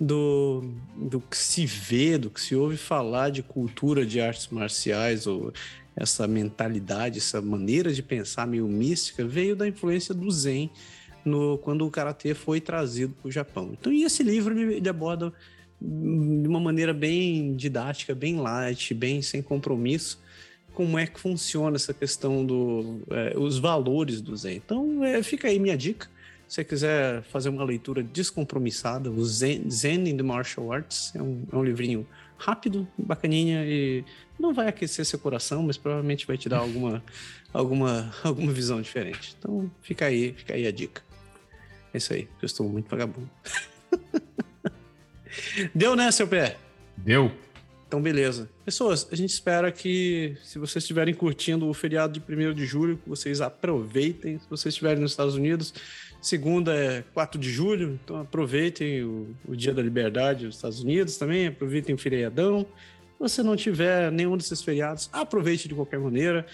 do, 0.00 0.64
do 0.96 1.20
que 1.20 1.36
se 1.36 1.66
vê, 1.66 2.16
do 2.16 2.30
que 2.30 2.40
se 2.40 2.54
ouve 2.54 2.76
falar 2.76 3.30
de 3.30 3.42
cultura 3.42 4.06
de 4.06 4.20
artes 4.20 4.48
marciais 4.48 5.26
ou 5.26 5.52
essa 5.94 6.26
mentalidade, 6.26 7.18
essa 7.18 7.42
maneira 7.42 7.92
de 7.92 8.02
pensar 8.02 8.46
meio 8.46 8.66
mística, 8.68 9.26
veio 9.26 9.56
da 9.56 9.66
influência 9.66 10.14
do 10.14 10.30
Zen 10.30 10.70
no, 11.24 11.58
quando 11.58 11.84
o 11.84 11.90
Karatê 11.90 12.34
foi 12.34 12.60
trazido 12.60 13.14
para 13.20 13.28
o 13.28 13.32
Japão. 13.32 13.70
Então, 13.78 13.92
e 13.92 14.04
esse 14.04 14.22
livro 14.22 14.58
ele, 14.58 14.76
ele 14.76 14.88
aborda 14.88 15.32
de 15.80 16.48
uma 16.48 16.60
maneira 16.60 16.92
bem 16.92 17.54
didática, 17.54 18.14
bem 18.14 18.36
light, 18.36 18.92
bem 18.94 19.22
sem 19.22 19.40
compromisso, 19.40 20.20
como 20.74 20.98
é 20.98 21.06
que 21.06 21.18
funciona 21.18 21.76
essa 21.76 21.94
questão 21.94 22.44
dos 22.44 23.02
é, 23.10 23.60
valores 23.60 24.20
do 24.20 24.36
Zen. 24.36 24.56
Então, 24.56 25.04
é, 25.04 25.22
fica 25.22 25.48
aí 25.48 25.58
minha 25.58 25.76
dica. 25.76 26.08
Se 26.46 26.56
você 26.56 26.64
quiser 26.64 27.22
fazer 27.24 27.48
uma 27.48 27.64
leitura 27.64 28.02
descompromissada, 28.02 29.10
o 29.10 29.24
Zen, 29.24 29.68
Zen 29.70 30.08
in 30.08 30.16
the 30.16 30.22
Martial 30.22 30.72
Arts 30.72 31.12
é 31.14 31.22
um, 31.22 31.44
é 31.52 31.56
um 31.56 31.62
livrinho 31.62 32.06
rápido, 32.38 32.88
bacaninha 32.96 33.64
e 33.66 34.04
não 34.38 34.54
vai 34.54 34.68
aquecer 34.68 35.04
seu 35.04 35.18
coração, 35.18 35.62
mas 35.64 35.76
provavelmente 35.76 36.26
vai 36.26 36.38
te 36.38 36.48
dar 36.48 36.58
alguma, 36.58 37.02
alguma, 37.52 38.14
alguma 38.22 38.52
visão 38.52 38.80
diferente. 38.80 39.36
Então 39.38 39.70
fica 39.82 40.06
aí, 40.06 40.32
fica 40.32 40.54
aí 40.54 40.66
a 40.66 40.70
dica. 40.70 41.02
É 41.92 41.98
isso 41.98 42.12
aí, 42.12 42.28
eu 42.40 42.46
estou 42.46 42.68
muito 42.68 42.88
vagabundo. 42.88 43.28
Deu, 45.74 45.96
né, 45.96 46.10
seu 46.10 46.26
pé? 46.26 46.56
Deu. 46.96 47.32
Então, 47.88 48.02
beleza. 48.02 48.50
Pessoas, 48.66 49.08
a 49.10 49.16
gente 49.16 49.30
espera 49.30 49.72
que, 49.72 50.36
se 50.44 50.58
vocês 50.58 50.84
estiverem 50.84 51.14
curtindo 51.14 51.66
o 51.66 51.72
feriado 51.72 52.12
de 52.12 52.20
1 52.20 52.52
de 52.52 52.66
julho, 52.66 52.98
que 52.98 53.08
vocês 53.08 53.40
aproveitem. 53.40 54.38
Se 54.38 54.48
vocês 54.50 54.74
estiverem 54.74 55.00
nos 55.00 55.12
Estados 55.12 55.34
Unidos, 55.34 55.72
segunda 56.20 56.74
é 56.74 57.02
4 57.14 57.40
de 57.40 57.50
julho, 57.50 57.98
então 58.04 58.20
aproveitem 58.20 59.02
o, 59.04 59.34
o 59.46 59.56
Dia 59.56 59.72
da 59.72 59.80
Liberdade 59.80 60.44
nos 60.44 60.56
Estados 60.56 60.80
Unidos 60.80 61.16
também, 61.16 61.46
aproveitem 61.46 61.94
o 61.94 61.98
feriadão. 61.98 62.60
Se 62.60 63.18
você 63.18 63.42
não 63.42 63.56
tiver 63.56 64.12
nenhum 64.12 64.36
desses 64.36 64.60
feriados, 64.60 65.08
aproveite 65.10 65.66
de 65.66 65.74
qualquer 65.74 65.98
maneira. 65.98 66.46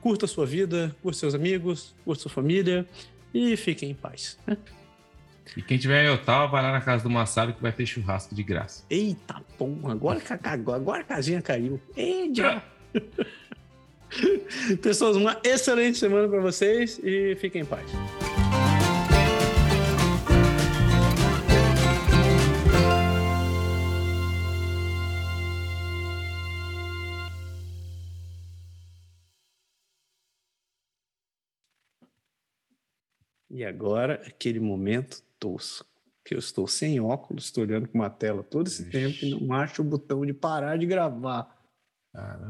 Curta 0.00 0.24
a 0.24 0.28
sua 0.28 0.46
vida, 0.46 0.96
curta 1.02 1.18
seus 1.18 1.34
amigos, 1.34 1.94
curta 2.02 2.22
sua 2.22 2.30
família 2.30 2.86
e 3.34 3.56
fiquem 3.58 3.90
em 3.90 3.94
paz. 3.94 4.38
Né? 4.46 4.56
E 5.56 5.62
quem 5.62 5.78
tiver 5.78 6.04
em 6.04 6.10
Otávio, 6.10 6.50
vai 6.50 6.62
lá 6.62 6.72
na 6.72 6.80
casa 6.80 7.02
do 7.02 7.10
Massaro 7.10 7.52
que 7.52 7.62
vai 7.62 7.72
ter 7.72 7.86
churrasco 7.86 8.34
de 8.34 8.42
graça. 8.42 8.84
Eita, 8.88 9.42
porra, 9.56 9.92
agora, 9.92 10.20
agora, 10.44 10.76
agora 10.76 11.00
a 11.00 11.04
casinha 11.04 11.42
caiu. 11.42 11.80
Eita! 11.96 12.62
Pessoas, 14.80 15.16
uma 15.16 15.38
excelente 15.44 15.98
semana 15.98 16.28
para 16.28 16.40
vocês 16.40 17.00
e 17.02 17.36
fiquem 17.36 17.62
em 17.62 17.64
paz. 17.64 17.90
E 33.58 33.64
agora, 33.64 34.22
aquele 34.24 34.60
momento 34.60 35.20
tosco. 35.36 35.84
Que 36.24 36.32
eu 36.32 36.38
estou 36.38 36.68
sem 36.68 37.00
óculos, 37.00 37.46
estou 37.46 37.64
olhando 37.64 37.88
para 37.88 37.98
uma 37.98 38.08
tela 38.08 38.40
todo 38.44 38.68
esse 38.68 38.82
Ixi. 38.82 38.90
tempo 38.92 39.24
e 39.24 39.30
não 39.30 39.52
acho 39.52 39.82
o 39.82 39.84
botão 39.84 40.24
de 40.24 40.32
parar 40.32 40.78
de 40.78 40.86
gravar. 40.86 41.58
Cara. 42.12 42.46